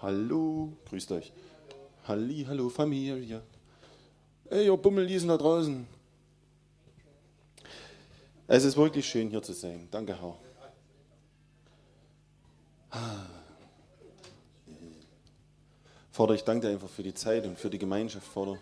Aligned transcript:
Hallo, 0.00 0.72
grüßt 0.88 1.10
euch. 1.10 1.32
Halli, 2.06 2.44
hallo 2.46 2.68
Familie. 2.68 3.42
Ey, 4.48 4.66
ihr 4.66 4.76
Bummelliesen 4.76 5.28
da 5.28 5.36
draußen. 5.36 5.88
Es 8.46 8.64
ist 8.64 8.76
wirklich 8.76 9.08
schön 9.08 9.28
hier 9.28 9.42
zu 9.42 9.52
sein. 9.52 9.88
Danke, 9.90 10.16
Herr. 10.20 10.38
Vater, 16.12 16.34
ich 16.34 16.44
danke 16.44 16.68
dir 16.68 16.72
einfach 16.72 16.88
für 16.88 17.02
die 17.02 17.14
Zeit 17.14 17.44
und 17.44 17.58
für 17.58 17.68
die 17.68 17.78
Gemeinschaft, 17.78 18.26
Vater. 18.28 18.56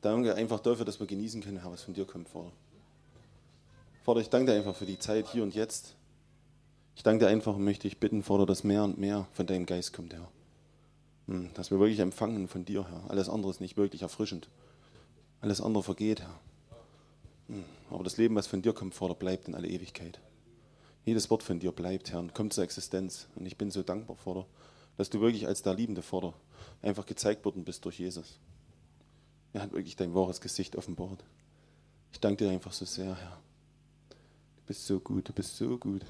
Danke 0.00 0.36
einfach 0.36 0.60
dafür, 0.60 0.84
dass 0.84 1.00
wir 1.00 1.08
genießen 1.08 1.42
können, 1.42 1.60
was 1.64 1.82
von 1.82 1.94
dir 1.94 2.04
kommt, 2.04 2.28
Vater. 2.28 2.52
Vater, 4.04 4.20
ich 4.20 4.30
danke 4.30 4.52
dir 4.52 4.58
einfach 4.58 4.76
für 4.76 4.86
die 4.86 5.00
Zeit 5.00 5.26
hier 5.32 5.42
und 5.42 5.52
jetzt. 5.52 5.96
Ich 6.96 7.02
danke 7.02 7.24
dir 7.24 7.30
einfach 7.30 7.56
und 7.56 7.64
möchte 7.64 7.88
dich 7.88 7.98
bitten, 7.98 8.22
Vater, 8.22 8.46
dass 8.46 8.64
mehr 8.64 8.84
und 8.84 8.98
mehr 8.98 9.26
von 9.32 9.46
deinem 9.46 9.66
Geist 9.66 9.92
kommt, 9.92 10.14
Herr. 10.14 10.30
Hm, 11.26 11.50
dass 11.54 11.70
wir 11.70 11.78
wirklich 11.78 12.00
empfangen 12.00 12.48
von 12.48 12.64
dir, 12.64 12.86
Herr. 12.88 13.10
Alles 13.10 13.28
andere 13.28 13.50
ist 13.50 13.60
nicht 13.60 13.76
wirklich 13.76 14.02
erfrischend. 14.02 14.48
Alles 15.40 15.60
andere 15.60 15.82
vergeht, 15.82 16.20
Herr. 16.20 16.40
Hm, 17.48 17.64
aber 17.90 18.04
das 18.04 18.16
Leben, 18.16 18.34
was 18.34 18.46
von 18.46 18.62
dir 18.62 18.72
kommt, 18.72 18.94
Vater, 18.94 19.14
bleibt 19.14 19.48
in 19.48 19.54
alle 19.54 19.68
Ewigkeit. 19.68 20.20
Jedes 21.04 21.28
Wort 21.30 21.42
von 21.42 21.58
dir 21.58 21.72
bleibt, 21.72 22.12
Herr, 22.12 22.20
und 22.20 22.34
kommt 22.34 22.52
zur 22.52 22.64
Existenz. 22.64 23.26
Und 23.34 23.46
ich 23.46 23.58
bin 23.58 23.70
so 23.70 23.82
dankbar, 23.82 24.16
Vater, 24.16 24.46
dass 24.96 25.10
du 25.10 25.20
wirklich 25.20 25.46
als 25.46 25.62
der 25.62 25.74
liebende 25.74 26.02
Vater 26.02 26.34
einfach 26.80 27.06
gezeigt 27.06 27.44
worden 27.44 27.64
bist 27.64 27.84
durch 27.84 27.98
Jesus. 27.98 28.38
Er 29.52 29.62
hat 29.62 29.72
wirklich 29.72 29.96
dein 29.96 30.14
wahres 30.14 30.40
Gesicht 30.40 30.76
offenbart. 30.76 31.24
Ich 32.12 32.20
danke 32.20 32.44
dir 32.44 32.50
einfach 32.50 32.72
so 32.72 32.84
sehr, 32.84 33.16
Herr. 33.16 33.38
Du 34.08 34.62
bist 34.66 34.86
so 34.86 35.00
gut, 35.00 35.28
du 35.28 35.32
bist 35.32 35.56
so 35.56 35.76
gut. 35.76 36.04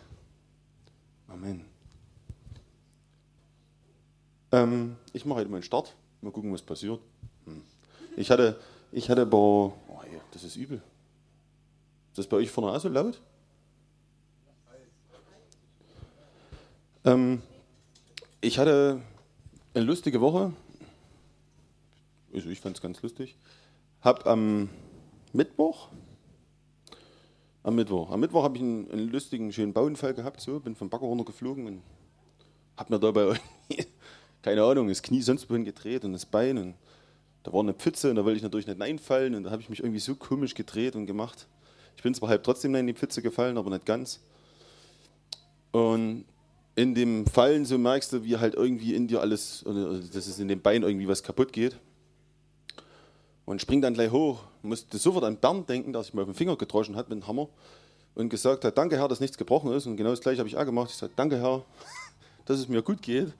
Amen. 1.34 1.64
Ähm, 4.52 4.96
ich 5.12 5.24
mache 5.24 5.40
heute 5.40 5.50
mal 5.50 5.56
einen 5.56 5.64
Start. 5.64 5.92
Mal 6.20 6.30
gucken, 6.30 6.52
was 6.52 6.62
passiert. 6.62 7.00
Hm. 7.44 7.60
Ich 8.16 8.30
hatte, 8.30 8.60
ich 8.92 9.10
hatte 9.10 9.22
aber, 9.22 9.36
oh, 9.36 9.74
das 10.30 10.44
ist 10.44 10.54
übel. 10.54 10.80
Ist 12.10 12.18
das 12.18 12.28
bei 12.28 12.36
euch 12.36 12.52
vorne 12.52 12.70
auch 12.70 12.78
so 12.78 12.88
laut? 12.88 13.20
Ähm, 17.04 17.42
ich 18.40 18.60
hatte 18.60 19.02
eine 19.74 19.84
lustige 19.84 20.20
Woche. 20.20 20.52
Also 22.32 22.48
ich 22.48 22.60
fand 22.60 22.76
es 22.76 22.80
ganz 22.80 23.02
lustig. 23.02 23.36
Hab 24.02 24.24
am 24.28 24.68
Mittwoch, 25.32 25.88
am 27.64 27.74
Mittwoch, 27.74 28.10
am 28.10 28.20
Mittwoch 28.20 28.44
habe 28.44 28.56
ich 28.56 28.62
einen, 28.62 28.88
einen, 28.90 29.08
lustigen, 29.08 29.52
schönen 29.52 29.72
Bauunfall 29.72 30.14
gehabt. 30.14 30.40
So, 30.40 30.60
bin 30.60 30.76
vom 30.76 30.88
Bagger 30.88 31.06
runtergeflogen 31.06 31.66
und 31.66 31.82
habe 32.76 32.94
mir 32.94 33.00
dabei 33.00 33.40
keine 34.44 34.62
Ahnung, 34.62 34.88
das 34.88 35.02
Knie 35.02 35.22
sonst 35.22 35.48
wohin 35.48 35.64
gedreht 35.64 36.04
und 36.04 36.12
das 36.12 36.26
Bein 36.26 36.58
und 36.58 36.74
da 37.42 37.52
war 37.52 37.60
eine 37.60 37.72
Pfütze 37.72 38.10
und 38.10 38.16
da 38.16 38.24
wollte 38.24 38.36
ich 38.36 38.42
natürlich 38.42 38.66
nicht 38.66 38.80
reinfallen 38.80 39.34
und 39.34 39.44
da 39.44 39.50
habe 39.50 39.62
ich 39.62 39.70
mich 39.70 39.80
irgendwie 39.80 40.00
so 40.00 40.14
komisch 40.14 40.54
gedreht 40.54 40.96
und 40.96 41.06
gemacht. 41.06 41.46
Ich 41.96 42.02
bin 42.02 42.14
zwar 42.14 42.28
halb 42.28 42.44
trotzdem 42.44 42.74
in 42.74 42.86
die 42.86 42.92
Pfütze 42.92 43.22
gefallen, 43.22 43.56
aber 43.56 43.70
nicht 43.70 43.86
ganz. 43.86 44.20
Und 45.72 46.26
in 46.76 46.94
dem 46.94 47.26
Fallen 47.26 47.64
so 47.64 47.78
merkst 47.78 48.12
du, 48.12 48.24
wie 48.24 48.36
halt 48.36 48.54
irgendwie 48.54 48.94
in 48.94 49.08
dir 49.08 49.20
alles, 49.20 49.64
dass 49.64 50.26
es 50.26 50.38
in 50.38 50.48
dem 50.48 50.60
Bein 50.60 50.82
irgendwie 50.82 51.08
was 51.08 51.22
kaputt 51.22 51.52
geht. 51.52 51.78
Und 53.46 53.60
spring 53.60 53.82
dann 53.82 53.94
gleich 53.94 54.10
hoch, 54.10 54.40
musste 54.62 54.96
sofort 54.96 55.24
an 55.24 55.36
Bernd 55.36 55.68
denken, 55.68 55.92
der 55.92 56.02
sich 56.02 56.14
mal 56.14 56.22
auf 56.22 56.28
den 56.28 56.34
Finger 56.34 56.56
gedroschen 56.56 56.96
hat 56.96 57.08
mit 57.08 57.20
dem 57.20 57.26
Hammer 57.26 57.48
und 58.14 58.28
gesagt 58.30 58.64
hat, 58.64 58.78
danke 58.78 58.96
Herr, 58.96 59.08
dass 59.08 59.20
nichts 59.20 59.36
gebrochen 59.36 59.72
ist. 59.72 59.86
Und 59.86 59.96
genau 59.96 60.10
das 60.10 60.20
gleiche 60.20 60.38
habe 60.38 60.48
ich 60.48 60.56
auch 60.56 60.64
gemacht. 60.64 60.90
Ich 60.90 60.96
sagte, 60.96 61.14
danke 61.16 61.40
Herr, 61.40 61.62
dass 62.46 62.58
es 62.58 62.68
mir 62.68 62.82
gut 62.82 63.02
geht, 63.02 63.32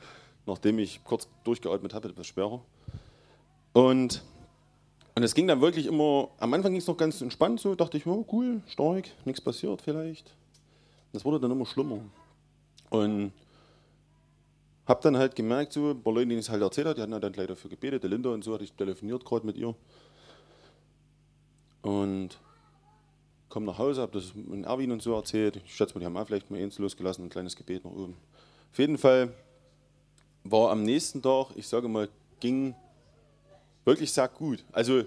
nachdem 0.47 0.79
ich 0.79 1.03
kurz 1.05 1.29
durchgeatmet 1.45 1.95
habe, 1.95 2.09
etwas 2.09 2.27
schwerer. 2.27 2.61
Und 3.73 4.23
und 5.17 5.23
es 5.23 5.35
ging 5.35 5.47
dann 5.47 5.61
wirklich 5.61 5.87
immer, 5.87 6.29
am 6.41 6.53
Anfang 6.55 6.73
ging 6.73 6.81
es 6.81 6.89
noch 6.89 6.97
ganz 6.97 7.21
entspannt 7.21 7.61
so, 7.61 7.77
dachte 7.77 7.97
ich, 7.97 8.07
oh, 8.07 8.27
cool, 8.33 8.63
stark, 8.67 9.05
nichts 9.25 9.41
passiert 9.41 9.81
vielleicht. 9.81 10.35
Das 11.13 11.25
wurde 11.25 11.39
dann 11.39 11.53
immer 11.53 11.67
schlimmer. 11.67 12.01
Und 12.91 13.33
habe 14.87 15.01
dann 15.03 15.17
halt 15.17 15.35
gemerkt, 15.35 15.73
so, 15.73 15.91
ein 15.91 16.03
paar 16.03 16.13
Leute, 16.13 16.29
denen 16.29 16.41
ich 16.41 16.47
es 16.47 16.51
halt 16.51 16.63
erzählt 16.63 16.87
habe, 16.87 16.97
die 16.97 17.03
hatten 17.03 17.13
halt 17.13 17.25
dann 17.25 17.33
gleich 17.33 17.47
dafür 17.47 17.71
gebetet, 17.71 18.03
der 18.03 18.11
Linda 18.11 18.31
und 18.31 18.45
so, 18.45 18.53
hatte 18.55 18.65
ich 18.65 18.73
telefoniert 18.73 19.25
gerade 19.25 19.47
mit 19.47 19.57
ihr. 19.57 19.75
Und 21.83 22.39
komme 23.49 23.67
nach 23.67 23.79
Hause, 23.79 24.03
habe 24.03 24.13
das 24.13 24.33
in 24.35 24.65
Erwin 24.65 24.91
und 24.91 25.01
so 25.01 25.15
erzählt. 25.15 25.61
Ich 25.65 25.75
schätze 25.75 25.95
mal, 25.95 26.01
die 26.01 26.07
haben 26.07 26.17
auch 26.17 26.27
vielleicht 26.27 26.51
mal 26.51 26.61
eins 26.61 26.79
losgelassen, 26.79 27.25
ein 27.25 27.31
kleines 27.31 27.57
Gebet 27.57 27.85
nach 27.85 27.93
oben. 27.93 28.17
Auf 28.73 28.79
jeden 28.79 28.99
Fall 28.99 29.33
war 30.43 30.71
am 30.71 30.83
nächsten 30.83 31.23
Tag, 31.23 31.51
ich 31.55 31.69
sage 31.69 31.89
mal, 31.89 32.09
ging 32.41 32.75
wirklich 33.85 34.13
sehr 34.13 34.29
gut. 34.29 34.65
Also 34.73 35.05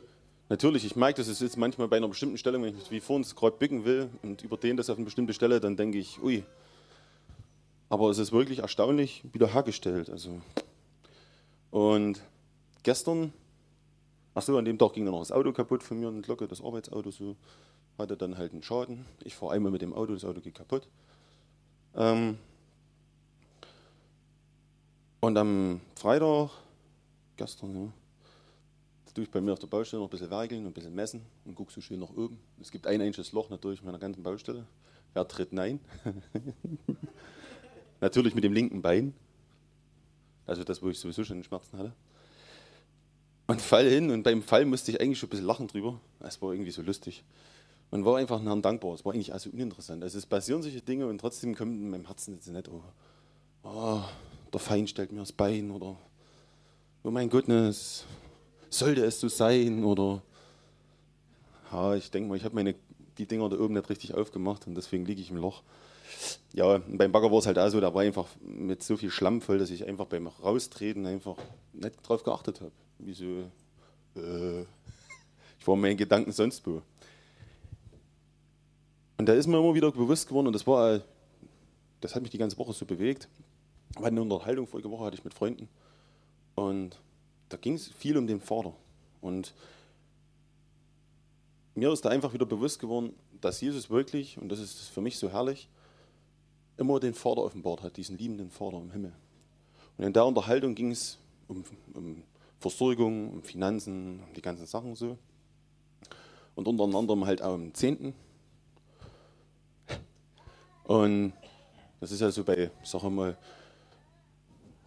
natürlich, 0.50 0.86
ich 0.86 0.96
merke 0.96 1.22
das 1.22 1.40
jetzt 1.40 1.58
manchmal 1.58 1.88
bei 1.88 1.98
einer 1.98 2.08
bestimmten 2.08 2.38
Stelle, 2.38 2.62
wenn 2.62 2.78
ich 2.78 2.90
wie 2.90 3.00
vorhin 3.00 3.26
gerade 3.36 3.58
bücken 3.58 3.84
will 3.86 4.10
und 4.24 4.44
überdehne 4.44 4.78
das 4.78 4.90
auf 4.90 4.98
eine 4.98 5.06
bestimmte 5.06 5.34
Stelle, 5.34 5.60
dann 5.60 5.76
denke 5.76 5.98
ich, 5.98 6.22
ui. 6.22 6.44
Aber 7.90 8.10
es 8.10 8.18
ist 8.18 8.32
wirklich 8.32 8.60
erstaunlich 8.60 9.24
wiederhergestellt. 9.32 10.10
Also. 10.10 10.42
Und 11.72 12.22
gestern, 12.84 13.34
ach 14.36 14.42
so, 14.42 14.58
an 14.58 14.66
dem 14.66 14.78
Tag 14.78 14.94
ging 14.94 15.06
dann 15.06 15.14
noch 15.14 15.22
das 15.22 15.32
Auto 15.32 15.52
kaputt 15.54 15.84
von 15.84 16.00
mir, 16.00 16.08
eine 16.08 16.22
Glocke, 16.22 16.48
das 16.48 16.62
Arbeitsauto 16.62 17.12
so, 17.12 17.36
hatte 17.98 18.18
dann 18.18 18.38
halt 18.38 18.52
einen 18.52 18.64
Schaden. 18.64 19.06
Ich 19.24 19.36
fahre 19.36 19.54
einmal 19.54 19.72
mit 19.72 19.82
dem 19.82 19.94
Auto, 19.94 20.14
das 20.14 20.26
Auto 20.26 20.42
geht 20.42 20.56
kaputt. 20.56 20.88
Ähm 21.96 22.38
und 25.20 25.38
am 25.38 25.82
Freitag, 25.96 26.52
gestern, 27.38 27.76
ja, 27.76 27.92
tue 29.18 29.24
ich 29.24 29.32
bei 29.32 29.42
mir 29.42 29.54
auf 29.54 29.60
der 29.60 29.68
Baustelle 29.68 30.00
noch 30.00 30.10
ein 30.10 30.12
bisschen 30.12 30.30
werkeln 30.30 30.62
und 30.62 30.68
ein 30.68 30.74
bisschen 30.74 30.94
messen 30.94 31.24
und 31.44 31.56
gucke 31.56 31.74
so 31.74 31.82
schön 31.82 32.00
nach 32.00 32.12
oben. 32.12 32.40
Es 32.62 32.70
gibt 32.70 32.86
ein 32.86 33.02
einziges 33.02 33.32
Loch 33.32 33.50
natürlich 33.50 33.82
meiner 33.82 33.98
ganzen 33.98 34.22
Baustelle. 34.22 34.68
Wer 35.14 35.28
tritt 35.28 35.54
nein? 35.54 35.80
natürlich 38.02 38.36
mit 38.36 38.44
dem 38.44 38.54
linken 38.54 38.82
Bein. 38.82 39.14
Also 40.46 40.64
das, 40.64 40.82
wo 40.82 40.90
ich 40.90 41.00
sowieso 41.00 41.24
schon 41.24 41.44
Schmerzen 41.44 41.78
hatte. 41.78 41.94
Und 43.48 43.62
fall 43.62 43.90
hin 43.90 44.12
und 44.12 44.24
beim 44.24 44.42
Fall 44.42 44.66
musste 44.66 44.92
ich 44.92 45.00
eigentlich 45.00 45.20
schon 45.20 45.28
ein 45.28 45.32
bisschen 45.32 45.46
lachen 45.46 45.68
drüber. 45.68 46.00
Es 46.20 46.42
war 46.42 46.52
irgendwie 46.52 46.72
so 46.72 46.82
lustig. 46.82 47.24
Und 47.92 48.04
war 48.04 48.18
einfach 48.18 48.44
Herrn 48.44 48.62
dankbar. 48.62 48.94
Es 48.94 49.06
war 49.06 49.14
eigentlich 49.14 49.34
also 49.34 49.50
uninteressant. 49.50 50.04
Also 50.04 50.18
es 50.18 50.26
passieren 50.26 50.62
solche 50.62 50.82
Dinge 50.82 51.08
und 51.08 51.20
trotzdem 51.20 51.56
kommt 51.56 51.80
in 51.80 51.90
meinem 51.90 52.06
Herzen 52.06 52.36
jetzt 52.36 52.48
nicht, 52.48 52.68
oh, 52.68 52.84
oh, 53.64 54.02
der 54.52 54.60
Feind 54.60 54.90
stellt 54.90 55.12
mir 55.12 55.20
das 55.20 55.32
Bein 55.32 55.72
oder 55.72 55.98
oh 57.04 57.12
mein 57.12 57.30
Gottness, 57.30 58.06
sollte 58.70 59.06
es 59.06 59.20
so 59.20 59.30
sein 59.30 59.86
oder 59.86 60.22
ja, 61.72 61.96
ich 61.96 62.12
denke 62.12 62.30
mal, 62.30 62.36
ich 62.36 62.44
habe 62.44 62.56
meine 62.56 62.76
die 63.18 63.26
Dinger 63.26 63.50
da 63.50 63.58
oben 63.58 63.74
nicht 63.74 63.90
richtig 63.90 64.14
aufgemacht 64.14 64.68
und 64.68 64.76
deswegen 64.76 65.06
liege 65.06 65.22
ich 65.22 65.32
im 65.32 65.38
Loch. 65.38 65.64
Ja, 66.54 66.80
beim 66.80 67.12
Bagger 67.12 67.32
war 67.32 67.40
es 67.40 67.46
halt 67.46 67.60
auch 67.60 67.70
so, 67.70 67.80
da 67.80 67.94
war 67.94 68.02
einfach 68.02 68.28
mit 68.42 68.82
so 68.82 68.98
viel 68.98 69.12
Schlamm 69.12 69.42
voll, 69.42 69.60
dass 69.60 69.70
ich 69.70 69.86
einfach 69.86 70.06
beim 70.06 70.28
Raustreten 70.28 71.06
einfach 71.06 71.38
nicht 71.74 71.96
drauf 72.08 72.24
geachtet 72.24 72.62
habe. 72.62 72.72
Wie 73.00 73.14
so, 73.14 73.26
äh, 74.16 74.62
ich 75.60 75.68
war 75.68 75.76
in 75.76 75.82
meinen 75.82 75.98
Gedanken 75.98 76.32
sonst 76.32 76.66
wo. 76.66 76.82
Und 79.18 79.26
da 79.28 79.34
ist 79.34 79.48
mir 79.48 79.58
immer 79.58 79.74
wieder 79.74 79.92
bewusst 79.92 80.28
geworden, 80.28 80.48
und 80.48 80.54
das 80.54 80.66
war, 80.68 81.02
das 82.02 82.16
hat 82.16 82.22
mich 82.22 82.32
die 82.32 82.38
ganze 82.38 82.58
Woche 82.58 82.74
so 82.74 82.86
bewegt. 82.86 83.28
Wir 83.96 84.06
hatten 84.06 84.18
eine 84.18 84.22
Unterhaltung 84.22 84.68
vorige 84.68 84.92
Woche, 84.92 85.06
hatte 85.06 85.18
ich 85.18 85.24
mit 85.24 85.34
Freunden. 85.34 85.68
Und 86.56 87.00
da 87.50 87.58
ging 87.58 87.76
es 87.76 87.88
viel 87.88 88.18
um 88.18 88.28
den 88.28 88.42
Vater. 88.42 88.74
Und 89.22 89.54
mir 91.76 91.92
ist 91.92 92.04
da 92.06 92.10
einfach 92.10 92.34
wieder 92.34 92.46
bewusst 92.46 92.80
geworden, 92.80 93.14
dass 93.42 93.62
Jesus 93.62 93.90
wirklich, 93.90 94.38
und 94.38 94.50
das 94.50 94.60
ist 94.60 94.90
für 94.90 95.02
mich 95.02 95.18
so 95.18 95.30
herrlich, 95.30 95.70
immer 96.78 97.00
den 97.00 97.14
Vater 97.14 97.44
offenbart 97.44 97.84
hat, 97.84 97.98
diesen 97.98 98.18
liebenden 98.18 98.50
Vater 98.50 98.78
im 98.78 98.92
Himmel. 98.92 99.14
Und 99.98 100.06
in 100.06 100.14
der 100.14 100.26
Unterhaltung 100.26 100.76
ging 100.76 100.92
es 100.92 101.18
um, 101.48 101.64
um 101.94 102.24
Versorgung, 102.60 103.32
um 103.32 103.44
Finanzen, 103.44 104.22
um 104.28 104.34
die 104.34 104.42
ganzen 104.42 104.66
Sachen 104.66 104.96
so. 104.96 105.18
Und 106.56 106.68
unter 106.68 106.84
anderem 106.84 107.26
halt 107.26 107.42
auch 107.42 107.56
um 107.56 107.74
Zehnten. 107.74 108.14
Und 110.84 111.34
das 112.00 112.12
ist 112.12 112.22
ja 112.22 112.32
so 112.32 112.44
bei, 112.44 112.72
sag 112.84 113.04
mal, 113.04 113.38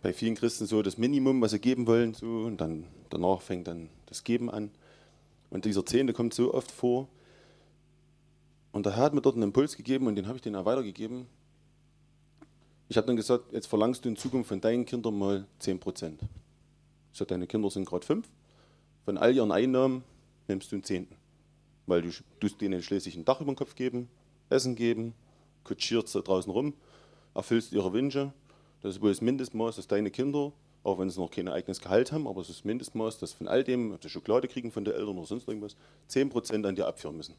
bei 0.03 0.13
vielen 0.13 0.35
Christen 0.35 0.67
so 0.67 0.83
das 0.83 0.97
Minimum, 0.97 1.41
was 1.41 1.51
sie 1.51 1.59
geben 1.59 1.87
wollen, 1.87 2.15
so, 2.15 2.27
und 2.27 2.61
dann 2.61 2.87
danach 3.11 3.43
fängt 3.43 3.69
dann 3.69 3.91
das 4.07 4.25
Geben 4.25 4.51
an. 4.51 4.71
Und 5.51 5.65
dieser 5.65 5.85
Zehnte 5.85 6.13
kommt 6.13 6.33
so 6.33 6.55
oft 6.55 6.71
vor. 6.71 7.09
Und 8.73 8.87
der 8.87 8.97
Herr 8.97 9.05
hat 9.05 9.15
mir 9.15 9.21
dort 9.21 9.35
einen 9.35 9.43
Impuls 9.45 9.77
gegeben 9.77 10.07
und 10.07 10.15
den 10.15 10.27
habe 10.27 10.37
ich 10.37 10.43
denen 10.43 10.57
auch 10.57 10.65
weitergegeben. 10.65 11.27
Ich 12.91 12.97
habe 12.97 13.07
dann 13.07 13.15
gesagt, 13.15 13.53
jetzt 13.53 13.69
verlangst 13.69 14.05
du 14.05 14.09
in 14.09 14.17
Zukunft 14.17 14.49
von 14.49 14.61
deinen 14.61 14.85
Kindern 14.85 15.17
mal 15.17 15.47
10 15.61 15.79
Prozent. 15.79 16.21
Ich 17.13 17.19
sage, 17.19 17.29
deine 17.29 17.47
Kinder 17.47 17.71
sind 17.71 17.87
gerade 17.87 18.05
fünf. 18.05 18.29
Von 19.05 19.17
all 19.17 19.33
ihren 19.33 19.53
Einnahmen 19.53 20.03
nimmst 20.49 20.73
du 20.73 20.75
einen 20.75 20.83
Zehnten. 20.83 21.15
Weil 21.87 22.03
du 22.03 22.11
tust 22.41 22.61
denen 22.61 22.83
schließlich 22.83 23.15
ein 23.15 23.25
Dach 23.25 23.41
über 23.41 23.53
den 23.53 23.57
Kopf 23.57 23.77
geben, 23.77 24.11
Essen 24.49 24.75
geben, 24.75 25.15
kutschierst 25.63 26.13
da 26.17 26.19
draußen 26.19 26.51
rum, 26.51 26.75
erfüllst 27.33 27.71
ihre 27.71 27.93
Wünsche 27.93 28.33
Das 28.83 28.97
ist 28.97 29.01
wohl 29.01 29.11
das 29.11 29.21
Mindestmaß, 29.21 29.77
dass 29.77 29.87
deine 29.87 30.11
Kinder, 30.11 30.53
auch 30.83 30.99
wenn 30.99 31.11
sie 31.11 31.21
noch 31.21 31.31
kein 31.31 31.47
eigenes 31.47 31.81
Gehalt 31.81 32.11
haben, 32.11 32.27
aber 32.27 32.41
es 32.41 32.49
ist 32.49 32.59
das 32.59 32.65
Mindestmaß, 32.65 33.19
dass 33.19 33.35
von 33.35 33.47
all 33.47 33.63
dem, 33.63 33.93
ob 33.93 34.03
sie 34.03 34.09
Schokolade 34.09 34.49
kriegen 34.49 34.73
von 34.73 34.85
den 34.85 34.95
Eltern 34.95 35.17
oder 35.17 35.29
sonst 35.29 35.47
irgendwas, 35.47 35.77
10% 36.11 36.67
an 36.67 36.75
dir 36.75 36.89
abführen 36.89 37.17
müssen. 37.17 37.37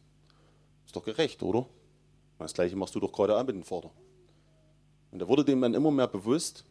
Ist 0.85 0.95
doch 0.95 1.03
gerecht, 1.03 1.43
oder? 1.43 1.67
Das 2.39 2.53
gleiche 2.53 2.77
machst 2.77 2.95
du 2.95 3.01
doch 3.01 3.11
gerade 3.11 3.37
auch 3.37 3.43
mit 3.45 3.53
dem 3.53 3.63
Vater. 3.63 3.91
Und 5.11 5.19
da 5.19 5.27
wurde 5.27 5.43
dem 5.43 5.61
dann 5.61 5.73
immer 5.73 5.91
mehr 5.91 6.07
bewusst, 6.07 6.63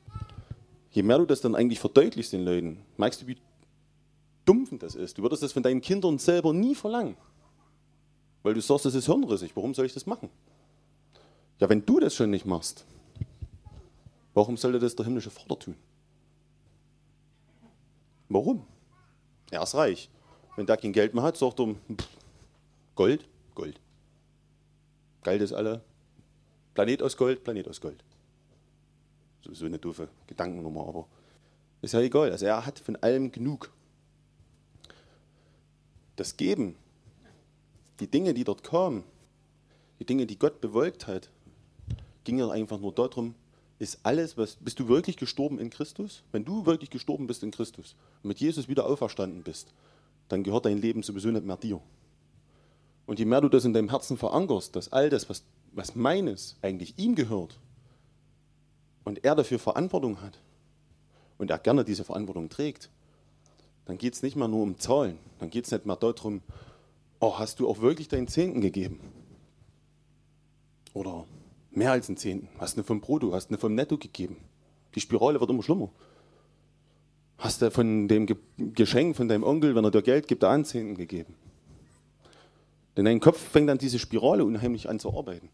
je 0.90 1.02
mehr 1.02 1.18
du 1.18 1.26
das 1.26 1.40
dann 1.40 1.54
eigentlich 1.54 1.78
verdeutlichst 1.78 2.32
den 2.32 2.44
Leuten, 2.44 2.78
merkst 2.96 3.22
du, 3.22 3.26
wie 3.26 3.36
dumpf 4.44 4.70
das 4.78 4.94
ist. 4.94 5.18
Du 5.18 5.22
würdest 5.22 5.42
das 5.42 5.52
von 5.52 5.62
deinen 5.62 5.80
Kindern 5.80 6.18
selber 6.18 6.52
nie 6.52 6.74
verlangen. 6.74 7.16
Weil 8.42 8.54
du 8.54 8.60
sagst, 8.60 8.86
das 8.86 8.94
ist 8.94 9.06
hirnrissig. 9.06 9.54
Warum 9.54 9.74
soll 9.74 9.86
ich 9.86 9.94
das 9.94 10.06
machen? 10.06 10.30
Ja, 11.58 11.68
wenn 11.68 11.84
du 11.84 12.00
das 12.00 12.14
schon 12.14 12.30
nicht 12.30 12.46
machst, 12.46 12.86
warum 14.32 14.56
sollte 14.56 14.78
das 14.78 14.96
der 14.96 15.04
himmlische 15.04 15.30
Vater 15.30 15.58
tun? 15.58 15.76
Warum? 18.30 18.64
Er 19.50 19.62
ist 19.62 19.74
reich. 19.74 20.08
Wenn 20.56 20.66
der 20.66 20.76
kein 20.76 20.92
Geld 20.92 21.14
mehr 21.14 21.22
hat, 21.22 21.36
sagt 21.36 21.60
er, 21.60 21.74
Gold, 22.94 23.28
Gold. 23.54 23.80
Geld 25.22 25.42
ist 25.42 25.52
alle. 25.52 25.82
Planet 26.74 27.02
aus 27.02 27.16
Gold, 27.16 27.44
Planet 27.44 27.68
aus 27.68 27.80
Gold. 27.80 28.02
So, 29.42 29.54
so 29.54 29.66
eine 29.66 29.78
doofe 29.78 30.08
Gedankennummer, 30.26 30.86
aber 30.86 31.06
ist 31.82 31.94
ja 31.94 32.00
egal. 32.00 32.30
Also 32.30 32.46
er 32.46 32.64
hat 32.66 32.78
von 32.78 32.96
allem 32.96 33.32
genug. 33.32 33.70
Das 36.16 36.36
Geben, 36.36 36.76
die 38.00 38.06
Dinge, 38.06 38.34
die 38.34 38.44
dort 38.44 38.62
kamen, 38.62 39.04
die 39.98 40.04
Dinge, 40.04 40.26
die 40.26 40.38
Gott 40.38 40.60
bewölkt 40.60 41.06
hat, 41.06 41.30
ging 42.24 42.38
ja 42.38 42.50
einfach 42.50 42.78
nur 42.78 42.92
darum, 42.92 43.34
ist 43.78 44.00
alles, 44.02 44.36
was, 44.36 44.56
bist 44.56 44.78
du 44.78 44.88
wirklich 44.88 45.16
gestorben 45.16 45.58
in 45.58 45.70
Christus? 45.70 46.22
Wenn 46.32 46.44
du 46.44 46.66
wirklich 46.66 46.90
gestorben 46.90 47.26
bist 47.26 47.42
in 47.42 47.50
Christus 47.50 47.96
und 48.22 48.28
mit 48.28 48.38
Jesus 48.38 48.68
wieder 48.68 48.84
auferstanden 48.84 49.42
bist, 49.42 49.72
dann 50.28 50.42
gehört 50.42 50.66
dein 50.66 50.78
Leben 50.78 51.02
sowieso 51.02 51.30
nicht 51.30 51.46
mehr 51.46 51.56
dir. 51.56 51.80
Und 53.06 53.18
je 53.18 53.24
mehr 53.24 53.40
du 53.40 53.48
das 53.48 53.64
in 53.64 53.72
deinem 53.72 53.88
Herzen 53.88 54.18
verankerst, 54.18 54.76
dass 54.76 54.92
all 54.92 55.08
das, 55.08 55.30
was, 55.30 55.44
was 55.72 55.96
meines 55.96 56.56
eigentlich 56.60 56.98
ihm 56.98 57.14
gehört 57.14 57.58
und 59.10 59.24
er 59.24 59.34
dafür 59.34 59.58
Verantwortung 59.58 60.22
hat 60.22 60.40
und 61.36 61.50
er 61.50 61.58
gerne 61.58 61.84
diese 61.84 62.04
Verantwortung 62.04 62.48
trägt, 62.48 62.88
dann 63.84 63.98
geht 63.98 64.14
es 64.14 64.22
nicht 64.22 64.36
mehr 64.36 64.48
nur 64.48 64.62
um 64.62 64.78
Zahlen, 64.78 65.18
dann 65.38 65.50
geht 65.50 65.66
es 65.66 65.70
nicht 65.70 65.84
mehr 65.84 65.96
darum, 65.96 66.40
oh, 67.20 67.38
hast 67.38 67.60
du 67.60 67.68
auch 67.68 67.80
wirklich 67.80 68.08
deinen 68.08 68.28
Zehnten 68.28 68.62
gegeben? 68.62 69.00
Oder 70.94 71.26
Mehr 71.72 71.92
als 71.92 72.08
einen 72.08 72.16
Zehnten. 72.16 72.48
Hast 72.58 72.76
du 72.76 72.82
vom 72.82 73.00
Brutto, 73.00 73.32
hast 73.32 73.50
du 73.50 73.56
vom 73.56 73.74
Netto 73.74 73.96
gegeben. 73.96 74.36
Die 74.94 75.00
Spirale 75.00 75.40
wird 75.40 75.50
immer 75.50 75.62
schlimmer. 75.62 75.90
Hast 77.38 77.62
du 77.62 77.70
von 77.70 78.08
dem 78.08 78.26
Geschenk 78.58 79.16
von 79.16 79.28
deinem 79.28 79.44
Onkel, 79.44 79.74
wenn 79.74 79.84
er 79.84 79.90
dir 79.90 80.02
Geld 80.02 80.26
gibt, 80.26 80.42
einen 80.44 80.64
Zehnten 80.64 80.96
gegeben. 80.96 81.34
Denn 82.96 83.04
dein 83.04 83.20
Kopf 83.20 83.38
fängt 83.38 83.68
dann 83.68 83.78
diese 83.78 83.98
Spirale 83.98 84.44
unheimlich 84.44 84.88
an 84.88 84.98
zu 84.98 85.16
arbeiten. 85.16 85.48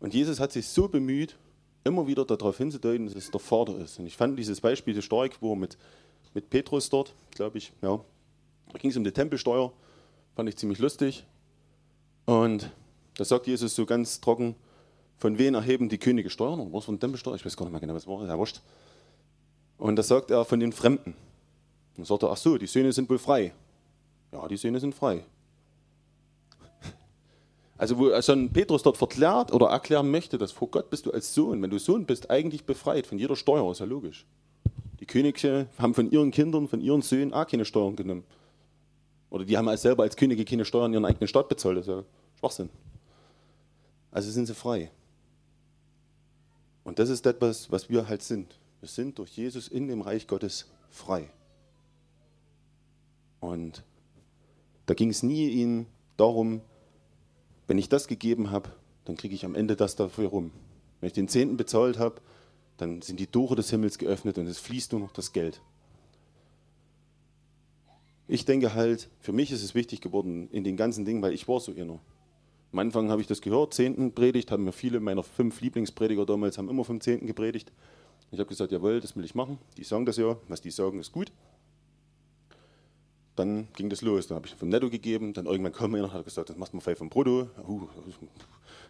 Und 0.00 0.14
Jesus 0.14 0.40
hat 0.40 0.50
sich 0.50 0.66
so 0.66 0.88
bemüht, 0.88 1.36
immer 1.84 2.06
wieder 2.06 2.24
darauf 2.24 2.58
hinzudeuten, 2.58 3.06
dass 3.06 3.14
es 3.14 3.30
der 3.30 3.40
Vater 3.40 3.76
ist. 3.78 3.98
Und 3.98 4.06
ich 4.06 4.16
fand 4.16 4.38
dieses 4.38 4.60
Beispiel 4.60 4.94
so 4.94 5.00
stark, 5.00 5.36
wo 5.40 5.54
mit, 5.54 5.76
mit 6.34 6.50
Petrus 6.50 6.88
dort, 6.90 7.14
glaube 7.30 7.58
ich, 7.58 7.72
ja, 7.82 8.00
da 8.72 8.78
ging 8.78 8.90
es 8.90 8.96
um 8.96 9.04
die 9.04 9.12
Tempelsteuer, 9.12 9.72
fand 10.34 10.48
ich 10.48 10.56
ziemlich 10.56 10.78
lustig. 10.78 11.24
Und 12.24 12.70
da 13.16 13.24
sagt 13.24 13.46
Jesus 13.46 13.74
so 13.74 13.84
ganz 13.84 14.20
trocken, 14.20 14.54
von 15.18 15.38
wem 15.38 15.54
erheben 15.54 15.88
die 15.88 15.98
Könige 15.98 16.30
Steuern? 16.30 16.60
Oder 16.60 16.72
was 16.72 16.84
von 16.84 16.98
Tempelsteuer? 16.98 17.34
Ich 17.36 17.44
weiß 17.44 17.56
gar 17.56 17.64
nicht 17.66 17.72
mehr 17.72 17.80
genau, 17.80 17.94
was 17.94 18.06
war. 18.06 18.26
Ja, 18.26 18.38
wurscht. 18.38 18.60
Und 19.78 19.96
da 19.96 20.02
sagt 20.02 20.30
er 20.30 20.44
von 20.44 20.60
den 20.60 20.72
Fremden. 20.72 21.14
Dann 21.96 22.04
sagt 22.04 22.22
er, 22.22 22.30
ach 22.30 22.36
so, 22.36 22.56
die 22.58 22.66
Söhne 22.66 22.92
sind 22.92 23.08
wohl 23.10 23.18
frei. 23.18 23.52
Ja, 24.32 24.48
die 24.48 24.56
Söhne 24.56 24.80
sind 24.80 24.94
frei. 24.94 25.24
Also 27.78 27.98
wo 27.98 28.10
also 28.10 28.36
Petrus 28.48 28.82
dort 28.82 28.96
verklärt 28.96 29.52
oder 29.52 29.66
erklären 29.68 30.10
möchte, 30.10 30.38
dass 30.38 30.52
vor 30.52 30.68
Gott 30.68 30.90
bist 30.90 31.06
du 31.06 31.10
als 31.10 31.34
Sohn, 31.34 31.60
wenn 31.62 31.70
du 31.70 31.78
Sohn 31.78 32.06
bist, 32.06 32.30
eigentlich 32.30 32.64
befreit 32.64 33.06
von 33.06 33.18
jeder 33.18 33.36
Steuer, 33.36 33.70
ist 33.70 33.80
ja 33.80 33.86
logisch. 33.86 34.26
Die 35.00 35.06
Könige 35.06 35.66
haben 35.78 35.94
von 35.94 36.10
ihren 36.10 36.30
Kindern, 36.30 36.68
von 36.68 36.80
ihren 36.80 37.02
Söhnen 37.02 37.32
auch 37.32 37.46
keine 37.46 37.64
Steuern 37.64 37.96
genommen. 37.96 38.24
Oder 39.30 39.44
die 39.44 39.56
haben 39.56 39.68
als 39.68 39.82
selber 39.82 40.04
als 40.04 40.16
Könige 40.16 40.44
keine 40.44 40.64
Steuern 40.64 40.92
in 40.92 41.00
ihren 41.00 41.04
eigenen 41.06 41.26
Staat 41.26 41.48
bezahlt, 41.48 41.78
das 41.78 41.88
ist 41.88 41.92
ja 41.92 42.04
Schwachsinn. 42.38 42.68
Also 44.10 44.30
sind 44.30 44.46
sie 44.46 44.54
frei. 44.54 44.90
Und 46.84 46.98
das 46.98 47.08
ist 47.08 47.26
etwas, 47.26 47.70
was 47.72 47.88
wir 47.88 48.08
halt 48.08 48.22
sind. 48.22 48.58
Wir 48.80 48.88
sind 48.88 49.18
durch 49.18 49.30
Jesus 49.36 49.68
in 49.68 49.88
dem 49.88 50.02
Reich 50.02 50.26
Gottes 50.26 50.68
frei. 50.90 51.30
Und 53.40 53.82
da 54.86 54.94
ging 54.94 55.10
es 55.10 55.22
nie 55.22 55.48
ihnen 55.48 55.86
darum, 56.16 56.60
wenn 57.66 57.78
ich 57.78 57.88
das 57.88 58.08
gegeben 58.08 58.50
habe, 58.50 58.70
dann 59.04 59.16
kriege 59.16 59.34
ich 59.34 59.44
am 59.44 59.54
Ende 59.54 59.76
das 59.76 59.96
dafür 59.96 60.28
rum. 60.28 60.50
Wenn 61.00 61.08
ich 61.08 61.12
den 61.12 61.28
Zehnten 61.28 61.56
bezahlt 61.56 61.98
habe, 61.98 62.20
dann 62.76 63.02
sind 63.02 63.20
die 63.20 63.26
Tore 63.26 63.56
des 63.56 63.70
Himmels 63.70 63.98
geöffnet 63.98 64.38
und 64.38 64.46
es 64.46 64.58
fließt 64.58 64.92
nur 64.92 65.00
noch 65.00 65.12
das 65.12 65.32
Geld. 65.32 65.60
Ich 68.28 68.44
denke 68.44 68.74
halt, 68.74 69.08
für 69.20 69.32
mich 69.32 69.50
ist 69.50 69.62
es 69.62 69.74
wichtig 69.74 70.00
geworden 70.00 70.48
in 70.52 70.64
den 70.64 70.76
ganzen 70.76 71.04
Dingen, 71.04 71.22
weil 71.22 71.34
ich 71.34 71.48
war 71.48 71.60
so 71.60 71.72
inner. 71.72 71.98
Am 72.72 72.78
Anfang 72.78 73.10
habe 73.10 73.20
ich 73.20 73.26
das 73.26 73.42
gehört, 73.42 73.74
Zehnten 73.74 74.12
predigt, 74.12 74.50
haben 74.50 74.64
mir 74.64 74.72
viele 74.72 75.00
meiner 75.00 75.22
fünf 75.22 75.60
Lieblingsprediger 75.60 76.24
damals 76.24 76.56
haben 76.56 76.70
immer 76.70 76.84
vom 76.84 77.00
Zehnten 77.00 77.26
gepredigt. 77.26 77.70
Ich 78.30 78.38
habe 78.38 78.48
gesagt, 78.48 78.72
jawohl, 78.72 79.00
das 79.00 79.14
will 79.14 79.24
ich 79.24 79.34
machen. 79.34 79.58
Die 79.76 79.84
sagen 79.84 80.06
das 80.06 80.16
ja, 80.16 80.38
was 80.48 80.62
die 80.62 80.70
sagen, 80.70 80.98
ist 80.98 81.12
gut. 81.12 81.30
Dann 83.36 83.68
ging 83.74 83.88
das 83.88 84.02
los. 84.02 84.26
Dann 84.26 84.36
habe 84.36 84.46
ich 84.46 84.54
vom 84.54 84.68
Netto 84.68 84.90
gegeben. 84.90 85.32
Dann 85.32 85.46
irgendwann 85.46 85.72
kam 85.72 85.94
einer 85.94 86.04
und 86.04 86.12
hat 86.12 86.24
gesagt, 86.24 86.50
das 86.50 86.56
machst 86.56 86.72
du 86.72 86.78
mal 86.78 86.96
vom 86.96 87.08
Brutto. 87.08 87.48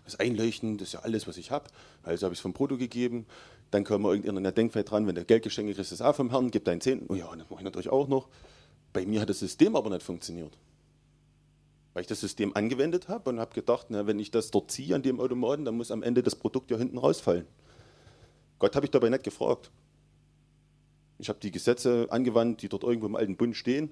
Das 0.04 0.18
Einleuchten, 0.18 0.78
das 0.78 0.88
ist 0.88 0.94
ja 0.94 1.00
alles, 1.00 1.28
was 1.28 1.36
ich 1.36 1.50
habe. 1.50 1.66
Also 2.02 2.24
habe 2.24 2.34
ich 2.34 2.38
es 2.38 2.42
vom 2.42 2.52
Brutto 2.52 2.76
gegeben. 2.76 3.26
Dann 3.70 3.84
kam 3.84 4.04
irgendeiner, 4.04 4.40
der 4.40 4.52
denkt 4.52 4.76
dran, 4.90 5.06
wenn 5.06 5.14
du 5.14 5.24
Geldgeschenke 5.24 5.74
kriegst, 5.74 5.92
das 5.92 6.02
auch 6.02 6.14
vom 6.14 6.30
Herrn, 6.30 6.50
gib 6.50 6.64
deinen 6.64 6.80
Zehnten. 6.80 7.06
Oh 7.08 7.14
ja, 7.14 7.26
das 7.36 7.48
mache 7.48 7.60
ich 7.60 7.64
natürlich 7.64 7.88
auch 7.88 8.08
noch. 8.08 8.28
Bei 8.92 9.06
mir 9.06 9.20
hat 9.20 9.30
das 9.30 9.38
System 9.38 9.76
aber 9.76 9.90
nicht 9.90 10.02
funktioniert 10.02 10.58
weil 11.92 12.02
ich 12.02 12.06
das 12.06 12.20
System 12.20 12.56
angewendet 12.56 13.08
habe 13.08 13.30
und 13.30 13.38
habe 13.38 13.54
gedacht, 13.54 13.86
na, 13.90 14.06
wenn 14.06 14.18
ich 14.18 14.30
das 14.30 14.50
dort 14.50 14.70
ziehe 14.70 14.94
an 14.94 15.02
dem 15.02 15.20
Automaten, 15.20 15.64
dann 15.64 15.76
muss 15.76 15.90
am 15.90 16.02
Ende 16.02 16.22
das 16.22 16.36
Produkt 16.36 16.70
ja 16.70 16.78
hinten 16.78 16.98
rausfallen. 16.98 17.46
Gott 18.58 18.76
habe 18.76 18.86
ich 18.86 18.90
dabei 18.90 19.08
nicht 19.10 19.24
gefragt. 19.24 19.70
Ich 21.18 21.28
habe 21.28 21.38
die 21.40 21.50
Gesetze 21.50 22.06
angewandt, 22.10 22.62
die 22.62 22.68
dort 22.68 22.84
irgendwo 22.84 23.06
im 23.06 23.16
alten 23.16 23.36
Bund 23.36 23.56
stehen, 23.56 23.90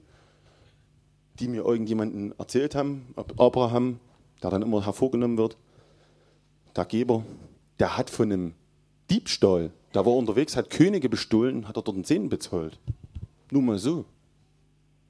die 1.39 1.49
mir 1.49 1.65
irgendjemanden 1.65 2.39
erzählt 2.39 2.75
haben, 2.75 3.15
Abraham, 3.37 4.01
der 4.43 4.51
dann 4.51 4.63
immer 4.63 4.85
hervorgenommen 4.85 5.39
wird, 5.39 5.57
der 6.77 6.85
Geber, 6.85 7.25
der 7.79 7.97
hat 7.97 8.11
von 8.11 8.33
einem 8.33 8.55
Diebstahl, 9.11 9.71
der 9.95 10.07
war 10.07 10.15
unterwegs, 10.15 10.57
hat 10.57 10.71
Könige 10.71 11.09
bestohlen, 11.09 11.67
hat 11.67 11.77
er 11.77 11.83
dort 11.83 11.97
einen 11.97 12.05
Zehn 12.05 12.29
bezahlt. 12.29 12.79
Nur 13.51 13.63
mal 13.63 13.79
so. 13.79 14.05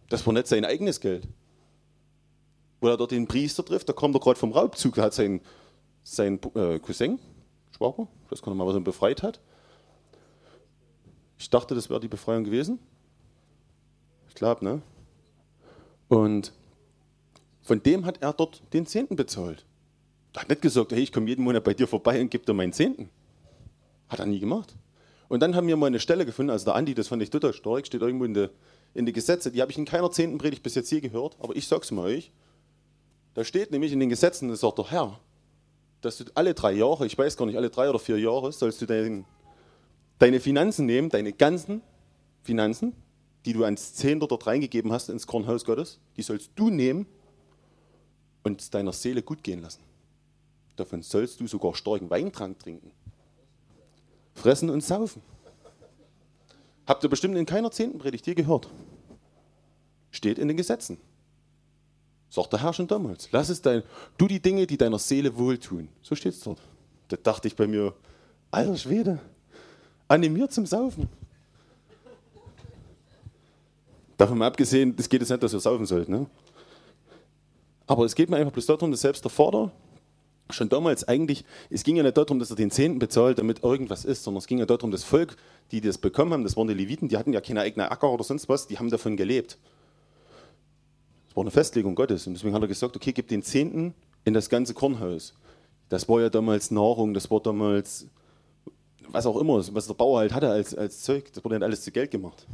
Das 0.09 0.27
war 0.27 0.33
nicht 0.33 0.47
sein 0.47 0.65
eigenes 0.65 1.01
Geld 1.01 1.29
wo 2.81 2.89
er 2.89 2.97
dort 2.97 3.11
den 3.11 3.27
Priester 3.27 3.65
trifft, 3.65 3.89
da 3.89 3.93
kommt 3.93 4.17
er 4.17 4.21
gerade 4.21 4.39
vom 4.39 4.53
Raubzug, 4.53 4.95
da 4.95 5.03
hat 5.03 5.15
sein, 5.15 5.41
sein 6.03 6.41
äh, 6.55 6.79
Cousin, 6.79 7.19
Schwager, 7.77 8.09
das 8.31 8.43
kann 8.43 8.53
er 8.53 8.57
mal, 8.57 8.67
was 8.67 8.75
er 8.75 8.81
befreit 8.81 9.23
hat. 9.23 9.41
Ich 11.39 11.51
dachte, 11.51 11.75
das 11.75 11.89
wäre 11.89 12.01
die 12.01 12.09
Befreiung 12.09 12.45
gewesen. 12.45 12.79
Ich 14.29 14.35
glaube, 14.35 14.65
ne? 14.65 14.83
Und 16.11 16.53
von 17.63 17.83
dem 17.83 18.05
hat 18.05 18.21
er 18.21 18.35
dort 18.35 18.63
den 18.75 18.85
Zehnten 18.85 19.17
bezahlt. 19.17 19.65
Er 20.35 20.43
hat 20.43 20.51
nicht 20.51 20.61
gesagt, 20.61 20.93
hey, 20.93 21.01
ich 21.01 21.13
komme 21.13 21.29
jeden 21.29 21.43
Monat 21.43 21.65
bei 21.65 21.73
dir 21.73 21.87
vorbei 21.87 22.21
und 22.21 22.31
gebe 22.31 22.45
dir 22.45 22.53
meinen 22.53 22.75
Zehnten. 22.75 23.09
Hat 24.09 24.19
er 24.19 24.27
nie 24.27 24.41
gemacht. 24.41 24.77
Und 25.29 25.41
dann 25.41 25.57
haben 25.57 25.69
wir 25.69 25.77
mal 25.77 25.87
eine 25.87 26.01
Stelle 26.01 26.27
gefunden, 26.27 26.51
also 26.51 26.67
der 26.67 26.75
Andi, 26.75 26.95
das 26.95 27.09
fand 27.09 27.23
ich 27.23 27.31
total 27.31 27.55
stark, 27.55 27.87
steht 27.87 28.03
irgendwo 28.03 28.25
in 28.25 28.35
den 28.35 28.51
in 28.95 29.07
die 29.07 29.13
Gesetze, 29.13 29.51
die 29.51 29.61
habe 29.61 29.71
ich 29.71 29.79
in 29.79 29.85
keiner 29.85 30.11
zehnten 30.11 30.39
Predigt 30.39 30.63
bis 30.63 30.75
jetzt 30.75 30.91
je 30.91 31.01
gehört, 31.01 31.37
aber 31.41 31.55
ich 31.55 31.67
sag's 31.69 31.91
mal 31.91 32.07
euch, 32.07 32.33
da 33.35 33.45
steht 33.45 33.71
nämlich 33.71 33.93
in 33.93 34.01
den 34.01 34.09
Gesetzen, 34.09 34.49
das 34.49 34.61
sagt 34.61 34.79
der 34.79 34.91
Herr, 34.91 35.21
dass 36.01 36.19
du 36.19 36.25
alle 36.35 36.55
drei 36.55 36.73
Jahre, 36.73 37.07
ich 37.07 37.17
weiß 37.17 37.37
gar 37.37 37.47
nicht, 37.47 37.57
alle 37.57 37.71
drei 37.71 37.89
oder 37.89 37.99
vier 37.99 38.19
Jahre, 38.19 38.53
sollst 38.53 38.83
du 38.83 38.87
dein, 38.87 39.25
deine 40.19 40.41
Finanzen 40.41 40.87
nehmen, 40.87 41.09
deine 41.09 41.33
ganzen 41.33 41.83
Finanzen, 42.43 42.95
die 43.45 43.53
du 43.53 43.65
ans 43.65 43.95
Zehnter 43.95 44.27
dort 44.27 44.47
reingegeben 44.47 44.93
hast 44.93 45.09
ins 45.09 45.27
Kornhaus 45.27 45.65
Gottes, 45.65 45.99
die 46.17 46.23
sollst 46.23 46.51
du 46.57 46.71
nehmen 46.71 47.07
und 48.43 48.61
es 48.61 48.71
deiner 48.71 48.93
Seele 48.93 49.23
gut 49.23 49.43
gehen 49.43 49.63
lassen. 49.63 49.83
Davon 50.77 51.03
sollst 51.03 51.41
du 51.41 51.47
sogar 51.47 51.75
starken 51.75 52.11
Weintrank 52.11 52.59
trinken. 52.59 52.93
Fressen 54.35 54.71
und 54.71 54.83
saufen. 54.83 55.23
Habt 56.87 57.05
ihr 57.05 57.11
bestimmt 57.11 57.37
in 57.37 57.47
keiner 57.47 57.71
zehnten 57.71 57.99
Predigt 57.99 58.27
je 58.27 58.35
gehört. 58.35 58.69
Steht 60.11 60.39
in 60.39 60.49
den 60.49 60.57
Gesetzen. 60.57 60.99
Sagt 62.31 62.53
der 62.53 62.63
Herr 62.63 62.73
schon 62.73 62.87
damals. 62.87 63.31
Lass 63.33 63.49
es 63.49 63.61
dein, 63.61 63.83
du 64.17 64.27
die 64.27 64.41
Dinge, 64.41 64.67
die 64.67 64.79
deiner 64.79 64.99
Seele 64.99 65.37
wohltun. 65.37 65.89
So 66.03 66.15
steht 66.15 66.35
es 66.35 66.41
dort. 66.41 66.61
Da 67.09 67.17
dachte 67.17 67.49
ich 67.49 67.57
bei 67.57 67.67
mir, 67.67 67.95
alter 68.51 68.77
Schwede. 68.77 69.21
animiert 70.11 70.53
zum 70.53 70.67
Saufen. 70.67 71.09
Davon 74.21 74.37
mal 74.37 74.49
abgesehen, 74.49 74.95
das 74.95 75.09
geht 75.09 75.23
jetzt 75.23 75.31
nicht, 75.31 75.43
dass 75.43 75.55
ihr 75.55 75.61
saufen 75.61 75.87
sollt. 75.87 76.11
Ne? 76.11 76.27
Aber 77.87 78.05
es 78.05 78.15
geht 78.15 78.29
mir 78.29 78.37
einfach 78.37 78.53
bloß 78.53 78.67
darum, 78.67 78.91
dass 78.91 79.01
selbst 79.01 79.25
der 79.25 79.31
Vater 79.31 79.73
schon 80.51 80.69
damals 80.69 81.09
eigentlich, 81.09 81.43
es 81.71 81.85
ging 81.85 81.97
ja 81.97 82.03
nicht 82.03 82.19
darum, 82.19 82.39
dass 82.39 82.51
er 82.51 82.57
den 82.57 82.71
Zehnten 82.71 82.99
bezahlt, 82.99 83.39
damit 83.39 83.65
irgendwas 83.65 84.05
ist, 84.05 84.23
sondern 84.23 84.41
es 84.41 84.47
ging 84.47 84.59
ja 84.59 84.67
darum, 84.67 84.91
das 84.91 85.05
Volk, 85.05 85.39
die 85.71 85.81
das 85.81 85.97
bekommen 85.97 86.35
haben, 86.35 86.45
das 86.45 86.55
waren 86.55 86.69
die 86.69 86.75
Leviten, 86.75 87.09
die 87.09 87.17
hatten 87.17 87.33
ja 87.33 87.41
keine 87.41 87.63
eigene 87.63 87.91
Acker 87.91 88.13
oder 88.13 88.23
sonst 88.23 88.47
was, 88.51 88.67
die 88.67 88.79
haben 88.79 88.91
davon 88.91 89.17
gelebt. 89.17 89.57
Das 91.29 91.37
war 91.37 91.43
eine 91.43 91.51
Festlegung 91.51 91.95
Gottes 91.95 92.27
und 92.27 92.35
deswegen 92.35 92.55
hat 92.55 92.61
er 92.61 92.69
gesagt, 92.69 92.95
okay, 92.97 93.15
gib 93.15 93.29
den 93.29 93.43
Zehnten 93.43 93.95
in 94.27 94.35
das 94.35 94.51
ganze 94.51 94.75
Kornhaus. 94.75 95.33
Das 95.89 96.11
war 96.11 96.21
ja 96.21 96.29
damals 96.29 96.71
Nahrung, 96.71 97.15
das 97.15 97.31
war 97.31 97.41
damals 97.41 98.07
was 99.09 99.25
auch 99.25 99.41
immer, 99.41 99.65
was 99.75 99.87
der 99.87 99.95
Bauer 99.95 100.19
halt 100.19 100.35
hatte 100.35 100.51
als, 100.51 100.75
als 100.75 101.05
Zeug, 101.05 101.33
das 101.33 101.43
wurde 101.43 101.55
dann 101.55 101.63
alles 101.63 101.81
zu 101.81 101.91
Geld 101.91 102.11
gemacht. 102.11 102.47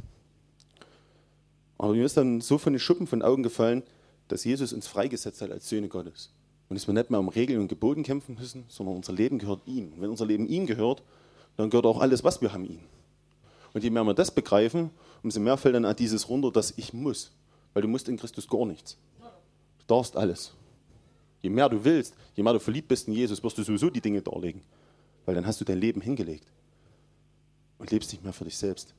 Aber 1.79 1.93
mir 1.93 2.05
ist 2.05 2.17
dann 2.17 2.41
so 2.41 2.59
von 2.59 2.73
den 2.73 2.81
Schuppen 2.81 3.07
von 3.07 3.21
den 3.21 3.27
Augen 3.27 3.43
gefallen, 3.43 3.83
dass 4.29 4.45
Jesus 4.45 4.73
uns 4.73 4.87
freigesetzt 4.87 5.43
hat 5.43 5.51
als 5.51 5.69
Söhne 5.69 5.89
Gottes. 5.89 6.31
Und 6.69 6.77
dass 6.77 6.87
wir 6.87 6.95
nicht 6.95 7.11
mehr 7.11 7.21
um 7.21 7.29
Regeln 7.29 7.61
und 7.61 7.69
Geboten 7.69 8.03
kämpfen 8.03 8.37
müssen, 8.39 8.65
sondern 8.69 8.97
unser 8.97 9.13
Leben 9.13 9.39
gehört 9.39 9.61
ihm. 9.67 9.93
Und 9.93 10.01
wenn 10.01 10.11
unser 10.11 10.27
Leben 10.27 10.47
ihm 10.49 10.67
gehört, 10.67 11.03
dann 11.57 11.71
gehört 11.71 11.87
auch 11.87 12.01
alles, 12.01 12.25
was 12.25 12.41
wir 12.41 12.53
haben, 12.53 12.65
ihm. 12.65 12.81
Und 13.73 13.85
je 13.85 13.91
mehr 13.91 14.05
wir 14.05 14.15
das 14.15 14.31
begreifen, 14.31 14.91
umso 15.23 15.39
mehr 15.39 15.57
fällt 15.57 15.75
dann 15.75 15.85
an 15.85 15.95
dieses 15.95 16.29
runter, 16.29 16.51
dass 16.51 16.75
ich 16.77 16.93
muss. 16.93 17.31
Weil 17.73 17.83
du 17.83 17.89
musst 17.89 18.09
in 18.09 18.17
Christus 18.17 18.49
gar 18.49 18.65
nichts. 18.65 18.97
Du 19.21 19.85
darfst 19.87 20.17
alles. 20.17 20.55
Je 21.43 21.51
mehr 21.51 21.69
du 21.69 21.85
willst, 21.85 22.15
je 22.35 22.43
mehr 22.43 22.55
du 22.55 22.59
verliebt 22.59 22.89
bist 22.89 23.07
in 23.07 23.15
Jesus, 23.15 23.43
wirst 23.45 23.59
du 23.59 23.63
sowieso 23.63 23.91
die 23.91 24.01
Dinge 24.01 24.23
darlegen. 24.23 24.63
Weil 25.25 25.35
dann 25.35 25.47
hast 25.47 25.61
du 25.61 25.65
dein 25.65 25.79
Leben 25.79 26.01
hingelegt. 26.01 26.47
Und 27.79 27.91
lebst 27.91 28.11
nicht 28.13 28.25
mehr 28.25 28.33
für 28.33 28.45
dich 28.45 28.57
selbst. 28.57 28.95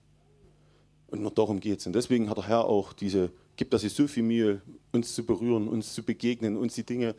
Und 1.07 1.21
nur 1.21 1.31
darum 1.31 1.59
geht 1.59 1.79
es. 1.79 1.87
Und 1.87 1.93
deswegen 1.93 2.29
hat 2.29 2.37
der 2.37 2.47
Herr 2.47 2.65
auch 2.65 2.93
diese, 2.93 3.31
gibt 3.55 3.73
das 3.73 3.81
sich 3.81 3.93
so 3.93 4.07
viel 4.07 4.23
Mühe, 4.23 4.61
uns 4.91 5.15
zu 5.15 5.25
berühren, 5.25 5.67
uns 5.67 5.93
zu 5.93 6.03
begegnen, 6.03 6.57
uns 6.57 6.75
die 6.75 6.85
Dinge 6.85 7.15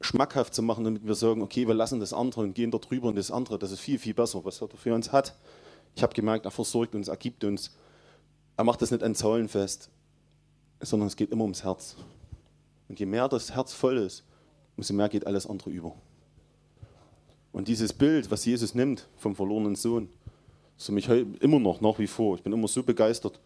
schmackhaft 0.00 0.54
zu 0.54 0.62
machen, 0.62 0.84
damit 0.84 1.06
wir 1.06 1.14
sagen, 1.14 1.42
okay, 1.42 1.66
wir 1.66 1.74
lassen 1.74 2.00
das 2.00 2.12
andere 2.12 2.42
und 2.42 2.54
gehen 2.54 2.70
da 2.70 2.78
drüber 2.78 3.08
und 3.08 3.16
das 3.16 3.30
andere, 3.30 3.58
das 3.58 3.72
ist 3.72 3.80
viel, 3.80 3.98
viel 3.98 4.14
besser, 4.14 4.44
was 4.44 4.60
er 4.62 4.68
für 4.68 4.94
uns 4.94 5.12
hat. 5.12 5.36
Ich 5.96 6.02
habe 6.02 6.14
gemerkt, 6.14 6.44
er 6.44 6.50
versorgt 6.50 6.94
uns, 6.94 7.08
er 7.08 7.16
gibt 7.16 7.44
uns. 7.44 7.76
Er 8.56 8.64
macht 8.64 8.80
das 8.80 8.90
nicht 8.90 9.02
an 9.02 9.14
Zahlen 9.14 9.48
fest, 9.48 9.90
sondern 10.80 11.08
es 11.08 11.16
geht 11.16 11.30
immer 11.30 11.42
ums 11.42 11.64
Herz. 11.64 11.96
Und 12.88 12.98
je 13.00 13.06
mehr 13.06 13.28
das 13.28 13.54
Herz 13.54 13.72
voll 13.72 13.98
ist, 13.98 14.24
umso 14.76 14.94
mehr 14.94 15.08
geht 15.08 15.26
alles 15.26 15.46
andere 15.46 15.70
über. 15.70 15.94
Und 17.52 17.68
dieses 17.68 17.92
Bild, 17.92 18.30
was 18.30 18.44
Jesus 18.44 18.74
nimmt 18.74 19.08
vom 19.16 19.34
verlorenen 19.34 19.74
Sohn, 19.74 20.08
ist 20.78 20.86
für 20.86 20.92
mich 20.92 21.08
immer 21.08 21.58
noch 21.58 21.80
nach 21.80 21.98
wie 21.98 22.06
vor. 22.06 22.36
Ich 22.36 22.42
bin 22.42 22.52
immer 22.52 22.68
so 22.68 22.82
begeistert, 22.82 23.40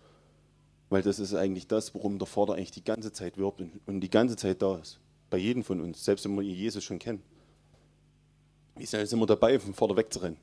weil 0.91 1.03
das 1.03 1.19
ist 1.19 1.35
eigentlich 1.35 1.67
das, 1.67 1.95
worum 1.95 2.19
der 2.19 2.27
Vater 2.27 2.55
eigentlich 2.55 2.71
die 2.71 2.85
ganze 2.85 3.13
Zeit 3.13 3.39
wirbt 3.39 3.63
und 3.87 4.01
die 4.01 4.11
ganze 4.11 4.37
Zeit 4.37 4.61
da 4.63 4.77
ist. 4.77 5.01
Bei 5.31 5.39
jedem 5.39 5.65
von 5.65 5.81
uns, 5.81 6.05
selbst 6.05 6.27
wenn 6.27 6.37
wir 6.37 6.43
Jesus 6.43 6.85
schon 6.85 6.99
kennen. 6.99 7.23
Wie 8.77 8.87
schnell 8.87 9.07
sind 9.07 9.19
wir 9.19 9.27
dabei, 9.27 9.59
vom 9.59 9.75
Vater 9.75 9.97
wegzurennen? 9.97 10.39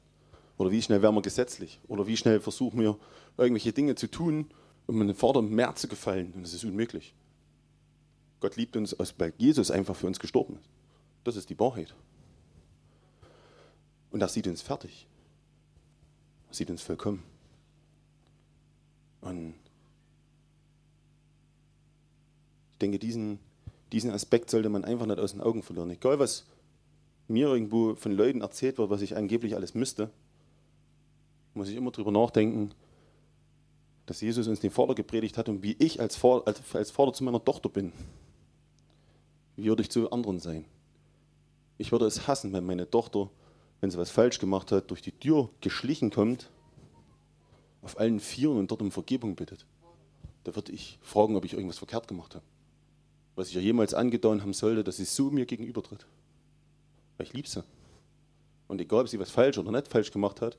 Oder 0.57 0.71
wie 0.71 0.81
schnell 0.81 1.01
werden 1.01 1.15
wir 1.15 1.21
gesetzlich? 1.21 1.79
Oder 1.87 2.07
wie 2.07 2.17
schnell 2.17 2.39
versuchen 2.41 2.79
wir, 2.79 2.97
irgendwelche 3.37 3.71
Dinge 3.71 3.95
zu 3.95 4.07
tun, 4.07 4.47
um 4.87 4.99
dem 4.99 5.15
Vater 5.15 5.41
mehr 5.41 5.75
zu 5.75 5.87
gefallen? 5.87 6.33
Und 6.35 6.43
das 6.43 6.53
ist 6.53 6.65
unmöglich. 6.65 7.13
Gott 8.39 8.55
liebt 8.55 8.75
uns, 8.75 8.95
weil 9.17 9.33
Jesus 9.37 9.69
einfach 9.69 9.95
für 9.95 10.07
uns 10.07 10.19
gestorben 10.19 10.55
ist. 10.55 10.69
Das 11.23 11.35
ist 11.35 11.49
die 11.49 11.59
Wahrheit. 11.59 11.93
Und 14.11 14.21
er 14.21 14.27
sieht 14.27 14.47
uns 14.47 14.61
fertig. 14.61 15.07
Sieht 16.51 16.69
uns 16.69 16.81
vollkommen. 16.81 17.23
Und 19.21 19.53
ich 22.71 22.77
denke, 22.79 22.99
diesen, 22.99 23.39
diesen 23.91 24.11
Aspekt 24.11 24.49
sollte 24.49 24.69
man 24.69 24.85
einfach 24.85 25.05
nicht 25.05 25.19
aus 25.19 25.33
den 25.33 25.41
Augen 25.41 25.63
verlieren. 25.63 25.89
Egal, 25.89 26.19
was 26.19 26.45
mir 27.27 27.47
irgendwo 27.47 27.95
von 27.95 28.11
Leuten 28.11 28.41
erzählt 28.41 28.77
wird, 28.77 28.89
was 28.89 29.01
ich 29.01 29.15
angeblich 29.15 29.55
alles 29.55 29.75
müsste, 29.75 30.09
muss 31.53 31.69
ich 31.69 31.75
immer 31.75 31.91
darüber 31.91 32.11
nachdenken, 32.11 32.71
dass 34.05 34.21
Jesus 34.21 34.47
uns 34.47 34.59
den 34.59 34.71
Vater 34.71 34.95
gepredigt 34.95 35.37
hat 35.37 35.49
und 35.49 35.61
wie 35.61 35.75
ich 35.77 35.99
als 35.99 36.15
Vater, 36.15 36.47
als, 36.47 36.75
als 36.75 36.89
Vater 36.89 37.13
zu 37.13 37.23
meiner 37.23 37.43
Tochter 37.43 37.69
bin. 37.69 37.91
Wie 39.55 39.65
würde 39.65 39.83
ich 39.83 39.91
zu 39.91 40.09
anderen 40.11 40.39
sein? 40.39 40.65
Ich 41.77 41.91
würde 41.91 42.05
es 42.05 42.27
hassen, 42.27 42.51
wenn 42.53 42.65
meine 42.65 42.89
Tochter, 42.89 43.29
wenn 43.81 43.91
sie 43.91 43.97
was 43.97 44.11
falsch 44.11 44.39
gemacht 44.39 44.71
hat, 44.71 44.91
durch 44.91 45.01
die 45.01 45.11
Tür 45.11 45.49
geschlichen 45.61 46.09
kommt, 46.11 46.49
auf 47.81 47.99
allen 47.99 48.19
Vieren 48.19 48.57
und 48.57 48.71
dort 48.71 48.81
um 48.81 48.91
Vergebung 48.91 49.35
bittet. 49.35 49.65
Da 50.43 50.55
würde 50.55 50.71
ich 50.71 50.99
fragen, 51.01 51.35
ob 51.35 51.45
ich 51.45 51.53
irgendwas 51.53 51.77
verkehrt 51.77 52.07
gemacht 52.07 52.35
habe 52.35 52.43
was 53.39 53.47
ich 53.47 53.55
ihr 53.55 53.61
jemals 53.61 53.93
angetan 53.93 54.41
haben 54.41 54.53
sollte, 54.53 54.83
dass 54.83 54.97
sie 54.97 55.05
so 55.05 55.31
mir 55.31 55.45
gegenübertritt. 55.45 56.05
Weil 57.17 57.25
ich 57.25 57.33
liebe 57.33 57.47
sie. 57.47 57.63
Und 58.67 58.81
egal, 58.81 59.01
ob 59.01 59.07
sie 59.07 59.17
was 59.17 59.31
falsch 59.31 59.57
oder 59.57 59.71
nicht 59.71 59.87
falsch 59.87 60.11
gemacht 60.11 60.41
hat, 60.41 60.57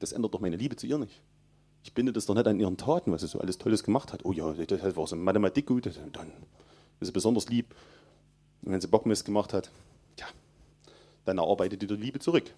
das 0.00 0.12
ändert 0.12 0.34
doch 0.34 0.40
meine 0.40 0.56
Liebe 0.56 0.74
zu 0.74 0.88
ihr 0.88 0.98
nicht. 0.98 1.22
Ich 1.84 1.94
binde 1.94 2.12
das 2.12 2.26
doch 2.26 2.34
nicht 2.34 2.48
an 2.48 2.58
ihren 2.58 2.76
Taten, 2.76 3.12
was 3.12 3.20
sie 3.20 3.28
so 3.28 3.38
alles 3.38 3.58
Tolles 3.58 3.84
gemacht 3.84 4.12
hat. 4.12 4.24
Oh 4.24 4.32
ja, 4.32 4.52
das 4.52 4.96
war 4.96 5.06
so 5.06 5.14
Mathematik 5.14 5.66
gut, 5.66 5.86
dann 5.86 6.32
ist 6.98 7.06
sie 7.06 7.12
besonders 7.12 7.48
lieb. 7.48 7.74
Und 8.62 8.72
wenn 8.72 8.80
sie 8.80 8.88
Bockmist 8.88 9.24
gemacht 9.24 9.52
hat, 9.52 9.70
dann 11.26 11.38
erarbeitet 11.38 11.82
die 11.82 11.86
Liebe 11.86 12.18
zurück. 12.18 12.54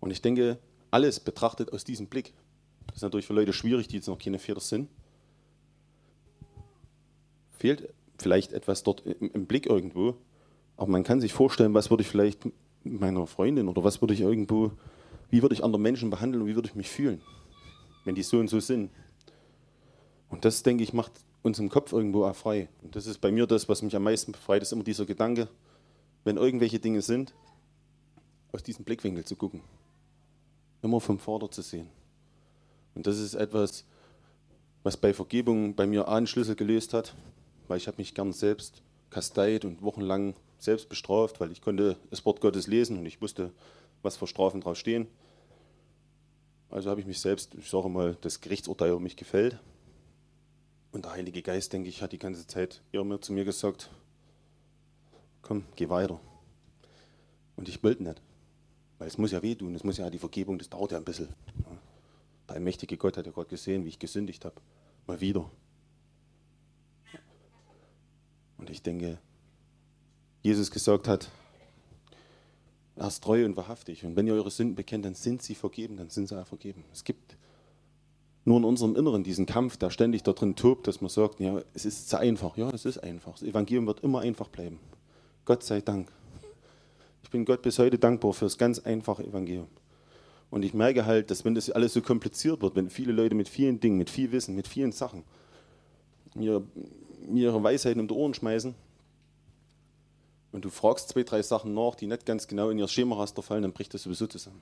Und 0.00 0.10
ich 0.10 0.22
denke, 0.22 0.58
alles 0.90 1.20
betrachtet 1.20 1.72
aus 1.72 1.84
diesem 1.84 2.06
Blick. 2.06 2.32
Das 2.86 2.96
ist 2.96 3.02
natürlich 3.02 3.26
für 3.26 3.34
Leute 3.34 3.52
schwierig, 3.52 3.88
die 3.88 3.96
jetzt 3.96 4.08
noch 4.08 4.18
keine 4.18 4.38
Väter 4.38 4.60
sind 4.60 4.88
fehlt 7.58 7.92
vielleicht 8.18 8.52
etwas 8.52 8.82
dort 8.82 9.02
im, 9.04 9.30
im 9.32 9.46
Blick 9.46 9.66
irgendwo. 9.66 10.16
Aber 10.76 10.90
man 10.90 11.04
kann 11.04 11.20
sich 11.20 11.32
vorstellen, 11.32 11.74
was 11.74 11.90
würde 11.90 12.02
ich 12.02 12.08
vielleicht 12.08 12.48
meiner 12.84 13.26
Freundin 13.26 13.68
oder 13.68 13.84
was 13.84 14.00
würde 14.00 14.14
ich 14.14 14.20
irgendwo, 14.20 14.72
wie 15.30 15.42
würde 15.42 15.54
ich 15.54 15.64
andere 15.64 15.80
Menschen 15.80 16.10
behandeln 16.10 16.42
und 16.42 16.48
wie 16.48 16.54
würde 16.54 16.68
ich 16.68 16.74
mich 16.74 16.88
fühlen, 16.88 17.20
wenn 18.04 18.14
die 18.14 18.22
so 18.22 18.38
und 18.38 18.48
so 18.48 18.60
sind. 18.60 18.90
Und 20.30 20.44
das, 20.44 20.62
denke 20.62 20.84
ich, 20.84 20.92
macht 20.92 21.12
uns 21.42 21.58
im 21.58 21.68
Kopf 21.68 21.92
irgendwo 21.92 22.24
auch 22.24 22.34
frei. 22.34 22.68
Und 22.82 22.94
das 22.96 23.06
ist 23.06 23.20
bei 23.20 23.30
mir 23.32 23.46
das, 23.46 23.68
was 23.68 23.82
mich 23.82 23.94
am 23.96 24.04
meisten 24.04 24.32
befreit, 24.32 24.62
ist 24.62 24.72
immer 24.72 24.84
dieser 24.84 25.06
Gedanke, 25.06 25.48
wenn 26.28 26.36
irgendwelche 26.36 26.78
Dinge 26.78 27.02
sind, 27.02 27.34
aus 28.52 28.62
diesem 28.62 28.84
Blickwinkel 28.84 29.24
zu 29.24 29.34
gucken. 29.34 29.62
Immer 30.82 31.00
vom 31.00 31.18
Vater 31.18 31.50
zu 31.50 31.62
sehen. 31.62 31.88
Und 32.94 33.06
das 33.06 33.18
ist 33.18 33.34
etwas, 33.34 33.84
was 34.84 34.96
bei 34.96 35.12
Vergebung 35.12 35.74
bei 35.74 35.86
mir 35.86 36.06
einen 36.08 36.26
Schlüssel 36.28 36.54
gelöst 36.54 36.94
hat 36.94 37.14
weil 37.68 37.76
ich 37.76 37.86
habe 37.86 37.98
mich 37.98 38.14
gern 38.14 38.32
selbst 38.32 38.82
kasteit 39.10 39.64
und 39.64 39.82
wochenlang 39.82 40.34
selbst 40.58 40.88
bestraft, 40.88 41.40
weil 41.40 41.52
ich 41.52 41.62
konnte 41.62 41.96
das 42.10 42.24
Wort 42.24 42.40
Gottes 42.40 42.66
lesen 42.66 42.98
und 42.98 43.06
ich 43.06 43.22
wusste, 43.22 43.52
was 44.02 44.16
für 44.16 44.26
Strafen 44.26 44.60
drauf 44.60 44.76
stehen. 44.76 45.06
Also 46.70 46.90
habe 46.90 47.00
ich 47.00 47.06
mich 47.06 47.20
selbst, 47.20 47.54
ich 47.54 47.70
sage 47.70 47.88
mal, 47.88 48.16
das 48.20 48.40
Gerichtsurteil 48.40 48.92
um 48.92 49.02
mich 49.02 49.16
gefällt. 49.16 49.58
Und 50.90 51.04
der 51.04 51.12
Heilige 51.12 51.42
Geist, 51.42 51.72
denke 51.72 51.88
ich, 51.88 52.02
hat 52.02 52.12
die 52.12 52.18
ganze 52.18 52.46
Zeit 52.46 52.82
immer 52.92 53.20
zu 53.20 53.32
mir 53.32 53.44
gesagt, 53.44 53.90
komm, 55.42 55.64
geh 55.76 55.88
weiter. 55.88 56.20
Und 57.56 57.68
ich 57.68 57.82
wollte 57.82 58.02
nicht, 58.02 58.20
weil 58.98 59.08
es 59.08 59.18
muss 59.18 59.32
ja 59.32 59.42
wehtun, 59.42 59.74
es 59.74 59.84
muss 59.84 59.98
ja 59.98 60.08
die 60.10 60.18
Vergebung, 60.18 60.58
das 60.58 60.68
dauert 60.68 60.92
ja 60.92 60.98
ein 60.98 61.04
bisschen. 61.04 61.28
Der 62.48 62.56
allmächtige 62.56 62.96
Gott 62.96 63.16
hat 63.16 63.26
ja 63.26 63.32
gerade 63.32 63.48
gesehen, 63.48 63.84
wie 63.84 63.88
ich 63.88 63.98
gesündigt 63.98 64.44
habe. 64.44 64.56
Mal 65.06 65.20
wieder. 65.20 65.50
Und 68.56 68.70
ich 68.70 68.82
denke, 68.82 69.18
Jesus 70.42 70.70
gesagt 70.70 71.08
hat, 71.08 71.30
er 72.96 73.06
ist 73.06 73.22
treu 73.22 73.44
und 73.44 73.56
wahrhaftig. 73.56 74.04
Und 74.04 74.16
wenn 74.16 74.26
ihr 74.26 74.34
eure 74.34 74.50
Sünden 74.50 74.74
bekennt, 74.74 75.04
dann 75.04 75.14
sind 75.14 75.42
sie 75.42 75.54
vergeben, 75.54 75.96
dann 75.96 76.10
sind 76.10 76.28
sie 76.28 76.40
auch 76.40 76.46
vergeben. 76.46 76.84
Es 76.92 77.04
gibt 77.04 77.36
nur 78.44 78.58
in 78.58 78.64
unserem 78.64 78.96
Inneren 78.96 79.22
diesen 79.22 79.46
Kampf, 79.46 79.76
der 79.76 79.90
ständig 79.90 80.22
da 80.24 80.32
drin 80.32 80.56
tobt, 80.56 80.88
dass 80.88 81.00
man 81.00 81.10
sagt, 81.10 81.38
ja, 81.38 81.62
es 81.74 81.84
ist 81.84 82.08
zu 82.08 82.18
einfach. 82.18 82.56
Ja, 82.56 82.70
es 82.70 82.84
ist 82.84 82.98
einfach. 82.98 83.32
Das 83.32 83.42
Evangelium 83.42 83.86
wird 83.86 84.00
immer 84.00 84.20
einfach 84.20 84.48
bleiben. 84.48 84.80
Gott 85.48 85.62
sei 85.62 85.80
Dank. 85.80 86.12
Ich 87.22 87.30
bin 87.30 87.46
Gott 87.46 87.62
bis 87.62 87.78
heute 87.78 87.98
dankbar 87.98 88.34
für 88.34 88.44
das 88.44 88.58
ganz 88.58 88.80
einfache 88.80 89.24
Evangelium. 89.24 89.68
Und 90.50 90.62
ich 90.62 90.74
merke 90.74 91.06
halt, 91.06 91.30
dass 91.30 91.42
wenn 91.42 91.54
das 91.54 91.70
alles 91.70 91.94
so 91.94 92.02
kompliziert 92.02 92.60
wird, 92.60 92.76
wenn 92.76 92.90
viele 92.90 93.12
Leute 93.12 93.34
mit 93.34 93.48
vielen 93.48 93.80
Dingen, 93.80 93.96
mit 93.96 94.10
viel 94.10 94.30
Wissen, 94.30 94.54
mit 94.54 94.68
vielen 94.68 94.92
Sachen 94.92 95.24
mir 96.34 96.62
ihre 97.32 97.62
Weisheiten 97.62 97.98
um 97.98 98.08
die 98.08 98.12
Ohren 98.12 98.34
schmeißen 98.34 98.74
und 100.52 100.66
du 100.66 100.68
fragst 100.68 101.08
zwei, 101.08 101.22
drei 101.22 101.40
Sachen 101.40 101.72
nach, 101.72 101.94
die 101.94 102.08
nicht 102.08 102.26
ganz 102.26 102.46
genau 102.46 102.68
in 102.68 102.78
ihr 102.78 102.86
Schemaraster 102.86 103.42
fallen, 103.42 103.62
dann 103.62 103.72
bricht 103.72 103.94
das 103.94 104.02
sowieso 104.02 104.26
zusammen. 104.26 104.60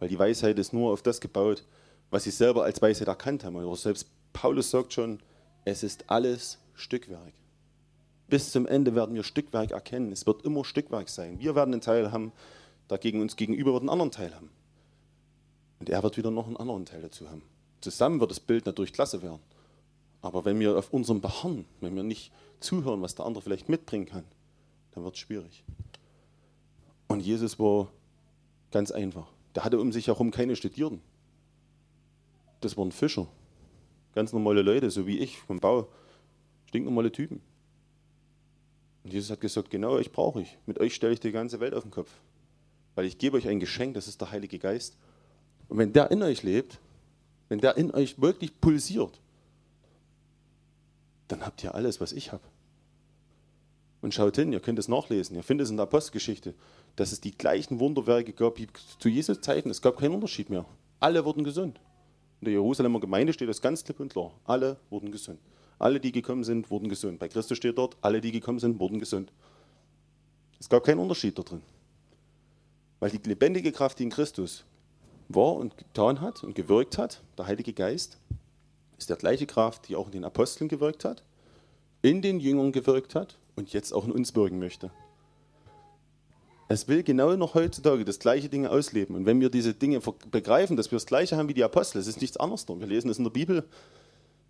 Weil 0.00 0.10
die 0.10 0.18
Weisheit 0.18 0.58
ist 0.58 0.74
nur 0.74 0.92
auf 0.92 1.00
das 1.00 1.18
gebaut, 1.18 1.64
was 2.10 2.24
sie 2.24 2.30
selber 2.30 2.64
als 2.64 2.82
Weisheit 2.82 3.08
erkannt 3.08 3.42
haben. 3.42 3.56
Oder 3.56 3.74
selbst 3.74 4.06
Paulus 4.34 4.70
sagt 4.70 4.92
schon, 4.92 5.22
es 5.64 5.82
ist 5.82 6.10
alles 6.10 6.58
Stückwerk. 6.74 7.32
Bis 8.28 8.50
zum 8.52 8.66
Ende 8.66 8.94
werden 8.94 9.14
wir 9.14 9.22
Stückwerk 9.22 9.70
erkennen. 9.70 10.12
Es 10.12 10.26
wird 10.26 10.44
immer 10.44 10.64
Stückwerk 10.64 11.08
sein. 11.08 11.38
Wir 11.38 11.54
werden 11.54 11.74
einen 11.74 11.80
Teil 11.80 12.10
haben, 12.10 12.32
dagegen 12.88 13.20
uns 13.20 13.36
gegenüber 13.36 13.72
wird 13.72 13.82
einen 13.82 13.90
anderen 13.90 14.10
Teil 14.10 14.34
haben. 14.34 14.50
der 15.80 16.02
wird 16.02 16.16
wieder 16.16 16.30
noch 16.30 16.46
einen 16.46 16.56
anderen 16.56 16.86
Teil 16.86 17.02
dazu 17.02 17.28
haben. 17.28 17.42
Zusammen 17.82 18.18
wird 18.20 18.30
das 18.30 18.40
Bild 18.40 18.64
natürlich 18.64 18.94
klasse 18.94 19.22
werden. 19.22 19.40
Aber 20.22 20.46
wenn 20.46 20.58
wir 20.58 20.78
auf 20.78 20.90
unserem 20.90 21.20
beharren, 21.20 21.66
wenn 21.82 21.94
wir 21.94 22.02
nicht 22.02 22.32
zuhören, 22.60 23.02
was 23.02 23.14
der 23.14 23.26
andere 23.26 23.42
vielleicht 23.42 23.68
mitbringen 23.68 24.06
kann, 24.06 24.24
dann 24.92 25.04
wird 25.04 25.14
es 25.14 25.20
schwierig. 25.20 25.64
Und 27.08 27.20
Jesus 27.20 27.58
war 27.58 27.88
ganz 28.70 28.90
einfach. 28.90 29.26
Der 29.54 29.64
hatte 29.64 29.78
um 29.78 29.92
sich 29.92 30.06
herum 30.06 30.30
keine 30.30 30.56
Studierten. 30.56 31.02
Das 32.62 32.78
waren 32.78 32.90
Fischer. 32.90 33.26
Ganz 34.14 34.32
normale 34.32 34.62
Leute, 34.62 34.90
so 34.90 35.06
wie 35.06 35.18
ich 35.18 35.38
vom 35.38 35.60
Bau. 35.60 35.88
Stinknormale 36.68 37.12
Typen. 37.12 37.42
Und 39.04 39.12
Jesus 39.12 39.30
hat 39.30 39.40
gesagt, 39.40 39.70
genau 39.70 39.92
euch 39.92 40.10
brauche 40.10 40.40
ich. 40.40 40.58
Mit 40.66 40.80
euch 40.80 40.94
stelle 40.94 41.12
ich 41.12 41.20
die 41.20 41.32
ganze 41.32 41.60
Welt 41.60 41.74
auf 41.74 41.82
den 41.82 41.90
Kopf. 41.90 42.10
Weil 42.94 43.04
ich 43.04 43.18
gebe 43.18 43.36
euch 43.36 43.46
ein 43.48 43.60
Geschenk, 43.60 43.94
das 43.94 44.08
ist 44.08 44.20
der 44.20 44.30
Heilige 44.30 44.58
Geist. 44.58 44.96
Und 45.68 45.78
wenn 45.78 45.92
der 45.92 46.10
in 46.10 46.22
euch 46.22 46.42
lebt, 46.42 46.80
wenn 47.48 47.58
der 47.60 47.76
in 47.76 47.92
euch 47.92 48.20
wirklich 48.20 48.58
pulsiert, 48.60 49.20
dann 51.28 51.44
habt 51.44 51.62
ihr 51.62 51.74
alles, 51.74 52.00
was 52.00 52.12
ich 52.12 52.32
habe. 52.32 52.42
Und 54.00 54.12
schaut 54.12 54.36
hin, 54.36 54.52
ihr 54.52 54.60
könnt 54.60 54.78
es 54.78 54.88
nachlesen. 54.88 55.36
Ihr 55.36 55.42
findet 55.42 55.64
es 55.66 55.70
in 55.70 55.76
der 55.76 55.84
Apostelgeschichte, 55.84 56.54
dass 56.96 57.12
es 57.12 57.20
die 57.20 57.36
gleichen 57.36 57.80
Wunderwerke 57.80 58.32
gab 58.32 58.58
wie 58.58 58.68
zu 58.98 59.08
Jesus 59.08 59.40
Zeiten. 59.40 59.70
Es 59.70 59.82
gab 59.82 59.98
keinen 59.98 60.14
Unterschied 60.14 60.50
mehr. 60.50 60.66
Alle 61.00 61.24
wurden 61.24 61.44
gesund. 61.44 61.80
In 62.40 62.46
der 62.46 62.52
Jerusalemer 62.52 63.00
Gemeinde 63.00 63.32
steht 63.32 63.48
das 63.48 63.62
ganz 63.62 63.84
klipp 63.84 64.00
und 64.00 64.12
klar. 64.12 64.32
Alle 64.44 64.76
wurden 64.90 65.10
gesund. 65.10 65.38
Alle, 65.78 66.00
die 66.00 66.12
gekommen 66.12 66.44
sind, 66.44 66.70
wurden 66.70 66.88
gesund. 66.88 67.18
Bei 67.18 67.28
Christus 67.28 67.56
steht 67.56 67.78
dort, 67.78 67.96
alle, 68.00 68.20
die 68.20 68.32
gekommen 68.32 68.58
sind, 68.58 68.78
wurden 68.78 68.98
gesund. 68.98 69.32
Es 70.60 70.68
gab 70.68 70.84
keinen 70.84 70.98
Unterschied 70.98 71.38
da 71.38 71.42
drin. 71.42 71.62
Weil 73.00 73.10
die 73.10 73.28
lebendige 73.28 73.72
Kraft, 73.72 73.98
die 73.98 74.04
in 74.04 74.10
Christus 74.10 74.64
war 75.28 75.54
und 75.56 75.76
getan 75.76 76.20
hat 76.20 76.44
und 76.44 76.54
gewirkt 76.54 76.96
hat, 76.98 77.22
der 77.36 77.46
Heilige 77.46 77.72
Geist, 77.72 78.18
ist 78.98 79.10
der 79.10 79.16
gleiche 79.16 79.46
Kraft, 79.46 79.88
die 79.88 79.96
auch 79.96 80.06
in 80.06 80.12
den 80.12 80.24
Aposteln 80.24 80.68
gewirkt 80.68 81.04
hat, 81.04 81.22
in 82.02 82.22
den 82.22 82.40
Jüngern 82.40 82.72
gewirkt 82.72 83.14
hat 83.14 83.38
und 83.56 83.72
jetzt 83.72 83.92
auch 83.92 84.04
in 84.04 84.12
uns 84.12 84.34
wirken 84.34 84.58
möchte. 84.58 84.90
Es 86.68 86.88
will 86.88 87.02
genau 87.02 87.36
noch 87.36 87.54
heutzutage 87.54 88.04
das 88.04 88.18
gleiche 88.18 88.48
Ding 88.48 88.66
ausleben. 88.66 89.14
Und 89.16 89.26
wenn 89.26 89.40
wir 89.40 89.50
diese 89.50 89.74
Dinge 89.74 90.00
begreifen, 90.30 90.76
dass 90.76 90.90
wir 90.90 90.96
das 90.96 91.06
Gleiche 91.06 91.36
haben 91.36 91.48
wie 91.48 91.54
die 91.54 91.64
Apostel, 91.64 91.98
es 91.98 92.06
ist 92.06 92.20
nichts 92.20 92.38
anderes. 92.38 92.66
Wir 92.66 92.86
lesen 92.86 93.10
es 93.10 93.18
in 93.18 93.24
der 93.24 93.30
Bibel 93.30 93.64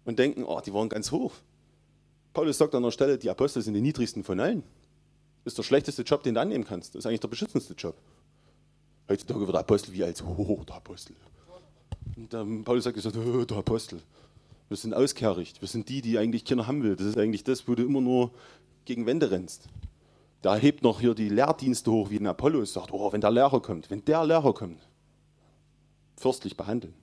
und 0.04 0.18
denken, 0.18 0.44
oh, 0.44 0.60
die 0.60 0.72
waren 0.72 0.88
ganz 0.88 1.10
hoch. 1.12 1.32
Paulus 2.32 2.58
sagt 2.58 2.74
an 2.74 2.82
der 2.82 2.90
Stelle, 2.90 3.18
die 3.18 3.30
Apostel 3.30 3.62
sind 3.62 3.74
die 3.74 3.80
niedrigsten 3.80 4.24
von 4.24 4.40
allen. 4.40 4.62
Das 5.44 5.52
ist 5.52 5.58
der 5.58 5.62
schlechteste 5.62 6.02
Job, 6.02 6.22
den 6.22 6.34
du 6.34 6.40
annehmen 6.40 6.64
kannst. 6.64 6.94
Das 6.94 7.00
ist 7.00 7.06
eigentlich 7.06 7.20
der 7.20 7.28
beschützendste 7.28 7.74
Job. 7.74 7.96
Heutzutage 9.08 9.40
wird 9.40 9.52
der 9.52 9.60
Apostel 9.60 9.92
wie 9.92 10.02
als, 10.02 10.22
oh, 10.22 10.62
der 10.66 10.76
Apostel. 10.76 11.14
Und 12.16 12.32
ähm, 12.34 12.64
Paulus 12.64 12.84
sagt 12.84 12.96
gesagt, 12.96 13.16
oh, 13.16 13.44
der 13.44 13.56
Apostel. 13.58 14.00
Wir 14.68 14.76
sind 14.76 14.94
auskehricht. 14.94 15.60
Wir 15.60 15.68
sind 15.68 15.88
die, 15.88 16.00
die 16.00 16.18
eigentlich 16.18 16.44
Kinder 16.44 16.66
haben 16.66 16.82
will. 16.82 16.96
Das 16.96 17.06
ist 17.06 17.18
eigentlich 17.18 17.44
das, 17.44 17.68
wo 17.68 17.74
du 17.74 17.84
immer 17.84 18.00
nur 18.00 18.30
gegen 18.84 19.06
Wände 19.06 19.30
rennst. 19.30 19.68
Da 20.42 20.56
hebt 20.56 20.82
noch 20.82 21.00
hier 21.00 21.14
die 21.14 21.28
Lehrdienste 21.28 21.90
hoch, 21.90 22.10
wie 22.10 22.18
ein 22.18 22.26
Apollos 22.26 22.72
sagt, 22.72 22.92
oh, 22.92 23.12
wenn 23.12 23.20
der 23.20 23.30
Lehrer 23.30 23.60
kommt, 23.60 23.90
wenn 23.90 24.04
der 24.04 24.26
Lehrer 24.26 24.52
kommt, 24.52 24.80
fürstlich 26.16 26.56
behandeln. 26.56 26.94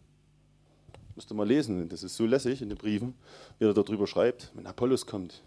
Müsst 1.15 1.31
ihr 1.31 1.35
mal 1.35 1.47
lesen, 1.47 1.89
das 1.89 2.03
ist 2.03 2.15
so 2.15 2.25
lässig 2.25 2.61
in 2.61 2.69
den 2.69 2.77
Briefen, 2.77 3.15
wie 3.59 3.65
er 3.65 3.73
darüber 3.73 4.07
schreibt. 4.07 4.51
Wenn 4.53 4.67
Apollos 4.67 5.05
kommt, 5.05 5.41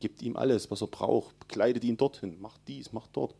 gibt 0.00 0.22
ihm 0.22 0.36
alles, 0.36 0.70
was 0.70 0.80
er 0.80 0.88
braucht, 0.88 1.38
begleitet 1.38 1.84
ihn 1.84 1.96
dorthin, 1.96 2.40
macht 2.40 2.60
dies, 2.68 2.92
macht 2.92 3.10
dort. 3.12 3.34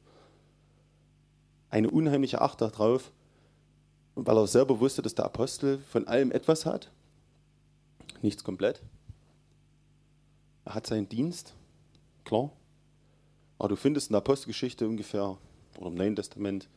Eine 1.70 1.90
unheimliche 1.90 2.40
Acht 2.40 2.60
darauf, 2.60 3.10
weil 4.14 4.36
er 4.36 4.46
selber 4.46 4.78
wusste, 4.80 5.02
dass 5.02 5.14
der 5.14 5.24
Apostel 5.24 5.78
von 5.90 6.06
allem 6.06 6.30
etwas 6.30 6.64
hat, 6.64 6.90
nichts 8.22 8.44
komplett. 8.44 8.80
Er 10.64 10.74
hat 10.74 10.86
seinen 10.86 11.08
Dienst, 11.08 11.54
klar. 12.24 12.50
Aber 13.58 13.68
du 13.68 13.76
findest 13.76 14.08
in 14.08 14.12
der 14.12 14.18
Apostelgeschichte 14.18 14.88
ungefähr, 14.88 15.36
oder 15.78 15.88
im 15.88 15.94
Neuen 15.94 16.16
Testament, 16.16 16.68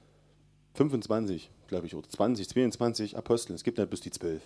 25, 0.73 1.49
glaube 1.67 1.87
ich, 1.87 1.95
oder 1.95 2.07
20, 2.07 2.49
22 2.49 3.17
Apostel. 3.17 3.53
Es 3.53 3.63
gibt 3.63 3.77
ja 3.77 3.85
bloß 3.85 4.01
die 4.01 4.11
zwölf. 4.11 4.41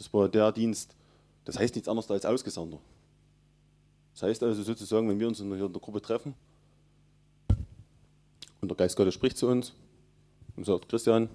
Das 0.00 0.10
war 0.14 0.30
der 0.30 0.50
Dienst, 0.50 0.96
das 1.44 1.58
heißt 1.58 1.74
nichts 1.74 1.86
anderes 1.86 2.10
als 2.10 2.24
Ausgesandter. 2.24 2.78
Das 4.14 4.22
heißt 4.22 4.42
also 4.42 4.62
sozusagen, 4.62 5.06
wenn 5.10 5.20
wir 5.20 5.28
uns 5.28 5.40
in 5.40 5.50
der 5.50 5.68
Gruppe 5.68 6.00
treffen 6.00 6.34
und 8.62 8.70
der 8.70 8.76
Geist 8.78 8.96
Gottes 8.96 9.12
spricht 9.12 9.36
zu 9.36 9.46
uns 9.46 9.74
und 10.56 10.64
sagt, 10.64 10.88
Christian, 10.88 11.28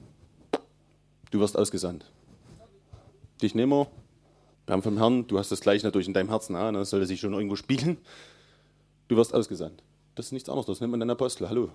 du 1.30 1.40
wirst 1.40 1.56
ausgesandt. 1.56 2.10
Dich 3.40 3.54
nehmen 3.54 3.72
wir, 3.72 3.88
wir 4.66 4.74
haben 4.74 4.82
vom 4.82 4.98
Herrn, 4.98 5.28
du 5.28 5.38
hast 5.38 5.52
das 5.52 5.62
gleich 5.62 5.84
natürlich 5.84 6.08
in 6.08 6.16
deinem 6.16 6.30
Herzen, 6.30 6.56
ah, 6.56 6.72
das 6.72 6.90
sollte 6.90 7.06
sich 7.06 7.20
schon 7.20 7.36
irgendwo 7.36 7.56
spiegeln. 7.56 8.00
Du 9.10 9.16
wirst 9.16 9.32
ausgesandt. 9.32 9.84
Das 10.16 10.26
ist 10.26 10.32
nichts 10.32 10.50
anderes, 10.50 10.66
das 10.66 10.80
nennt 10.80 10.90
man 10.90 11.00
dann 11.00 11.12
Apostel. 11.12 11.48
Hallo, 11.48 11.70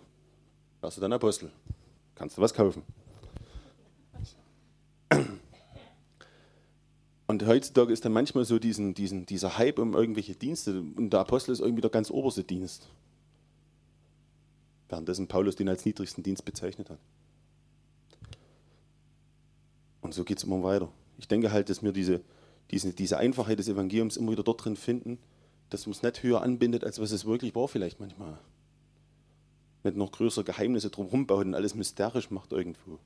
warst 0.81 0.96
du 0.96 1.00
dann 1.00 1.12
Apostel? 1.12 1.53
Kannst 2.16 2.37
du 2.37 2.42
was 2.42 2.53
kaufen? 2.53 2.83
Und 7.31 7.47
heutzutage 7.47 7.93
ist 7.93 8.05
dann 8.05 8.12
manchmal 8.12 8.45
so 8.45 8.59
diesen, 8.59 8.93
diesen, 8.93 9.25
dieser 9.25 9.57
Hype 9.57 9.79
um 9.79 9.95
irgendwelche 9.95 10.35
Dienste 10.35 10.81
und 10.81 11.11
der 11.11 11.21
Apostel 11.21 11.53
ist 11.53 11.61
irgendwie 11.61 11.81
der 11.81 11.88
ganz 11.88 12.11
oberste 12.11 12.43
Dienst. 12.43 12.88
Währenddessen 14.88 15.29
Paulus 15.29 15.55
den 15.55 15.69
als 15.69 15.85
niedrigsten 15.85 16.25
Dienst 16.25 16.45
bezeichnet 16.45 16.90
hat. 16.90 16.99
Und 20.01 20.12
so 20.12 20.25
geht 20.25 20.38
es 20.38 20.43
immer 20.43 20.64
weiter. 20.64 20.90
Ich 21.19 21.29
denke 21.29 21.53
halt, 21.53 21.71
dass 21.71 21.85
wir 21.85 21.93
diese, 21.93 22.21
diese, 22.73 22.93
diese 22.93 23.19
Einfachheit 23.19 23.61
des 23.61 23.69
Evangeliums 23.69 24.16
immer 24.16 24.33
wieder 24.33 24.43
dort 24.43 24.64
drin 24.64 24.75
finden, 24.75 25.16
dass 25.69 25.87
uns 25.87 26.03
nicht 26.03 26.25
höher 26.25 26.43
anbindet, 26.43 26.83
als 26.83 27.01
was 27.01 27.12
es 27.12 27.27
wirklich 27.27 27.55
war, 27.55 27.69
vielleicht 27.69 28.01
manchmal. 28.01 28.40
Nicht 29.85 29.97
noch 29.97 30.11
größere 30.11 30.43
Geheimnisse 30.43 30.90
drumherum 30.90 31.29
baut 31.29 31.47
und 31.47 31.55
alles 31.55 31.77
mysterisch 31.77 32.33
macht 32.33 32.51
irgendwo. 32.51 32.99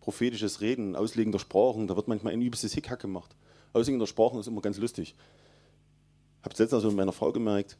Prophetisches 0.00 0.60
Reden, 0.60 0.96
Auslegen 0.96 1.32
der 1.32 1.38
Sprachen, 1.38 1.86
da 1.86 1.96
wird 1.96 2.08
manchmal 2.08 2.34
ein 2.34 2.42
übelstes 2.42 2.74
Hickhack 2.74 3.00
gemacht. 3.00 3.34
Auslegen 3.72 3.98
der 3.98 4.06
Sprachen 4.06 4.40
ist 4.40 4.46
immer 4.46 4.60
ganz 4.60 4.78
lustig. 4.78 5.14
Ich 6.38 6.44
habe 6.44 6.52
es 6.52 6.58
letztens 6.58 6.84
mit 6.84 6.94
meiner 6.94 7.12
Frau 7.12 7.32
gemerkt. 7.32 7.76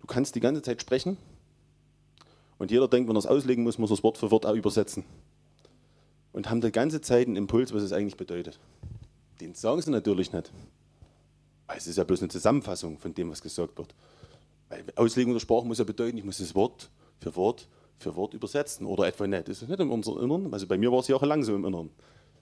Du 0.00 0.06
kannst 0.06 0.34
die 0.34 0.40
ganze 0.40 0.62
Zeit 0.62 0.80
sprechen 0.80 1.16
und 2.58 2.70
jeder 2.70 2.88
denkt, 2.88 3.08
wenn 3.08 3.16
er 3.16 3.20
es 3.20 3.26
auslegen 3.26 3.64
muss, 3.64 3.78
muss 3.78 3.90
er 3.90 3.94
es 3.94 4.02
Wort 4.02 4.18
für 4.18 4.30
Wort 4.30 4.46
auch 4.46 4.54
übersetzen. 4.54 5.04
Und 6.32 6.50
haben 6.50 6.60
die 6.60 6.72
ganze 6.72 7.00
Zeit 7.00 7.26
einen 7.26 7.36
Impuls, 7.36 7.72
was 7.72 7.82
es 7.82 7.92
eigentlich 7.92 8.16
bedeutet. 8.16 8.58
Den 9.40 9.54
sagen 9.54 9.82
sie 9.82 9.90
natürlich 9.90 10.32
nicht. 10.32 10.52
Weil 11.66 11.78
es 11.78 11.86
ist 11.86 11.96
ja 11.96 12.04
bloß 12.04 12.20
eine 12.20 12.28
Zusammenfassung 12.28 12.98
von 12.98 13.14
dem, 13.14 13.30
was 13.30 13.40
gesagt 13.40 13.78
wird. 13.78 13.94
Weil 14.68 14.84
Auslegung 14.96 15.32
der 15.32 15.40
Sprache 15.40 15.66
muss 15.66 15.78
ja 15.78 15.84
bedeuten, 15.84 16.18
ich 16.18 16.24
muss 16.24 16.38
das 16.38 16.54
Wort 16.54 16.90
für 17.20 17.34
Wort 17.36 17.68
für 17.98 18.16
Wort 18.16 18.34
übersetzen. 18.34 18.86
Oder 18.86 19.06
etwa 19.06 19.26
nicht. 19.26 19.48
Das 19.48 19.62
ist 19.62 19.68
nicht 19.68 19.80
in 19.80 19.90
unserem 19.90 20.22
Inneren. 20.24 20.52
Also 20.52 20.66
bei 20.66 20.76
mir 20.76 20.92
war 20.92 21.00
es 21.00 21.08
ja 21.08 21.16
auch 21.16 21.22
lang 21.22 21.42
so 21.42 21.54
im 21.54 21.64
Inneren. 21.64 21.90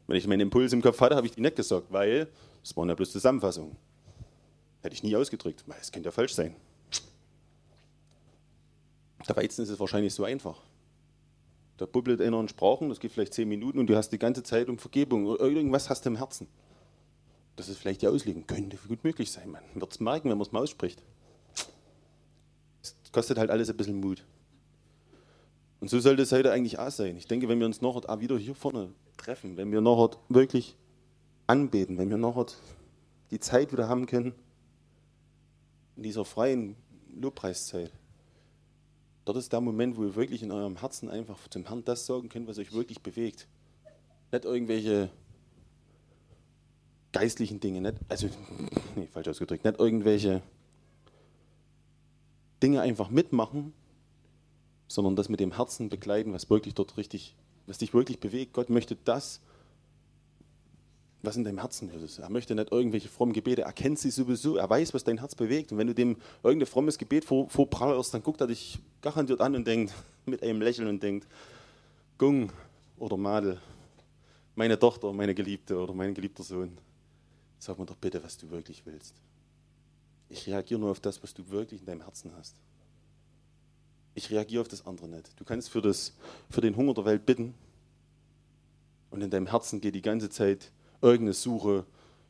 Wenn 0.07 0.17
ich 0.17 0.27
meinen 0.27 0.41
Impuls 0.41 0.73
im 0.73 0.83
Kopf 0.83 1.01
hatte, 1.01 1.17
habe 1.17 1.27
ich 1.27 1.33
die 1.33 1.41
nicht 1.41 1.57
gesagt, 1.57 1.87
weil 1.91 2.29
es 2.63 2.77
waren 2.77 2.89
ja 2.89 2.95
bloß 2.95 3.13
Zusammenfassungen. 3.13 3.77
Hätte 4.83 4.95
ich 4.95 5.03
nie 5.03 5.17
ausgedrückt, 5.17 5.65
es 5.81 5.93
könnte 5.93 6.09
ja 6.09 6.13
falsch 6.13 6.35
sein. 6.35 6.57
Der 9.29 9.37
Weizen 9.37 9.63
ist 9.63 9.71
es 9.71 9.79
wahrscheinlich 9.79 10.13
so 10.13 10.25
einfach. 10.25 10.59
Da 11.77 11.87
bubbelt 11.87 12.21
einer 12.21 12.41
in 12.41 12.49
Sprachen, 12.49 12.89
das 12.89 13.01
geht 13.01 13.13
vielleicht 13.13 13.35
zehn 13.35 13.49
Minuten 13.49 13.79
und 13.79 13.87
du 13.87 13.97
hast 13.97 14.11
die 14.11 14.19
ganze 14.19 14.43
Zeit 14.43 14.69
um 14.69 14.79
Vergebung. 14.79 15.27
Irgendwas 15.37 15.89
hast 15.89 16.05
du 16.05 16.11
im 16.11 16.17
Herzen. 16.17 16.49
Das 17.57 17.69
ist 17.69 17.79
vielleicht 17.79 18.03
die 18.03 18.09
Auslegung. 18.09 18.47
Könnte 18.47 18.77
gut 18.89 19.05
möglich 19.05 19.31
sein. 19.31 19.51
Man 19.51 19.63
wird 19.75 19.93
es 19.93 20.01
merken, 20.01 20.31
wenn 20.31 20.39
man 20.39 20.47
es 20.47 20.53
mal 20.53 20.63
ausspricht. 20.63 21.03
Es 22.83 23.13
kostet 23.13 23.39
halt 23.39 23.51
alles 23.51 23.71
ein 23.71 23.77
bisschen 23.77 24.01
Mut. 24.01 24.25
Und 25.83 25.89
so 25.89 25.99
sollte 25.99 26.23
es 26.23 26.31
heute 26.31 26.53
eigentlich 26.53 26.79
auch 26.79 26.93
sein. 26.93 27.17
Ich 27.17 27.27
denke, 27.27 27.49
wenn 27.49 27.59
wir 27.59 27.67
uns 27.67 27.83
nachher 27.83 28.09
auch 28.09 28.21
wieder 28.21 28.39
hier 28.39 28.55
vorne 28.55 28.93
treffen, 29.17 29.57
wenn 29.57 29.73
wir 29.73 29.81
nachher 29.81 30.17
wirklich 30.29 30.77
anbeten, 31.49 31.99
wenn 31.99 32.09
wir 32.09 32.19
nachher 32.19 32.47
die 33.33 33.41
Zeit 33.41 33.73
wieder 33.73 33.89
haben 33.89 34.07
können, 34.07 34.33
in 35.97 36.05
dieser 36.05 36.25
freien 36.25 36.77
Lobpreiszeit, 37.21 37.91
dort 39.25 39.39
ist 39.39 39.53
der 39.53 39.61
Moment, 39.61 39.97
wo 39.97 40.05
ihr 40.05 40.15
wirklich 40.15 40.45
in 40.45 40.53
eurem 40.53 40.77
Herzen 40.77 41.09
einfach 41.09 41.49
zum 41.49 41.67
Herrn 41.67 41.85
das 41.85 42.07
sagen 42.07 42.29
könnt, 42.29 42.47
was 42.47 42.59
euch 42.59 42.73
wirklich 42.73 43.03
bewegt. 43.03 43.49
Nicht 44.31 44.45
irgendwelche 44.45 45.11
geistlichen 47.11 47.59
Dinge, 47.59 47.81
nicht, 47.81 47.97
also, 48.09 48.29
nee, 48.95 49.09
falsch 49.09 49.27
ausgedrückt, 49.27 49.65
nicht 49.65 49.81
irgendwelche 49.81 50.43
Dinge 52.63 52.83
einfach 52.83 53.11
mitmachen, 53.11 53.75
sondern 54.93 55.17
das 55.17 55.29
mit 55.31 55.41
dem 55.41 55.57
Herzen 55.57 55.89
begleiten, 55.89 56.33
was 56.35 56.51
wirklich 56.51 56.75
dort 56.75 56.99
richtig, 56.99 57.35
was 57.67 57.79
dich 57.79 57.95
wirklich 57.95 58.21
bewegt. 58.21 58.53
Gott 58.53 58.69
möchte 58.69 58.95
das, 59.05 59.41
was 61.23 61.37
in 61.37 61.45
deinem 61.45 61.59
Herzen 61.59 61.89
ist. 61.89 62.19
Er 62.19 62.29
möchte 62.29 62.55
nicht 62.55 62.71
irgendwelche 62.71 63.09
frommen 63.09 63.33
Gebete, 63.33 63.63
er 63.63 63.73
kennt 63.73 63.99
sie 63.99 64.11
sowieso, 64.11 64.57
er 64.57 64.69
weiß, 64.69 64.93
was 64.93 65.05
dein 65.05 65.19
Herz 65.19 65.35
bewegt. 65.35 65.73
Und 65.73 65.79
wenn 65.79 65.87
du 65.87 65.95
dem 65.95 66.17
irgendein 66.43 66.67
frommes 66.67 66.99
Gebet 66.99 67.25
vor, 67.25 67.49
vorprallerst, 67.49 68.13
dann 68.13 68.23
guckt 68.23 68.41
er 68.43 68.49
dich 68.49 68.81
garantiert 69.01 69.41
an 69.41 69.55
und 69.55 69.67
denkt, 69.67 69.95
mit 70.27 70.43
einem 70.43 70.61
Lächeln 70.61 70.89
und 70.89 71.03
denkt, 71.03 71.27
Gung 72.19 72.53
oder 72.99 73.17
Madel, 73.17 73.61
meine 74.55 74.79
Tochter, 74.79 75.13
meine 75.13 75.35
Geliebte 75.35 75.79
oder 75.79 75.95
mein 75.95 76.13
geliebter 76.13 76.43
Sohn, 76.43 76.77
sag 77.59 77.79
mir 77.79 77.87
doch 77.87 77.97
bitte, 77.97 78.23
was 78.23 78.37
du 78.37 78.51
wirklich 78.51 78.85
willst. 78.85 79.15
Ich 80.29 80.47
reagiere 80.47 80.81
nur 80.81 80.91
auf 80.91 81.01
das, 81.01 81.23
was 81.23 81.33
du 81.33 81.49
wirklich 81.49 81.81
in 81.81 81.87
deinem 81.87 82.03
Herzen 82.03 82.33
hast. 82.37 82.57
Ich 84.15 84.31
reagiere 84.31 84.61
auf 84.61 84.69
das 84.69 84.87
andere 84.87 85.09
nicht. 85.09 85.39
Du 85.41 85.45
kannst 85.45 85.71
für, 85.71 85.81
das, 85.81 86.15
für 86.51 86.61
den 86.61 86.77
Hunger 86.77 86.95
der 86.95 87.05
Welt 87.05 87.27
bitten 87.27 87.55
und 89.11 89.23
in 89.23 89.31
deinem 89.31 89.47
Herzen 89.47 89.81
geht 89.81 89.95
die 89.95 90.03
ganze 90.03 90.31
Zeit 90.31 90.73
irgendeine 91.01 91.35
Suche, 91.35 91.85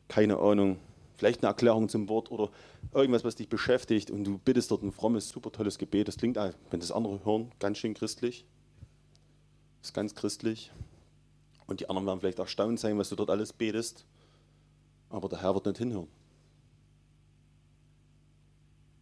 keine 0.07 0.37
Ahnung, 0.37 0.79
vielleicht 1.15 1.43
eine 1.43 1.49
Erklärung 1.49 1.89
zum 1.89 2.09
Wort 2.09 2.31
oder 2.31 2.49
irgendwas, 2.93 3.23
was 3.23 3.35
dich 3.35 3.47
beschäftigt 3.47 4.11
und 4.11 4.23
du 4.25 4.37
bittest 4.37 4.71
dort 4.71 4.83
ein 4.83 4.91
frommes, 4.91 5.29
super 5.29 5.51
tolles 5.51 5.77
Gebet. 5.77 6.07
Das 6.07 6.17
klingt, 6.17 6.37
wenn 6.37 6.79
das 6.79 6.91
andere 6.91 7.23
hören, 7.23 7.51
ganz 7.59 7.77
schön 7.77 7.93
christlich. 7.93 8.45
Das 9.79 9.89
ist 9.89 9.93
ganz 9.93 10.15
christlich. 10.15 10.71
Und 11.67 11.79
die 11.79 11.89
anderen 11.89 12.05
werden 12.07 12.19
vielleicht 12.19 12.39
erstaunt 12.39 12.79
sein, 12.79 12.97
was 12.97 13.09
du 13.09 13.15
dort 13.15 13.29
alles 13.29 13.53
betest. 13.53 14.05
Aber 15.09 15.29
der 15.29 15.41
Herr 15.41 15.53
wird 15.53 15.65
nicht 15.65 15.77
hinhören. 15.77 16.07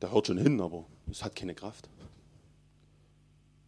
Der 0.02 0.12
hört 0.12 0.28
schon 0.28 0.38
hin, 0.38 0.60
aber 0.62 0.86
es 1.10 1.24
hat 1.24 1.36
keine 1.36 1.56
Kraft. 1.56 1.90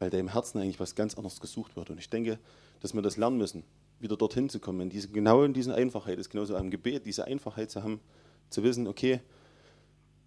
Weil 0.04 0.10
da 0.10 0.18
im 0.18 0.28
Herzen 0.28 0.60
eigentlich 0.60 0.82
was 0.82 0.96
ganz 0.96 1.16
anderes 1.16 1.40
gesucht 1.40 1.78
wird. 1.78 1.90
Und 1.90 1.98
ich 1.98 2.10
denke, 2.10 2.38
dass 2.82 2.94
wir 2.94 3.02
das 3.02 3.16
lernen 3.16 3.38
müssen, 3.38 3.64
wieder 4.02 4.18
dorthin 4.18 4.50
zu 4.50 4.60
kommen. 4.60 4.82
In 4.82 4.90
diese, 4.90 5.08
genau 5.08 5.44
in 5.44 5.54
dieser 5.54 5.76
Einfachheit 5.76 6.20
ist 6.20 6.30
genauso 6.30 6.58
am 6.58 6.70
Gebet, 6.70 7.06
diese 7.06 7.24
Einfachheit 7.24 7.72
zu 7.72 7.84
haben, 7.84 8.02
zu 8.50 8.64
wissen, 8.64 8.86
okay, 8.86 9.22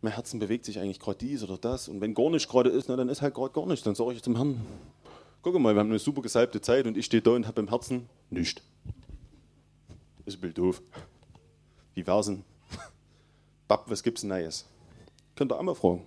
mein 0.01 0.15
Herzen 0.15 0.41
bewegt 0.41 0.65
sich 0.65 0.79
eigentlich 0.79 0.99
gerade 0.99 1.19
dies 1.19 1.43
oder 1.43 1.59
das. 1.59 1.91
Und 1.91 2.01
wenn 2.01 2.15
gar 2.15 2.31
nicht 2.31 2.49
gerade 2.49 2.71
ist, 2.71 2.89
na, 2.89 2.97
dann 2.97 3.11
ist 3.11 3.21
halt 3.21 3.35
gerade 3.35 3.53
gar 3.53 3.67
nichts. 3.67 3.85
Dann 3.85 3.95
sage 3.95 4.15
ich 4.15 4.23
zum 4.23 4.37
Herrn, 4.37 4.65
guck 5.43 5.59
mal, 5.59 5.75
wir 5.75 5.81
haben 5.81 5.91
eine 5.91 5.99
super 5.99 6.23
gesalbte 6.23 6.63
Zeit 6.63 6.87
und 6.87 6.97
ich 6.97 7.05
stehe 7.05 7.21
da 7.21 7.33
und 7.33 7.47
habe 7.47 7.61
im 7.61 7.69
Herzen 7.69 8.09
nichts. 8.31 8.63
Ist 10.25 10.39
ein 10.39 10.41
bisschen 10.41 10.55
doof. 10.55 10.81
Wie 11.93 12.07
wär's 12.07 12.25
denn? 12.25 12.45
Bab, 13.69 13.91
was 13.91 14.03
gibt's 14.03 14.23
Neues? 14.23 14.65
Könnt 15.35 15.53
ihr 15.53 15.59
auch 15.59 15.63
mal 15.63 15.75
fragen. 15.75 16.03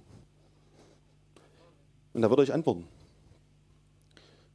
Und 2.15 2.23
da 2.23 2.32
wird 2.32 2.39
euch 2.39 2.51
antworten. 2.51 2.88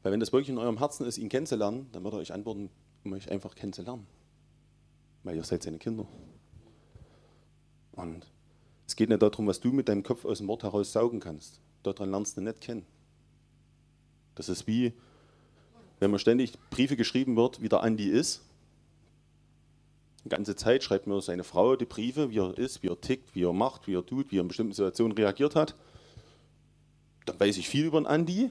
Weil 0.04 0.12
wenn 0.12 0.20
das 0.20 0.32
wirklich 0.32 0.50
in 0.50 0.58
eurem 0.58 0.78
Herzen 0.78 1.06
ist, 1.06 1.16
ihn 1.16 1.30
kennenzulernen, 1.30 1.88
dann 1.92 2.04
wird 2.04 2.12
er 2.12 2.20
euch 2.20 2.32
antworten, 2.32 2.68
um 3.04 3.14
euch 3.14 3.30
einfach 3.30 3.54
kennenzulernen. 3.54 4.06
Weil 5.22 5.36
ihr 5.36 5.44
seid 5.44 5.62
seine 5.62 5.78
Kinder. 5.78 6.06
Und 7.92 8.26
es 8.86 8.96
geht 8.96 9.08
nicht 9.08 9.22
darum, 9.22 9.46
was 9.46 9.60
du 9.60 9.72
mit 9.72 9.88
deinem 9.88 10.02
Kopf 10.02 10.26
aus 10.26 10.38
dem 10.38 10.48
Wort 10.48 10.62
heraus 10.62 10.92
saugen 10.92 11.20
kannst. 11.20 11.58
Daran 11.82 12.10
lernst 12.10 12.36
du 12.36 12.42
nicht 12.42 12.60
kennen. 12.60 12.84
Das 14.34 14.50
ist 14.50 14.66
wie, 14.66 14.92
wenn 16.00 16.10
man 16.10 16.20
ständig 16.20 16.52
Briefe 16.68 16.96
geschrieben 16.96 17.34
wird, 17.34 17.62
wie 17.62 17.70
der 17.70 17.82
Andi 17.82 18.06
ist. 18.06 18.42
Die 20.24 20.28
ganze 20.28 20.54
Zeit 20.54 20.84
schreibt 20.84 21.06
mir 21.06 21.18
seine 21.22 21.44
Frau 21.44 21.76
die 21.76 21.86
Briefe, 21.86 22.28
wie 22.28 22.40
er 22.40 22.58
ist, 22.58 22.82
wie 22.82 22.88
er 22.88 23.00
tickt, 23.00 23.34
wie 23.34 23.44
er 23.44 23.54
macht, 23.54 23.86
wie 23.86 23.94
er 23.94 24.04
tut, 24.04 24.30
wie 24.30 24.36
er 24.36 24.42
in 24.42 24.48
bestimmten 24.48 24.74
Situationen 24.74 25.16
reagiert 25.16 25.56
hat. 25.56 25.74
Dann 27.24 27.40
weiß 27.40 27.56
ich 27.56 27.70
viel 27.70 27.86
über 27.86 27.98
den 27.98 28.06
Andi, 28.06 28.50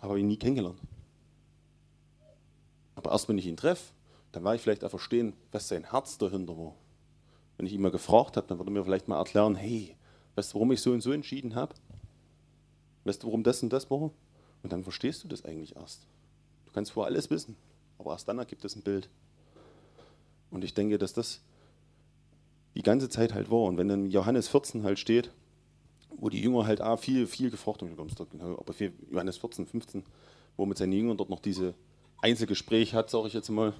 aber 0.00 0.10
habe 0.10 0.20
ihn 0.20 0.28
nie 0.28 0.36
kennengelernt. 0.36 0.80
Aber 2.94 3.12
erst 3.12 3.28
wenn 3.28 3.38
ich 3.38 3.46
ihn 3.46 3.56
treffe, 3.56 3.92
dann 4.32 4.44
werde 4.44 4.56
ich 4.56 4.62
vielleicht 4.62 4.84
auch 4.84 4.90
verstehen, 4.90 5.34
was 5.52 5.68
sein 5.68 5.90
Herz 5.90 6.18
dahinter 6.18 6.56
war. 6.56 6.74
Wenn 7.56 7.66
ich 7.66 7.72
ihn 7.72 7.80
mal 7.80 7.90
gefragt 7.90 8.36
habe, 8.36 8.46
dann 8.46 8.58
würde 8.58 8.70
er 8.70 8.74
mir 8.74 8.84
vielleicht 8.84 9.08
mal 9.08 9.18
erklären, 9.18 9.54
hey, 9.54 9.96
weißt 10.34 10.52
du, 10.52 10.54
warum 10.56 10.72
ich 10.72 10.80
so 10.80 10.92
und 10.92 11.00
so 11.00 11.12
entschieden 11.12 11.54
habe? 11.54 11.74
Weißt 13.04 13.22
du, 13.22 13.28
warum 13.28 13.42
das 13.42 13.62
und 13.62 13.72
das 13.72 13.90
war? 13.90 14.10
Und 14.62 14.72
dann 14.72 14.82
verstehst 14.82 15.24
du 15.24 15.28
das 15.28 15.44
eigentlich 15.44 15.76
erst. 15.76 16.06
Du 16.66 16.72
kannst 16.72 16.92
vorher 16.92 17.10
alles 17.10 17.30
wissen, 17.30 17.56
aber 17.98 18.12
erst 18.12 18.28
dann 18.28 18.38
ergibt 18.38 18.64
es 18.64 18.76
ein 18.76 18.82
Bild. 18.82 19.08
Und 20.50 20.64
ich 20.64 20.74
denke, 20.74 20.98
dass 20.98 21.12
das 21.12 21.40
die 22.74 22.82
ganze 22.82 23.08
Zeit 23.08 23.32
halt 23.32 23.50
war. 23.50 23.62
Und 23.62 23.78
wenn 23.78 23.88
dann 23.88 24.10
Johannes 24.10 24.48
14 24.48 24.82
halt 24.82 24.98
steht, 24.98 25.32
wo 26.18 26.28
die 26.28 26.40
Jünger 26.40 26.66
halt 26.66 26.80
auch 26.80 26.98
viel, 26.98 27.26
viel 27.26 27.50
gefragt 27.50 27.82
haben, 27.82 27.96
aber 28.40 28.72
für 28.72 28.92
Johannes 29.10 29.36
14, 29.38 29.66
15, 29.66 30.02
wo 30.56 30.66
mit 30.66 30.78
seinen 30.78 30.92
Jüngern 30.92 31.16
dort 31.16 31.30
noch 31.30 31.40
diese 31.40 31.74
Einzelgespräch 32.22 32.94
hat, 32.94 33.10
sage 33.10 33.28
ich 33.28 33.34
jetzt 33.34 33.50
mal, 33.50 33.72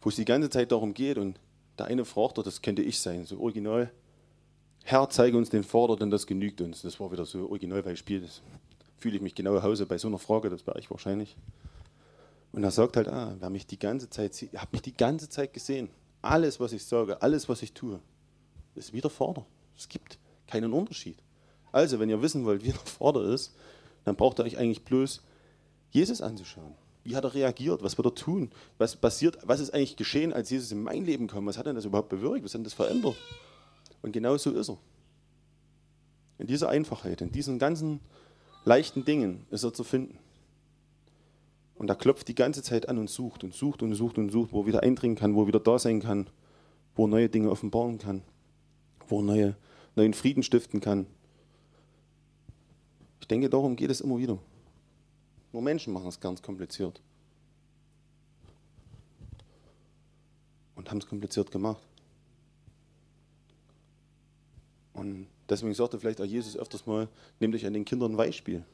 wo 0.00 0.08
es 0.08 0.16
die 0.16 0.24
ganze 0.24 0.50
Zeit 0.50 0.72
darum 0.72 0.94
geht 0.94 1.18
und 1.18 1.38
der 1.78 1.86
eine 1.86 2.04
fragt, 2.04 2.38
das 2.38 2.60
könnte 2.60 2.82
ich 2.82 3.00
sein, 3.00 3.24
so 3.24 3.40
original. 3.40 3.90
Herr, 4.84 5.08
zeige 5.08 5.36
uns 5.36 5.48
den 5.48 5.62
Vater, 5.62 5.96
denn 5.96 6.10
das 6.10 6.26
genügt 6.26 6.60
uns. 6.60 6.82
Das 6.82 6.98
war 6.98 7.12
wieder 7.12 7.24
so 7.24 7.48
Originalbeispiel. 7.48 8.20
Das 8.20 8.42
fühle 8.98 9.16
ich 9.16 9.22
mich 9.22 9.34
genau 9.34 9.56
zu 9.56 9.62
Hause 9.62 9.86
bei 9.86 9.96
so 9.96 10.08
einer 10.08 10.18
Frage, 10.18 10.50
das 10.50 10.66
wäre 10.66 10.78
ich 10.80 10.90
wahrscheinlich. 10.90 11.36
Und 12.50 12.64
er 12.64 12.72
sagt 12.72 12.96
halt, 12.96 13.08
ah, 13.08 13.34
wer 13.38 13.48
mich 13.48 13.66
die 13.66 13.78
ganze 13.78 14.10
Zeit 14.10 14.34
sieht, 14.34 14.52
habt 14.54 14.72
mich 14.72 14.82
die 14.82 14.96
ganze 14.96 15.28
Zeit 15.28 15.52
gesehen. 15.52 15.88
Alles, 16.20 16.60
was 16.60 16.72
ich 16.72 16.84
sage, 16.84 17.22
alles, 17.22 17.48
was 17.48 17.62
ich 17.62 17.72
tue, 17.72 18.00
ist 18.74 18.92
wie 18.92 19.00
der 19.00 19.10
Vater. 19.10 19.46
Es 19.76 19.88
gibt 19.88 20.18
keinen 20.52 20.72
Unterschied. 20.72 21.16
Also, 21.72 21.98
wenn 21.98 22.10
ihr 22.10 22.20
wissen 22.22 22.44
wollt, 22.44 22.62
wie 22.64 22.70
der 22.70 22.76
Vater 22.76 23.24
ist, 23.24 23.54
dann 24.04 24.16
braucht 24.16 24.38
ihr 24.38 24.44
euch 24.44 24.58
eigentlich 24.58 24.84
bloß 24.84 25.22
Jesus 25.90 26.20
anzuschauen. 26.20 26.74
Wie 27.04 27.16
hat 27.16 27.24
er 27.24 27.34
reagiert? 27.34 27.82
Was 27.82 27.98
wird 27.98 28.06
er 28.06 28.14
tun? 28.14 28.50
Was 28.78 28.94
passiert? 28.96 29.38
Was 29.42 29.60
ist 29.60 29.74
eigentlich 29.74 29.96
geschehen, 29.96 30.32
als 30.32 30.50
Jesus 30.50 30.70
in 30.70 30.82
mein 30.82 31.04
Leben 31.04 31.26
kam? 31.26 31.46
Was 31.46 31.58
hat 31.58 31.66
denn 31.66 31.74
das 31.74 31.84
überhaupt 31.84 32.10
bewirkt? 32.10 32.44
Was 32.44 32.52
hat 32.52 32.58
denn 32.58 32.64
das 32.64 32.74
verändert? 32.74 33.16
Und 34.02 34.12
genau 34.12 34.36
so 34.36 34.52
ist 34.52 34.70
er. 34.70 34.78
In 36.38 36.46
dieser 36.46 36.68
Einfachheit, 36.68 37.20
in 37.20 37.32
diesen 37.32 37.58
ganzen 37.58 38.00
leichten 38.64 39.04
Dingen 39.04 39.46
ist 39.50 39.64
er 39.64 39.72
zu 39.72 39.84
finden. 39.84 40.18
Und 41.74 41.88
er 41.88 41.96
klopft 41.96 42.28
die 42.28 42.34
ganze 42.34 42.62
Zeit 42.62 42.88
an 42.88 42.98
und 42.98 43.10
sucht 43.10 43.42
und 43.42 43.54
sucht 43.54 43.82
und 43.82 43.94
sucht 43.94 44.18
und 44.18 44.30
sucht, 44.30 44.52
wo 44.52 44.60
er 44.60 44.66
wieder 44.66 44.82
eindringen 44.82 45.16
kann, 45.16 45.34
wo 45.34 45.42
er 45.42 45.46
wieder 45.48 45.60
da 45.60 45.78
sein 45.78 46.00
kann, 46.00 46.28
wo 46.94 47.06
er 47.06 47.08
neue 47.08 47.28
Dinge 47.28 47.50
offenbaren 47.50 47.98
kann, 47.98 48.22
wo 49.08 49.18
er 49.18 49.24
neue, 49.24 49.56
neuen 49.94 50.14
Frieden 50.14 50.42
stiften 50.42 50.80
kann. 50.80 51.06
Ich 53.20 53.28
denke, 53.28 53.48
darum 53.48 53.76
geht 53.76 53.90
es 53.90 54.00
immer 54.00 54.18
wieder. 54.18 54.38
Nur 55.52 55.62
Menschen 55.62 55.92
machen 55.92 56.08
es 56.08 56.20
ganz 56.20 56.42
kompliziert. 56.42 57.00
Und 60.74 60.90
haben 60.90 60.98
es 60.98 61.06
kompliziert 61.06 61.50
gemacht. 61.50 61.82
Und 64.92 65.26
deswegen 65.48 65.74
sagte 65.74 65.98
vielleicht 65.98 66.20
auch 66.20 66.26
Jesus 66.26 66.56
öfters 66.56 66.86
mal, 66.86 67.08
nehmt 67.40 67.54
euch 67.54 67.66
an 67.66 67.74
den 67.74 67.84
Kindern 67.84 68.12
ein 68.12 68.16
Beispiel. 68.16 68.64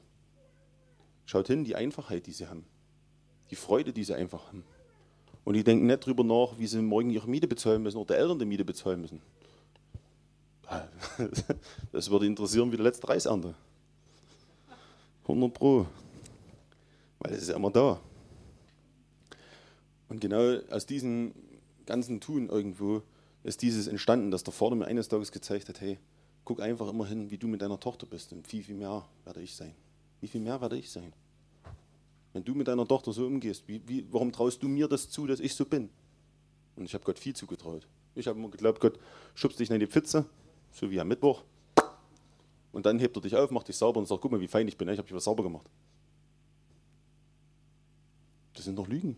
Schaut 1.27 1.49
hin, 1.49 1.65
die 1.65 1.77
Einfachheit, 1.77 2.27
die 2.27 2.33
sie 2.33 2.47
haben. 2.47 2.65
Die 3.51 3.57
Freude, 3.57 3.93
die 3.93 4.05
sie 4.05 4.15
einfach 4.15 4.47
haben. 4.49 4.65
Und 5.45 5.55
die 5.55 5.65
denken 5.65 5.87
nicht 5.87 6.05
drüber 6.05 6.25
nach, 6.25 6.59
wie 6.59 6.67
sie 6.67 6.81
morgen 6.83 7.11
ihre 7.11 7.29
Miete 7.29 7.49
bezahlen 7.49 7.83
müssen 7.83 7.99
oder 7.99 8.17
Eltern 8.17 8.39
die 8.39 8.45
Miete 8.45 8.65
bezahlen 8.65 9.01
müssen. 9.01 9.21
Das 11.93 12.11
würde 12.11 12.27
interessieren 12.27 12.71
wie 12.73 12.77
der 12.77 12.85
letzte 12.85 13.09
Reisernte. 13.09 13.55
100 15.23 15.53
Pro. 15.53 15.87
Weil 17.19 17.33
es 17.33 17.43
ist 17.43 17.49
ja 17.49 17.57
immer 17.57 17.71
da. 17.71 18.01
Und 20.09 20.21
genau 20.21 20.59
aus 20.71 20.87
diesem 20.87 21.35
ganzen 21.87 22.21
Tun 22.21 22.49
irgendwo 22.49 23.03
ist 23.45 23.63
dieses 23.63 23.87
entstanden, 23.87 24.31
dass 24.31 24.45
der 24.45 24.53
Vater 24.53 24.75
mir 24.75 24.87
eines 24.87 25.09
Tages 25.09 25.33
gezeigt 25.33 25.69
hat, 25.69 25.81
hey, 25.81 25.99
guck 26.45 26.61
einfach 26.61 26.89
immer 26.89 27.07
hin, 27.07 27.31
wie 27.31 27.39
du 27.39 27.47
mit 27.47 27.61
deiner 27.61 27.79
Tochter 27.79 28.07
bist 28.07 28.33
und 28.33 28.47
viel, 28.47 28.63
viel 28.63 28.75
mehr 28.75 29.07
werde 29.25 29.43
ich 29.43 29.55
sein. 29.55 29.75
Wie 30.21 30.29
viel 30.29 30.41
mehr 30.41 30.61
werde 30.61 30.77
ich 30.77 30.91
sein? 30.91 31.13
Wenn 32.33 32.45
du 32.45 32.55
mit 32.55 32.69
deiner 32.69 32.87
Tochter 32.87 33.13
so 33.13 33.27
umgehst, 33.27 33.67
wie, 33.69 33.83
wie, 33.87 34.07
warum 34.11 34.33
traust 34.33 34.63
du 34.63 34.69
mir 34.69 34.89
das 34.89 35.11
zu, 35.11 35.27
dass 35.27 35.41
ich 35.41 35.55
so 35.55 35.65
bin? 35.65 35.91
Und 36.77 36.85
ich 36.85 36.95
habe 36.95 37.05
Gott 37.05 37.19
viel 37.19 37.35
zugetraut. 37.35 37.87
Ich 38.15 38.27
habe 38.27 38.39
immer 38.39 38.49
geglaubt, 38.49 38.81
Gott 38.81 38.99
schubst 39.35 39.61
dich 39.61 39.71
in 39.71 39.81
die 39.81 39.87
Pfütze, 39.87 40.27
so 40.73 40.91
wie 40.91 41.01
am 41.01 41.09
Mittwoch. 41.09 41.43
Und 42.73 42.87
dann 42.87 42.99
hebt 42.99 43.17
er 43.17 43.23
dich 43.23 43.35
auf, 43.35 43.51
macht 43.51 43.69
dich 43.69 43.77
sauber 43.77 43.99
und 43.99 44.07
sagt, 44.07 44.21
guck 44.21 44.31
mal, 44.31 44.41
wie 44.41 44.49
fein 44.49 44.69
ich 44.69 44.77
bin, 44.77 44.89
ich 44.89 44.99
habe 44.99 45.07
dich 45.07 45.17
was 45.17 45.25
sauber 45.25 45.43
gemacht. 45.43 45.69
Das 48.55 48.65
sind 48.65 48.77
doch 48.77 48.89
Lügen. 48.89 49.17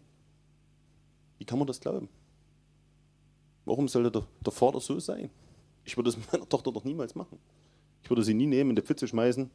Wie 1.38 1.44
kann 1.44 1.58
man 1.58 1.66
das 1.66 1.80
glauben? 1.80 2.08
Warum 3.64 3.88
sollte 3.88 4.10
der, 4.10 4.26
der 4.44 4.52
Vater 4.52 4.80
so 4.80 5.00
sein? 5.00 5.30
Ich 5.84 5.96
würde 5.96 6.10
mit 6.10 6.32
meiner 6.32 6.48
Tochter 6.48 6.72
doch 6.72 6.84
niemals 6.84 7.14
machen. 7.14 7.38
Ich 8.02 8.10
würde 8.10 8.22
sie 8.22 8.34
nie 8.34 8.46
nehmen, 8.46 8.70
in 8.70 8.76
die 8.76 8.82
Pfütze 8.82 9.06
schmeißen, 9.06 9.50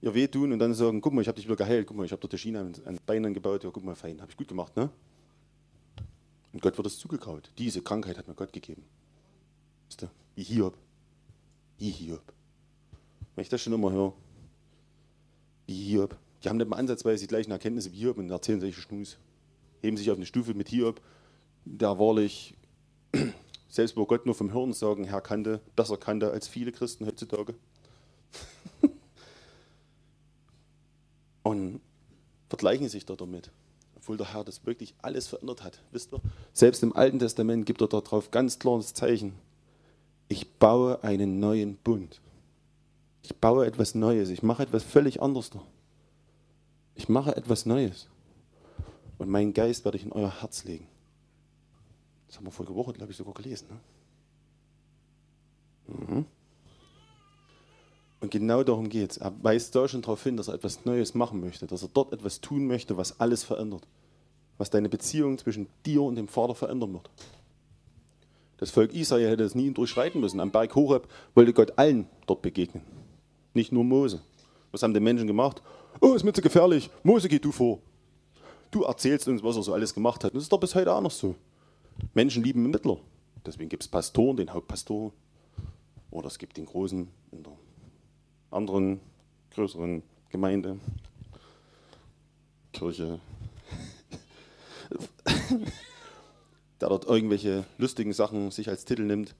ihr 0.00 0.14
weh 0.14 0.26
tun 0.28 0.52
und 0.52 0.58
dann 0.58 0.74
sagen, 0.74 1.00
guck 1.00 1.12
mal, 1.12 1.20
ich 1.22 1.28
habe 1.28 1.36
dich 1.36 1.46
wieder 1.46 1.56
geheilt, 1.56 1.86
guck 1.86 1.96
mal, 1.96 2.04
ich 2.04 2.12
habe 2.12 2.20
dort 2.20 2.32
die 2.32 2.38
Schiene 2.38 2.60
an, 2.60 2.74
an 2.84 2.98
Beinen 3.06 3.34
gebaut, 3.34 3.64
ja, 3.64 3.70
guck 3.70 3.84
mal, 3.84 3.94
fein, 3.94 4.20
habe 4.20 4.30
ich 4.30 4.36
gut 4.36 4.48
gemacht, 4.48 4.76
ne? 4.76 4.90
Und 6.52 6.62
Gott 6.62 6.76
wird 6.76 6.86
es 6.86 6.98
zugekraut. 6.98 7.50
Diese 7.58 7.82
Krankheit 7.82 8.16
hat 8.16 8.28
mir 8.28 8.34
Gott 8.34 8.52
gegeben. 8.52 8.82
Wie 10.34 10.42
Hiob. 10.42 10.76
Wie 11.78 11.90
Hiob. 11.90 12.32
Wenn 13.34 13.42
ich 13.42 13.48
das 13.48 13.60
schon 13.60 13.72
immer 13.72 13.92
höre, 13.92 14.14
wie 15.66 15.74
Hiob. 15.74 16.16
Die 16.42 16.48
haben 16.48 16.56
nicht 16.56 16.68
mal 16.68 16.76
ansatzweise 16.76 17.24
die 17.24 17.28
gleichen 17.28 17.50
Erkenntnisse 17.50 17.92
wie 17.92 17.98
Hiob 17.98 18.18
und 18.18 18.30
erzählen 18.30 18.60
solche 18.60 18.80
Schnus. 18.80 19.18
Heben 19.82 19.96
sich 19.96 20.10
auf 20.10 20.16
eine 20.16 20.26
Stufe 20.26 20.54
mit 20.54 20.68
Hiob, 20.68 21.00
der 21.64 21.98
wahrlich, 21.98 22.54
selbst 23.68 23.96
wo 23.96 24.06
Gott 24.06 24.26
nur 24.26 24.34
vom 24.34 24.52
Hören 24.52 24.72
sagen, 24.72 25.04
Herr 25.04 25.20
kannte, 25.20 25.60
besser 25.74 25.96
kannte 25.96 26.30
als 26.30 26.48
viele 26.48 26.72
Christen 26.72 27.06
heutzutage. 27.06 27.54
und 31.42 31.80
vergleichen 32.48 32.88
sich 32.88 33.04
da 33.04 33.16
damit. 33.16 33.50
obwohl 33.96 34.16
der 34.16 34.32
Herr 34.32 34.44
das 34.44 34.64
wirklich 34.64 34.94
alles 35.02 35.26
verändert 35.26 35.64
hat. 35.64 35.82
Wisst 35.90 36.14
ihr, 36.14 36.20
selbst 36.52 36.82
im 36.84 36.94
Alten 36.94 37.18
Testament 37.18 37.66
gibt 37.66 37.82
er 37.82 37.88
darauf 37.88 38.30
ganz 38.30 38.60
klares 38.60 38.94
Zeichen. 38.94 39.32
Ich 40.28 40.58
baue 40.58 41.02
einen 41.02 41.38
neuen 41.38 41.76
Bund. 41.76 42.20
Ich 43.22 43.36
baue 43.36 43.66
etwas 43.66 43.94
Neues. 43.94 44.28
Ich 44.30 44.42
mache 44.42 44.62
etwas 44.62 44.82
völlig 44.82 45.22
anderes. 45.22 45.50
Ich 46.94 47.08
mache 47.08 47.36
etwas 47.36 47.66
Neues. 47.66 48.08
Und 49.18 49.28
meinen 49.28 49.52
Geist 49.52 49.84
werde 49.84 49.98
ich 49.98 50.04
in 50.04 50.12
euer 50.12 50.40
Herz 50.40 50.64
legen. 50.64 50.86
Das 52.26 52.36
haben 52.36 52.46
wir 52.46 52.50
vorige 52.50 52.74
Woche, 52.74 52.92
glaube 52.92 53.12
ich, 53.12 53.18
sogar 53.18 53.34
gelesen. 53.34 53.68
Ne? 55.88 55.96
Mhm. 56.08 56.26
Und 58.20 58.30
genau 58.30 58.62
darum 58.62 58.88
geht 58.88 59.12
es. 59.12 59.16
Er 59.18 59.32
weist 59.42 59.74
da 59.74 59.86
schon 59.86 60.02
darauf 60.02 60.22
hin, 60.22 60.36
dass 60.36 60.48
er 60.48 60.54
etwas 60.54 60.84
Neues 60.84 61.14
machen 61.14 61.40
möchte, 61.40 61.66
dass 61.66 61.82
er 61.82 61.90
dort 61.92 62.12
etwas 62.12 62.40
tun 62.40 62.66
möchte, 62.66 62.96
was 62.96 63.20
alles 63.20 63.44
verändert. 63.44 63.86
Was 64.58 64.70
deine 64.70 64.88
Beziehung 64.88 65.38
zwischen 65.38 65.68
dir 65.84 66.02
und 66.02 66.16
dem 66.16 66.28
Vater 66.28 66.54
verändern 66.54 66.94
wird. 66.94 67.10
Das 68.58 68.70
Volk 68.70 68.94
Israel 68.94 69.30
hätte 69.30 69.44
es 69.44 69.54
nie 69.54 69.70
durchschreiten 69.70 70.20
müssen. 70.20 70.40
Am 70.40 70.50
Berg 70.50 70.74
Horeb 70.74 71.08
wollte 71.34 71.52
Gott 71.52 71.78
allen 71.78 72.08
dort 72.26 72.42
begegnen. 72.42 72.82
Nicht 73.54 73.72
nur 73.72 73.84
Mose. 73.84 74.20
Was 74.72 74.82
haben 74.82 74.94
die 74.94 75.00
Menschen 75.00 75.26
gemacht? 75.26 75.62
Oh, 76.00 76.14
ist 76.14 76.24
mir 76.24 76.32
zu 76.32 76.42
gefährlich. 76.42 76.90
Mose, 77.02 77.28
geh 77.28 77.38
du 77.38 77.52
vor. 77.52 77.80
Du 78.70 78.82
erzählst 78.82 79.28
uns, 79.28 79.42
was 79.42 79.56
er 79.56 79.62
so 79.62 79.72
alles 79.72 79.94
gemacht 79.94 80.24
hat. 80.24 80.34
das 80.34 80.44
ist 80.44 80.52
doch 80.52 80.60
bis 80.60 80.74
heute 80.74 80.92
auch 80.92 81.00
noch 81.00 81.10
so. 81.10 81.34
Menschen 82.14 82.42
lieben 82.42 82.70
Mittler. 82.70 82.98
Deswegen 83.44 83.68
gibt 83.68 83.82
es 83.82 83.88
Pastoren, 83.88 84.36
den 84.36 84.52
Hauptpastor. 84.52 85.12
Oder 86.10 86.26
es 86.26 86.38
gibt 86.38 86.56
den 86.56 86.66
Großen 86.66 87.08
in 87.32 87.42
der 87.42 87.52
anderen 88.50 89.00
größeren 89.50 90.02
Gemeinde, 90.30 90.78
Kirche, 92.72 93.20
der 96.80 96.88
dort 96.88 97.06
irgendwelche 97.06 97.64
lustigen 97.78 98.12
Sachen 98.12 98.50
sich 98.50 98.68
als 98.68 98.84
Titel 98.84 99.02
nimmt. 99.02 99.34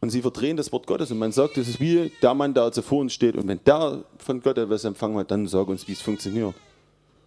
Und 0.00 0.10
sie 0.10 0.22
verdrehen 0.22 0.56
das 0.56 0.72
Wort 0.72 0.86
Gottes 0.86 1.12
und 1.12 1.18
man 1.18 1.30
sagt, 1.30 1.56
das 1.56 1.68
ist 1.68 1.78
wie 1.78 2.10
der 2.22 2.34
Mann, 2.34 2.54
der 2.54 2.64
also 2.64 2.82
vor 2.82 2.98
uns 2.98 3.12
steht 3.12 3.36
und 3.36 3.46
wenn 3.46 3.60
der 3.64 4.04
von 4.18 4.40
Gott 4.40 4.58
etwas 4.58 4.84
empfangen 4.84 5.16
hat, 5.18 5.30
dann 5.30 5.46
sag 5.46 5.68
uns, 5.68 5.86
wie 5.86 5.92
es 5.92 6.00
funktioniert. 6.00 6.54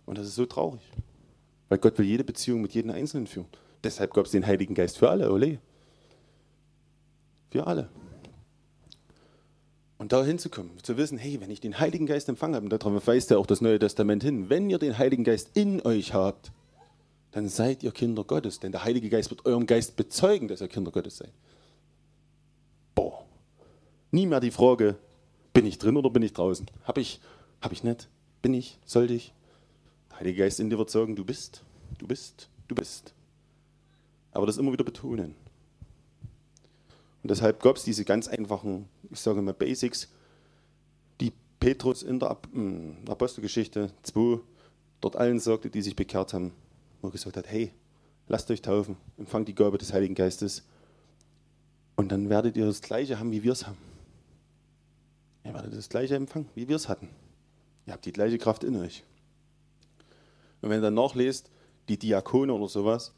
Und 0.05 0.17
das 0.17 0.27
ist 0.27 0.35
so 0.35 0.45
traurig, 0.45 0.81
weil 1.69 1.77
Gott 1.77 1.97
will 1.97 2.05
jede 2.05 2.23
Beziehung 2.23 2.61
mit 2.61 2.73
jedem 2.73 2.91
Einzelnen 2.91 3.27
führen. 3.27 3.47
Deshalb 3.83 4.13
gab 4.13 4.25
es 4.25 4.31
den 4.31 4.45
Heiligen 4.45 4.75
Geist 4.75 4.97
für 4.97 5.09
alle, 5.09 5.31
ole. 5.31 5.59
Für 7.49 7.65
alle. 7.65 7.89
Und 9.97 10.11
da 10.11 10.25
hinzukommen, 10.25 10.71
zu 10.83 10.97
wissen, 10.97 11.17
hey, 11.17 11.39
wenn 11.39 11.49
ich 11.49 11.61
den 11.61 11.79
Heiligen 11.79 12.05
Geist 12.05 12.27
empfangen 12.27 12.55
habe, 12.55 12.65
und 12.65 12.71
darauf 12.71 13.07
weist 13.07 13.29
ja 13.31 13.37
auch 13.37 13.45
das 13.45 13.61
Neue 13.61 13.79
Testament 13.79 14.23
hin, 14.23 14.49
wenn 14.49 14.69
ihr 14.69 14.79
den 14.79 14.97
Heiligen 14.97 15.23
Geist 15.23 15.51
in 15.53 15.81
euch 15.85 16.13
habt, 16.13 16.51
dann 17.35 17.49
seid 17.49 17.83
ihr 17.83 17.91
Kinder 17.91 18.23
Gottes, 18.23 18.61
denn 18.61 18.71
der 18.71 18.85
Heilige 18.85 19.09
Geist 19.09 19.29
wird 19.29 19.45
eurem 19.45 19.65
Geist 19.65 19.97
bezeugen, 19.97 20.47
dass 20.47 20.61
ihr 20.61 20.69
Kinder 20.69 20.89
Gottes 20.89 21.17
seid. 21.17 21.33
Boah. 22.95 23.25
Nie 24.09 24.25
mehr 24.25 24.39
die 24.39 24.51
Frage, 24.51 24.95
bin 25.51 25.65
ich 25.65 25.77
drin 25.77 25.97
oder 25.97 26.09
bin 26.09 26.23
ich 26.23 26.31
draußen? 26.31 26.65
Hab 26.85 26.97
ich, 26.97 27.19
hab 27.61 27.73
ich 27.73 27.83
nicht? 27.83 28.07
Bin 28.41 28.53
ich? 28.53 28.79
Sollte 28.85 29.15
ich? 29.15 29.33
Der 30.11 30.19
Heilige 30.21 30.43
Geist 30.43 30.61
in 30.61 30.69
dir 30.69 30.77
wird 30.77 30.89
sagen, 30.89 31.17
du 31.17 31.25
bist, 31.25 31.61
du 31.97 32.07
bist, 32.07 32.47
du 32.69 32.75
bist. 32.75 33.13
Aber 34.31 34.45
das 34.45 34.55
immer 34.55 34.71
wieder 34.71 34.85
betonen. 34.85 35.35
Und 37.21 37.31
deshalb 37.31 37.61
gab 37.61 37.75
es 37.75 37.83
diese 37.83 38.05
ganz 38.05 38.29
einfachen, 38.29 38.87
ich 39.11 39.19
sage 39.19 39.41
mal 39.41 39.53
Basics, 39.53 40.07
die 41.19 41.33
Petrus 41.59 42.01
in 42.01 42.17
der 42.17 42.37
hm, 42.53 42.99
Apostelgeschichte 43.09 43.91
2 44.03 44.39
dort 45.01 45.17
allen 45.17 45.41
sagte, 45.41 45.69
die 45.69 45.81
sich 45.81 45.97
bekehrt 45.97 46.33
haben, 46.33 46.53
wo 47.05 47.09
er 47.09 47.11
gesagt 47.11 47.37
hat, 47.37 47.47
hey, 47.47 47.71
lasst 48.27 48.49
euch 48.51 48.61
taufen, 48.61 48.97
empfangt 49.17 49.47
die 49.47 49.55
Gabe 49.55 49.77
des 49.77 49.93
Heiligen 49.93 50.15
Geistes 50.15 50.63
und 51.95 52.11
dann 52.11 52.29
werdet 52.29 52.57
ihr 52.57 52.65
das 52.65 52.81
Gleiche 52.81 53.19
haben, 53.19 53.31
wie 53.31 53.43
wir 53.43 53.53
es 53.53 53.67
haben. 53.67 53.77
Ihr 55.43 55.53
werdet 55.53 55.77
das 55.77 55.89
Gleiche 55.89 56.15
empfangen, 56.15 56.49
wie 56.55 56.67
wir 56.67 56.75
es 56.75 56.89
hatten. 56.89 57.09
Ihr 57.85 57.93
habt 57.93 58.05
die 58.05 58.11
gleiche 58.11 58.37
Kraft 58.37 58.63
in 58.63 58.75
euch. 58.75 59.03
Und 60.61 60.69
wenn 60.69 60.79
ihr 60.79 60.81
dann 60.81 60.95
nachlest, 60.95 61.51
die 61.87 61.99
Diakone 61.99 62.51
oder 62.51 62.67
sowas, 62.67 63.13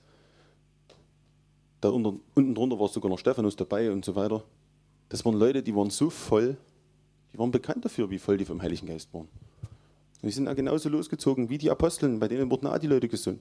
da 1.79 1.89
unten, 1.89 2.19
unten 2.35 2.53
drunter 2.53 2.79
war 2.79 2.89
sogar 2.89 3.09
noch 3.09 3.19
Stephanus 3.19 3.55
dabei 3.55 3.91
und 3.91 4.03
so 4.03 4.15
weiter. 4.15 4.43
Das 5.09 5.23
waren 5.23 5.35
Leute, 5.35 5.63
die 5.63 5.73
waren 5.73 5.89
so 5.89 6.09
voll, 6.09 6.57
die 7.31 7.39
waren 7.39 7.51
bekannt 7.51 7.85
dafür, 7.85 8.09
wie 8.09 8.19
voll 8.19 8.37
die 8.37 8.45
vom 8.45 8.61
Heiligen 8.61 8.87
Geist 8.87 9.13
waren. 9.13 9.29
Und 10.21 10.23
die 10.23 10.31
sind 10.31 10.47
auch 10.47 10.55
genauso 10.55 10.89
losgezogen 10.89 11.49
wie 11.49 11.57
die 11.57 11.69
Aposteln, 11.69 12.19
bei 12.19 12.27
denen 12.27 12.49
wurden 12.51 12.67
auch 12.67 12.79
die 12.79 12.87
Leute 12.87 13.07
gesund. 13.07 13.39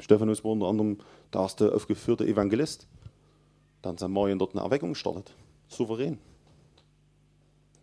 Stephanus 0.00 0.44
war 0.44 0.52
unter 0.52 0.66
anderem 0.66 0.98
der 1.32 1.42
erste 1.42 1.74
aufgeführte 1.74 2.26
Evangelist. 2.26 2.86
Da 3.82 3.90
hat 3.90 3.98
Samarien 3.98 4.38
dort 4.38 4.54
eine 4.54 4.62
Erweckung 4.62 4.90
gestartet. 4.90 5.34
Souverän. 5.68 6.18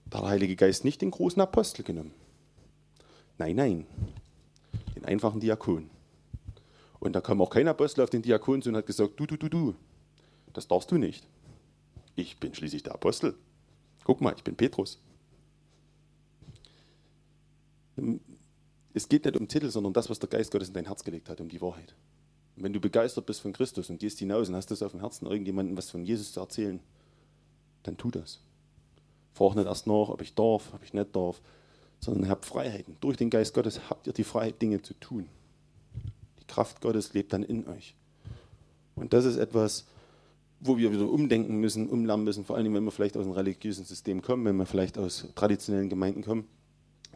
Da 0.09 0.19
hat 0.19 0.25
der 0.25 0.31
Heilige 0.31 0.55
Geist 0.55 0.85
nicht 0.85 1.01
den 1.01 1.11
großen 1.11 1.41
Apostel 1.41 1.83
genommen. 1.83 2.11
Nein, 3.37 3.55
nein. 3.55 3.87
Den 4.95 5.05
einfachen 5.05 5.39
Diakon. 5.39 5.89
Und 6.99 7.13
da 7.13 7.21
kam 7.21 7.41
auch 7.41 7.49
kein 7.49 7.67
Apostel 7.67 8.01
auf 8.01 8.09
den 8.09 8.21
Diakon 8.21 8.61
zu 8.61 8.69
und 8.69 8.77
hat 8.77 8.85
gesagt, 8.85 9.19
du, 9.19 9.25
du, 9.25 9.37
du, 9.37 9.49
du, 9.49 9.75
das 10.53 10.67
darfst 10.67 10.91
du 10.91 10.97
nicht. 10.97 11.27
Ich 12.15 12.39
bin 12.39 12.53
schließlich 12.53 12.83
der 12.83 12.93
Apostel. 12.93 13.35
Guck 14.05 14.21
mal, 14.21 14.33
ich 14.35 14.43
bin 14.43 14.55
Petrus. 14.55 14.99
Es 18.95 19.09
geht 19.09 19.25
nicht 19.25 19.35
um 19.35 19.49
Titel, 19.49 19.69
sondern 19.69 19.91
das, 19.91 20.09
was 20.09 20.19
der 20.19 20.29
Geist 20.29 20.51
Gottes 20.51 20.69
in 20.69 20.73
dein 20.73 20.85
Herz 20.85 21.03
gelegt 21.03 21.27
hat, 21.27 21.41
um 21.41 21.49
die 21.49 21.61
Wahrheit. 21.61 21.93
Und 22.55 22.63
wenn 22.63 22.71
du 22.71 22.79
begeistert 22.79 23.25
bist 23.25 23.41
von 23.41 23.51
Christus 23.51 23.89
und 23.89 23.99
gehst 23.99 24.19
hinaus 24.19 24.47
und 24.47 24.55
hast 24.55 24.71
es 24.71 24.81
auf 24.81 24.91
dem 24.91 25.01
Herzen, 25.01 25.25
irgendjemandem 25.25 25.75
was 25.75 25.91
von 25.91 26.05
Jesus 26.05 26.31
zu 26.31 26.39
erzählen, 26.39 26.79
dann 27.83 27.97
tu 27.97 28.09
das. 28.09 28.39
Frag 29.33 29.55
nicht 29.55 29.65
erst 29.65 29.85
nach, 29.85 30.07
ob 30.07 30.21
ich 30.21 30.33
darf, 30.33 30.73
ob 30.73 30.81
ich 30.81 30.93
nicht 30.93 31.13
darf, 31.13 31.41
sondern 31.99 32.29
habt 32.29 32.45
Freiheiten. 32.45 32.95
Durch 33.01 33.17
den 33.17 33.29
Geist 33.29 33.53
Gottes 33.53 33.89
habt 33.89 34.07
ihr 34.07 34.13
die 34.13 34.23
Freiheit, 34.23 34.61
Dinge 34.61 34.81
zu 34.81 34.93
tun. 34.93 35.27
Die 36.39 36.47
Kraft 36.47 36.79
Gottes 36.79 37.13
lebt 37.13 37.33
dann 37.33 37.43
in 37.43 37.67
euch. 37.67 37.95
Und 38.95 39.11
das 39.11 39.25
ist 39.25 39.35
etwas, 39.35 39.87
wo 40.61 40.77
wir 40.77 40.93
wieder 40.93 41.09
umdenken 41.09 41.57
müssen, 41.57 41.89
umlernen 41.89 42.23
müssen, 42.23 42.45
vor 42.45 42.55
allem 42.55 42.73
wenn 42.73 42.85
wir 42.85 42.91
vielleicht 42.91 43.17
aus 43.17 43.25
einem 43.25 43.33
religiösen 43.33 43.83
System 43.83 44.21
kommen, 44.21 44.45
wenn 44.45 44.55
wir 44.55 44.65
vielleicht 44.65 44.97
aus 44.97 45.27
traditionellen 45.35 45.89
Gemeinden 45.89 46.23
kommen, 46.23 46.47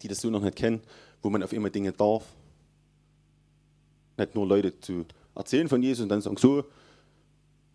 die 0.01 0.07
das 0.07 0.21
so 0.21 0.29
noch 0.29 0.41
nicht 0.41 0.55
kennen, 0.55 0.81
wo 1.21 1.29
man 1.29 1.43
auf 1.43 1.53
immer 1.53 1.69
Dinge 1.69 1.91
darf. 1.91 2.25
Nicht 4.17 4.35
nur 4.35 4.47
Leute 4.47 4.79
zu 4.79 5.05
erzählen 5.35 5.69
von 5.69 5.81
Jesus 5.81 6.03
und 6.03 6.09
dann 6.09 6.21
sagen, 6.21 6.37
so, 6.37 6.65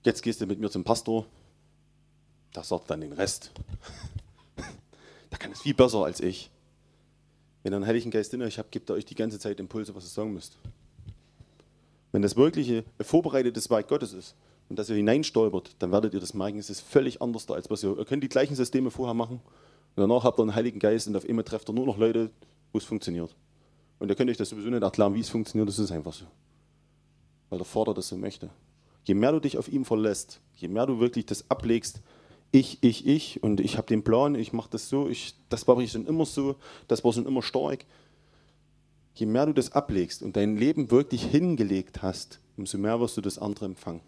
jetzt 0.04 0.22
gehst 0.22 0.40
du 0.40 0.46
mit 0.46 0.60
mir 0.60 0.70
zum 0.70 0.84
Pastor, 0.84 1.26
der 2.54 2.62
sagt 2.62 2.90
dann 2.90 3.00
den 3.00 3.12
Rest. 3.12 3.50
der 5.30 5.38
kann 5.38 5.52
es 5.52 5.62
viel 5.62 5.74
besser 5.74 6.04
als 6.04 6.20
ich. 6.20 6.50
Wenn 7.62 7.72
ihr 7.72 7.76
einen 7.76 7.87
Heiligen 7.87 8.10
Geist 8.10 8.34
in 8.34 8.42
euch 8.42 8.58
habt, 8.58 8.70
gibt 8.70 8.90
er 8.90 8.96
euch 8.96 9.06
die 9.06 9.14
ganze 9.14 9.38
Zeit 9.38 9.58
Impulse, 9.58 9.94
was 9.94 10.04
ihr 10.04 10.10
sagen 10.10 10.34
müsst. 10.34 10.58
Wenn 12.12 12.22
das 12.22 12.37
wirklich 12.37 12.70
ein 12.70 12.84
vorbereitetes 13.00 13.70
Werk 13.70 13.88
Gottes 13.88 14.12
ist 14.12 14.34
und 14.68 14.78
dass 14.78 14.90
ihr 14.90 14.96
hineinstolpert, 14.96 15.74
dann 15.78 15.90
werdet 15.90 16.14
ihr 16.14 16.20
das 16.20 16.34
merken, 16.34 16.58
es 16.58 16.70
ist 16.70 16.80
völlig 16.80 17.22
anders, 17.22 17.50
als 17.50 17.70
was 17.70 17.82
ihr, 17.82 17.96
ihr 17.96 18.04
könnt 18.04 18.22
die 18.22 18.28
gleichen 18.28 18.54
Systeme 18.54 18.90
vorher 18.90 19.14
machen 19.14 19.40
und 19.96 20.00
danach 20.00 20.24
habt 20.24 20.38
ihr 20.38 20.42
einen 20.42 20.54
Heiligen 20.54 20.78
Geist 20.78 21.07
und 21.07 21.16
auf 21.16 21.28
einmal 21.28 21.44
trefft 21.44 21.68
ihr 21.68 21.72
nur 21.72 21.87
noch 21.87 21.98
Leute, 21.98 22.30
wo 22.72 22.78
es 22.78 22.85
funktioniert. 22.85 23.35
Und 23.98 24.09
ihr 24.09 24.16
könnt 24.16 24.30
euch 24.30 24.37
das 24.37 24.48
sowieso 24.48 24.68
nicht 24.68 24.83
erklären, 24.83 25.14
wie 25.14 25.20
es 25.20 25.28
funktioniert, 25.28 25.68
das 25.68 25.78
ist 25.78 25.92
einfach 25.92 26.12
so. 26.12 26.24
Weil 27.48 27.59
der 27.59 27.66
Vater 27.66 27.94
das 27.94 28.09
so 28.09 28.16
möchte. 28.16 28.50
Je 29.04 29.14
mehr 29.14 29.33
du 29.33 29.40
dich 29.40 29.57
auf 29.59 29.68
ihn 29.68 29.85
verlässt, 29.85 30.40
je 30.57 30.68
mehr 30.68 30.87
du 30.87 30.98
wirklich 30.98 31.26
das 31.26 31.48
ablegst, 31.50 32.00
ich, 32.50 32.78
ich, 32.83 33.07
ich 33.07 33.42
und 33.42 33.61
ich 33.61 33.76
habe 33.76 33.87
den 33.87 34.02
Plan, 34.02 34.35
ich 34.35 34.52
mache 34.52 34.70
das 34.70 34.88
so, 34.88 35.09
ich, 35.09 35.35
das 35.48 35.66
war 35.66 35.78
ich 35.78 35.92
schon 35.92 36.07
immer 36.07 36.24
so, 36.24 36.57
das 36.88 37.04
war 37.04 37.12
schon 37.12 37.26
immer 37.26 37.42
stark, 37.42 37.85
je 39.14 39.26
mehr 39.26 39.46
du 39.46 39.52
das 39.52 39.72
ablegst 39.72 40.22
und 40.22 40.37
dein 40.37 40.57
Leben 40.57 40.90
wirklich 40.90 41.24
hingelegt 41.24 42.02
hast, 42.02 42.40
umso 42.57 42.78
mehr 42.78 43.00
wirst 43.00 43.16
du 43.16 43.20
das 43.20 43.38
andere 43.38 43.66
empfangen. 43.66 44.00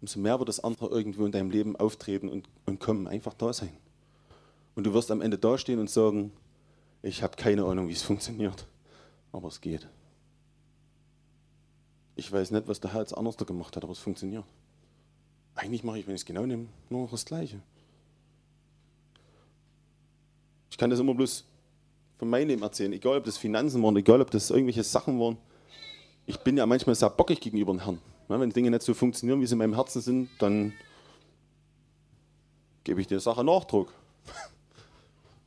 Umso 0.00 0.20
mehr 0.20 0.38
wird 0.38 0.48
das 0.48 0.60
andere 0.60 0.88
irgendwo 0.88 1.26
in 1.26 1.32
deinem 1.32 1.50
Leben 1.50 1.76
auftreten 1.76 2.28
und, 2.28 2.48
und 2.66 2.78
kommen, 2.78 3.06
einfach 3.06 3.34
da 3.34 3.52
sein. 3.52 3.76
Und 4.78 4.84
du 4.84 4.94
wirst 4.94 5.10
am 5.10 5.22
Ende 5.22 5.36
dastehen 5.36 5.80
und 5.80 5.90
sagen, 5.90 6.30
ich 7.02 7.24
habe 7.24 7.34
keine 7.34 7.64
Ahnung, 7.64 7.88
wie 7.88 7.92
es 7.94 8.02
funktioniert, 8.02 8.64
aber 9.32 9.48
es 9.48 9.60
geht. 9.60 9.88
Ich 12.14 12.30
weiß 12.30 12.52
nicht, 12.52 12.68
was 12.68 12.78
der 12.78 12.92
Herr 12.92 13.00
jetzt 13.00 13.12
anders 13.12 13.36
gemacht 13.36 13.74
hat, 13.74 13.82
aber 13.82 13.90
es 13.90 13.98
funktioniert. 13.98 14.44
Eigentlich 15.56 15.82
mache 15.82 15.98
ich, 15.98 16.06
wenn 16.06 16.14
ich 16.14 16.20
es 16.20 16.24
genau 16.24 16.46
nehme, 16.46 16.66
nur 16.90 17.02
noch 17.02 17.10
das 17.10 17.24
Gleiche. 17.24 17.60
Ich 20.70 20.78
kann 20.78 20.90
das 20.90 21.00
immer 21.00 21.12
bloß 21.12 21.44
von 22.16 22.30
meinem 22.30 22.46
Leben 22.46 22.62
erzählen, 22.62 22.92
egal 22.92 23.18
ob 23.18 23.24
das 23.24 23.36
Finanzen 23.36 23.82
waren, 23.82 23.96
egal 23.96 24.20
ob 24.20 24.30
das 24.30 24.48
irgendwelche 24.48 24.84
Sachen 24.84 25.18
waren. 25.18 25.38
Ich 26.24 26.38
bin 26.38 26.56
ja 26.56 26.64
manchmal 26.66 26.94
sehr 26.94 27.10
bockig 27.10 27.40
gegenüber 27.40 27.72
dem 27.72 27.80
Herrn. 27.80 28.00
Wenn 28.28 28.50
Dinge 28.50 28.70
nicht 28.70 28.82
so 28.82 28.94
funktionieren, 28.94 29.40
wie 29.40 29.46
sie 29.46 29.54
in 29.54 29.58
meinem 29.58 29.74
Herzen 29.74 30.00
sind, 30.00 30.30
dann 30.38 30.72
gebe 32.84 33.00
ich 33.00 33.08
der 33.08 33.18
Sache 33.18 33.42
Nachdruck. 33.42 33.92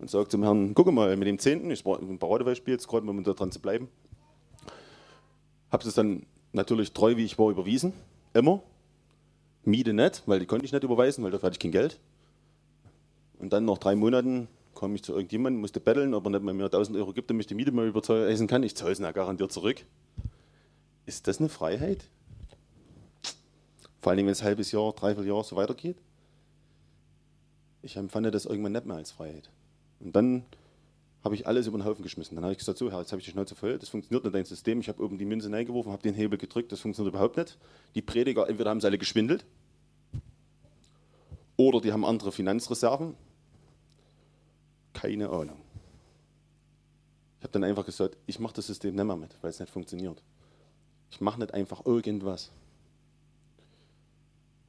und 0.02 0.10
sage 0.10 0.28
zum 0.28 0.42
Herrn, 0.42 0.74
guck 0.74 0.92
mal, 0.92 1.16
mit 1.16 1.28
dem 1.28 1.38
Zehnten, 1.38 1.70
ich 1.70 1.86
war 1.86 2.00
ein 2.00 2.18
Paradebeispiel, 2.18 2.74
jetzt 2.74 2.88
gerade 2.88 3.08
um 3.08 3.24
da 3.24 3.34
dran 3.34 3.52
zu 3.52 3.62
bleiben, 3.62 3.88
habe 5.72 5.88
es 5.88 5.94
dann 5.94 6.26
natürlich 6.54 6.92
treu, 6.92 7.16
wie 7.18 7.24
ich 7.24 7.38
war, 7.38 7.52
überwiesen, 7.52 7.94
immer. 8.34 8.64
Miete 9.64 9.94
nicht, 9.94 10.24
weil 10.26 10.40
die 10.40 10.48
konnte 10.48 10.66
ich 10.66 10.72
nicht 10.72 10.84
überweisen, 10.84 11.24
weil 11.24 11.30
dafür 11.30 11.48
hatte 11.48 11.56
ich 11.56 11.60
kein 11.60 11.72
Geld. 11.72 12.00
Und 13.38 13.54
dann 13.54 13.66
nach 13.66 13.78
drei 13.78 13.96
Monaten 13.96 14.48
kam 14.74 14.96
ich 14.96 15.04
zu 15.04 15.14
irgendjemandem, 15.14 15.62
musste 15.62 15.80
betteln, 15.80 16.16
ob 16.16 16.26
er 16.26 16.32
nicht 16.32 16.44
mal 16.44 16.56
mir 16.56 16.66
1000 16.66 16.98
Euro 16.98 17.14
gibt, 17.14 17.30
damit 17.30 17.42
ich 17.42 17.48
die 17.48 17.56
Miete 17.56 17.72
mal 17.72 17.88
überweisen 17.88 18.48
kann. 18.48 18.64
Ich 18.64 18.76
zahle 18.76 18.94
es 18.94 19.00
ja 19.00 19.12
garantiert 19.12 19.52
zurück. 19.52 19.86
Ist 21.06 21.28
das 21.28 21.40
eine 21.40 21.50
Freiheit? 21.50 22.06
Vor 24.02 24.12
allem, 24.12 24.26
wenn 24.26 24.32
es 24.32 24.42
ein 24.42 24.48
halbes 24.48 24.72
Jahr, 24.72 24.94
dreiviertel 24.94 25.28
Jahr 25.28 25.44
so 25.44 25.56
weitergeht. 25.56 25.98
Ich 27.84 27.98
empfand 27.98 28.34
das 28.34 28.46
irgendwann 28.46 28.72
nicht 28.72 28.88
mehr 28.88 28.98
als 28.98 29.12
Freiheit. 29.12 29.52
Und 30.04 30.16
dann 30.16 30.46
habe 31.24 31.36
ich 31.36 31.46
alles 31.46 31.68
über 31.68 31.78
den 31.78 31.86
Haufen 31.86 32.04
geschmissen. 32.04 32.36
Dann 32.36 32.44
habe 32.44 32.54
ich 32.54 32.58
gesagt, 32.58 32.78
so 32.78 32.92
Herr, 32.92 33.00
jetzt 33.00 33.12
habe 33.12 33.20
ich 33.20 33.26
die 33.26 33.32
Schnauze 33.32 33.56
voll, 33.56 33.78
das 33.78 33.90
funktioniert 33.90 34.24
nicht 34.24 34.36
dein 34.36 34.46
System. 34.46 34.80
Ich 34.80 34.90
habe 34.90 35.04
oben 35.04 35.18
die 35.18 35.26
Münze 35.26 35.52
reingeworfen, 35.52 35.92
habe 35.92 36.02
den 36.02 36.16
Hebel 36.16 36.38
gedrückt, 36.38 36.72
das 36.72 36.80
funktioniert 36.80 37.14
überhaupt 37.14 37.38
nicht. 37.38 37.58
Die 37.96 38.02
Prediger, 38.02 38.50
entweder 38.50 38.72
haben 38.72 38.82
sie 38.82 38.88
alle 38.88 38.98
geschwindelt 38.98 39.46
oder 41.58 41.80
die 41.80 41.92
haben 41.92 42.06
andere 42.06 42.32
Finanzreserven. 42.32 43.16
Keine 44.94 45.30
Ahnung. 45.30 45.62
Ich 47.40 47.44
habe 47.44 47.54
dann 47.54 47.64
einfach 47.64 47.86
gesagt, 47.86 48.18
ich 48.26 48.40
mache 48.40 48.54
das 48.54 48.68
System 48.68 48.96
nicht 48.96 49.04
mehr 49.04 49.16
mit, 49.16 49.36
weil 49.42 49.52
es 49.52 49.60
nicht 49.60 49.72
funktioniert. 49.72 50.22
Ich 51.12 51.22
mache 51.22 51.40
nicht 51.40 51.54
einfach 51.54 51.86
irgendwas. 51.86 52.52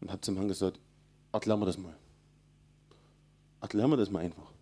Und 0.01 0.11
habe 0.11 0.21
zum 0.21 0.37
Herrn 0.37 0.49
gesagt, 0.49 0.81
erklären 1.33 1.61
wir 1.61 1.67
das 1.67 1.79
mal. 1.79 1.95
Erklären 3.61 3.91
wir 3.91 3.97
das 3.97 4.11
mal 4.11 4.21
einfach. 4.21 4.53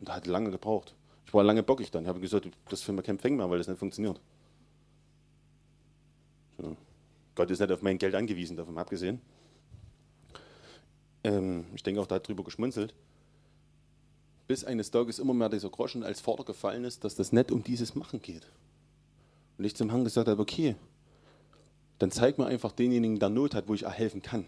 Und 0.00 0.08
da 0.08 0.14
hat 0.14 0.26
lange 0.26 0.50
gebraucht. 0.50 0.94
Ich 1.26 1.34
war 1.34 1.44
lange 1.44 1.62
bockig 1.62 1.90
dann. 1.90 2.02
Ich 2.02 2.08
habe 2.08 2.20
gesagt, 2.20 2.48
das 2.68 2.82
für 2.82 2.92
mich 2.92 3.04
kein 3.04 3.18
mehr, 3.36 3.48
weil 3.48 3.58
das 3.58 3.68
nicht 3.68 3.78
funktioniert. 3.78 4.20
So. 6.58 6.76
Gott 7.34 7.50
ist 7.50 7.60
nicht 7.60 7.70
auf 7.70 7.82
mein 7.82 7.98
Geld 7.98 8.14
angewiesen, 8.14 8.56
davon 8.56 8.76
abgesehen. 8.78 9.20
Ähm, 11.22 11.66
ich 11.74 11.82
denke 11.82 12.00
auch, 12.00 12.06
da 12.06 12.16
hat 12.16 12.26
drüber 12.26 12.42
geschmunzelt. 12.42 12.94
Bis 14.48 14.64
eines 14.64 14.90
Tages 14.90 15.18
immer 15.18 15.34
mehr 15.34 15.48
dieser 15.48 15.70
Groschen 15.70 16.02
als 16.02 16.20
Vater 16.20 16.44
gefallen 16.44 16.84
ist, 16.84 17.04
dass 17.04 17.14
das 17.14 17.30
nicht 17.30 17.52
um 17.52 17.62
dieses 17.62 17.94
Machen 17.94 18.20
geht. 18.20 18.46
Und 19.58 19.64
ich 19.64 19.76
zum 19.76 19.90
Herrn 19.90 20.04
gesagt 20.04 20.28
habe, 20.28 20.42
okay, 20.42 20.74
dann 21.98 22.10
zeig 22.10 22.38
mir 22.38 22.46
einfach 22.46 22.72
denjenigen, 22.72 23.18
der 23.18 23.28
Not 23.28 23.54
hat, 23.54 23.68
wo 23.68 23.74
ich 23.74 23.86
auch 23.86 23.92
helfen 23.92 24.22
kann. 24.22 24.46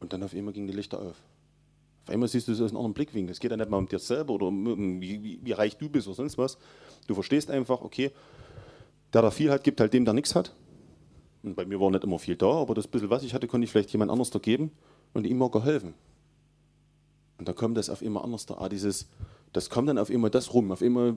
Und 0.00 0.12
dann 0.12 0.22
auf 0.22 0.34
einmal 0.34 0.54
gingen 0.54 0.66
die 0.66 0.72
Lichter 0.72 1.00
auf. 1.00 1.22
Auf 2.04 2.10
einmal 2.10 2.28
siehst 2.28 2.48
du 2.48 2.52
es 2.52 2.60
aus 2.60 2.70
einem 2.70 2.78
anderen 2.78 2.94
Blickwinkel. 2.94 3.32
Es 3.32 3.40
geht 3.40 3.50
ja 3.50 3.56
nicht 3.56 3.70
mal 3.70 3.76
um 3.76 3.88
dir 3.88 3.98
selber 3.98 4.34
oder 4.34 4.46
um, 4.46 5.00
wie, 5.00 5.22
wie, 5.22 5.40
wie, 5.42 5.52
reich 5.52 5.76
du 5.76 5.88
bist 5.88 6.06
oder 6.06 6.16
sonst 6.16 6.38
was. 6.38 6.58
Du 7.06 7.14
verstehst 7.14 7.50
einfach, 7.50 7.82
okay, 7.82 8.10
der, 9.12 9.22
der 9.22 9.30
viel 9.30 9.50
hat, 9.50 9.64
gibt 9.64 9.80
halt 9.80 9.92
dem, 9.92 10.04
der 10.04 10.14
nichts 10.14 10.34
hat. 10.34 10.54
Und 11.42 11.54
bei 11.56 11.64
mir 11.64 11.80
war 11.80 11.90
nicht 11.90 12.04
immer 12.04 12.18
viel 12.18 12.36
da, 12.36 12.50
aber 12.50 12.74
das 12.74 12.86
bisschen, 12.86 13.10
was 13.10 13.22
ich 13.22 13.34
hatte, 13.34 13.46
konnte 13.46 13.64
ich 13.64 13.70
vielleicht 13.70 13.90
jemand 13.90 14.10
anders 14.10 14.30
da 14.30 14.38
geben 14.38 14.72
und 15.14 15.26
ihm 15.26 15.42
auch 15.42 15.50
geholfen. 15.50 15.94
Und 17.38 17.48
da 17.48 17.52
kommt 17.54 17.76
das 17.76 17.88
auf 17.88 18.02
immer 18.02 18.22
anders 18.22 18.44
da. 18.44 18.54
Ah, 18.58 18.68
dieses, 18.68 19.08
das 19.52 19.70
kommt 19.70 19.88
dann 19.88 19.98
auf 19.98 20.10
immer 20.10 20.28
das 20.28 20.52
rum. 20.52 20.70
Auf 20.72 20.82
immer 20.82 21.16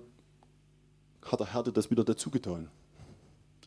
hat 1.22 1.40
der 1.40 1.54
Härte 1.54 1.74
das 1.74 1.92
wieder 1.92 2.04
dazugetan. 2.04 2.70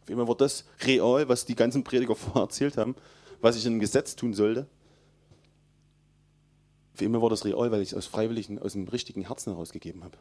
Auf 0.03 0.09
immer 0.09 0.27
wird 0.27 0.41
das 0.41 0.65
real, 0.85 1.29
was 1.29 1.45
die 1.45 1.55
ganzen 1.55 1.85
Prediger 1.85 2.15
vorher 2.17 2.43
erzählt 2.43 2.79
haben, 2.79 2.95
was 3.41 3.57
ich 3.57 3.67
in 3.67 3.73
einem 3.73 3.81
Gesetz 3.81 4.17
tun 4.17 4.33
sollte. 4.33 4.67
Für 6.97 7.05
immer 7.05 7.23
war 7.23 7.31
das 7.31 7.45
real, 7.45 7.71
weil 7.71 7.83
ich 7.83 7.93
es 7.93 7.95
aus 7.95 8.07
freiwilligen, 8.07 8.59
aus 8.59 8.73
dem 8.73 8.89
richtigen 8.89 9.27
Herzen 9.27 9.53
herausgegeben 9.53 10.03
habe. 10.03 10.17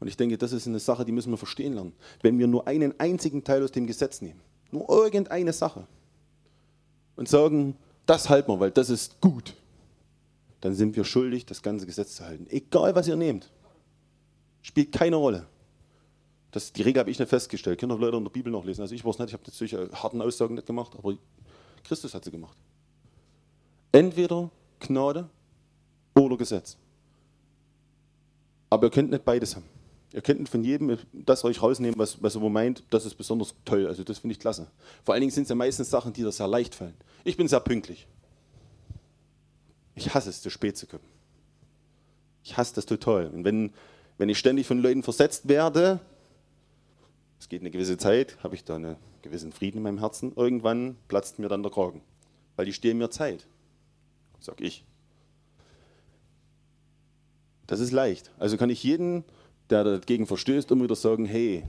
Und 0.00 0.08
ich 0.08 0.16
denke, 0.16 0.38
das 0.38 0.52
ist 0.52 0.66
eine 0.66 0.78
Sache, 0.78 1.04
die 1.04 1.12
müssen 1.12 1.30
wir 1.30 1.36
verstehen 1.36 1.74
lernen. 1.74 1.92
Wenn 2.22 2.38
wir 2.38 2.46
nur 2.46 2.66
einen 2.66 2.98
einzigen 3.00 3.42
Teil 3.42 3.62
aus 3.62 3.72
dem 3.72 3.86
Gesetz 3.86 4.22
nehmen, 4.22 4.40
nur 4.70 4.88
irgendeine 4.88 5.52
Sache, 5.52 5.86
und 7.16 7.28
sagen, 7.28 7.76
das 8.06 8.28
halten 8.28 8.50
wir, 8.50 8.60
weil 8.60 8.70
das 8.70 8.90
ist 8.90 9.20
gut, 9.20 9.54
dann 10.60 10.74
sind 10.74 10.96
wir 10.96 11.04
schuldig, 11.04 11.46
das 11.46 11.62
ganze 11.62 11.86
Gesetz 11.86 12.16
zu 12.16 12.24
halten. 12.24 12.46
Egal, 12.50 12.94
was 12.94 13.06
ihr 13.06 13.16
nehmt. 13.16 13.50
Spielt 14.62 14.92
keine 14.92 15.16
Rolle. 15.16 15.46
Das, 16.50 16.72
die 16.72 16.82
Regel 16.82 17.00
habe 17.00 17.10
ich 17.10 17.18
nicht 17.18 17.28
festgestellt. 17.28 17.78
Kinder 17.78 17.98
Leute 17.98 18.16
in 18.16 18.24
der 18.24 18.30
Bibel 18.30 18.50
noch 18.50 18.64
lesen. 18.64 18.80
Also 18.80 18.94
ich 18.94 19.04
weiß 19.04 19.18
nicht, 19.18 19.28
ich 19.28 19.34
habe 19.34 19.50
solche 19.50 19.90
harten 19.92 20.22
Aussagen 20.22 20.54
nicht 20.54 20.66
gemacht, 20.66 20.92
aber 20.96 21.16
Christus 21.82 22.14
hat 22.14 22.24
sie 22.24 22.30
gemacht. 22.30 22.56
Entweder 23.92 24.50
Gnade 24.80 25.28
oder 26.14 26.36
Gesetz. 26.36 26.76
Aber 28.70 28.86
ihr 28.86 28.90
könnt 28.90 29.10
nicht 29.10 29.24
beides 29.24 29.56
haben. 29.56 29.66
Ihr 30.12 30.22
könnt 30.22 30.40
nicht 30.40 30.50
von 30.50 30.62
jedem 30.62 30.96
das 31.12 31.44
euch 31.44 31.60
rausnehmen, 31.60 31.98
was, 31.98 32.22
was 32.22 32.36
ihr 32.36 32.50
meint, 32.50 32.84
das 32.90 33.04
ist 33.04 33.14
besonders 33.14 33.54
toll. 33.64 33.86
Also 33.86 34.04
das 34.04 34.18
finde 34.18 34.32
ich 34.32 34.40
klasse. 34.40 34.68
Vor 35.04 35.14
allen 35.14 35.22
Dingen 35.22 35.32
sind 35.32 35.44
es 35.44 35.48
ja 35.48 35.56
meistens 35.56 35.90
Sachen, 35.90 36.12
die 36.12 36.22
dir 36.22 36.30
sehr 36.30 36.46
leicht 36.46 36.74
fallen. 36.74 36.94
Ich 37.24 37.36
bin 37.36 37.48
sehr 37.48 37.60
pünktlich. 37.60 38.06
Ich 39.96 40.14
hasse 40.14 40.30
es, 40.30 40.40
zu 40.40 40.50
spät 40.50 40.76
zu 40.76 40.86
kommen. 40.86 41.04
Ich 42.44 42.56
hasse 42.56 42.74
das 42.74 42.86
total. 42.86 43.28
Und 43.28 43.44
wenn, 43.44 43.72
wenn 44.18 44.28
ich 44.28 44.38
ständig 44.38 44.66
von 44.66 44.78
Leuten 44.78 45.02
versetzt 45.02 45.48
werde, 45.48 46.00
es 47.40 47.48
geht 47.48 47.60
eine 47.60 47.70
gewisse 47.70 47.98
Zeit, 47.98 48.36
habe 48.42 48.54
ich 48.54 48.64
da 48.64 48.76
einen 48.76 48.96
gewissen 49.22 49.52
Frieden 49.52 49.78
in 49.78 49.82
meinem 49.82 49.98
Herzen. 49.98 50.32
Irgendwann 50.36 50.96
platzt 51.08 51.38
mir 51.38 51.48
dann 51.48 51.62
der 51.62 51.72
Kragen, 51.72 52.02
weil 52.56 52.66
die 52.66 52.72
stehen 52.72 52.98
mir 52.98 53.10
Zeit 53.10 53.46
sag 54.44 54.60
ich. 54.60 54.84
Das 57.66 57.80
ist 57.80 57.92
leicht. 57.92 58.30
Also 58.38 58.56
kann 58.56 58.70
ich 58.70 58.82
jeden, 58.82 59.24
der 59.70 59.84
dagegen 59.84 60.26
verstößt, 60.26 60.70
immer 60.70 60.84
wieder 60.84 60.96
sagen, 60.96 61.24
hey, 61.24 61.64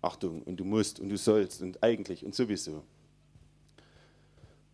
Achtung, 0.00 0.42
und 0.42 0.58
du 0.58 0.64
musst 0.64 1.00
und 1.00 1.08
du 1.08 1.16
sollst 1.16 1.60
und 1.62 1.82
eigentlich 1.82 2.24
und 2.24 2.34
sowieso. 2.34 2.84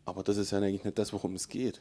Aber 0.04 0.22
das 0.22 0.36
ist 0.36 0.50
ja 0.50 0.58
eigentlich 0.58 0.84
nicht 0.84 0.98
das, 0.98 1.12
worum 1.12 1.34
es 1.34 1.48
geht. 1.48 1.80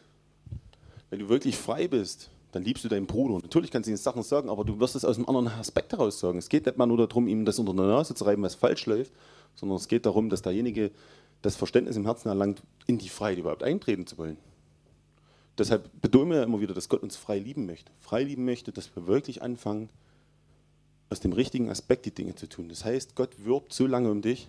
Wenn 1.10 1.20
du 1.20 1.28
wirklich 1.28 1.58
frei 1.58 1.88
bist, 1.88 2.30
dann 2.54 2.64
liebst 2.64 2.84
du 2.84 2.90
deinen 2.90 3.08
Bruder. 3.08 3.42
Natürlich 3.42 3.72
kannst 3.72 3.88
du 3.88 3.92
ihm 3.92 3.98
Sachen 3.98 4.24
sagen, 4.24 4.50
aber 4.50 4.64
du 4.64 4.80
wirst 4.80 4.96
es 4.96 5.04
aus 5.04 5.18
einem 5.18 5.28
anderen 5.28 5.48
Aspekt 5.48 5.92
heraus 5.92 6.20
sagen. 6.20 6.38
Es 6.38 6.48
geht 6.48 6.66
nicht 6.66 6.78
mal 6.78 6.86
nur 6.86 7.06
darum, 7.06 7.28
ihm 7.28 7.44
das 7.44 7.60
unter 7.60 7.74
der 7.74 7.86
Nase 7.86 8.16
zu 8.16 8.24
reiben, 8.24 8.44
was 8.44 8.56
falsch 8.56 8.86
läuft, 8.86 9.12
sondern 9.56 9.78
es 9.78 9.88
geht 9.88 10.06
darum, 10.06 10.30
dass 10.30 10.42
derjenige 10.42 10.92
das 11.42 11.56
Verständnis 11.56 11.98
im 11.98 12.06
Herzen 12.06 12.30
erlangt, 12.30 12.62
in 12.88 12.98
die 12.98 13.10
Freiheit 13.10 13.40
überhaupt 13.40 13.64
eintreten 13.64 14.06
zu 14.06 14.18
wollen. 14.18 14.38
Deshalb 15.58 15.90
betonen 16.02 16.32
wir 16.32 16.44
immer 16.44 16.62
wieder, 16.62 16.74
dass 16.74 16.90
Gott 16.90 17.04
uns 17.04 17.18
frei 17.18 17.40
lieben 17.40 17.66
möchte. 17.66 17.92
Frei 18.00 18.24
lieben 18.24 18.46
möchte, 18.46 18.72
dass 18.72 18.96
wir 18.96 19.08
wirklich 19.08 19.42
anfangen, 19.42 19.90
aus 21.10 21.20
dem 21.20 21.34
richtigen 21.34 21.70
Aspekt 21.70 22.06
die 22.06 22.14
Dinge 22.14 22.36
zu 22.36 22.48
tun. 22.48 22.70
Das 22.70 22.86
heißt, 22.86 23.16
Gott 23.16 23.44
wirbt 23.44 23.74
so 23.74 23.86
lange 23.86 24.10
um 24.10 24.22
dich, 24.22 24.48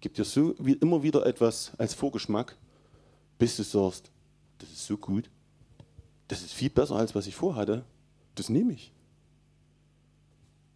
gibt 0.00 0.18
dir 0.18 0.24
so 0.24 0.54
wie 0.58 0.72
immer 0.72 1.02
wieder 1.04 1.24
etwas 1.24 1.72
als 1.78 1.94
Vorgeschmack, 1.94 2.56
bis 3.38 3.56
du 3.56 3.62
sagst, 3.62 4.10
das 4.58 4.70
ist 4.70 4.86
so 4.86 4.96
gut, 4.96 5.30
das 6.26 6.42
ist 6.42 6.52
viel 6.52 6.70
besser 6.70 6.96
als 6.96 7.14
was 7.14 7.28
ich 7.28 7.36
vorhatte, 7.36 7.84
das 8.34 8.48
nehme 8.48 8.72
ich. 8.72 8.92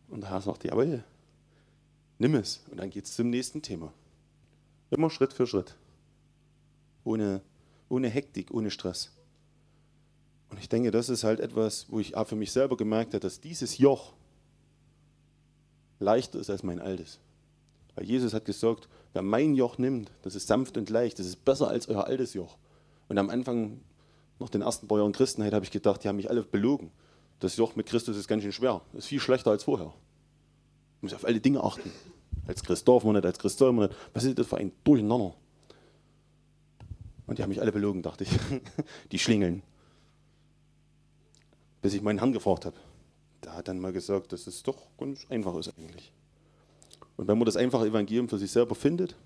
Und 0.08 0.20
der 0.20 0.30
Herr 0.30 0.40
sagt, 0.40 0.64
jawohl, 0.64 1.02
nimm 2.18 2.36
es. 2.36 2.62
Und 2.70 2.78
dann 2.78 2.90
geht 2.90 3.06
es 3.06 3.16
zum 3.16 3.30
nächsten 3.30 3.60
Thema. 3.62 3.92
Immer 4.90 5.10
Schritt 5.10 5.32
für 5.32 5.46
Schritt. 5.46 5.74
Ohne 7.02 7.40
ohne 7.94 8.08
Hektik, 8.08 8.52
ohne 8.52 8.70
Stress. 8.70 9.12
Und 10.50 10.58
ich 10.58 10.68
denke, 10.68 10.90
das 10.90 11.08
ist 11.08 11.24
halt 11.24 11.40
etwas, 11.40 11.86
wo 11.88 12.00
ich 12.00 12.16
auch 12.16 12.26
für 12.26 12.36
mich 12.36 12.52
selber 12.52 12.76
gemerkt 12.76 13.14
habe, 13.14 13.20
dass 13.20 13.40
dieses 13.40 13.78
Joch 13.78 14.12
leichter 16.00 16.40
ist 16.40 16.50
als 16.50 16.64
mein 16.64 16.80
altes. 16.80 17.20
Weil 17.94 18.04
Jesus 18.04 18.34
hat 18.34 18.44
gesagt, 18.44 18.88
wer 19.12 19.22
mein 19.22 19.54
Joch 19.54 19.78
nimmt, 19.78 20.10
das 20.22 20.34
ist 20.34 20.48
sanft 20.48 20.76
und 20.76 20.90
leicht, 20.90 21.20
das 21.20 21.26
ist 21.26 21.44
besser 21.44 21.68
als 21.68 21.88
euer 21.88 22.06
altes 22.06 22.34
Joch. 22.34 22.58
Und 23.08 23.18
am 23.18 23.30
Anfang, 23.30 23.80
nach 24.40 24.50
den 24.50 24.62
ersten 24.62 24.88
paar 24.88 24.98
Jahren 24.98 25.12
Christenheit, 25.12 25.54
habe 25.54 25.64
ich 25.64 25.70
gedacht, 25.70 26.02
die 26.02 26.08
haben 26.08 26.16
mich 26.16 26.30
alle 26.30 26.42
belogen. 26.42 26.90
Das 27.38 27.56
Joch 27.56 27.76
mit 27.76 27.86
Christus 27.86 28.16
ist 28.16 28.26
ganz 28.26 28.42
schön 28.42 28.52
schwer. 28.52 28.80
Ist 28.94 29.06
viel 29.06 29.20
schlechter 29.20 29.52
als 29.52 29.64
vorher. 29.64 29.92
Ich 30.96 31.02
muss 31.02 31.14
auf 31.14 31.24
alle 31.24 31.40
Dinge 31.40 31.62
achten. 31.62 31.92
Als 32.46 32.62
Christ 32.62 32.88
darf 32.88 33.04
man 33.04 33.14
nicht, 33.14 33.24
als 33.24 33.38
Christ 33.38 33.58
soll 33.58 33.72
man 33.72 33.88
nicht. 33.88 33.98
Was 34.12 34.24
ist 34.24 34.38
das 34.38 34.46
für 34.46 34.56
ein 34.56 34.72
Durcheinander? 34.82 35.34
Und 37.26 37.38
die 37.38 37.42
haben 37.42 37.50
mich 37.50 37.60
alle 37.60 37.72
belogen, 37.72 38.02
dachte 38.02 38.24
ich. 38.24 38.30
Die 39.12 39.18
schlingeln. 39.18 39.62
Bis 41.80 41.94
ich 41.94 42.02
meinen 42.02 42.18
Herrn 42.18 42.32
gefragt 42.32 42.66
habe. 42.66 42.76
Der 43.42 43.54
hat 43.54 43.68
dann 43.68 43.78
mal 43.78 43.92
gesagt, 43.92 44.32
dass 44.32 44.46
es 44.46 44.62
doch 44.62 44.86
ganz 44.98 45.26
einfach 45.28 45.56
ist 45.56 45.72
eigentlich. 45.78 46.12
Und 47.16 47.28
wenn 47.28 47.38
man 47.38 47.46
das 47.46 47.56
einfache 47.56 47.86
Evangelium 47.86 48.28
für 48.28 48.38
sich 48.38 48.50
selber 48.50 48.74
findet, 48.74 49.16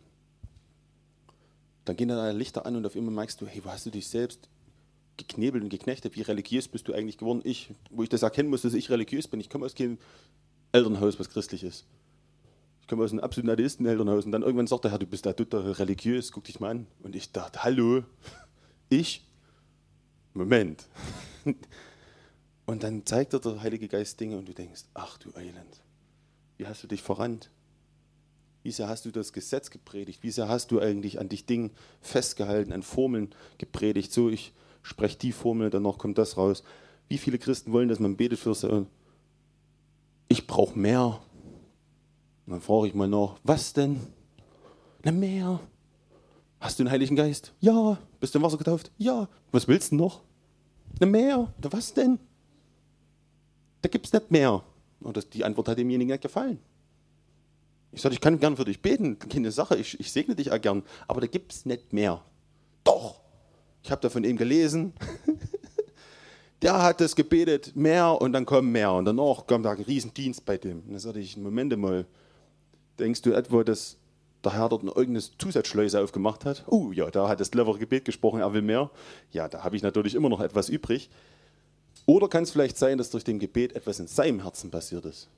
dann 1.85 1.97
gehen 1.97 2.11
alle 2.11 2.37
Lichter 2.37 2.67
an 2.67 2.77
und 2.77 2.85
auf 2.85 2.95
einmal 2.95 3.15
merkst 3.15 3.41
du, 3.41 3.47
hey, 3.47 3.65
wo 3.65 3.71
hast 3.71 3.87
du 3.87 3.91
dich 3.91 4.07
selbst 4.07 4.49
geknebelt 5.17 5.65
und 5.65 5.71
geknechtet? 5.71 6.17
Wie 6.17 6.23
religiös 6.23 6.69
bist 6.69 6.87
du 6.87 6.93
eigentlich 6.93 7.17
geworden? 7.17 7.41
Ich, 7.45 7.71
wo 7.91 8.03
ich 8.03 8.09
das 8.09 8.23
erkennen 8.23 8.51
muss, 8.51 8.63
dass 8.63 8.75
ich 8.75 8.91
religiös 8.91 9.27
bin. 9.27 9.41
Ich 9.41 9.49
komme 9.49 9.65
aus 9.65 9.75
keinem 9.75 9.99
Elternhaus, 10.73 11.19
was 11.19 11.31
christlich 11.31 11.65
ist. 11.65 11.87
Komme 12.89 13.05
aus 13.05 13.13
einem 13.13 13.21
absoluten 13.21 13.51
Atheistenelternhaus 13.51 14.25
und 14.25 14.33
dann 14.33 14.43
irgendwann 14.43 14.67
sagt 14.67 14.85
der 14.85 14.91
Herr, 14.91 14.99
du 14.99 15.07
bist 15.07 15.27
da 15.27 15.33
total 15.35 15.71
religiös, 15.73 16.33
guck 16.33 16.45
dich 16.45 16.59
mal 16.59 16.71
an. 16.71 16.87
Und 17.03 17.15
ich 17.15 17.31
dachte, 17.33 17.63
hallo, 17.63 18.03
ich? 18.89 19.25
Moment. 20.35 20.87
Und 22.69 22.83
dann 22.83 23.07
zeigt 23.07 23.33
dir 23.33 23.41
der 23.41 23.63
Heilige 23.63 23.89
Geist 23.89 24.21
Dinge 24.21 24.37
und 24.37 24.47
du 24.47 24.53
denkst, 24.53 24.83
ach 24.93 25.17
du 25.17 25.31
Elend, 25.31 25.81
wie 26.59 26.67
hast 26.67 26.83
du 26.83 26.87
dich 26.87 27.01
verrannt? 27.01 27.49
Wie 28.63 28.71
sehr 28.71 28.89
hast 28.89 29.07
du 29.07 29.11
das 29.11 29.33
Gesetz 29.33 29.71
gepredigt? 29.71 30.23
Wie 30.23 30.31
sehr 30.31 30.49
hast 30.49 30.71
du 30.71 30.79
eigentlich 30.79 31.19
an 31.19 31.31
dich 31.31 31.47
Dingen 31.47 31.71
festgehalten, 32.03 32.75
an 32.75 32.83
Formeln 32.83 33.35
gepredigt? 33.57 34.13
So, 34.13 34.29
ich 34.29 34.53
spreche 34.83 35.17
die 35.17 35.33
Formel, 35.33 35.71
danach 35.71 35.97
kommt 35.97 36.19
das 36.19 36.37
raus. 36.37 36.63
Wie 37.09 37.17
viele 37.17 37.39
Christen 37.39 37.73
wollen, 37.73 37.89
dass 37.89 38.01
man 38.01 38.19
betet 38.19 38.39
für 38.39 38.55
sie? 38.55 38.87
Ich 40.29 40.47
brauche 40.47 40.79
mehr. 40.79 41.23
Und 42.49 42.53
dann 42.53 42.61
frage 42.63 42.87
ich 42.87 42.95
mal 42.95 43.07
nach, 43.07 43.39
was 43.45 43.75
denn? 43.75 44.01
Na, 45.05 45.13
mehr. 45.13 45.61
Hast 46.59 46.79
du 46.79 46.83
den 46.83 46.91
Heiligen 46.91 47.15
Geist? 47.15 47.53
Ja. 47.61 47.99
Bist 48.21 48.35
du 48.35 48.39
im 48.39 48.43
Wasser 48.43 48.57
getauft? 48.57 48.91
Ja. 48.97 49.29
Was 49.53 49.69
willst 49.69 49.93
du 49.93 49.97
noch? 49.97 50.23
Na, 50.99 51.07
mehr. 51.07 51.53
Na, 51.63 51.71
was 51.71 51.93
denn? 51.93 52.19
Da 53.83 53.91
gibt 53.91 54.07
es 54.07 54.15
nicht 54.15 54.31
mehr. 54.31 54.63
Und 55.01 55.19
das, 55.19 55.29
die 55.29 55.45
Antwort 55.45 55.69
hat 55.69 55.77
demjenigen 55.77 56.11
nicht 56.11 56.23
gefallen. 56.23 56.59
Ich 57.93 58.01
sagte, 58.01 58.15
ich 58.15 58.21
kann 58.23 58.41
gern 58.41 58.57
für 58.57 58.65
dich 58.65 58.81
beten, 58.81 59.19
keine 59.19 59.53
Sache, 59.53 59.77
ich, 59.77 60.01
ich 60.01 60.11
segne 60.11 60.35
dich 60.35 60.51
auch 60.51 60.61
gern, 60.61 60.83
aber 61.07 61.21
da 61.21 61.27
gibt 61.27 61.53
es 61.53 61.67
nicht 61.67 61.93
mehr. 61.93 62.23
Doch, 62.83 63.21
ich 63.83 63.91
habe 63.91 64.01
da 64.01 64.09
von 64.09 64.25
ihm 64.25 64.39
gelesen. 64.39 64.95
Der 66.63 66.83
hat 66.83 67.03
es 67.03 67.15
gebetet, 67.15 67.77
mehr 67.77 68.19
und 68.21 68.33
dann 68.33 68.47
kommen 68.47 68.73
mehr. 68.73 68.93
Und 68.93 69.05
danach 69.05 69.47
kommt 69.47 69.67
da 69.67 69.73
ein 69.73 69.81
Riesendienst 69.83 70.47
bei 70.47 70.57
dem. 70.57 70.81
Und 70.81 70.93
dann 70.93 70.99
sagte 70.99 71.21
ich, 71.21 71.37
Moment 71.37 71.77
mal, 71.77 72.07
denkst 72.99 73.23
du 73.23 73.33
etwa, 73.33 73.65
dass 73.65 73.97
der 74.45 74.53
Herr 74.53 74.69
dort 74.69 74.85
irgendeine 74.85 75.21
Zusatzschleuse 75.39 76.01
aufgemacht 76.01 76.45
hat? 76.45 76.65
Oh 76.69 76.93
ja, 76.93 77.11
da 77.11 77.29
hat 77.29 77.41
das 77.41 77.51
clevere 77.51 77.79
Gebet 77.79 78.05
gesprochen, 78.05 78.41
er 78.41 78.53
will 78.53 78.63
mehr. 78.63 78.91
Ja, 79.33 79.49
da 79.49 79.65
habe 79.65 79.77
ich 79.77 79.83
natürlich 79.83 80.15
immer 80.15 80.29
noch 80.29 80.41
etwas 80.41 80.69
übrig. 80.69 81.11
Oder 82.07 82.29
kann 82.29 82.45
es 82.45 82.51
vielleicht 82.51 82.79
sein, 82.79 82.99
dass 82.99 83.11
durch 83.11 83.25
dem 83.25 83.39
Gebet 83.39 83.75
etwas 83.75 84.01
in 84.01 84.07
seinem 84.07 84.43
Herzen 84.43 84.71
passiert 84.71 85.05
ist? 85.05 85.29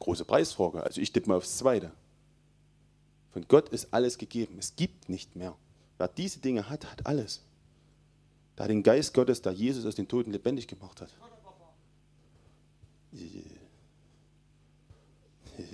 Große 0.00 0.24
Preisfrage. 0.24 0.82
Also 0.82 1.00
ich 1.00 1.12
tippe 1.12 1.28
mal 1.28 1.36
aufs 1.36 1.58
Zweite. 1.58 1.92
Von 3.32 3.46
Gott 3.46 3.68
ist 3.68 3.92
alles 3.92 4.18
gegeben. 4.18 4.56
Es 4.58 4.74
gibt 4.74 5.08
nicht 5.08 5.36
mehr. 5.36 5.54
Wer 5.98 6.08
diese 6.08 6.40
Dinge 6.40 6.68
hat, 6.68 6.90
hat 6.90 7.06
alles. 7.06 7.42
Da 8.56 8.66
den 8.66 8.82
Geist 8.82 9.14
Gottes, 9.14 9.42
der 9.42 9.52
Jesus 9.52 9.86
aus 9.86 9.94
den 9.94 10.08
Toten 10.08 10.32
lebendig 10.32 10.66
gemacht 10.66 11.00
hat. 11.00 11.14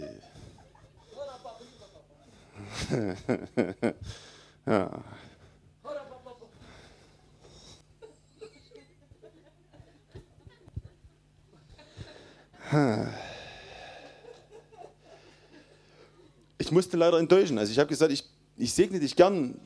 Ich 16.58 16.72
musste 16.72 16.96
leider 16.96 17.18
enttäuschen. 17.18 17.58
Also 17.58 17.70
ich 17.70 17.78
habe 17.78 17.88
gesagt, 17.88 18.10
ich, 18.10 18.24
ich 18.56 18.72
segne 18.72 18.98
dich 18.98 19.14
gern, 19.14 19.60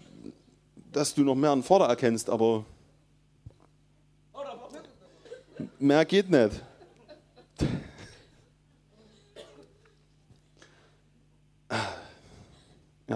dass 0.93 1.15
du 1.15 1.23
noch 1.23 1.35
mehr 1.35 1.51
an 1.51 1.63
Vorder 1.63 1.87
erkennst, 1.87 2.29
aber 2.29 2.65
mehr 5.79 6.05
geht 6.05 6.29
nicht. 6.29 6.61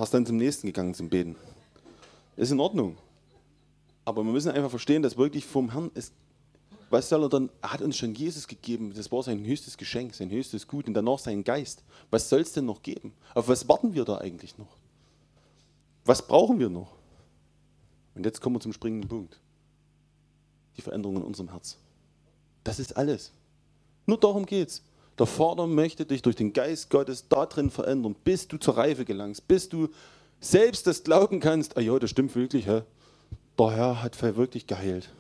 Ist 0.04 0.14
dann 0.14 0.26
zum 0.26 0.36
nächsten 0.36 0.66
gegangen 0.66 0.94
zum 0.94 1.08
Beten. 1.08 1.36
Ist 2.36 2.50
in 2.50 2.60
Ordnung. 2.60 2.96
Aber 4.04 4.24
wir 4.24 4.32
müssen 4.32 4.50
einfach 4.50 4.70
verstehen, 4.70 5.02
dass 5.02 5.16
wirklich 5.16 5.46
vom 5.46 5.72
Herrn 5.72 5.90
es 5.94 6.12
was 6.94 7.08
soll 7.08 7.24
er 7.24 7.28
dann? 7.28 7.50
Er 7.60 7.72
hat 7.72 7.82
uns 7.82 7.96
schon 7.96 8.14
Jesus 8.14 8.46
gegeben. 8.46 8.92
Das 8.94 9.10
war 9.10 9.20
sein 9.24 9.44
höchstes 9.44 9.76
Geschenk, 9.76 10.14
sein 10.14 10.30
höchstes 10.30 10.68
Gut 10.68 10.86
und 10.86 10.94
danach 10.94 11.18
sein 11.18 11.42
Geist. 11.42 11.82
Was 12.10 12.28
soll 12.28 12.42
es 12.42 12.52
denn 12.52 12.66
noch 12.66 12.82
geben? 12.82 13.12
Auf 13.34 13.48
was 13.48 13.68
warten 13.68 13.94
wir 13.94 14.04
da 14.04 14.18
eigentlich 14.18 14.56
noch? 14.58 14.76
Was 16.04 16.24
brauchen 16.24 16.60
wir 16.60 16.68
noch? 16.68 16.94
Und 18.14 18.24
jetzt 18.24 18.40
kommen 18.40 18.54
wir 18.54 18.60
zum 18.60 18.72
springenden 18.72 19.08
Punkt. 19.08 19.40
Die 20.76 20.82
Veränderung 20.82 21.16
in 21.16 21.22
unserem 21.22 21.50
Herz. 21.50 21.78
Das 22.62 22.78
ist 22.78 22.96
alles. 22.96 23.32
Nur 24.06 24.20
darum 24.20 24.46
geht's. 24.46 24.80
Der 25.18 25.26
Vater 25.26 25.66
möchte 25.66 26.06
dich 26.06 26.22
durch 26.22 26.36
den 26.36 26.52
Geist 26.52 26.90
Gottes 26.90 27.28
darin 27.28 27.70
verändern, 27.70 28.16
bis 28.24 28.48
du 28.48 28.56
zur 28.56 28.76
Reife 28.76 29.04
gelangst, 29.04 29.46
bis 29.46 29.68
du 29.68 29.88
selbst 30.40 30.86
das 30.86 31.04
glauben 31.04 31.40
kannst, 31.40 31.76
ah 31.76 31.80
ja, 31.80 31.98
das 31.98 32.10
stimmt 32.10 32.34
wirklich, 32.34 32.66
hä? 32.66 32.82
der 33.58 33.70
Herr 33.70 34.02
hat 34.02 34.20
wirklich 34.36 34.66
geheilt. 34.66 35.10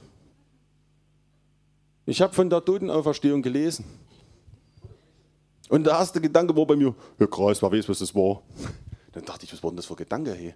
Ich 2.06 2.20
habe 2.20 2.34
von 2.34 2.50
der 2.50 2.64
Totenauferstehung 2.64 3.42
gelesen. 3.42 3.84
Und 5.70 5.84
der 5.84 5.94
erste 5.94 6.20
Gedanke 6.20 6.54
war 6.54 6.66
bei 6.66 6.76
mir, 6.76 6.94
ja 7.18 7.26
krass, 7.26 7.62
wer 7.62 7.72
weiß, 7.72 7.88
was 7.88 8.00
das 8.00 8.14
war. 8.14 8.42
Dann 9.12 9.24
dachte 9.24 9.44
ich, 9.44 9.52
was 9.52 9.62
war 9.62 9.70
denn 9.70 9.76
das 9.76 9.86
für 9.86 9.94
ein 9.94 9.98
Gedanke? 9.98 10.34
Hey? 10.34 10.54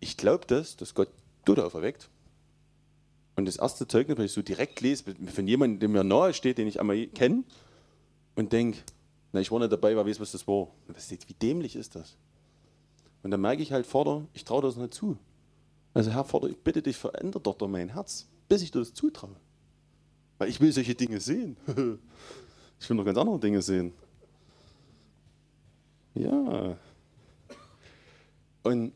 Ich 0.00 0.16
glaube 0.16 0.46
das, 0.46 0.76
dass 0.76 0.94
Gott 0.94 1.08
Tote 1.44 1.64
auferweckt. 1.64 2.08
Und 3.36 3.46
das 3.46 3.56
erste 3.56 3.86
Zeugnis, 3.86 4.16
wenn 4.18 4.26
ich 4.26 4.32
so 4.32 4.42
direkt 4.42 4.80
lese, 4.80 5.04
von 5.34 5.46
jemandem, 5.46 5.80
der 5.80 5.88
mir 5.88 6.04
nahe 6.04 6.32
steht, 6.32 6.58
den 6.58 6.68
ich 6.68 6.80
einmal 6.80 7.06
kenne, 7.08 7.44
und 8.34 8.52
denke, 8.52 8.78
na, 9.32 9.40
ich 9.40 9.50
war 9.50 9.58
nicht 9.58 9.72
dabei, 9.72 9.96
wer 9.96 10.06
weiß, 10.06 10.20
was 10.20 10.32
das 10.32 10.46
war. 10.46 10.68
Ist, 10.94 11.28
wie 11.28 11.34
dämlich 11.34 11.76
ist 11.76 11.94
das? 11.94 12.16
Und 13.22 13.30
dann 13.30 13.40
merke 13.40 13.62
ich 13.62 13.72
halt, 13.72 13.86
Vater, 13.86 14.26
ich 14.32 14.44
traue 14.44 14.62
das 14.62 14.76
nicht 14.76 14.94
zu. 14.94 15.16
Also 15.94 16.10
Herr 16.10 16.24
Vater, 16.24 16.48
ich 16.48 16.58
bitte 16.58 16.82
dich, 16.82 16.96
veränder 16.96 17.40
doch 17.40 17.58
mein 17.68 17.90
Herz, 17.90 18.26
bis 18.48 18.62
ich 18.62 18.70
das 18.70 18.94
zutraue. 18.94 19.36
Weil 20.38 20.48
ich 20.48 20.60
will 20.60 20.72
solche 20.72 20.94
Dinge 20.94 21.20
sehen. 21.20 21.56
Ich 22.80 22.90
will 22.90 22.96
noch 22.96 23.04
ganz 23.04 23.16
andere 23.16 23.38
Dinge 23.38 23.62
sehen. 23.62 23.92
Ja. 26.14 26.76
Und 28.64 28.92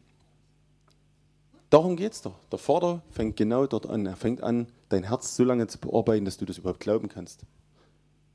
darum 1.70 1.94
geht 1.94 2.10
es 2.10 2.22
doch. 2.22 2.34
Der 2.50 2.58
Vater 2.58 3.00
fängt 3.10 3.36
genau 3.36 3.64
dort 3.68 3.86
an. 3.86 4.04
Er 4.06 4.16
fängt 4.16 4.42
an, 4.42 4.66
dein 4.88 5.04
Herz 5.04 5.36
so 5.36 5.44
lange 5.44 5.68
zu 5.68 5.78
bearbeiten, 5.78 6.24
dass 6.24 6.36
du 6.36 6.44
das 6.44 6.58
überhaupt 6.58 6.80
glauben 6.80 7.08
kannst. 7.08 7.44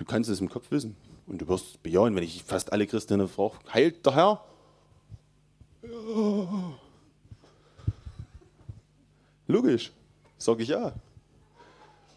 Du 0.01 0.05
kannst 0.05 0.31
es 0.31 0.41
im 0.41 0.49
Kopf 0.49 0.71
wissen. 0.71 0.95
Und 1.27 1.43
du 1.43 1.47
wirst 1.47 1.83
bejahen, 1.83 2.15
wenn 2.15 2.23
ich 2.23 2.43
fast 2.43 2.73
alle 2.73 2.87
Christinnen 2.87 3.27
frage, 3.27 3.53
heilt 3.71 4.03
der 4.03 4.15
Herr? 4.15 4.43
Ja. 5.83 6.73
Logisch, 9.45 9.91
sage 10.39 10.63
ich 10.63 10.69
ja. 10.69 10.93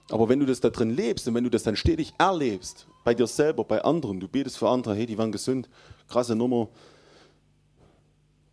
Aber 0.08 0.30
wenn 0.30 0.40
du 0.40 0.46
das 0.46 0.60
da 0.60 0.70
drin 0.70 0.96
lebst 0.96 1.28
und 1.28 1.34
wenn 1.34 1.44
du 1.44 1.50
das 1.50 1.62
dann 1.62 1.76
stetig 1.76 2.14
erlebst, 2.16 2.86
bei 3.04 3.12
dir 3.12 3.26
selber, 3.26 3.64
bei 3.64 3.84
anderen, 3.84 4.18
du 4.18 4.28
betest 4.28 4.56
für 4.56 4.70
andere, 4.70 4.94
hey, 4.94 5.04
die 5.04 5.18
waren 5.18 5.30
gesund, 5.30 5.68
krasse 6.08 6.34
Nummer. 6.34 6.68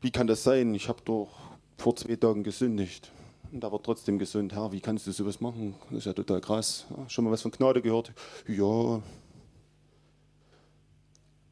Wie 0.01 0.11
kann 0.11 0.27
das 0.27 0.43
sein? 0.43 0.75
Ich 0.75 0.89
habe 0.89 0.99
doch 1.05 1.29
vor 1.77 1.95
zwei 1.95 2.17
Tagen 2.17 2.43
gesündigt 2.43 3.09
und 3.53 3.63
aber 3.63 3.81
trotzdem 3.81 4.19
gesund. 4.19 4.51
Herr, 4.51 4.73
wie 4.73 4.81
kannst 4.81 5.07
du 5.07 5.13
sowas 5.13 5.39
machen? 5.39 5.75
Das 5.89 5.99
ist 5.99 6.05
ja 6.05 6.11
total 6.11 6.41
krass. 6.41 6.85
Schon 7.07 7.23
mal 7.23 7.31
was 7.31 7.41
von 7.41 7.51
Gnade 7.51 7.81
gehört? 7.81 8.11
Ja. 8.45 9.01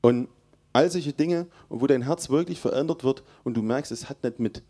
Und 0.01 0.29
all 0.73 0.89
solche 0.89 1.13
Dinge, 1.13 1.47
wo 1.67 1.87
dein 1.87 2.03
Herz 2.03 2.29
wirklich 2.29 2.59
verändert 2.59 3.03
wird 3.03 3.23
und 3.43 3.55
du 3.55 3.61
merkst, 3.61 3.91
es 3.91 4.09
hat 4.09 4.23
nicht 4.23 4.39
mit, 4.39 4.63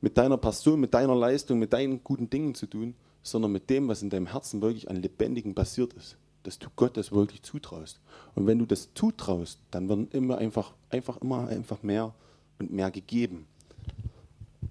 mit 0.00 0.18
deiner 0.18 0.36
Person, 0.36 0.80
mit 0.80 0.94
deiner 0.94 1.14
Leistung, 1.14 1.58
mit 1.58 1.72
deinen 1.72 2.02
guten 2.02 2.28
Dingen 2.28 2.54
zu 2.54 2.66
tun, 2.66 2.94
sondern 3.22 3.52
mit 3.52 3.70
dem, 3.70 3.88
was 3.88 4.02
in 4.02 4.10
deinem 4.10 4.26
Herzen 4.26 4.60
wirklich 4.60 4.88
an 4.90 4.96
Lebendigen 4.96 5.54
passiert 5.54 5.92
ist. 5.94 6.16
Dass 6.42 6.58
du 6.58 6.68
Gott 6.76 6.96
das 6.96 7.10
wirklich 7.10 7.42
zutraust. 7.42 8.00
Und 8.34 8.46
wenn 8.46 8.58
du 8.58 8.66
das 8.66 8.94
zutraust, 8.94 9.58
dann 9.72 9.88
werden 9.88 10.08
immer 10.12 10.38
einfach, 10.38 10.74
einfach 10.90 11.20
immer 11.20 11.48
einfach 11.48 11.82
mehr 11.82 12.14
und 12.58 12.72
mehr 12.72 12.90
gegeben. 12.90 13.46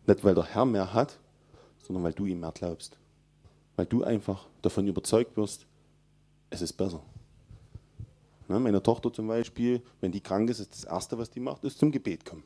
Nicht, 0.07 0.23
weil 0.23 0.35
der 0.35 0.45
Herr 0.45 0.65
mehr 0.65 0.93
hat, 0.93 1.19
sondern 1.83 2.03
weil 2.03 2.13
du 2.13 2.25
ihm 2.25 2.39
mehr 2.39 2.53
glaubst. 2.53 2.97
Weil 3.75 3.87
du 3.87 4.03
einfach 4.03 4.45
davon 4.61 4.87
überzeugt 4.87 5.35
wirst, 5.35 5.65
es 6.49 6.61
ist 6.61 6.73
besser. 6.73 7.01
Na, 8.47 8.59
meine 8.59 8.81
Tochter 8.81 9.11
zum 9.11 9.27
Beispiel, 9.27 9.81
wenn 10.01 10.11
die 10.11 10.21
krank 10.21 10.49
ist, 10.49 10.59
ist 10.59 10.73
das 10.73 10.83
Erste, 10.83 11.17
was 11.17 11.29
die 11.29 11.39
macht, 11.39 11.63
ist 11.63 11.79
zum 11.79 11.91
Gebet 11.91 12.25
kommen. 12.25 12.43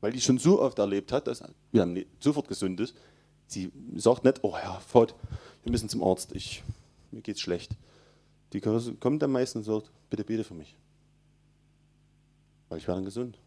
Weil 0.00 0.12
die 0.12 0.20
schon 0.20 0.38
so 0.38 0.60
oft 0.60 0.78
erlebt 0.78 1.10
hat, 1.10 1.26
dass 1.26 1.42
wir 1.72 2.06
sofort 2.20 2.48
gesund 2.48 2.80
ist, 2.80 2.94
Sie 3.46 3.72
sagt 3.94 4.24
nicht, 4.24 4.42
oh 4.42 4.56
Herr, 4.56 4.80
Vater, 4.80 5.14
wir 5.62 5.70
müssen 5.70 5.88
zum 5.88 6.02
Arzt, 6.02 6.32
ich, 6.34 6.62
mir 7.10 7.22
geht's 7.22 7.40
schlecht. 7.40 7.76
Die 8.52 8.60
kommt 8.60 9.22
am 9.22 9.32
meisten 9.32 9.58
und 9.58 9.64
sagt, 9.64 9.90
bitte 10.10 10.24
bete 10.24 10.44
für 10.44 10.54
mich. 10.54 10.76
Weil 12.68 12.78
ich 12.78 12.88
werde 12.88 12.98
dann 12.98 13.04
gesund. 13.04 13.38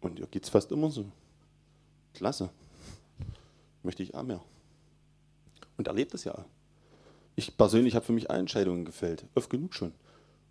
Und 0.00 0.18
ihr 0.18 0.26
geht 0.26 0.44
es 0.44 0.48
fast 0.48 0.72
immer 0.72 0.90
so. 0.90 1.06
Klasse. 2.14 2.50
Möchte 3.82 4.02
ich 4.02 4.14
auch 4.14 4.22
mehr. 4.22 4.42
Und 5.76 5.86
erlebt 5.86 6.14
das 6.14 6.24
ja. 6.24 6.44
Ich 7.36 7.56
persönlich 7.56 7.94
habe 7.94 8.04
für 8.04 8.12
mich 8.12 8.28
Entscheidungen 8.28 8.84
gefällt. 8.84 9.24
Oft 9.34 9.50
genug 9.50 9.74
schon. 9.74 9.92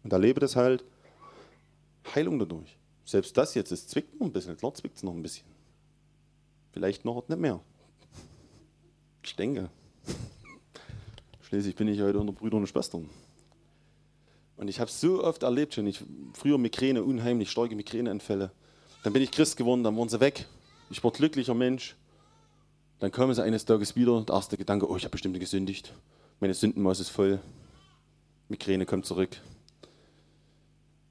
Und 0.04 0.14
erlebe 0.14 0.40
das 0.40 0.56
halt 0.56 0.84
Heilung 2.16 2.40
dadurch. 2.40 2.78
Selbst 3.06 3.36
das 3.38 3.56
jetzt, 3.56 3.72
es 3.72 3.88
zwickt 3.88 4.20
noch 4.20 4.28
ein 4.28 4.34
bisschen. 4.34 4.56
Klar 4.58 4.74
zwickt 4.74 4.98
es 4.98 5.04
noch 5.04 5.14
ein 5.14 5.22
bisschen. 5.22 5.46
Vielleicht 6.72 7.06
noch 7.06 7.28
nicht 7.28 7.40
mehr. 7.40 7.60
Ich 9.24 9.36
denke. 9.36 9.70
Schließlich 11.42 11.76
bin 11.76 11.88
ich 11.88 12.00
heute 12.02 12.20
unter 12.20 12.34
Brüdern 12.34 12.62
und 12.62 12.68
Schwestern. 12.68 13.10
Und 14.58 14.68
ich 14.68 14.80
habe 14.80 14.90
es 14.90 15.02
so 15.02 15.24
oft 15.24 15.44
erlebt 15.44 15.74
schon. 15.74 15.88
Ich, 15.88 16.04
früher 16.34 16.58
Migräne, 16.58 17.04
unheimlich 17.04 17.50
starke 17.50 17.76
Migräneanfälle. 17.76 18.52
Dann 19.04 19.14
bin 19.14 19.22
ich 19.22 19.32
Christ 19.32 19.58
geworden, 19.58 19.84
dann 19.84 19.98
waren 19.98 20.10
sie 20.10 20.20
weg. 20.20 20.46
Ich 20.90 21.04
war 21.04 21.12
glücklicher 21.12 21.54
Mensch. 21.54 21.96
Dann 23.00 23.12
kommen 23.12 23.34
sie 23.34 23.42
eines 23.42 23.66
Tages 23.66 23.96
wieder. 23.96 24.22
Der 24.22 24.36
erste 24.36 24.58
Gedanke, 24.58 24.90
oh, 24.90 24.98
ich 24.98 25.04
habe 25.04 25.12
bestimmt 25.12 25.40
gesündigt. 25.40 25.94
Meine 26.40 26.54
Sündenmaus 26.54 27.00
ist 27.00 27.10
voll. 27.10 27.40
Migräne 28.50 28.86
kommt 28.86 29.06
zurück. 29.06 29.42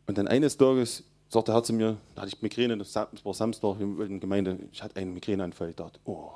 Und 0.09 0.17
dann 0.17 0.27
eines 0.27 0.57
Tages 0.57 1.05
sagt 1.29 1.49
der 1.49 1.55
Herr 1.55 1.63
zu 1.63 1.75
mir, 1.75 1.99
da 2.15 2.23
hatte 2.23 2.33
ich 2.35 2.41
Migräne, 2.41 2.79
das 2.79 2.95
war 2.95 3.35
Samstag 3.35 3.79
in 3.79 3.99
der 3.99 4.09
Gemeinde, 4.19 4.59
ich 4.73 4.83
hatte 4.83 4.97
einen 4.97 5.13
Migräneanfall. 5.13 5.69
Ich 5.69 5.77
dachte, 5.77 6.01
oh, 6.07 6.31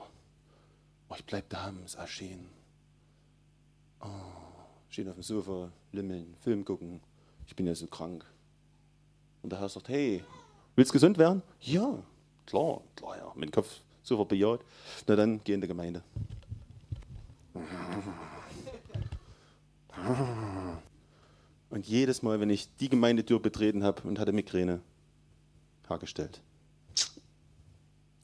oh 1.09 1.15
ich 1.17 1.25
bleib 1.25 1.49
da, 1.49 1.73
ist 1.83 1.97
schön. 2.09 2.49
Oh, 4.03 4.09
schön 4.91 5.09
auf 5.09 5.15
dem 5.15 5.23
Sofa, 5.23 5.71
limmeln, 5.91 6.37
Film 6.43 6.67
gucken. 6.67 7.01
Ich 7.47 7.57
bin 7.57 7.67
ja 7.67 7.75
so 7.75 7.87
krank. 7.87 8.27
Und 9.43 9.51
der 9.51 9.59
Herr 9.59 9.71
sagt, 9.71 9.89
hey, 9.89 10.23
willst 10.77 10.91
du 10.91 10.93
gesund 10.93 11.17
werden? 11.17 11.41
Ja, 11.61 11.97
klar, 12.45 12.83
klar, 12.95 13.17
ja. 13.17 13.33
Mein 13.35 13.51
Kopf 13.51 13.81
sofort 14.03 14.29
bejaht. 14.29 14.61
Na 15.07 15.17
dann, 15.17 15.41
geh 15.45 15.55
in 15.55 15.63
die 15.63 15.67
Gemeinde. 15.67 16.03
Und 21.73 21.87
jedes 21.87 22.23
Mal, 22.23 22.39
wenn 22.39 22.51
ich 22.51 22.69
die 22.77 22.91
Gemeindetür 22.91 23.41
betreten 23.41 23.83
habe 23.83 24.07
und 24.07 24.19
hatte 24.19 24.33
Migräne, 24.33 24.83
hergestellt. 25.89 26.43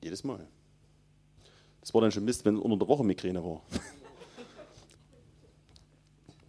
Jedes 0.03 0.23
Mal. 0.23 0.47
Das 1.81 1.95
war 1.95 2.03
dann 2.03 2.13
schon 2.13 2.27
Mist, 2.27 2.45
wenn 2.45 2.59
unter 2.59 2.77
der 2.77 2.89
Woche 2.89 3.05
Migräne 3.05 3.43
war. 3.43 3.63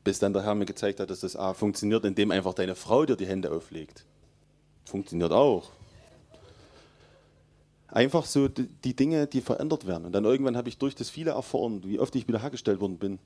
Bis 0.03 0.19
dann 0.19 0.33
der 0.33 0.43
Herr 0.43 0.55
mir 0.55 0.65
gezeigt 0.65 0.99
hat, 0.99 1.09
dass 1.09 1.21
das 1.21 1.37
A 1.37 1.53
funktioniert, 1.53 2.03
indem 2.03 2.31
einfach 2.31 2.53
deine 2.53 2.75
Frau 2.75 3.05
dir 3.05 3.15
die 3.15 3.27
Hände 3.27 3.49
auflegt. 3.49 4.03
Funktioniert 4.83 5.31
auch. 5.31 5.71
Einfach 7.87 8.25
so 8.25 8.49
die 8.49 8.93
Dinge, 8.93 9.25
die 9.25 9.39
verändert 9.39 9.87
werden. 9.87 10.03
Und 10.03 10.11
dann 10.11 10.25
irgendwann 10.25 10.57
habe 10.57 10.67
ich 10.67 10.77
durch 10.77 10.95
das 10.95 11.09
viele 11.09 11.31
erfahren, 11.31 11.81
wie 11.85 11.97
oft 11.97 12.13
ich 12.17 12.27
wieder 12.27 12.41
hergestellt 12.41 12.81
worden 12.81 12.97
bin. 12.97 13.19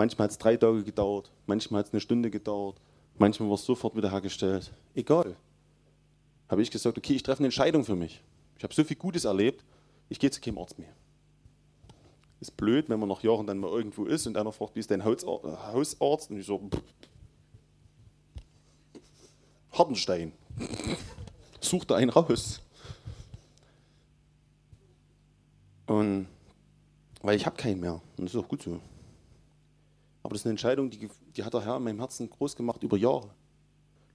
Manchmal 0.00 0.24
hat 0.24 0.30
es 0.30 0.38
drei 0.38 0.56
Tage 0.56 0.82
gedauert, 0.82 1.30
manchmal 1.44 1.80
hat 1.80 1.88
es 1.88 1.92
eine 1.92 2.00
Stunde 2.00 2.30
gedauert, 2.30 2.80
manchmal 3.18 3.50
war 3.50 3.56
es 3.56 3.66
sofort 3.66 3.94
wieder 3.94 4.10
hergestellt. 4.10 4.72
Egal. 4.94 5.36
Habe 6.48 6.62
ich 6.62 6.70
gesagt, 6.70 6.96
okay, 6.96 7.12
ich 7.12 7.22
treffe 7.22 7.40
eine 7.40 7.48
Entscheidung 7.48 7.84
für 7.84 7.96
mich. 7.96 8.22
Ich 8.56 8.64
habe 8.64 8.72
so 8.72 8.82
viel 8.82 8.96
Gutes 8.96 9.26
erlebt, 9.26 9.62
ich 10.08 10.18
gehe 10.18 10.30
zu 10.30 10.40
keinem 10.40 10.56
Arzt 10.56 10.78
mehr. 10.78 10.88
Ist 12.40 12.56
blöd, 12.56 12.88
wenn 12.88 12.98
man 12.98 13.10
nach 13.10 13.22
Jahren 13.22 13.46
dann 13.46 13.58
mal 13.58 13.70
irgendwo 13.70 14.06
ist 14.06 14.26
und 14.26 14.38
einer 14.38 14.52
fragt, 14.52 14.74
wie 14.74 14.80
ist 14.80 14.90
dein 14.90 15.04
Hausarzt? 15.04 16.30
Und 16.30 16.38
ich 16.38 16.46
so, 16.46 16.56
pff. 16.56 16.82
Hartenstein. 19.72 20.32
Such 21.60 21.84
da 21.84 21.96
einen 21.96 22.08
raus. 22.08 22.62
Und 25.86 26.26
weil 27.20 27.36
ich 27.36 27.44
habe 27.44 27.56
keinen 27.56 27.80
mehr. 27.80 28.00
Und 28.16 28.24
das 28.24 28.34
ist 28.34 28.40
auch 28.40 28.48
gut 28.48 28.62
so. 28.62 28.80
Aber 30.22 30.34
das 30.34 30.42
ist 30.42 30.46
eine 30.46 30.52
Entscheidung, 30.52 30.90
die, 30.90 31.08
die 31.36 31.44
hat 31.44 31.54
der 31.54 31.64
Herr 31.64 31.76
in 31.76 31.84
meinem 31.84 31.98
Herzen 31.98 32.28
groß 32.28 32.56
gemacht 32.56 32.82
über 32.82 32.96
Jahre. 32.96 33.30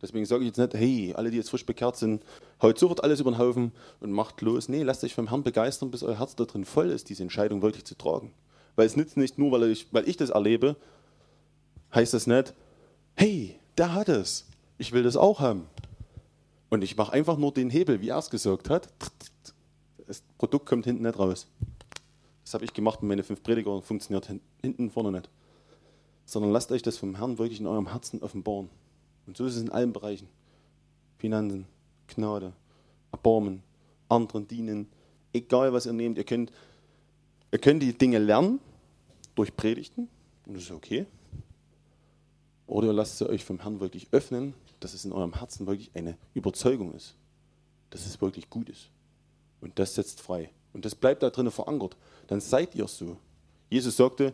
Deswegen 0.01 0.25
sage 0.25 0.43
ich 0.43 0.47
jetzt 0.47 0.57
nicht, 0.57 0.73
hey, 0.73 1.13
alle, 1.15 1.31
die 1.31 1.37
jetzt 1.37 1.49
frisch 1.49 1.65
bekehrt 1.65 1.95
sind, 1.97 2.23
haut 2.61 2.77
sofort 2.77 3.03
alles 3.03 3.21
über 3.21 3.31
den 3.31 3.37
Haufen 3.37 3.71
und 4.01 4.11
macht 4.11 4.41
los. 4.41 4.69
Nee, 4.69 4.83
lasst 4.83 5.03
euch 5.03 5.15
vom 5.15 5.29
Herrn 5.29 5.43
begeistern, 5.43 5.89
bis 5.89 6.03
euer 6.03 6.19
Herz 6.19 6.35
da 6.35 6.45
drin 6.45 6.65
voll 6.65 6.89
ist, 6.89 7.09
diese 7.09 7.23
Entscheidung 7.23 7.61
wirklich 7.61 7.85
zu 7.85 7.95
tragen. 7.95 8.33
Weil 8.75 8.85
es 8.85 8.95
nützt 8.95 9.17
nicht 9.17 9.37
nur, 9.37 9.51
weil 9.51 9.71
ich, 9.71 9.87
weil 9.91 10.07
ich 10.07 10.17
das 10.17 10.29
erlebe, 10.29 10.75
heißt 11.93 12.13
das 12.13 12.27
nicht, 12.27 12.53
hey, 13.15 13.57
der 13.77 13.93
hat 13.93 14.09
es, 14.09 14.45
ich 14.77 14.91
will 14.91 15.03
das 15.03 15.17
auch 15.17 15.39
haben. 15.39 15.67
Und 16.69 16.83
ich 16.83 16.97
mache 16.97 17.13
einfach 17.13 17.37
nur 17.37 17.53
den 17.53 17.69
Hebel, 17.69 18.01
wie 18.01 18.09
er 18.09 18.17
es 18.17 18.29
gesagt 18.29 18.69
hat. 18.69 18.89
Das 20.05 20.21
Produkt 20.37 20.65
kommt 20.65 20.85
hinten 20.85 21.03
nicht 21.03 21.17
raus. 21.17 21.47
Das 22.43 22.53
habe 22.53 22.65
ich 22.65 22.73
gemacht 22.73 23.01
mit 23.01 23.09
meinen 23.09 23.23
fünf 23.23 23.41
Prediger, 23.41 23.81
funktioniert 23.81 24.29
hinten 24.61 24.91
vorne 24.91 25.11
nicht 25.11 25.29
sondern 26.25 26.51
lasst 26.51 26.71
euch 26.71 26.81
das 26.81 26.97
vom 26.97 27.15
Herrn 27.15 27.37
wirklich 27.37 27.59
in 27.59 27.67
eurem 27.67 27.91
Herzen 27.91 28.21
offenbaren. 28.21 28.69
Und 29.27 29.37
so 29.37 29.45
ist 29.45 29.55
es 29.55 29.61
in 29.61 29.71
allen 29.71 29.93
Bereichen. 29.93 30.27
Finanzen, 31.17 31.65
Gnade, 32.07 32.53
Erbarmen, 33.11 33.63
anderen 34.09 34.47
dienen, 34.47 34.87
egal 35.33 35.73
was 35.73 35.85
ihr 35.85 35.93
nehmt. 35.93 36.17
Ihr 36.17 36.23
könnt, 36.23 36.51
ihr 37.51 37.59
könnt 37.59 37.81
die 37.81 37.97
Dinge 37.97 38.19
lernen 38.19 38.59
durch 39.35 39.55
Predigten 39.55 40.09
und 40.45 40.55
das 40.55 40.63
ist 40.63 40.71
okay. 40.71 41.05
Oder 42.67 42.87
ihr 42.87 42.93
lasst 42.93 43.17
sie 43.17 43.29
euch 43.29 43.43
vom 43.45 43.61
Herrn 43.61 43.79
wirklich 43.79 44.07
öffnen, 44.11 44.53
dass 44.79 44.93
es 44.93 45.05
in 45.05 45.11
eurem 45.11 45.33
Herzen 45.33 45.67
wirklich 45.67 45.91
eine 45.93 46.17
Überzeugung 46.33 46.93
ist, 46.93 47.15
dass 47.91 48.05
es 48.05 48.21
wirklich 48.21 48.49
gut 48.49 48.69
ist. 48.69 48.89
Und 49.61 49.77
das 49.79 49.95
setzt 49.95 50.21
frei. 50.21 50.49
Und 50.73 50.85
das 50.85 50.95
bleibt 50.95 51.23
da 51.23 51.29
drinnen 51.29 51.51
verankert. 51.51 51.95
Dann 52.27 52.41
seid 52.41 52.75
ihr 52.75 52.87
so. 52.87 53.17
Jesus 53.69 53.97
sagte, 53.97 54.33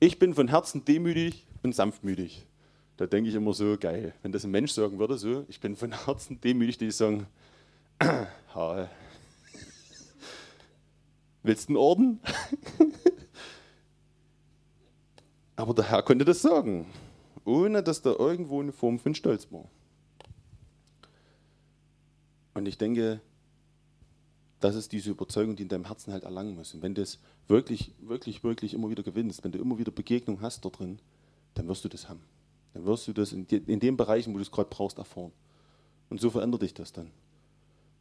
ich 0.00 0.18
bin 0.18 0.34
von 0.34 0.48
Herzen 0.48 0.84
demütig 0.84 1.46
und 1.62 1.74
sanftmütig. 1.74 2.46
Da 2.96 3.06
denke 3.06 3.30
ich 3.30 3.36
immer 3.36 3.54
so, 3.54 3.76
geil, 3.78 4.12
wenn 4.22 4.32
das 4.32 4.44
ein 4.44 4.50
Mensch 4.50 4.72
sagen 4.72 4.98
würde, 4.98 5.16
so, 5.18 5.44
ich 5.48 5.60
bin 5.60 5.76
von 5.76 5.92
Herzen 6.06 6.40
demütig, 6.40 6.78
die 6.78 6.90
sagen, 6.90 7.26
willst 11.42 11.68
du 11.68 11.72
einen 11.72 11.76
Orden? 11.76 12.20
Aber 15.56 15.74
der 15.74 15.90
Herr 15.90 16.02
konnte 16.02 16.24
das 16.24 16.42
sagen, 16.42 16.86
ohne 17.44 17.82
dass 17.82 18.02
da 18.02 18.10
irgendwo 18.12 18.60
eine 18.60 18.72
Form 18.72 18.98
von 19.00 19.14
Stolz 19.14 19.50
war. 19.50 19.68
Und 22.54 22.66
ich 22.66 22.78
denke, 22.78 23.20
das 24.60 24.74
ist 24.74 24.92
diese 24.92 25.10
Überzeugung, 25.10 25.56
die 25.56 25.62
in 25.62 25.68
deinem 25.68 25.86
Herzen 25.86 26.12
halt 26.12 26.24
erlangen 26.24 26.56
muss. 26.56 26.74
Und 26.74 26.82
wenn 26.82 26.94
du 26.94 27.02
es 27.02 27.18
wirklich, 27.46 27.92
wirklich, 28.00 28.42
wirklich 28.42 28.74
immer 28.74 28.90
wieder 28.90 29.02
gewinnst, 29.02 29.44
wenn 29.44 29.52
du 29.52 29.58
immer 29.58 29.78
wieder 29.78 29.92
Begegnung 29.92 30.40
hast 30.40 30.64
da 30.64 30.68
drin, 30.68 30.98
dann 31.54 31.68
wirst 31.68 31.84
du 31.84 31.88
das 31.88 32.08
haben. 32.08 32.20
Dann 32.74 32.84
wirst 32.84 33.06
du 33.08 33.12
das 33.12 33.32
in, 33.32 33.46
in 33.46 33.80
den 33.80 33.96
Bereichen, 33.96 34.32
wo 34.32 34.38
du 34.38 34.42
es 34.42 34.50
gerade 34.50 34.68
brauchst, 34.70 34.98
erfahren. 34.98 35.32
Und 36.10 36.20
so 36.20 36.30
verändert 36.30 36.62
dich 36.62 36.74
das 36.74 36.92
dann. 36.92 37.10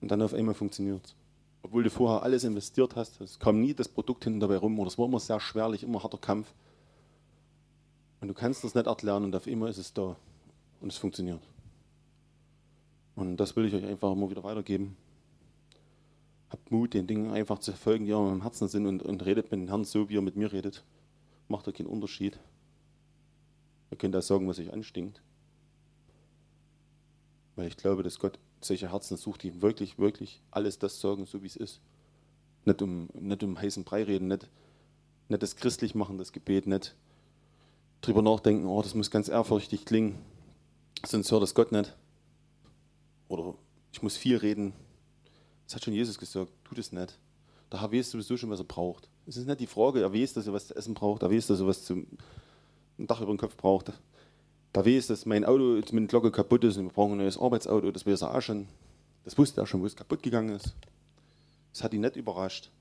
Und 0.01 0.12
dann 0.12 0.22
auf 0.22 0.34
einmal 0.34 0.55
funktioniert 0.55 1.05
es. 1.05 1.16
Obwohl 1.64 1.84
du 1.84 1.89
vorher 1.89 2.24
alles 2.24 2.43
investiert 2.43 2.95
hast, 2.95 3.20
es 3.22 3.39
kam 3.39 3.60
nie 3.62 3.74
das 3.74 3.89
Produkt 3.89 4.24
hinten 4.24 4.39
dabei 4.39 4.58
rum, 4.58 4.80
oder 4.80 4.88
es 4.88 4.97
war 4.97 5.05
immer 5.05 5.20
sehr 5.20 5.39
schwerlich, 5.39 5.84
immer 5.84 6.01
harter 6.03 6.18
Kampf. 6.18 6.53
Und 8.22 8.30
du 8.30 8.34
kannst 8.34 8.64
das 8.64 8.74
nicht 8.74 8.88
erlernen 8.88 9.26
und 9.26 9.36
auf 9.36 9.47
einmal 9.47 9.70
ist 9.70 9.78
es 9.78 9.93
da. 9.93 10.16
Und 10.80 10.91
es 10.91 10.97
funktioniert. 10.97 11.41
Und 13.16 13.38
das 13.38 13.55
will 13.55 13.66
ich 13.66 13.74
euch 13.74 13.84
einfach 13.84 14.12
immer 14.12 14.30
wieder 14.30 14.43
weitergeben. 14.43 14.95
Habt 16.49 16.71
Mut, 16.71 16.93
den 16.93 17.07
Dingen 17.07 17.31
einfach 17.31 17.59
zu 17.59 17.73
folgen, 17.73 18.05
die 18.05 18.13
eurem 18.13 18.41
Herzen 18.41 18.67
sind 18.67 18.85
und, 18.85 19.03
und 19.03 19.25
redet 19.25 19.51
mit 19.51 19.59
dem 19.59 19.67
Herrn 19.67 19.83
so, 19.83 20.09
wie 20.09 20.17
er 20.17 20.21
mit 20.21 20.35
mir 20.35 20.51
redet. 20.51 20.83
Macht 21.47 21.67
euch 21.67 21.75
keinen 21.75 21.87
Unterschied. 21.87 22.39
Ihr 23.91 23.97
könnt 23.97 24.15
auch 24.15 24.21
sagen, 24.21 24.47
was 24.47 24.59
euch 24.59 24.71
anstinkt. 24.71 25.21
Weil 27.55 27.67
ich 27.67 27.77
glaube, 27.77 28.03
dass 28.03 28.19
Gott 28.19 28.39
solche 28.61 28.91
Herzen 28.91 29.17
sucht, 29.17 29.43
die 29.43 29.61
wirklich, 29.61 29.97
wirklich 29.97 30.41
alles 30.51 30.79
das 30.79 30.99
sagen, 30.99 31.25
so 31.25 31.43
wie 31.43 31.47
es 31.47 31.55
ist. 31.55 31.81
Nicht 32.65 32.81
um, 32.81 33.09
nicht 33.13 33.43
um 33.43 33.59
heißen 33.59 33.83
Brei 33.83 34.03
reden, 34.03 34.27
nicht, 34.27 34.49
nicht 35.29 35.41
das 35.41 35.55
christlich 35.55 35.95
machen, 35.95 36.17
das 36.17 36.31
Gebet, 36.31 36.67
nicht 36.67 36.95
drüber 38.01 38.21
nachdenken, 38.21 38.65
oh, 38.65 38.81
das 38.81 38.93
muss 38.93 39.11
ganz 39.11 39.27
ehrfürchtig 39.27 39.85
klingen, 39.85 40.19
sonst 41.05 41.31
hört 41.31 41.43
das 41.43 41.55
Gott 41.55 41.71
nicht. 41.71 41.95
Oder 43.27 43.55
ich 43.91 44.01
muss 44.01 44.17
viel 44.17 44.37
reden, 44.37 44.73
das 45.68 45.76
hat 45.76 45.86
schon 45.86 45.93
Jesus 45.93 46.18
gesagt, 46.18 46.51
tu 46.63 46.76
das 46.76 46.91
nicht. 46.91 47.20
Der 47.72 47.82
Herr 47.82 47.91
weiß 47.91 48.11
sowieso 48.11 48.38
schon, 48.38 48.49
was 48.49 48.59
er 48.59 48.65
braucht. 48.65 49.09
Es 49.26 49.36
ist 49.36 49.45
nicht 49.45 49.59
die 49.59 49.68
Frage, 49.68 50.01
er 50.01 50.13
weiß, 50.13 50.34
dass 50.34 50.47
er 50.47 50.53
was 50.53 50.68
zu 50.68 50.76
essen 50.76 50.93
braucht, 50.93 51.22
er 51.22 51.30
weiß, 51.30 51.47
dass 51.47 51.59
er 51.59 51.68
was 51.68 51.84
zum 51.84 52.07
ein 52.97 53.05
Dach 53.05 53.22
über 53.22 53.34
den 53.34 53.38
Kopf 53.38 53.55
braucht. 53.57 53.91
Da 54.74 54.86
weiß, 54.86 55.07
dass 55.07 55.26
mein 55.26 55.45
Auto 55.45 55.63
mit 55.63 55.93
der 55.93 56.07
Glocke 56.07 56.32
kaputt 56.32 56.63
ist 56.63 56.78
und 56.78 56.86
wir 56.86 56.91
brauchen 56.91 57.13
ein 57.13 57.18
neues 57.20 57.38
Arbeitsauto, 57.38 57.91
das 57.91 58.05
weiß 58.05 58.22
er 58.22 58.36
auch 58.36 58.41
schon. 58.41 58.68
Das 59.24 59.38
wusste 59.38 59.61
er 59.61 59.68
schon, 59.68 59.82
wo 59.82 59.86
es 59.86 59.95
kaputt 59.95 60.24
gegangen 60.24 60.55
ist. 60.55 60.74
Das 61.74 61.84
hat 61.84 61.93
ihn 61.93 62.01
nicht 62.01 62.15
überrascht. 62.15 62.72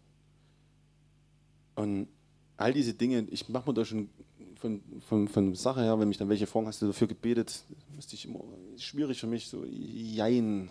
Und 1.74 2.08
all 2.56 2.72
diese 2.72 2.94
Dinge, 2.94 3.26
ich 3.30 3.48
mache 3.48 3.68
mir 3.68 3.74
da 3.74 3.84
schon 3.84 4.08
von, 4.56 4.80
von, 5.06 5.28
von 5.28 5.54
Sache 5.54 5.82
her, 5.82 5.98
wenn 5.98 6.08
mich 6.08 6.18
dann 6.18 6.28
welche 6.28 6.46
fragen, 6.46 6.66
hast 6.66 6.80
du 6.80 6.86
dafür 6.86 7.08
gebetet, 7.08 7.62
müsste 7.94 8.14
ich 8.14 8.24
immer, 8.24 8.40
schwierig 8.78 9.20
für 9.20 9.26
mich, 9.26 9.48
so, 9.48 9.64
jein. 9.64 10.70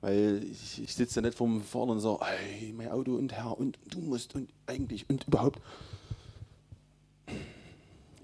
Weil 0.00 0.44
ich, 0.50 0.82
ich 0.82 0.94
sitze 0.94 1.20
da 1.20 1.26
nicht 1.26 1.36
vorm 1.36 1.62
vorne 1.62 1.92
und 1.92 2.00
sage, 2.00 2.20
hey, 2.24 2.72
mein 2.72 2.90
Auto 2.90 3.16
und 3.16 3.32
Herr 3.32 3.58
und 3.58 3.78
du 3.90 4.00
musst 4.00 4.34
und 4.34 4.50
eigentlich 4.66 5.08
und 5.08 5.26
überhaupt. 5.26 5.60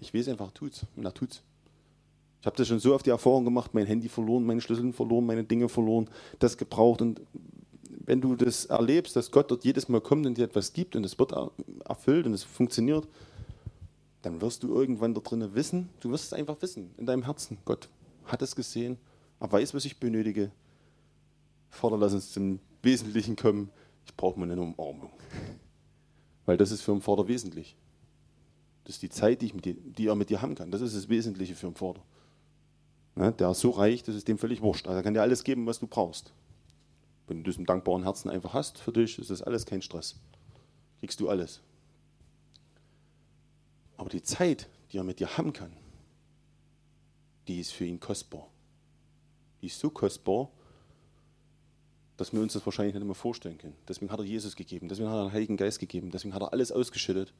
Ich 0.00 0.14
weiß 0.14 0.28
einfach, 0.28 0.52
tut's. 0.52 0.86
Und 0.96 1.04
er 1.04 1.12
tut's. 1.12 1.42
Ich 2.40 2.46
habe 2.46 2.56
das 2.56 2.68
schon 2.68 2.78
so 2.78 2.94
oft 2.94 3.04
die 3.04 3.10
Erfahrung 3.10 3.44
gemacht, 3.44 3.74
mein 3.74 3.86
Handy 3.86 4.08
verloren, 4.08 4.44
meine 4.44 4.60
Schlüssel 4.60 4.92
verloren, 4.92 5.26
meine 5.26 5.44
Dinge 5.44 5.68
verloren, 5.68 6.08
das 6.38 6.56
gebraucht. 6.56 7.02
Und 7.02 7.20
wenn 8.04 8.20
du 8.20 8.36
das 8.36 8.66
erlebst, 8.66 9.16
dass 9.16 9.30
Gott 9.30 9.50
dort 9.50 9.64
jedes 9.64 9.88
Mal 9.88 10.00
kommt 10.00 10.26
und 10.26 10.38
dir 10.38 10.44
etwas 10.44 10.72
gibt 10.72 10.96
und 10.96 11.04
es 11.04 11.18
wird 11.18 11.32
erfüllt 11.84 12.26
und 12.26 12.34
es 12.34 12.44
funktioniert, 12.44 13.08
dann 14.22 14.40
wirst 14.40 14.62
du 14.62 14.74
irgendwann 14.74 15.12
da 15.12 15.20
drinnen 15.20 15.54
wissen, 15.54 15.88
du 16.00 16.10
wirst 16.10 16.26
es 16.26 16.32
einfach 16.32 16.56
wissen, 16.60 16.90
in 16.98 17.06
deinem 17.06 17.24
Herzen. 17.24 17.58
Gott 17.64 17.88
hat 18.26 18.42
es 18.42 18.56
gesehen, 18.56 18.96
er 19.40 19.50
weiß, 19.50 19.74
was 19.74 19.84
ich 19.84 19.98
benötige. 19.98 20.50
Vater, 21.70 21.98
lass 21.98 22.14
uns 22.14 22.32
zum 22.32 22.60
Wesentlichen 22.82 23.36
kommen. 23.36 23.70
Ich 24.04 24.14
brauche 24.16 24.38
mal 24.38 24.50
eine 24.50 24.60
Umarmung. 24.60 25.10
Weil 26.46 26.56
das 26.56 26.70
ist 26.70 26.82
für 26.82 26.92
einen 26.92 27.00
Vater 27.00 27.28
wesentlich. 27.28 27.76
Das 28.84 28.96
ist 28.96 29.02
die 29.02 29.08
Zeit, 29.08 29.42
die, 29.42 29.52
dir, 29.52 29.74
die 29.74 30.06
er 30.06 30.14
mit 30.14 30.30
dir 30.30 30.42
haben 30.42 30.54
kann. 30.54 30.70
Das 30.70 30.80
ist 30.80 30.94
das 30.94 31.08
Wesentliche 31.08 31.56
für 31.56 31.66
einen 31.66 31.74
Vater. 31.74 32.02
Ja, 33.16 33.30
der 33.30 33.50
ist 33.50 33.60
so 33.60 33.70
reich, 33.70 34.02
das 34.02 34.14
ist 34.14 34.28
dem 34.28 34.38
völlig 34.38 34.60
wurscht. 34.60 34.86
Also 34.86 34.98
er 34.98 35.02
kann 35.02 35.14
dir 35.14 35.22
alles 35.22 35.42
geben, 35.42 35.66
was 35.66 35.80
du 35.80 35.86
brauchst. 35.86 36.32
Wenn 37.26 37.42
du 37.42 37.50
das 37.50 37.56
im 37.58 37.66
dankbaren 37.66 38.04
Herzen 38.04 38.30
einfach 38.30 38.54
hast 38.54 38.78
für 38.78 38.92
dich, 38.92 39.18
ist 39.18 39.30
das 39.30 39.42
alles 39.42 39.66
kein 39.66 39.82
Stress. 39.82 40.16
Kriegst 41.00 41.18
du 41.20 41.28
alles. 41.28 41.60
Aber 43.96 44.10
die 44.10 44.22
Zeit, 44.22 44.68
die 44.92 44.98
er 44.98 45.04
mit 45.04 45.18
dir 45.18 45.36
haben 45.36 45.52
kann, 45.52 45.72
die 47.48 47.60
ist 47.60 47.72
für 47.72 47.84
ihn 47.84 48.00
kostbar. 48.00 48.48
Die 49.62 49.66
ist 49.66 49.80
so 49.80 49.90
kostbar, 49.90 50.50
dass 52.16 52.32
wir 52.32 52.40
uns 52.40 52.54
das 52.54 52.64
wahrscheinlich 52.64 52.94
nicht 52.94 53.04
mehr 53.04 53.14
vorstellen 53.14 53.58
können. 53.58 53.76
Deswegen 53.88 54.10
hat 54.10 54.18
er 54.18 54.24
Jesus 54.24 54.56
gegeben, 54.56 54.88
deswegen 54.88 55.08
hat 55.08 55.16
er 55.16 55.24
den 55.24 55.32
Heiligen 55.32 55.56
Geist 55.56 55.78
gegeben, 55.78 56.10
deswegen 56.10 56.34
hat 56.34 56.42
er 56.42 56.52
alles 56.52 56.72
ausgeschüttet, 56.72 57.32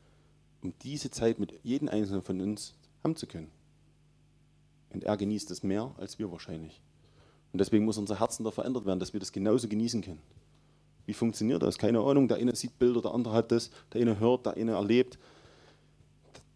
um 0.63 0.75
diese 0.83 1.11
Zeit 1.11 1.39
mit 1.39 1.59
jedem 1.63 1.89
Einzelnen 1.89 2.23
von 2.23 2.41
uns 2.41 2.75
haben 3.03 3.17
zu 3.17 3.27
können. 3.27 3.51
Und 4.91 5.05
er 5.05 5.17
genießt 5.17 5.51
es 5.51 5.63
mehr 5.63 5.95
als 5.99 6.19
wir 6.19 6.31
wahrscheinlich. 6.31 6.81
Und 7.53 7.61
deswegen 7.61 7.85
muss 7.85 7.99
unser 7.99 8.21
Herzen 8.21 8.45
da 8.45 8.51
verändert 8.51 8.85
werden, 8.85 9.01
dass 9.01 9.13
wir 9.13 9.21
das 9.21 9.33
genauso 9.33 9.69
genießen 9.69 10.03
können. 10.03 10.21
Wie 11.07 11.15
funktioniert 11.15 11.63
das? 11.63 11.79
Keine 11.79 12.01
Ahnung. 12.01 12.29
Der 12.29 12.39
eine 12.39 12.55
sieht 12.55 12.79
Bilder, 12.79 13.01
der 13.01 13.15
andere 13.15 13.35
hat 13.35 13.53
das, 13.53 13.71
der 13.93 14.01
eine 14.03 14.19
hört, 14.19 14.47
der 14.47 14.55
eine 14.55 14.73
erlebt. 14.73 15.19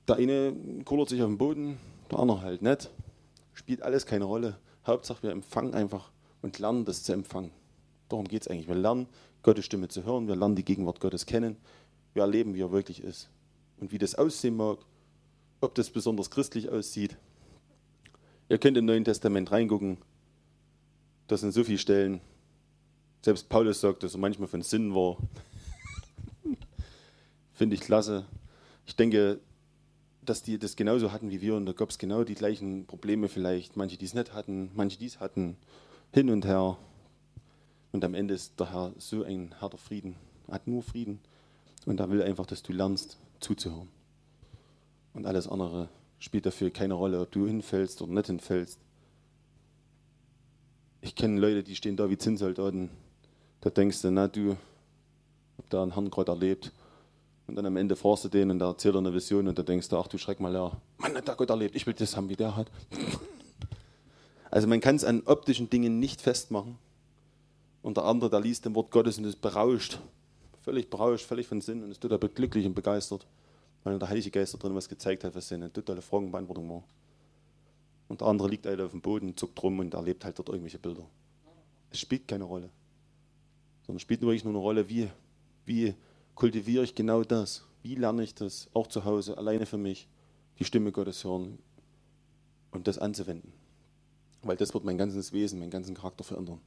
Der 0.09 0.17
eine 0.17 0.53
kullert 0.85 1.09
sich 1.09 1.23
auf 1.23 1.29
den 1.29 1.39
Boden, 1.39 1.79
der 2.11 2.19
andere 2.19 2.43
halt 2.43 2.63
nicht. 2.63 2.91
Spielt 3.55 3.83
alles 3.83 4.07
keine 4.07 4.25
Rolle. 4.25 4.59
Hauptsache, 4.87 5.23
wir 5.23 5.31
empfangen 5.31 5.75
einfach 5.75 6.11
und 6.43 6.59
lernen 6.59 6.85
das 6.85 7.03
zu 7.05 7.13
empfangen. 7.13 7.53
Darum 8.11 8.29
geht 8.29 8.43
es 8.43 8.49
eigentlich. 8.49 8.69
Wir 8.69 8.75
lernen, 8.75 9.07
Gottes 9.43 9.65
Stimme 9.65 9.89
zu 9.89 10.05
hören, 10.05 10.29
wir 10.29 10.37
lernen 10.37 10.57
die 10.57 10.65
Gegenwart 10.65 11.01
Gottes 11.01 11.25
kennen, 11.25 11.57
wir 12.13 12.23
erleben, 12.23 12.55
wie 12.55 12.61
er 12.61 12.73
wirklich 12.73 13.03
ist. 13.03 13.31
Und 13.79 13.93
wie 13.93 13.99
das 13.99 14.15
aussehen 14.17 14.57
mag, 14.57 14.79
ob 15.63 15.75
das 15.75 15.89
besonders 15.89 16.31
christlich 16.31 16.69
aussieht. 16.69 17.17
Ihr 18.49 18.59
könnt 18.59 18.77
im 18.77 18.85
Neuen 18.85 19.05
Testament 19.05 19.51
reingucken. 19.53 19.99
Das 21.29 21.41
sind 21.41 21.53
so 21.53 21.65
viele 21.65 21.79
Stellen. 21.79 22.21
Selbst 23.23 23.49
Paulus 23.49 23.81
sagt, 23.81 24.03
dass 24.03 24.15
er 24.15 24.21
manchmal 24.21 24.49
von 24.49 24.63
Sinn 24.63 24.95
war. 24.95 25.17
Finde 27.53 27.77
ich 27.77 27.81
klasse. 27.81 28.27
Ich 28.87 28.97
denke, 28.97 29.39
dass 30.23 30.43
die 30.43 30.59
das 30.59 30.75
genauso 30.75 31.13
hatten 31.13 31.31
wie 31.31 31.41
wir 31.41 31.55
und 31.55 31.65
da 31.67 31.73
gab 31.73 31.91
es 31.91 31.99
genau 31.99 32.25
die 32.25 32.35
gleichen 32.35 32.87
Probleme 32.87 33.29
vielleicht. 33.29 33.77
Manche, 33.77 33.97
die 33.97 34.05
es 34.05 34.15
nicht 34.15 34.33
hatten, 34.33 34.71
manche, 34.75 34.99
die 34.99 35.07
es 35.07 35.21
hatten. 35.21 35.57
Hin 36.13 36.29
und 36.29 36.45
her. 36.45 36.77
Und 37.93 38.05
am 38.05 38.15
Ende 38.15 38.35
ist 38.35 38.59
der 38.61 38.73
Herr 38.73 38.93
so 38.99 39.25
ein 39.25 39.55
harter 39.61 39.79
Frieden. 39.79 40.17
Er 40.47 40.55
hat 40.55 40.67
nur 40.67 40.83
Frieden. 40.83 41.21
Und 41.87 42.01
er 42.01 42.11
will 42.11 42.23
einfach, 42.23 42.47
dass 42.47 42.63
du 42.63 42.73
lernst, 42.73 43.19
zuzuhören. 43.41 43.89
Und 45.15 45.27
alles 45.27 45.49
andere 45.49 45.89
spielt 46.19 46.47
dafür 46.47 46.71
keine 46.71 46.95
Rolle, 46.95 47.21
ob 47.21 47.31
du 47.33 47.47
hinfällst 47.47 48.03
oder 48.03 48.13
nicht 48.13 48.27
hinfällst. 48.27 48.79
Ich 51.01 51.15
kenne 51.15 51.41
Leute, 51.41 51.63
die 51.63 51.75
stehen 51.75 51.97
da 51.97 52.11
wie 52.11 52.19
Zinnsoldaten. 52.19 52.91
Da 53.63 53.71
denkst 53.71 54.03
du, 54.03 54.11
na 54.11 54.29
du, 54.29 54.57
hab 55.57 55.71
da 55.71 55.83
einen 55.83 55.95
Herrn 55.95 56.11
gerade 56.11 56.33
erlebt. 56.33 56.73
Und 57.47 57.57
dann 57.57 57.67
am 57.67 57.77
Ende 57.77 57.97
fragst 57.97 58.25
du 58.25 58.29
den 58.29 58.51
und 58.51 58.61
der 58.61 58.69
erzählt 58.69 58.95
eine 58.95 59.13
Vision 59.13 59.49
und 59.49 59.59
da 59.59 59.63
denkst 59.63 59.89
du, 59.89 59.99
ach 59.99 60.07
du 60.07 60.19
Schreck 60.19 60.39
mal, 60.39 60.53
ja, 60.53 60.71
Mann, 60.99 61.17
hat 61.17 61.27
der 61.27 61.35
Gott 61.35 61.51
erlebt, 61.51 61.75
ich 61.75 61.85
will 61.87 61.95
das 61.95 62.17
haben, 62.17 62.29
wie 62.29 62.37
der 62.37 62.57
hat. 62.57 62.71
Also 64.53 64.67
man 64.67 64.81
kann 64.81 64.97
es 64.97 65.05
an 65.05 65.23
optischen 65.27 65.71
Dingen 65.71 66.01
nicht 66.01 66.21
festmachen. 66.21 66.77
Und 67.83 67.97
der 67.97 68.05
andere, 68.05 68.31
der 68.31 68.41
liest 68.41 68.65
dem 68.65 68.75
Wort 68.75 68.91
Gottes 68.91 69.19
und 69.19 69.25
ist 69.25 69.41
berauscht. 69.41 69.99
Völlig 70.63 70.91
berauscht, 70.91 71.25
völlig 71.25 71.47
von 71.47 71.61
Sinn 71.61 71.83
und 71.83 71.91
ist 71.91 72.01
total 72.01 72.19
glücklich 72.19 72.67
und 72.67 72.75
begeistert. 72.75 73.27
Weil 73.85 73.99
der 73.99 74.09
Heilige 74.09 74.31
Geist 74.31 74.53
da 74.53 74.59
drin 74.59 74.75
was 74.75 74.89
gezeigt 74.89 75.25
hat, 75.25 75.35
was 75.35 75.49
seine 75.49 75.73
totale 75.73 76.03
Fragenbeantwortung 76.03 76.69
war. 76.69 76.85
Und 78.09 78.21
der 78.21 78.29
andere 78.29 78.49
liegt 78.49 78.67
halt 78.67 78.81
auf 78.81 78.91
dem 78.91 79.01
Boden, 79.01 79.37
zuckt 79.37 79.63
rum 79.63 79.79
und 79.79 79.95
erlebt 79.95 80.25
halt 80.25 80.39
dort 80.39 80.49
irgendwelche 80.49 80.79
Bilder. 80.79 81.07
Es 81.91 82.01
spielt 82.01 82.29
keine 82.29 82.45
Rolle. 82.45 82.69
Sondern 83.87 84.01
spielt 84.01 84.21
wirklich 84.21 84.45
nur 84.45 84.53
eine 84.53 84.59
Rolle, 84.59 84.89
wie, 84.89 85.09
wie 85.65 85.95
kultiviere 86.35 86.85
ich 86.85 86.95
genau 86.95 87.23
das? 87.23 87.65
Wie 87.83 87.95
lerne 87.95 88.23
ich 88.23 88.35
das, 88.35 88.69
auch 88.75 88.89
zu 88.89 89.05
Hause, 89.05 89.39
alleine 89.39 89.65
für 89.65 89.79
mich, 89.79 90.07
die 90.59 90.65
Stimme 90.65 90.93
Gottes 90.93 91.25
hören 91.25 91.59
und 92.73 92.87
das 92.87 92.99
anzuwenden? 92.99 93.53
Weil 94.43 94.57
das 94.57 94.75
wird 94.75 94.85
mein 94.85 94.99
ganzes 94.99 95.33
Wesen, 95.33 95.59
meinen 95.59 95.71
ganzen 95.71 95.95
Charakter 95.95 96.25
verändern. 96.25 96.61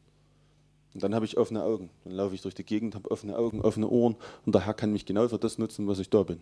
Und 0.93 1.01
dann 1.01 1.15
habe 1.15 1.25
ich 1.25 1.37
offene 1.37 1.63
Augen. 1.63 1.89
Dann 2.03 2.13
laufe 2.13 2.35
ich 2.35 2.41
durch 2.41 2.53
die 2.53 2.63
Gegend, 2.63 2.95
habe 2.95 3.09
offene 3.09 3.37
Augen, 3.37 3.61
offene 3.61 3.89
Ohren 3.89 4.15
und 4.45 4.53
der 4.53 4.65
Herr 4.65 4.73
kann 4.73 4.91
mich 4.91 5.05
genau 5.05 5.27
für 5.27 5.39
das 5.39 5.57
nutzen, 5.57 5.87
was 5.87 5.99
ich 5.99 6.09
da 6.09 6.23
bin. 6.23 6.39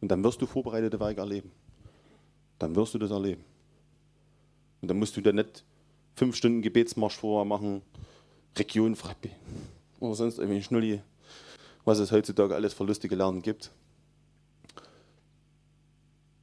Und 0.00 0.08
dann 0.08 0.22
wirst 0.22 0.42
du 0.42 0.46
vorbereitete 0.46 1.00
Werke 1.00 1.20
erleben. 1.20 1.50
Dann 2.58 2.76
wirst 2.76 2.94
du 2.94 2.98
das 2.98 3.10
erleben. 3.10 3.44
Und 4.80 4.88
dann 4.88 4.98
musst 4.98 5.16
du 5.16 5.20
da 5.20 5.32
nicht 5.32 5.64
fünf 6.14 6.36
Stunden 6.36 6.62
Gebetsmarsch 6.62 7.16
vorher 7.16 7.44
machen, 7.44 7.82
Region 8.56 8.96
Frappi 8.96 9.30
oder 10.00 10.14
sonst 10.14 10.38
irgendwie 10.38 10.62
Schnulli, 10.62 11.00
was 11.84 11.98
es 11.98 12.12
heutzutage 12.12 12.54
alles 12.54 12.74
für 12.74 12.84
lustige 12.84 13.14
Lernen 13.14 13.42
gibt. 13.42 13.70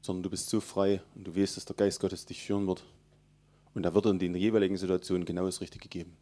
Sondern 0.01 0.23
du 0.23 0.29
bist 0.29 0.49
so 0.49 0.59
frei 0.59 1.01
und 1.15 1.27
du 1.27 1.35
weißt, 1.35 1.57
dass 1.57 1.65
der 1.65 1.75
Geist 1.75 1.99
Gottes 1.99 2.25
dich 2.25 2.43
führen 2.43 2.67
wird. 2.67 2.83
Und 3.73 3.83
da 3.83 3.93
wird 3.93 4.05
in 4.05 4.19
den 4.19 4.35
jeweiligen 4.35 4.77
Situationen 4.77 5.25
genau 5.25 5.45
das 5.45 5.61
Richtige 5.61 5.89
geben. 5.89 6.15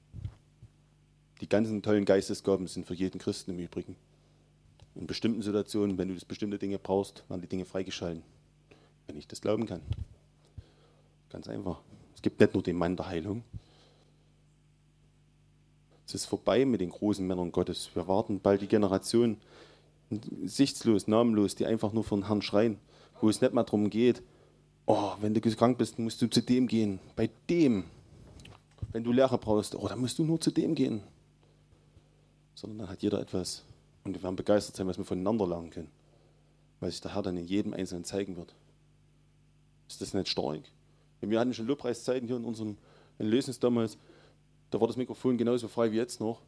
Die 1.44 1.50
ganzen 1.50 1.82
tollen 1.82 2.06
Geistesgaben 2.06 2.68
sind 2.68 2.88
für 2.88 2.94
jeden 2.94 3.20
Christen 3.20 3.52
im 3.52 3.60
Übrigen. 3.60 3.98
In 4.96 5.08
bestimmten 5.08 5.42
Situationen, 5.42 5.98
wenn 5.98 6.08
du 6.08 6.14
das 6.14 6.24
bestimmte 6.24 6.58
Dinge 6.58 6.80
brauchst, 6.80 7.26
werden 7.28 7.42
die 7.42 7.50
Dinge 7.50 7.66
freigeschalten. 7.66 8.24
Wenn 9.08 9.18
ich 9.18 9.28
das 9.28 9.42
glauben 9.42 9.66
kann. 9.66 9.82
Ganz 11.30 11.50
einfach. 11.50 11.82
Es 12.16 12.22
gibt 12.22 12.40
nicht 12.40 12.54
nur 12.54 12.64
den 12.64 12.78
Mann 12.78 12.96
der 12.96 13.08
Heilung. 13.08 13.44
Es 16.08 16.16
ist 16.16 16.28
vorbei 16.28 16.64
mit 16.64 16.80
den 16.80 16.92
großen 16.92 17.28
Männern 17.28 17.52
Gottes. 17.52 17.90
Wir 17.94 18.08
warten 18.08 18.40
bald 18.40 18.62
die 18.62 18.68
Generation, 18.68 19.36
sichtslos, 20.46 21.10
namenlos, 21.10 21.56
die 21.56 21.66
einfach 21.66 21.92
nur 21.92 22.06
von 22.06 22.22
den 22.22 22.28
Herrn 22.28 22.42
schreien, 22.42 22.78
wo 23.20 23.28
es 23.28 23.42
nicht 23.42 23.54
mal 23.54 23.64
darum 23.64 23.90
geht, 23.90 24.24
oh, 24.86 25.12
wenn 25.20 25.34
du 25.34 25.42
krank 25.42 25.78
bist, 25.78 26.00
musst 26.00 26.22
du 26.22 26.30
zu 26.30 26.42
dem 26.42 26.68
gehen. 26.68 27.02
Bei 27.18 27.30
dem. 27.50 27.84
Wenn 28.94 29.04
du 29.04 29.12
Lehrer 29.12 29.38
brauchst, 29.38 29.76
oh, 29.76 29.90
dann 29.90 30.00
musst 30.00 30.18
du 30.20 30.24
nur 30.24 30.40
zu 30.40 30.50
dem 30.50 30.74
gehen. 30.74 31.04
Sondern 32.56 32.80
dann 32.80 32.90
hat 32.90 33.02
jeder 33.02 33.20
etwas. 33.20 33.64
Und 34.04 34.14
wir 34.16 34.24
werden 34.24 34.36
begeistert 34.36 34.76
sein, 34.76 34.88
was 34.88 34.98
wir 34.98 35.06
voneinander 35.06 35.48
lernen 35.48 35.70
können. 35.70 35.92
Weil 36.80 36.92
sich 36.92 37.02
der 37.02 37.16
Herr 37.16 37.22
dann 37.22 37.38
in 37.38 37.48
jedem 37.48 37.74
Einzelnen 37.74 38.04
zeigen 38.04 38.36
wird. 38.36 38.54
Ist 39.88 40.02
das 40.02 40.14
nicht 40.14 40.28
stark? 40.28 40.62
Wir 41.22 41.40
hatten 41.40 41.54
schon 41.54 41.68
Lobpreiszeiten 41.68 42.28
hier 42.28 42.36
in 42.36 42.44
unserem 42.44 42.78
in 43.20 43.60
damals. 43.60 43.98
Da 44.72 44.80
war 44.80 44.88
das 44.88 44.98
Mikrofon 44.98 45.38
genauso 45.38 45.68
frei 45.68 45.92
wie 45.92 45.98
jetzt 45.98 46.20
noch. 46.20 46.42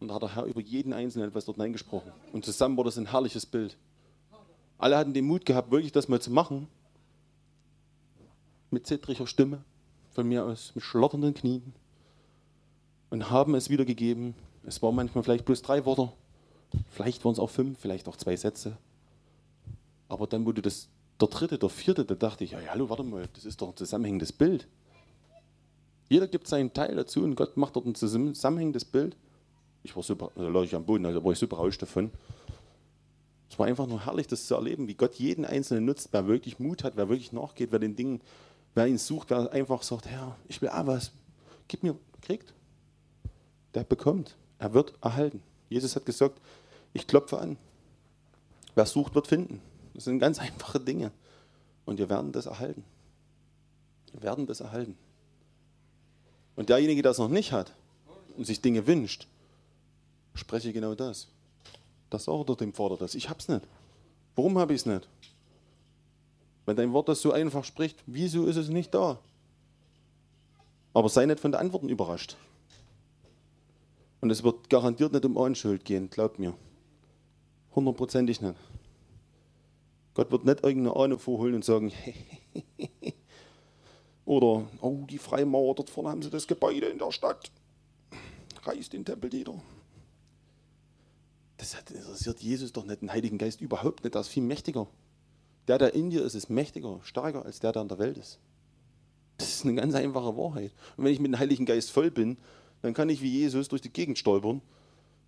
Und 0.00 0.08
da 0.08 0.14
hat 0.14 0.22
der 0.22 0.34
Herr 0.34 0.44
über 0.44 0.60
jeden 0.60 0.92
Einzelnen 0.92 1.28
etwas 1.28 1.44
dort 1.44 1.60
eingesprochen. 1.60 2.12
Und 2.32 2.44
zusammen 2.44 2.76
war 2.76 2.84
das 2.84 2.98
ein 2.98 3.10
herrliches 3.10 3.46
Bild. 3.46 3.76
Alle 4.78 4.96
hatten 4.96 5.14
den 5.14 5.26
Mut 5.26 5.46
gehabt, 5.46 5.70
wirklich 5.70 5.92
das 5.92 6.08
mal 6.08 6.20
zu 6.20 6.30
machen. 6.30 6.68
Mit 8.70 8.86
zittriger 8.86 9.26
Stimme, 9.26 9.62
von 10.10 10.28
mir 10.28 10.44
aus, 10.44 10.72
mit 10.74 10.84
schlotternden 10.84 11.34
Knien. 11.34 11.72
Und 13.10 13.30
haben 13.30 13.54
es 13.54 13.70
wiedergegeben. 13.70 14.34
Es 14.66 14.82
waren 14.82 14.94
manchmal 14.94 15.24
vielleicht 15.24 15.44
bloß 15.44 15.62
drei 15.62 15.84
Worte. 15.84 16.12
Vielleicht 16.90 17.24
waren 17.24 17.32
es 17.32 17.38
auch 17.38 17.50
fünf, 17.50 17.78
vielleicht 17.78 18.08
auch 18.08 18.16
zwei 18.16 18.36
Sätze. 18.36 18.76
Aber 20.08 20.26
dann 20.26 20.44
wurde 20.44 20.60
das 20.60 20.88
der 21.20 21.28
dritte, 21.28 21.58
der 21.58 21.70
vierte, 21.70 22.04
da 22.04 22.14
dachte 22.14 22.44
ich, 22.44 22.50
ja, 22.50 22.58
hallo, 22.68 22.90
warte 22.90 23.02
mal, 23.02 23.26
das 23.32 23.44
ist 23.44 23.62
doch 23.62 23.70
ein 23.70 23.76
zusammenhängendes 23.76 24.32
Bild. 24.32 24.68
Jeder 26.08 26.28
gibt 26.28 26.46
seinen 26.46 26.72
Teil 26.72 26.94
dazu 26.94 27.22
und 27.22 27.36
Gott 27.36 27.56
macht 27.56 27.74
dort 27.76 27.86
ein 27.86 27.94
zusammenhängendes 27.94 28.84
Bild. 28.84 29.16
Ich 29.82 29.96
war 29.96 30.02
super, 30.02 30.30
also 30.36 30.48
lag 30.50 30.62
ich 30.62 30.74
am 30.74 30.84
Boden, 30.84 31.06
also 31.06 31.24
war 31.24 31.32
ich 31.32 31.38
super 31.38 31.56
berauscht 31.56 31.80
davon. 31.80 32.10
Es 33.48 33.58
war 33.58 33.66
einfach 33.66 33.86
nur 33.86 34.04
herrlich, 34.04 34.26
das 34.26 34.46
zu 34.46 34.54
erleben, 34.54 34.88
wie 34.88 34.94
Gott 34.94 35.14
jeden 35.14 35.44
Einzelnen 35.44 35.84
nutzt, 35.84 36.08
wer 36.12 36.26
wirklich 36.26 36.58
Mut 36.58 36.84
hat, 36.84 36.96
wer 36.96 37.08
wirklich 37.08 37.32
nachgeht, 37.32 37.72
wer 37.72 37.78
den 37.78 37.96
Dingen, 37.96 38.20
wer 38.74 38.86
ihn 38.86 38.98
sucht, 38.98 39.30
wer 39.30 39.50
einfach 39.52 39.82
sagt, 39.82 40.06
Herr, 40.06 40.36
ich 40.48 40.60
will 40.60 40.68
auch 40.68 40.86
was, 40.86 41.12
gib 41.68 41.82
mir, 41.82 41.96
kriegt. 42.20 42.52
Der 43.74 43.84
bekommt, 43.84 44.36
er 44.58 44.74
wird 44.74 44.94
erhalten. 45.02 45.42
Jesus 45.68 45.96
hat 45.96 46.06
gesagt, 46.06 46.40
ich 46.92 47.06
klopfe 47.06 47.38
an. 47.38 47.56
Wer 48.74 48.86
sucht, 48.86 49.14
wird 49.14 49.26
finden. 49.26 49.60
Das 49.94 50.04
sind 50.04 50.18
ganz 50.18 50.38
einfache 50.40 50.80
Dinge. 50.80 51.10
Und 51.84 51.98
wir 51.98 52.08
werden 52.08 52.32
das 52.32 52.46
erhalten. 52.46 52.84
Wir 54.12 54.22
werden 54.22 54.46
das 54.46 54.60
erhalten. 54.60 54.96
Und 56.56 56.70
derjenige, 56.70 57.02
der 57.02 57.12
es 57.12 57.18
noch 57.18 57.28
nicht 57.28 57.52
hat 57.52 57.72
und 58.36 58.46
sich 58.46 58.60
Dinge 58.60 58.86
wünscht, 58.86 59.26
spreche 60.34 60.72
genau 60.72 60.94
das. 60.94 61.28
Das 62.10 62.24
sagt 62.24 62.48
er 62.48 62.56
dem 62.56 62.72
das. 62.98 63.14
Ich 63.14 63.28
hab's 63.28 63.48
nicht. 63.48 63.62
Warum 64.34 64.58
habe 64.58 64.74
ich 64.74 64.80
es 64.80 64.86
nicht? 64.86 65.08
Wenn 66.64 66.76
dein 66.76 66.92
Wort 66.92 67.08
das 67.08 67.20
so 67.20 67.32
einfach 67.32 67.64
spricht, 67.64 68.02
wieso 68.06 68.46
ist 68.46 68.56
es 68.56 68.68
nicht 68.68 68.94
da? 68.94 69.18
Aber 70.94 71.08
sei 71.08 71.26
nicht 71.26 71.40
von 71.40 71.52
den 71.52 71.60
Antworten 71.60 71.88
überrascht. 71.88 72.36
Und 74.20 74.30
es 74.30 74.42
wird 74.42 74.70
garantiert 74.70 75.12
nicht 75.12 75.24
um 75.24 75.36
Unschuld 75.36 75.84
gehen, 75.84 76.10
glaubt 76.10 76.38
mir. 76.38 76.54
Hundertprozentig 77.74 78.40
nicht. 78.40 78.56
Gott 80.14 80.30
wird 80.30 80.46
nicht 80.46 80.64
irgendeine 80.64 80.96
Ahnung 80.96 81.18
vorholen 81.18 81.54
und 81.54 81.64
sagen, 81.64 81.92
oder, 84.24 84.66
oh, 84.80 85.04
die 85.10 85.18
Freimaurer, 85.18 85.74
dort 85.74 85.90
vorne 85.90 86.10
haben 86.10 86.22
sie 86.22 86.30
das 86.30 86.46
Gebäude 86.46 86.86
in 86.86 86.98
der 86.98 87.12
Stadt. 87.12 87.50
Reiß 88.62 88.88
den 88.88 89.04
Tempel 89.04 89.30
nieder. 89.30 89.60
Das 91.58 91.74
interessiert 91.74 92.40
Jesus 92.40 92.72
doch 92.72 92.84
nicht, 92.84 93.02
den 93.02 93.12
Heiligen 93.12 93.38
Geist 93.38 93.60
überhaupt 93.60 94.04
nicht. 94.04 94.14
Der 94.14 94.22
ist 94.22 94.28
viel 94.28 94.42
mächtiger. 94.42 94.86
Der, 95.68 95.78
der 95.78 95.94
in 95.94 96.10
dir 96.10 96.22
ist, 96.22 96.34
ist 96.34 96.48
mächtiger, 96.48 97.00
stärker 97.02 97.44
als 97.44 97.60
der, 97.60 97.72
der 97.72 97.82
in 97.82 97.88
der 97.88 97.98
Welt 97.98 98.18
ist. 98.18 98.38
Das 99.38 99.48
ist 99.48 99.64
eine 99.64 99.74
ganz 99.74 99.94
einfache 99.94 100.36
Wahrheit. 100.36 100.72
Und 100.96 101.04
wenn 101.04 101.12
ich 101.12 101.20
mit 101.20 101.32
dem 101.32 101.38
Heiligen 101.38 101.66
Geist 101.66 101.90
voll 101.90 102.10
bin, 102.10 102.38
dann 102.86 102.94
kann 102.94 103.08
ich 103.08 103.20
wie 103.20 103.28
Jesus 103.28 103.66
durch 103.66 103.82
die 103.82 103.92
Gegend 103.92 104.16
stolpern. 104.16 104.62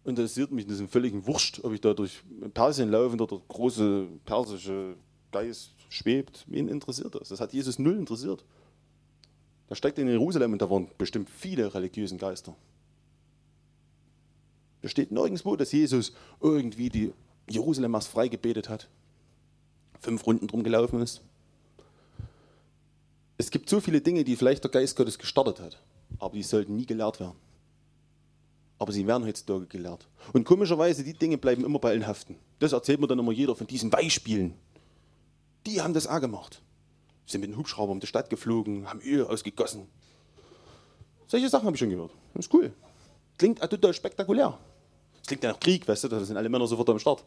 Interessiert 0.04 0.52
mich, 0.52 0.64
das 0.64 0.78
ist 0.78 0.92
völligen 0.92 1.26
Wurscht, 1.26 1.59
ob 1.64 1.72
ich 1.72 1.80
da 1.80 1.92
durch 1.92 2.22
Persien 2.54 2.88
laufe 2.88 3.16
und 3.16 3.20
der 3.20 3.40
große 3.48 4.06
persische 4.24 4.94
Geist 5.32 5.72
schwebt. 5.88 6.44
Wen 6.46 6.68
interessiert 6.68 7.16
das? 7.16 7.30
Das 7.30 7.40
hat 7.40 7.52
Jesus 7.52 7.80
null 7.80 7.96
interessiert. 7.96 8.44
Da 9.68 9.74
steckt 9.74 9.98
in 9.98 10.06
Jerusalem 10.06 10.52
und 10.52 10.62
da 10.62 10.70
waren 10.70 10.86
bestimmt 10.98 11.28
viele 11.28 11.74
religiösen 11.74 12.16
Geister. 12.16 12.54
Da 14.80 14.88
steht 14.88 15.11
nirgendwo, 15.11 15.56
dass 15.56 15.72
Jesus 15.72 16.12
irgendwie 16.40 16.90
die 16.90 17.12
Jerusalem 17.50 18.00
frei 18.02 18.28
gebetet 18.28 18.68
hat, 18.68 18.88
fünf 19.98 20.24
Runden 20.24 20.46
drum 20.46 20.62
gelaufen 20.62 21.02
ist. 21.02 21.22
Es 23.36 23.50
gibt 23.50 23.68
so 23.68 23.80
viele 23.80 24.00
Dinge, 24.00 24.22
die 24.22 24.36
vielleicht 24.36 24.62
der 24.62 24.70
Geist 24.70 24.94
Gottes 24.94 25.18
gestartet 25.18 25.59
hat, 25.59 25.82
aber 26.20 26.34
die 26.34 26.44
sollten 26.44 26.76
nie 26.76 26.86
gelehrt 26.86 27.18
werden. 27.18 27.47
Aber 28.78 28.92
sie 28.92 29.06
werden 29.06 29.26
heutzutage 29.26 29.66
gelehrt. 29.66 30.06
Und 30.32 30.44
komischerweise, 30.44 31.02
die 31.02 31.14
Dinge 31.14 31.36
bleiben 31.36 31.64
immer 31.64 31.78
bei 31.78 31.90
allen 31.90 32.06
haften. 32.06 32.36
Das 32.60 32.72
erzählt 32.72 33.00
mir 33.00 33.06
dann 33.06 33.18
immer 33.18 33.32
jeder 33.32 33.56
von 33.56 33.66
diesen 33.66 33.90
Beispielen. 33.90 34.54
Die 35.66 35.80
haben 35.80 35.94
das 35.94 36.06
auch 36.06 36.20
gemacht. 36.20 36.62
Sind 37.26 37.40
mit 37.40 37.50
dem 37.50 37.58
Hubschrauber 37.58 37.92
um 37.92 38.00
die 38.00 38.06
Stadt 38.06 38.30
geflogen, 38.30 38.88
haben 38.88 39.00
Öl 39.00 39.24
ausgegossen. 39.26 39.86
Solche 41.26 41.48
Sachen 41.48 41.66
habe 41.66 41.76
ich 41.76 41.80
schon 41.80 41.90
gehört. 41.90 42.12
Das 42.34 42.46
ist 42.46 42.54
cool. 42.54 42.72
Klingt 43.36 43.60
total 43.60 43.92
spektakulär. 43.92 44.58
Das 45.18 45.26
klingt 45.26 45.42
ja 45.42 45.52
nach 45.52 45.60
Krieg, 45.60 45.86
weißt 45.86 46.04
du, 46.04 46.08
da 46.08 46.24
sind 46.24 46.36
alle 46.36 46.48
Männer 46.48 46.66
sofort 46.66 46.88
am 46.88 46.98
Start. 46.98 47.24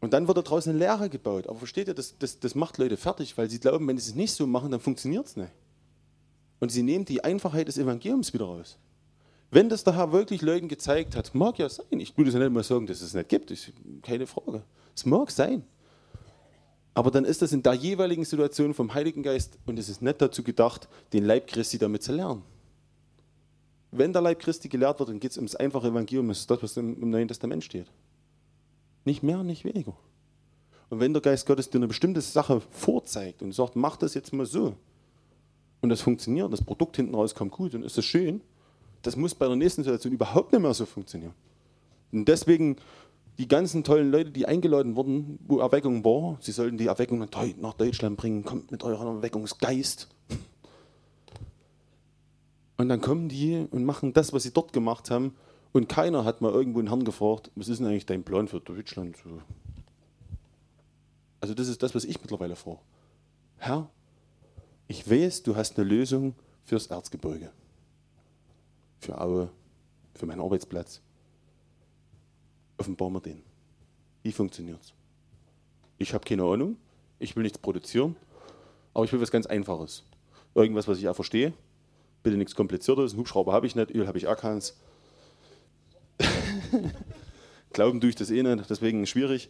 Und 0.00 0.12
dann 0.12 0.26
wird 0.26 0.36
da 0.36 0.42
draußen 0.42 0.70
eine 0.70 0.78
Lehre 0.78 1.08
gebaut. 1.08 1.46
Aber 1.46 1.58
versteht 1.58 1.88
ihr, 1.88 1.94
das, 1.94 2.18
das, 2.18 2.40
das 2.40 2.54
macht 2.54 2.78
Leute 2.78 2.96
fertig, 2.96 3.36
weil 3.38 3.48
sie 3.48 3.60
glauben, 3.60 3.86
wenn 3.86 3.98
sie 3.98 4.10
es 4.10 4.16
nicht 4.16 4.32
so 4.32 4.46
machen, 4.46 4.70
dann 4.70 4.80
funktioniert 4.80 5.26
es 5.26 5.36
nicht. 5.36 5.52
Und 6.58 6.70
sie 6.70 6.82
nehmen 6.82 7.04
die 7.04 7.22
Einfachheit 7.22 7.68
des 7.68 7.78
Evangeliums 7.78 8.32
wieder 8.32 8.46
raus. 8.46 8.78
Wenn 9.52 9.68
das 9.68 9.84
der 9.84 9.94
Herr 9.94 10.12
wirklich 10.12 10.40
Leuten 10.40 10.66
gezeigt 10.66 11.14
hat, 11.14 11.34
mag 11.34 11.58
ja 11.58 11.68
sein. 11.68 12.00
Ich 12.00 12.16
würde 12.16 12.28
es 12.30 12.34
ja 12.34 12.40
nicht 12.40 12.52
mal 12.52 12.64
sagen, 12.64 12.86
dass 12.86 13.02
es 13.02 13.12
nicht 13.12 13.28
gibt. 13.28 13.50
Ist 13.50 13.70
keine 14.00 14.26
Frage. 14.26 14.62
Es 14.96 15.04
mag 15.04 15.30
sein. 15.30 15.62
Aber 16.94 17.10
dann 17.10 17.26
ist 17.26 17.42
das 17.42 17.52
in 17.52 17.62
der 17.62 17.74
jeweiligen 17.74 18.24
Situation 18.24 18.72
vom 18.72 18.94
Heiligen 18.94 19.22
Geist 19.22 19.58
und 19.66 19.78
es 19.78 19.90
ist 19.90 20.00
nicht 20.00 20.22
dazu 20.22 20.42
gedacht, 20.42 20.88
den 21.12 21.26
Leib 21.26 21.48
Christi 21.48 21.76
damit 21.76 22.02
zu 22.02 22.12
lernen. 22.12 22.42
Wenn 23.90 24.14
der 24.14 24.22
Leib 24.22 24.40
Christi 24.40 24.70
gelehrt 24.70 24.98
wird, 24.98 25.10
dann 25.10 25.20
geht 25.20 25.32
es 25.32 25.36
ums 25.36 25.54
einfache 25.54 25.88
Evangelium, 25.88 26.28
das 26.28 26.40
ist 26.40 26.50
das, 26.50 26.62
was 26.62 26.76
im 26.78 27.10
Neuen 27.10 27.28
Testament 27.28 27.62
steht. 27.62 27.88
Nicht 29.04 29.22
mehr, 29.22 29.42
nicht 29.42 29.66
weniger. 29.66 29.94
Und 30.88 31.00
wenn 31.00 31.12
der 31.12 31.20
Geist 31.20 31.46
Gottes 31.46 31.68
dir 31.68 31.78
eine 31.78 31.88
bestimmte 31.88 32.22
Sache 32.22 32.62
vorzeigt 32.70 33.42
und 33.42 33.52
sagt, 33.52 33.76
mach 33.76 33.98
das 33.98 34.14
jetzt 34.14 34.32
mal 34.32 34.46
so, 34.46 34.76
und 35.82 35.90
das 35.90 36.00
funktioniert, 36.00 36.50
das 36.50 36.64
Produkt 36.64 36.96
hinten 36.96 37.14
raus 37.14 37.34
kommt 37.34 37.52
gut, 37.52 37.74
dann 37.74 37.82
ist 37.82 37.98
das 37.98 38.04
schön, 38.06 38.40
das 39.02 39.16
muss 39.16 39.34
bei 39.34 39.46
der 39.46 39.56
nächsten 39.56 39.82
Situation 39.82 40.12
überhaupt 40.12 40.52
nicht 40.52 40.62
mehr 40.62 40.74
so 40.74 40.86
funktionieren. 40.86 41.34
Und 42.12 42.26
deswegen 42.26 42.76
die 43.38 43.48
ganzen 43.48 43.82
tollen 43.82 44.10
Leute, 44.10 44.30
die 44.30 44.46
eingeladen 44.46 44.94
wurden, 44.96 45.38
wo 45.46 45.58
Erweckung 45.58 46.04
war, 46.04 46.36
sie 46.40 46.52
sollten 46.52 46.78
die 46.78 46.86
Erweckung 46.86 47.18
nach 47.18 47.74
Deutschland 47.74 48.16
bringen, 48.16 48.44
kommt 48.44 48.70
mit 48.70 48.82
eurem 48.84 49.16
Erweckungsgeist. 49.16 50.08
Und 52.76 52.88
dann 52.88 53.00
kommen 53.00 53.28
die 53.28 53.66
und 53.70 53.84
machen 53.84 54.12
das, 54.12 54.32
was 54.32 54.42
sie 54.42 54.52
dort 54.52 54.72
gemacht 54.72 55.10
haben. 55.10 55.34
Und 55.72 55.88
keiner 55.88 56.24
hat 56.24 56.40
mal 56.40 56.52
irgendwo 56.52 56.80
einen 56.80 56.88
Herrn 56.88 57.04
gefragt, 57.04 57.50
was 57.54 57.68
ist 57.68 57.78
denn 57.78 57.86
eigentlich 57.86 58.06
dein 58.06 58.22
Plan 58.22 58.48
für 58.48 58.60
Deutschland? 58.60 59.16
Also 61.40 61.54
das 61.54 61.68
ist 61.68 61.82
das, 61.82 61.94
was 61.94 62.04
ich 62.04 62.20
mittlerweile 62.20 62.56
frage. 62.56 62.80
Herr, 63.56 63.88
ich 64.88 65.08
weiß, 65.08 65.42
du 65.44 65.56
hast 65.56 65.78
eine 65.78 65.88
Lösung 65.88 66.34
fürs 66.64 66.88
Erzgebirge 66.88 67.50
für 69.02 69.20
Aue, 69.20 69.50
für 70.14 70.26
meinen 70.26 70.40
Arbeitsplatz. 70.40 71.00
Offenbar 72.78 73.10
mir 73.10 73.20
den. 73.20 73.42
Wie 74.22 74.32
funktioniert 74.32 74.80
es? 74.80 74.94
Ich 75.98 76.14
habe 76.14 76.24
keine 76.24 76.44
Ahnung, 76.44 76.76
ich 77.18 77.36
will 77.36 77.42
nichts 77.42 77.58
produzieren, 77.58 78.16
aber 78.94 79.04
ich 79.04 79.12
will 79.12 79.20
was 79.20 79.30
ganz 79.30 79.46
Einfaches. 79.46 80.04
Irgendwas, 80.54 80.86
was 80.86 80.98
ich 80.98 81.08
auch 81.08 81.14
verstehe. 81.14 81.52
Bitte 82.22 82.36
nichts 82.36 82.54
Kompliziertes. 82.54 83.12
Einen 83.12 83.20
Hubschrauber 83.20 83.52
habe 83.52 83.66
ich 83.66 83.74
nicht, 83.74 83.90
Öl 83.90 84.06
habe 84.06 84.18
ich 84.18 84.28
auch 84.28 84.36
keins. 84.36 84.76
Glauben 87.72 88.00
tue 88.00 88.10
ich 88.10 88.16
das 88.16 88.30
eh 88.30 88.42
nicht, 88.42 88.70
deswegen 88.70 89.06
schwierig. 89.06 89.48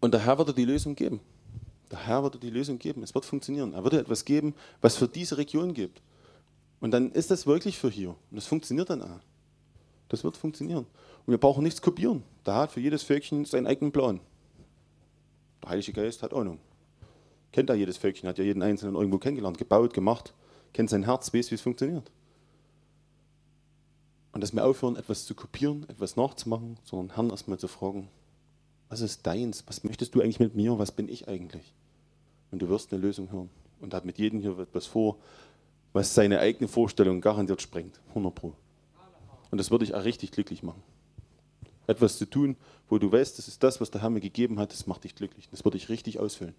Und 0.00 0.14
der 0.14 0.24
Herr 0.24 0.38
wird 0.38 0.48
dir 0.48 0.54
die 0.54 0.64
Lösung 0.64 0.94
geben. 0.94 1.20
Der 1.90 2.06
Herr 2.06 2.22
wird 2.22 2.34
dir 2.34 2.40
die 2.40 2.50
Lösung 2.50 2.78
geben. 2.78 3.02
Es 3.02 3.14
wird 3.14 3.24
funktionieren. 3.24 3.74
Er 3.74 3.82
wird 3.82 3.94
etwas 3.94 4.24
geben, 4.24 4.54
was 4.80 4.96
für 4.96 5.08
diese 5.08 5.36
Region 5.36 5.74
gibt. 5.74 6.00
Und 6.80 6.92
dann 6.92 7.10
ist 7.12 7.30
das 7.30 7.46
wirklich 7.46 7.78
für 7.78 7.90
hier. 7.90 8.10
Und 8.10 8.36
das 8.36 8.46
funktioniert 8.46 8.90
dann 8.90 9.02
auch. 9.02 9.20
Das 10.08 10.24
wird 10.24 10.36
funktionieren. 10.36 10.86
Und 11.26 11.30
wir 11.32 11.38
brauchen 11.38 11.62
nichts 11.62 11.82
kopieren. 11.82 12.22
Da 12.44 12.62
hat 12.62 12.72
für 12.72 12.80
jedes 12.80 13.02
Völkchen 13.02 13.44
seinen 13.44 13.66
eigenen 13.66 13.92
Plan. 13.92 14.20
Der 15.62 15.70
Heilige 15.70 15.92
Geist 15.92 16.22
hat 16.22 16.32
Ahnung. 16.32 16.58
Kennt 17.52 17.70
da 17.70 17.74
jedes 17.74 17.96
Völkchen, 17.96 18.28
hat 18.28 18.38
ja 18.38 18.44
jeden 18.44 18.62
Einzelnen 18.62 18.94
irgendwo 18.94 19.18
kennengelernt, 19.18 19.58
gebaut, 19.58 19.94
gemacht, 19.94 20.34
kennt 20.72 20.90
sein 20.90 21.04
Herz, 21.04 21.32
weiß, 21.32 21.50
wie 21.50 21.54
es 21.54 21.60
funktioniert. 21.60 22.10
Und 24.32 24.42
dass 24.42 24.52
wir 24.52 24.64
aufhören, 24.64 24.96
etwas 24.96 25.24
zu 25.24 25.34
kopieren, 25.34 25.86
etwas 25.88 26.16
nachzumachen, 26.16 26.78
sondern 26.84 27.16
Herrn 27.16 27.30
erstmal 27.30 27.58
zu 27.58 27.68
fragen, 27.68 28.08
was 28.88 29.00
ist 29.00 29.26
deins? 29.26 29.64
Was 29.66 29.84
möchtest 29.84 30.14
du 30.14 30.20
eigentlich 30.20 30.40
mit 30.40 30.54
mir? 30.54 30.78
Was 30.78 30.92
bin 30.92 31.08
ich 31.08 31.28
eigentlich? 31.28 31.74
Und 32.50 32.62
du 32.62 32.68
wirst 32.68 32.92
eine 32.92 33.02
Lösung 33.02 33.30
hören. 33.30 33.50
Und 33.80 33.94
hat 33.94 34.04
mit 34.04 34.18
jedem 34.18 34.40
hier 34.40 34.58
etwas 34.58 34.86
vor, 34.86 35.16
was 35.92 36.14
seine 36.14 36.40
eigene 36.40 36.68
Vorstellung 36.68 37.20
garantiert 37.20 37.62
sprengt. 37.62 38.00
100 38.10 38.34
Pro. 38.34 38.52
Und 39.50 39.58
das 39.58 39.70
würde 39.70 39.84
dich 39.84 39.94
auch 39.94 40.04
richtig 40.04 40.32
glücklich 40.32 40.62
machen. 40.62 40.82
Etwas 41.86 42.18
zu 42.18 42.26
tun, 42.26 42.56
wo 42.88 42.98
du 42.98 43.10
weißt, 43.10 43.38
das 43.38 43.48
ist 43.48 43.62
das, 43.62 43.80
was 43.80 43.90
der 43.90 44.02
Herr 44.02 44.10
mir 44.10 44.20
gegeben 44.20 44.58
hat, 44.58 44.72
das 44.72 44.86
macht 44.86 45.04
dich 45.04 45.14
glücklich. 45.14 45.48
Das 45.50 45.64
würde 45.64 45.78
dich 45.78 45.88
richtig 45.88 46.18
ausfüllen. 46.18 46.54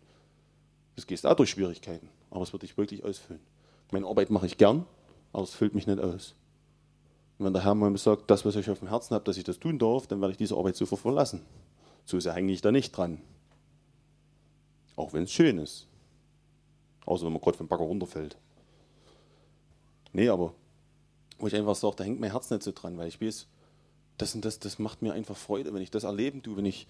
Das 0.96 1.06
gehst 1.08 1.26
auch 1.26 1.36
durch 1.36 1.52
Schwierigkeiten, 1.52 2.10
aber 2.32 2.42
es 2.42 2.52
wird 2.52 2.64
dich 2.64 2.78
wirklich 2.78 3.04
ausfüllen. 3.04 3.42
Meine 3.92 4.08
Arbeit 4.08 4.32
mache 4.32 4.48
ich 4.48 4.58
gern, 4.58 4.86
aber 5.32 5.44
es 5.44 5.54
füllt 5.54 5.76
mich 5.76 5.88
nicht 5.88 6.00
aus. 6.00 6.36
Und 7.38 7.46
wenn 7.46 7.54
der 7.54 7.64
Herr 7.64 7.76
mal 7.76 7.96
sagt, 7.98 8.30
das, 8.30 8.44
was 8.44 8.56
ich 8.56 8.70
auf 8.70 8.80
dem 8.80 8.90
Herzen 8.90 9.16
habe, 9.16 9.24
dass 9.24 9.38
ich 9.38 9.44
das 9.44 9.60
tun 9.60 9.80
darf, 9.80 10.08
dann 10.08 10.20
werde 10.20 10.32
ich 10.32 10.38
diese 10.38 10.58
Arbeit 10.58 10.76
sofort 10.76 11.02
verlassen. 11.02 11.42
So 12.06 12.20
sehr 12.20 12.34
hänge 12.34 12.52
ich 12.52 12.62
da 12.62 12.72
nicht 12.72 12.92
dran. 12.92 13.22
Auch 14.96 15.14
wenn 15.14 15.24
es 15.24 15.32
schön 15.32 15.58
ist. 15.58 15.88
Außer 17.06 17.26
wenn 17.26 17.34
man 17.34 17.42
gerade 17.42 17.58
vom 17.58 17.68
Bagger 17.68 17.86
runterfällt. 17.86 18.38
Nee, 20.14 20.30
aber 20.30 20.54
wo 21.38 21.48
ich 21.48 21.56
einfach 21.56 21.76
sage, 21.76 21.96
da 21.98 22.04
hängt 22.04 22.20
mein 22.20 22.32
Herz 22.32 22.50
nicht 22.50 22.64
so 22.64 22.72
dran, 22.72 22.98
weil 22.98 23.08
ich 23.08 23.22
weiß, 23.22 23.48
das 24.18 24.36
und 24.36 24.44
das, 24.44 24.60
das 24.60 24.80
macht 24.80 25.02
mir 25.02 25.14
einfach 25.14 25.38
Freude, 25.38 25.74
wenn 25.74 25.82
ich 25.82 25.92
das 25.92 26.04
erleben 26.04 26.44
tue, 26.44 26.58
wenn 26.58 26.66
ich 26.66 26.88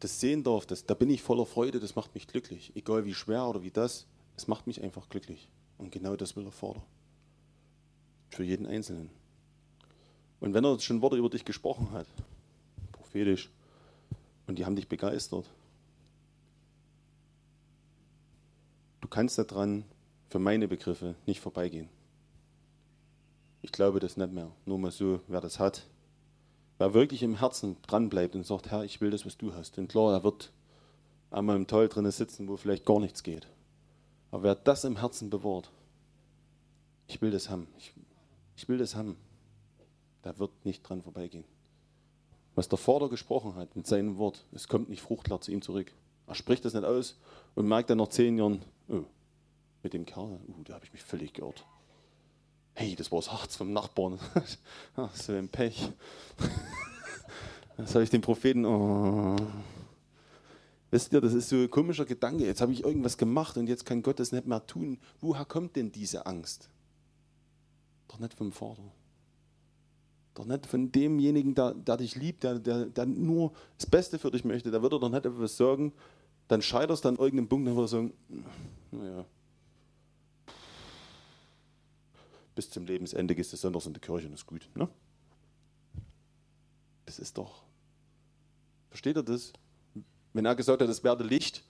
das 0.00 0.20
sehen 0.20 0.44
darf, 0.44 0.64
das, 0.64 0.86
da 0.86 0.94
bin 0.94 1.10
ich 1.10 1.22
voller 1.22 1.44
Freude, 1.46 1.80
das 1.80 1.96
macht 1.96 2.14
mich 2.14 2.28
glücklich. 2.28 2.72
Egal 2.76 3.04
wie 3.04 3.14
schwer 3.14 3.48
oder 3.48 3.62
wie 3.62 3.72
das, 3.72 4.06
es 4.36 4.46
macht 4.46 4.68
mich 4.68 4.82
einfach 4.82 5.08
glücklich. 5.08 5.48
Und 5.76 5.90
genau 5.90 6.14
das 6.14 6.36
will 6.36 6.44
er 6.44 6.52
fordern. 6.52 6.84
Für 8.30 8.44
jeden 8.44 8.66
Einzelnen. 8.66 9.10
Und 10.38 10.54
wenn 10.54 10.64
er 10.64 10.78
schon 10.78 11.02
Worte 11.02 11.16
über 11.16 11.30
dich 11.30 11.44
gesprochen 11.44 11.90
hat, 11.90 12.06
prophetisch, 12.92 13.50
und 14.46 14.58
die 14.58 14.64
haben 14.64 14.76
dich 14.76 14.88
begeistert, 14.88 15.46
du 19.00 19.08
kannst 19.08 19.38
daran 19.38 19.84
für 20.28 20.38
meine 20.38 20.68
Begriffe 20.68 21.14
nicht 21.26 21.40
vorbeigehen. 21.40 21.88
Ich 23.62 23.72
glaube 23.72 24.00
das 24.00 24.16
nicht 24.16 24.32
mehr. 24.32 24.50
Nur 24.66 24.78
mal 24.78 24.90
so, 24.90 25.20
wer 25.26 25.40
das 25.40 25.58
hat. 25.58 25.86
Wer 26.78 26.94
wirklich 26.94 27.22
im 27.22 27.38
Herzen 27.38 27.76
dranbleibt 27.82 28.36
und 28.36 28.46
sagt, 28.46 28.70
Herr, 28.70 28.84
ich 28.84 29.00
will 29.00 29.10
das, 29.10 29.26
was 29.26 29.36
du 29.36 29.52
hast. 29.52 29.76
Denn 29.76 29.88
klar, 29.88 30.12
er 30.12 30.22
wird 30.22 30.52
einmal 31.30 31.56
im 31.56 31.66
Tal 31.66 31.88
drinnen 31.88 32.12
sitzen, 32.12 32.46
wo 32.48 32.56
vielleicht 32.56 32.84
gar 32.84 33.00
nichts 33.00 33.22
geht. 33.22 33.48
Aber 34.30 34.44
wer 34.44 34.54
das 34.54 34.84
im 34.84 34.98
Herzen 34.98 35.30
bewahrt, 35.30 35.70
ich 37.08 37.20
will 37.20 37.30
das 37.30 37.50
haben. 37.50 37.66
Ich, 37.78 37.94
ich 38.56 38.68
will 38.68 38.78
das 38.78 38.94
haben. 38.94 39.16
Der 40.24 40.38
wird 40.38 40.52
nicht 40.64 40.82
dran 40.82 41.02
vorbeigehen. 41.02 41.44
was 42.54 42.68
der 42.68 42.76
Vater 42.78 43.08
gesprochen 43.08 43.54
hat 43.54 43.76
mit 43.76 43.86
seinem 43.86 44.18
Wort, 44.18 44.44
es 44.50 44.66
kommt 44.66 44.88
nicht 44.88 45.00
fruchtbar 45.00 45.40
zu 45.40 45.52
ihm 45.52 45.62
zurück. 45.62 45.92
Er 46.26 46.34
spricht 46.34 46.64
das 46.64 46.74
nicht 46.74 46.84
aus 46.84 47.16
und 47.54 47.68
merkt 47.68 47.88
dann 47.88 47.98
nach 47.98 48.08
zehn 48.08 48.36
Jahren, 48.36 48.62
oh, 48.88 49.04
mit 49.82 49.94
dem 49.94 50.06
Kerl, 50.06 50.40
uh, 50.48 50.62
da 50.64 50.74
habe 50.74 50.84
ich 50.84 50.92
mich 50.92 51.02
völlig 51.02 51.34
geirrt. 51.34 51.66
Hey, 52.74 52.94
das 52.94 53.10
war 53.10 53.18
das 53.18 53.32
Herz 53.32 53.56
vom 53.56 53.72
Nachbarn. 53.72 54.18
Ach, 54.96 55.14
so 55.14 55.32
ein 55.32 55.48
Pech. 55.48 55.90
Das 57.76 57.94
habe 57.94 58.02
ich 58.02 58.10
den 58.10 58.22
Propheten, 58.22 58.66
oh. 58.66 59.36
Wisst 60.90 61.12
ihr, 61.12 61.20
das 61.20 61.32
ist 61.32 61.48
so 61.48 61.56
ein 61.56 61.70
komischer 61.70 62.04
Gedanke. 62.04 62.44
Jetzt 62.44 62.60
habe 62.60 62.72
ich 62.72 62.82
irgendwas 62.82 63.16
gemacht 63.16 63.56
und 63.56 63.68
jetzt 63.68 63.86
kann 63.86 64.02
Gott 64.02 64.18
das 64.18 64.32
nicht 64.32 64.48
mehr 64.48 64.66
tun. 64.66 64.98
Woher 65.20 65.44
kommt 65.44 65.76
denn 65.76 65.92
diese 65.92 66.26
Angst? 66.26 66.70
Doch 68.08 68.18
nicht 68.18 68.34
vom 68.34 68.50
Vater. 68.50 68.82
Doch 70.34 70.44
nicht 70.44 70.66
von 70.66 70.90
demjenigen, 70.90 71.54
der, 71.54 71.74
der 71.74 71.98
dich 71.98 72.16
liebt, 72.16 72.42
der, 72.42 72.58
der, 72.58 72.86
der, 72.86 73.06
nur 73.06 73.52
das 73.76 73.86
Beste 73.86 74.18
für 74.18 74.30
dich 74.30 74.44
möchte. 74.44 74.70
Da 74.70 74.82
wird 74.82 74.92
er 74.92 74.98
doch 74.98 75.10
nicht 75.10 75.26
etwas 75.26 75.56
sagen, 75.56 75.92
dann 76.48 76.62
scheiterst 76.62 77.04
du 77.04 77.10
an 77.10 77.16
irgendeinem 77.16 77.48
Punkt, 77.48 77.68
dann 77.68 77.76
wird 77.76 77.84
er 77.84 77.88
sagen, 77.88 78.12
naja, 78.90 79.24
bis 82.58 82.70
zum 82.70 82.86
Lebensende 82.86 83.36
gehst 83.36 83.52
du 83.52 83.56
sonntags 83.56 83.86
in 83.86 83.94
die 83.94 84.00
Kirche 84.00 84.26
und 84.26 84.32
ist 84.32 84.44
gut. 84.44 84.68
Ne? 84.74 84.88
Das 87.06 87.20
ist 87.20 87.38
doch. 87.38 87.62
Versteht 88.88 89.16
ihr 89.16 89.22
das? 89.22 89.52
Wenn 90.32 90.44
er 90.44 90.56
gesagt 90.56 90.82
hat, 90.82 90.88
es 90.88 91.04
werde 91.04 91.22
Licht, 91.22 91.62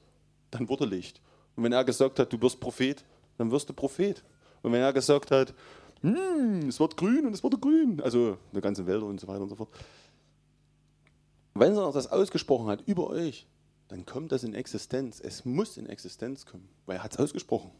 dann 0.50 0.66
wurde 0.70 0.86
Licht. 0.86 1.20
Und 1.56 1.64
wenn 1.64 1.72
er 1.72 1.84
gesagt 1.84 2.18
hat, 2.18 2.32
du 2.32 2.40
wirst 2.40 2.58
Prophet, 2.58 3.04
dann 3.36 3.50
wirst 3.50 3.68
du 3.68 3.74
Prophet. 3.74 4.24
Und 4.62 4.72
wenn 4.72 4.80
er 4.80 4.94
gesagt 4.94 5.30
hat, 5.30 5.52
hm, 6.00 6.70
es 6.70 6.80
wird 6.80 6.96
grün 6.96 7.26
und 7.26 7.34
es 7.34 7.44
wurde 7.44 7.58
grün. 7.58 8.00
Also 8.00 8.38
eine 8.50 8.62
ganze 8.62 8.86
Wälder 8.86 9.04
und 9.04 9.20
so 9.20 9.28
weiter 9.28 9.42
und 9.42 9.50
so 9.50 9.56
fort. 9.56 9.68
Wenn 11.52 11.76
er 11.76 11.92
das 11.92 12.06
ausgesprochen 12.06 12.68
hat 12.68 12.88
über 12.88 13.08
euch, 13.08 13.46
dann 13.88 14.06
kommt 14.06 14.32
das 14.32 14.42
in 14.42 14.54
Existenz. 14.54 15.20
Es 15.20 15.44
muss 15.44 15.76
in 15.76 15.84
Existenz 15.84 16.46
kommen, 16.46 16.66
weil 16.86 16.96
er 16.96 17.02
hat 17.02 17.12
es 17.12 17.18
ausgesprochen. 17.18 17.72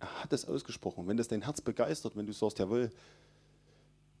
Er 0.00 0.22
hat 0.22 0.32
es 0.32 0.46
ausgesprochen. 0.46 1.06
Wenn 1.08 1.16
das 1.16 1.28
dein 1.28 1.42
Herz 1.42 1.60
begeistert, 1.60 2.16
wenn 2.16 2.26
du 2.26 2.32
sagst, 2.32 2.58
jawohl, 2.58 2.90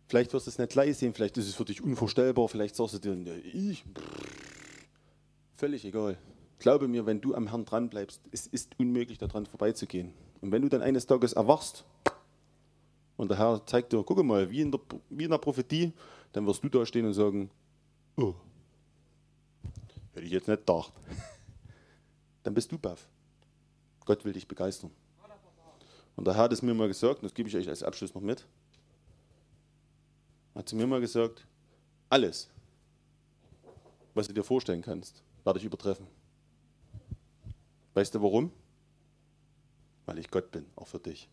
vielleicht 0.08 0.32
wirst 0.32 0.46
du 0.46 0.50
es 0.50 0.58
nicht 0.58 0.72
gleich 0.72 0.96
sehen, 0.96 1.14
vielleicht 1.14 1.36
ist 1.36 1.48
es 1.48 1.54
für 1.54 1.64
dich 1.64 1.82
unvorstellbar, 1.82 2.48
vielleicht 2.48 2.74
sagst 2.74 2.94
du 2.94 3.14
dir, 3.14 3.44
ich, 3.44 3.84
völlig 5.56 5.84
egal. 5.84 6.18
Glaube 6.58 6.88
mir, 6.88 7.06
wenn 7.06 7.20
du 7.20 7.34
am 7.34 7.48
Herrn 7.48 7.64
dran 7.64 7.88
bleibst, 7.88 8.20
es 8.32 8.46
ist 8.48 8.78
unmöglich, 8.78 9.18
daran 9.18 9.46
vorbeizugehen. 9.46 10.12
Und 10.40 10.50
wenn 10.50 10.62
du 10.62 10.68
dann 10.68 10.82
eines 10.82 11.06
Tages 11.06 11.32
erwachst 11.34 11.84
und 13.16 13.30
der 13.30 13.38
Herr 13.38 13.64
zeigt 13.66 13.92
dir, 13.92 14.02
guck 14.02 14.22
mal, 14.24 14.50
wie 14.50 14.60
in 14.60 14.72
der, 14.72 14.80
wie 15.10 15.24
in 15.24 15.30
der 15.30 15.38
Prophetie, 15.38 15.92
dann 16.32 16.46
wirst 16.46 16.64
du 16.64 16.68
da 16.68 16.84
stehen 16.84 17.06
und 17.06 17.14
sagen, 17.14 17.50
oh, 18.16 18.34
hätte 20.14 20.26
ich 20.26 20.32
jetzt 20.32 20.48
nicht 20.48 20.66
gedacht. 20.66 20.92
Dann 22.42 22.54
bist 22.54 22.72
du 22.72 22.78
baff. 22.78 23.08
Gott 24.04 24.24
will 24.24 24.32
dich 24.32 24.48
begeistern. 24.48 24.90
Und 26.18 26.26
Herr 26.26 26.36
hat 26.36 26.52
es 26.52 26.62
mir 26.62 26.74
mal 26.74 26.88
gesagt, 26.88 27.20
und 27.20 27.24
das 27.24 27.34
gebe 27.34 27.48
ich 27.48 27.56
euch 27.56 27.68
als 27.68 27.82
Abschluss 27.82 28.14
noch 28.14 28.20
mit, 28.20 28.44
hat 30.54 30.68
zu 30.68 30.76
mir 30.76 30.86
mal 30.86 31.00
gesagt, 31.00 31.46
alles, 32.10 32.50
was 34.14 34.26
du 34.26 34.34
dir 34.34 34.44
vorstellen 34.44 34.82
kannst, 34.82 35.22
werde 35.44 35.58
ich 35.58 35.64
übertreffen. 35.64 36.06
Weißt 37.94 38.14
du 38.14 38.22
warum? 38.22 38.52
weil 40.08 40.18
ich 40.18 40.30
Gott 40.30 40.50
bin, 40.50 40.64
auch 40.74 40.86
für 40.86 40.98
dich. 40.98 41.28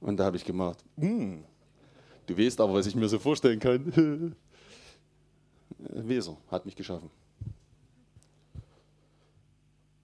Und 0.00 0.16
da 0.16 0.24
habe 0.24 0.36
ich 0.36 0.44
gemacht, 0.44 0.84
mm, 0.96 1.42
du 2.26 2.36
weißt 2.36 2.60
aber, 2.60 2.74
was 2.74 2.86
ich 2.86 2.96
mir 2.96 3.08
so 3.08 3.20
vorstellen 3.20 3.60
kann. 3.60 4.34
Weser 5.78 6.36
hat 6.50 6.66
mich 6.66 6.74
geschaffen. 6.74 7.08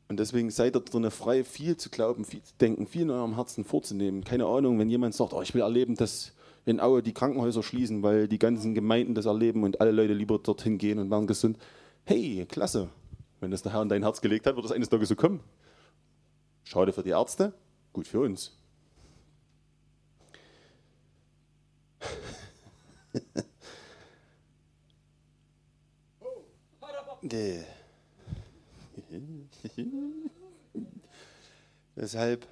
Und 0.08 0.20
deswegen 0.20 0.50
seid 0.50 0.76
ihr 0.76 0.80
drin 0.80 1.10
frei, 1.10 1.42
viel 1.42 1.76
zu 1.76 1.90
glauben, 1.90 2.24
viel 2.24 2.42
zu 2.42 2.54
denken, 2.60 2.86
viel 2.86 3.02
in 3.02 3.10
eurem 3.10 3.34
Herzen 3.34 3.64
vorzunehmen. 3.64 4.22
Keine 4.22 4.46
Ahnung, 4.46 4.78
wenn 4.78 4.88
jemand 4.88 5.14
sagt, 5.14 5.32
oh, 5.32 5.42
ich 5.42 5.52
will 5.52 5.62
erleben, 5.62 5.96
dass 5.96 6.32
in 6.64 6.80
Aue 6.80 7.02
die 7.02 7.12
Krankenhäuser 7.12 7.62
schließen, 7.62 8.02
weil 8.02 8.28
die 8.28 8.38
ganzen 8.38 8.74
Gemeinden 8.74 9.14
das 9.14 9.26
erleben 9.26 9.64
und 9.64 9.80
alle 9.80 9.90
Leute 9.90 10.12
lieber 10.12 10.38
dorthin 10.38 10.78
gehen 10.78 10.98
und 10.98 11.10
werden 11.10 11.26
gesund. 11.26 11.58
Hey, 12.04 12.46
klasse. 12.48 12.88
Wenn 13.40 13.50
das 13.50 13.62
der 13.62 13.72
Herr 13.72 13.82
in 13.82 13.88
dein 13.88 14.02
Herz 14.02 14.20
gelegt 14.20 14.46
hat, 14.46 14.56
wird 14.56 14.64
das 14.64 14.72
eines 14.72 14.88
Tages 14.88 15.08
so 15.08 15.16
kommen. 15.16 15.40
Schade 16.64 16.92
für 16.92 17.02
die 17.02 17.10
Ärzte, 17.10 17.52
gut 17.92 18.06
für 18.06 18.20
uns. 18.20 18.56
Deshalb 31.96 32.46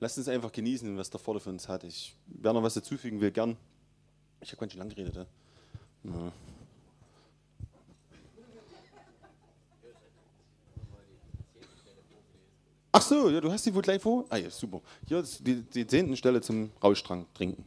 lasst 0.00 0.18
uns 0.18 0.28
einfach 0.28 0.50
genießen, 0.50 0.96
was 0.96 1.10
der 1.10 1.20
Vorder 1.20 1.40
für 1.40 1.50
uns 1.50 1.68
hat. 1.68 1.84
Ich 1.84 2.16
werde 2.26 2.58
noch 2.58 2.64
was 2.64 2.74
dazufügen 2.74 3.20
will, 3.20 3.30
gern. 3.30 3.56
Ich 4.40 4.50
habe 4.50 4.60
ganz 4.60 4.72
schön 4.72 4.80
lang 4.80 4.88
geredet. 4.88 5.14
Ja. 5.14 5.26
Ja. 6.04 6.32
Ach 12.92 13.02
so, 13.02 13.30
ja, 13.30 13.40
du 13.40 13.52
hast 13.52 13.64
die 13.64 13.74
wohl 13.74 13.82
gleich 13.82 14.02
vor? 14.02 14.24
Ah 14.30 14.36
ja, 14.36 14.50
super. 14.50 14.80
Hier 15.06 15.20
ist 15.20 15.46
die, 15.46 15.62
die 15.62 15.86
zehnten 15.86 16.16
Stelle 16.16 16.40
zum 16.40 16.70
Rauschstrang 16.82 17.26
trinken. 17.34 17.64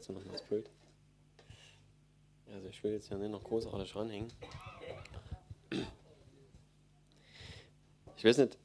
Ich 0.00 0.08
noch 0.08 0.24
mal 0.24 0.32
das 0.32 0.42
Bild. 0.42 0.70
Also 2.46 2.68
ich 2.68 2.73
will 2.84 2.92
jetzt 2.92 3.08
ja 3.08 3.16
nicht 3.16 3.30
noch 3.30 3.42
großartig 3.42 3.96
ranhängen. 3.96 4.32
Ich 8.16 8.24
weiß 8.24 8.38
nicht, 8.38 8.58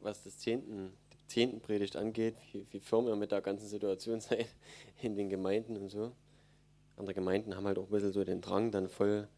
was 0.00 0.22
das 0.24 0.38
zehnten, 0.38 0.92
die 1.12 1.26
zehnten 1.26 1.60
Predigt 1.60 1.96
angeht, 1.96 2.36
wie, 2.52 2.66
wie 2.70 2.80
firm 2.80 3.08
ihr 3.08 3.16
mit 3.16 3.32
der 3.32 3.42
ganzen 3.42 3.66
Situation 3.66 4.20
seid 4.20 4.46
in 5.02 5.16
den 5.16 5.28
Gemeinden 5.28 5.76
und 5.76 5.90
so. 5.90 6.12
Andere 6.96 7.14
Gemeinden 7.14 7.56
haben 7.56 7.66
halt 7.66 7.78
auch 7.78 7.84
ein 7.84 7.90
bisschen 7.90 8.12
so 8.12 8.24
den 8.24 8.40
Drang, 8.40 8.70
dann 8.70 8.88
voll 8.88 9.28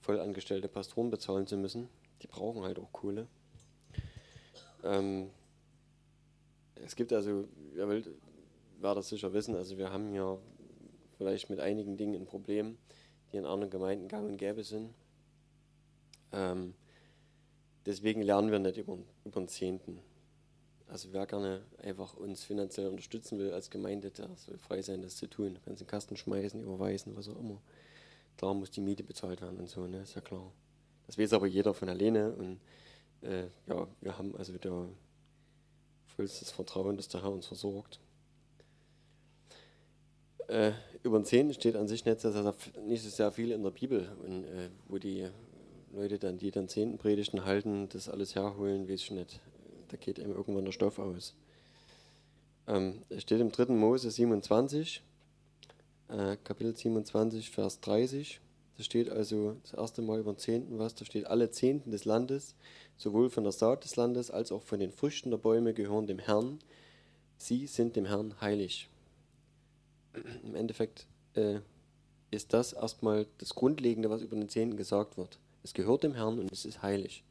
vollangestellte 0.00 0.68
Pastoren 0.68 1.10
bezahlen 1.10 1.46
zu 1.46 1.56
müssen. 1.56 1.88
Die 2.22 2.26
brauchen 2.26 2.62
halt 2.62 2.78
auch 2.78 2.92
Kohle. 2.92 3.26
Ähm, 4.84 5.30
es 6.76 6.94
gibt 6.94 7.12
also, 7.12 7.48
ihr 7.74 7.88
werdet 7.88 8.14
das 8.80 9.08
sicher 9.08 9.32
wissen, 9.32 9.56
also 9.56 9.76
wir 9.78 9.90
haben 9.90 10.14
ja 10.14 10.38
vielleicht 11.16 11.50
mit 11.50 11.60
einigen 11.60 11.96
Dingen 11.96 12.14
ein 12.14 12.26
Problem, 12.26 12.78
die 13.32 13.36
in 13.36 13.46
anderen 13.46 13.70
Gemeinden 13.70 14.08
gang 14.08 14.28
und 14.28 14.36
gäbe 14.36 14.64
sind. 14.64 14.94
Ähm, 16.32 16.74
deswegen 17.84 18.22
lernen 18.22 18.50
wir 18.50 18.58
nicht 18.58 18.76
über, 18.76 18.98
über 19.24 19.40
den 19.40 19.48
Zehnten. 19.48 20.00
Also 20.88 21.12
wer 21.12 21.26
gerne 21.26 21.62
einfach 21.82 22.14
uns 22.14 22.44
finanziell 22.44 22.88
unterstützen 22.88 23.38
will 23.38 23.52
als 23.52 23.70
Gemeinde, 23.70 24.10
der 24.10 24.28
soll 24.36 24.56
frei 24.58 24.82
sein, 24.82 25.02
das 25.02 25.16
zu 25.16 25.26
tun. 25.26 25.58
Kannst 25.64 25.80
den 25.80 25.88
Kasten 25.88 26.16
schmeißen, 26.16 26.62
überweisen, 26.62 27.16
was 27.16 27.28
auch 27.28 27.38
immer. 27.38 27.60
Klar 28.36 28.54
muss 28.54 28.70
die 28.70 28.80
Miete 28.80 29.02
bezahlt 29.02 29.40
werden 29.40 29.58
und 29.58 29.68
so, 29.68 29.86
ne? 29.86 30.02
ist 30.02 30.14
ja 30.14 30.20
klar. 30.20 30.52
Das 31.06 31.18
weiß 31.18 31.32
aber 31.32 31.46
jeder 31.46 31.74
von 31.74 31.88
alleine 31.88 32.32
und 32.32 32.60
äh, 33.22 33.46
ja, 33.66 33.88
wir 34.00 34.18
haben 34.18 34.36
also 34.36 34.56
da 34.58 34.88
vollstes 36.14 36.50
Vertrauen, 36.50 36.96
dass 36.96 37.08
der 37.08 37.22
Herr 37.22 37.32
uns 37.32 37.46
versorgt. 37.46 38.00
Äh, 40.48 40.72
über 41.02 41.18
den 41.18 41.24
Zehnten 41.24 41.54
steht 41.54 41.76
an 41.76 41.88
sich 41.88 42.04
nicht, 42.04 42.20
sehr, 42.20 42.54
nicht 42.86 43.02
so 43.02 43.08
sehr 43.08 43.32
viel 43.32 43.50
in 43.52 43.62
der 43.62 43.70
Bibel, 43.70 44.08
und, 44.24 44.44
äh, 44.44 44.68
wo 44.88 44.98
die 44.98 45.28
Leute 45.92 46.18
dann, 46.18 46.38
die 46.38 46.50
dann 46.50 46.68
Zehntenpredigten 46.68 47.44
halten, 47.44 47.88
das 47.88 48.08
alles 48.08 48.34
herholen, 48.34 48.88
weiß 48.88 49.00
ich 49.00 49.10
nicht. 49.10 49.40
Da 49.88 49.96
geht 49.96 50.20
einem 50.20 50.32
irgendwann 50.32 50.64
der 50.64 50.72
Stoff 50.72 50.98
aus. 50.98 51.34
Ähm, 52.68 53.02
es 53.08 53.22
steht 53.22 53.40
im 53.40 53.50
3. 53.50 53.72
Mose 53.72 54.10
27, 54.10 55.02
äh, 56.08 56.36
Kapitel 56.42 56.76
27, 56.76 57.50
Vers 57.50 57.80
30. 57.80 58.40
Da 58.76 58.82
steht 58.82 59.08
also 59.08 59.56
das 59.62 59.74
erste 59.74 60.02
Mal 60.02 60.20
über 60.20 60.32
den 60.32 60.38
Zehnten 60.38 60.78
was. 60.78 60.94
Da 60.94 61.04
steht, 61.04 61.26
alle 61.26 61.50
Zehnten 61.50 61.90
des 61.90 62.04
Landes, 62.04 62.54
sowohl 62.96 63.30
von 63.30 63.44
der 63.44 63.52
Saat 63.52 63.84
des 63.84 63.96
Landes 63.96 64.30
als 64.30 64.52
auch 64.52 64.62
von 64.62 64.80
den 64.80 64.90
Früchten 64.90 65.30
der 65.30 65.38
Bäume, 65.38 65.72
gehören 65.72 66.06
dem 66.06 66.18
Herrn. 66.18 66.58
Sie 67.38 67.66
sind 67.66 67.96
dem 67.96 68.06
Herrn 68.06 68.40
heilig. 68.40 68.90
Im 70.42 70.54
Endeffekt 70.54 71.06
äh, 71.34 71.60
ist 72.30 72.52
das 72.52 72.72
erstmal 72.72 73.26
das 73.38 73.54
Grundlegende, 73.54 74.10
was 74.10 74.22
über 74.22 74.36
den 74.36 74.48
Zehnten 74.48 74.76
gesagt 74.76 75.16
wird. 75.16 75.38
Es 75.62 75.74
gehört 75.74 76.04
dem 76.04 76.14
Herrn 76.14 76.38
und 76.38 76.52
es 76.52 76.64
ist 76.64 76.82
heilig. 76.82 77.24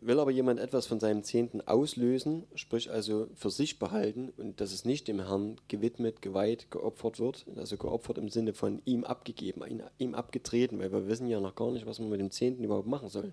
will 0.00 0.20
aber 0.20 0.30
jemand 0.30 0.60
etwas 0.60 0.86
von 0.86 1.00
seinem 1.00 1.22
Zehnten 1.22 1.60
auslösen, 1.62 2.44
sprich 2.54 2.90
also 2.90 3.28
für 3.34 3.50
sich 3.50 3.78
behalten 3.78 4.30
und 4.36 4.60
dass 4.60 4.72
es 4.72 4.84
nicht 4.84 5.08
dem 5.08 5.20
Herrn 5.20 5.56
gewidmet, 5.68 6.20
geweiht, 6.22 6.70
geopfert 6.70 7.18
wird, 7.18 7.46
also 7.56 7.76
geopfert 7.76 8.18
im 8.18 8.28
Sinne 8.28 8.52
von 8.52 8.82
ihm 8.84 9.04
abgegeben, 9.04 9.62
ihm 9.98 10.14
abgetreten, 10.14 10.78
weil 10.78 10.92
wir 10.92 11.08
wissen 11.08 11.28
ja 11.28 11.40
noch 11.40 11.54
gar 11.54 11.70
nicht, 11.70 11.86
was 11.86 11.98
wir 11.98 12.06
mit 12.06 12.20
dem 12.20 12.30
Zehnten 12.30 12.64
überhaupt 12.64 12.88
machen 12.88 13.08
sollen. 13.08 13.32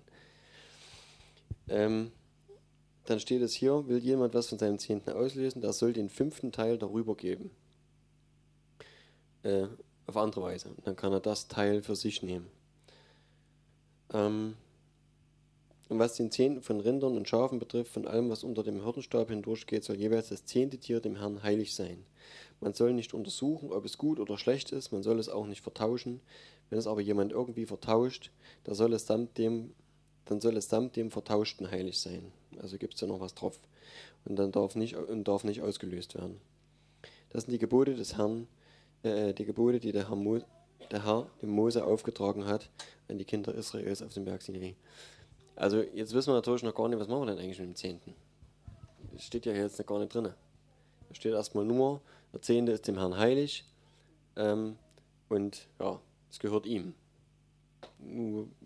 Ähm, 1.68 2.12
dann 3.08 3.20
steht 3.20 3.40
es 3.40 3.54
hier, 3.54 3.88
will 3.88 3.98
jemand 3.98 4.34
was 4.34 4.48
von 4.48 4.58
seinem 4.58 4.78
Zehnten 4.78 5.10
auslösen, 5.10 5.62
der 5.62 5.72
soll 5.72 5.92
den 5.92 6.10
fünften 6.10 6.52
Teil 6.52 6.76
darüber 6.76 7.16
geben. 7.16 7.50
Äh, 9.42 9.68
auf 10.06 10.16
andere 10.16 10.42
Weise. 10.42 10.70
Dann 10.84 10.96
kann 10.96 11.12
er 11.12 11.20
das 11.20 11.48
Teil 11.48 11.82
für 11.82 11.96
sich 11.96 12.22
nehmen. 12.22 12.46
Ähm, 14.12 14.56
und 15.88 15.98
was 15.98 16.16
den 16.16 16.30
Zehnten 16.30 16.60
von 16.60 16.80
Rindern 16.80 17.16
und 17.16 17.28
Schafen 17.28 17.58
betrifft, 17.58 17.92
von 17.92 18.06
allem, 18.06 18.28
was 18.28 18.44
unter 18.44 18.62
dem 18.62 18.82
Hirtenstab 18.82 19.30
hindurchgeht, 19.30 19.84
soll 19.84 19.96
jeweils 19.96 20.28
das 20.28 20.44
zehnte 20.44 20.76
Tier 20.76 21.00
dem 21.00 21.16
Herrn 21.16 21.42
heilig 21.42 21.74
sein. 21.74 22.04
Man 22.60 22.74
soll 22.74 22.92
nicht 22.92 23.14
untersuchen, 23.14 23.72
ob 23.72 23.86
es 23.86 23.96
gut 23.96 24.20
oder 24.20 24.36
schlecht 24.36 24.72
ist, 24.72 24.92
man 24.92 25.02
soll 25.02 25.18
es 25.18 25.30
auch 25.30 25.46
nicht 25.46 25.62
vertauschen. 25.62 26.20
Wenn 26.68 26.78
es 26.78 26.86
aber 26.86 27.00
jemand 27.00 27.32
irgendwie 27.32 27.64
vertauscht, 27.64 28.32
dann 28.64 28.74
soll 28.74 28.92
es 28.92 29.06
samt 29.06 29.38
dem, 29.38 29.72
dann 30.28 30.40
soll 30.40 30.56
es 30.56 30.68
samt 30.68 30.96
dem 30.96 31.10
Vertauschten 31.10 31.70
heilig 31.70 31.98
sein. 31.98 32.32
Also 32.60 32.76
gibt 32.76 32.94
es 32.94 33.00
da 33.00 33.06
noch 33.06 33.20
was 33.20 33.34
drauf. 33.34 33.58
Und 34.24 34.36
dann 34.36 34.52
darf 34.52 34.74
nicht, 34.74 34.94
und 34.96 35.26
darf 35.26 35.42
nicht 35.42 35.62
ausgelöst 35.62 36.14
werden. 36.14 36.40
Das 37.30 37.44
sind 37.44 37.52
die 37.52 37.58
Gebote 37.58 37.94
des 37.94 38.16
Herrn, 38.16 38.46
äh, 39.02 39.32
die 39.32 39.46
Gebote, 39.46 39.80
die 39.80 39.92
der 39.92 40.08
Herr, 40.08 40.16
Mo, 40.16 40.40
der 40.90 41.04
Herr 41.04 41.26
dem 41.40 41.50
Mose 41.50 41.84
aufgetragen 41.84 42.46
hat 42.46 42.68
an 43.08 43.18
die 43.18 43.24
Kinder 43.24 43.54
Israels 43.54 44.02
auf 44.02 44.12
dem 44.12 44.26
Berg 44.26 44.42
Sinai. 44.42 44.76
Also 45.56 45.80
jetzt 45.80 46.12
wissen 46.12 46.30
wir 46.30 46.34
natürlich 46.34 46.62
noch 46.62 46.74
gar 46.74 46.88
nicht, 46.88 46.98
was 46.98 47.08
machen 47.08 47.22
wir 47.22 47.26
denn 47.34 47.38
eigentlich 47.38 47.58
mit 47.58 47.68
dem 47.68 47.74
Zehnten. 47.74 48.14
Das 49.12 49.24
steht 49.24 49.46
ja 49.46 49.52
jetzt 49.52 49.78
noch 49.78 49.86
gar 49.86 49.98
nicht 49.98 50.14
drin. 50.14 50.24
Da 50.24 51.14
steht 51.14 51.32
erstmal 51.32 51.64
nur, 51.64 52.02
der 52.32 52.42
Zehnte 52.42 52.72
ist 52.72 52.86
dem 52.86 52.98
Herrn 52.98 53.16
heilig 53.16 53.64
ähm, 54.36 54.76
und 55.28 55.68
ja, 55.80 56.00
es 56.30 56.38
gehört 56.38 56.66
ihm. 56.66 56.94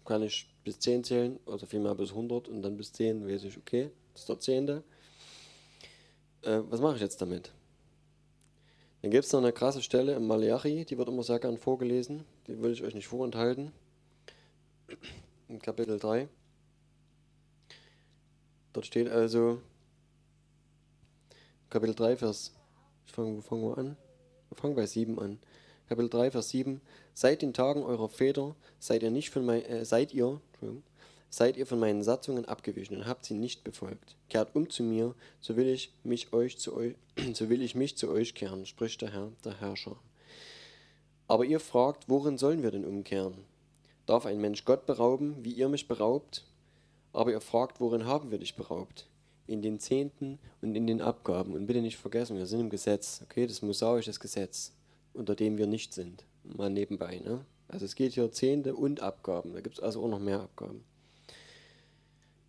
Kann 0.05 0.23
ich 0.23 0.49
bis 0.65 0.79
10 0.79 1.05
zählen, 1.05 1.39
oder 1.47 1.67
vielmehr 1.67 1.95
bis 1.95 2.11
100 2.11 2.49
und 2.49 2.63
dann 2.63 2.77
bis 2.77 2.93
10 2.93 3.27
weiß 3.27 3.45
ich, 3.45 3.57
okay, 3.57 3.91
das 4.13 4.23
ist 4.23 4.29
der 4.29 4.39
Zehnte. 4.39 4.85
Äh, 6.43 6.61
was 6.69 6.81
mache 6.81 6.97
ich 6.97 7.01
jetzt 7.01 7.21
damit? 7.21 7.53
Dann 9.01 9.11
gibt 9.11 9.25
es 9.25 9.33
noch 9.33 9.41
eine 9.41 9.53
krasse 9.53 9.83
Stelle 9.83 10.15
im 10.15 10.27
Malachi, 10.27 10.85
die 10.85 10.97
wird 10.97 11.09
immer 11.09 11.23
sehr 11.23 11.41
gern 11.41 11.57
vorgelesen, 11.57 12.25
die 12.47 12.61
will 12.63 12.73
ich 12.73 12.83
euch 12.83 12.95
nicht 12.95 13.09
vorenthalten. 13.09 13.73
In 15.49 15.61
Kapitel 15.61 15.99
3. 15.99 16.29
Dort 18.73 18.87
steht 18.87 19.09
also, 19.09 19.61
Kapitel 21.69 21.95
3, 21.95 22.17
Vers, 22.17 22.53
ich 23.07 23.13
fange, 23.13 23.43
wir 23.43 23.79
an? 23.79 23.97
Wir 24.51 24.75
bei 24.75 24.87
7 24.87 25.19
an. 25.19 25.39
Kapitel 25.89 26.09
3, 26.09 26.31
Vers 26.31 26.51
7. 26.51 26.81
Seit 27.15 27.43
den 27.43 27.53
Tagen 27.53 27.83
eurer 27.83 28.09
Väter 28.09 28.57
seid 28.79 29.03
ihr 29.03 29.11
nicht 29.11 29.31
von 29.31 29.45
mein, 29.45 29.65
äh, 29.65 29.85
seid 29.85 30.15
ihr, 30.15 30.41
seid 31.29 31.57
ihr 31.57 31.67
von 31.67 31.79
meinen 31.79 32.03
Satzungen 32.03 32.47
abgewichen 32.47 32.97
und 32.97 33.07
habt 33.07 33.27
sie 33.27 33.35
nicht 33.35 33.65
befolgt. 33.65 34.17
Kehrt 34.29 34.55
um 34.55 34.71
zu 34.71 34.83
mir, 34.83 35.15
so 35.41 35.57
will 35.57 35.69
ich 35.69 35.93
mich 36.05 36.33
euch 36.33 36.59
zu 36.59 36.75
euch, 36.75 36.95
so 37.35 37.51
will 37.51 37.63
ich 37.63 37.75
mich 37.75 37.97
zu 37.97 38.11
euch 38.11 38.35
kehren, 38.35 38.65
spricht 38.65 39.03
der 39.03 39.13
Herr, 39.13 39.31
der 39.45 39.61
Herrscher. 39.61 39.97
Aber 41.29 41.45
ihr 41.45 41.61
fragt, 41.61 42.09
worin 42.09 42.39
sollen 42.39 42.63
wir 42.63 42.71
denn 42.71 42.85
umkehren? 42.85 43.45
Darf 44.07 44.27
ein 44.27 44.41
Mensch 44.41 44.65
Gott 44.65 44.87
berauben, 44.87 45.37
wie 45.45 45.53
ihr 45.53 45.69
mich 45.69 45.89
beraubt? 45.89 46.45
Aber 47.13 47.31
ihr 47.31 47.41
fragt, 47.41 47.81
worin 47.81 48.07
haben 48.07 48.31
wir 48.31 48.39
dich 48.39 48.57
beraubt? 48.57 49.07
In 49.47 49.63
den 49.63 49.79
Zehnten 49.79 50.39
und 50.61 50.75
in 50.75 50.87
den 50.87 51.03
Abgaben. 51.03 51.55
Und 51.55 51.67
bitte 51.67 51.83
nicht 51.83 51.99
vergessen, 51.99 52.37
wir 52.37 52.47
sind 52.47 52.61
im 52.61 52.71
Gesetz, 52.71 53.21
okay? 53.23 53.47
Das 53.47 53.63
mosaisches 53.63 54.19
Gesetz, 54.19 54.73
unter 55.13 55.35
dem 55.35 55.59
wir 55.59 55.67
nicht 55.67 55.93
sind. 55.95 56.25
Mal 56.45 56.71
nebenbei, 56.71 57.19
ne? 57.19 57.45
Also 57.69 57.87
es 57.87 57.95
geht 57.95 58.13
hier 58.13 58.31
Zehnte 58.31 58.75
und 58.75 59.01
Abgaben. 59.01 59.55
Da 59.55 59.61
gibt 59.61 59.79
es 59.79 59.83
also 59.83 60.03
auch 60.03 60.09
noch 60.09 60.19
mehr 60.19 60.41
Abgaben. 60.41 60.85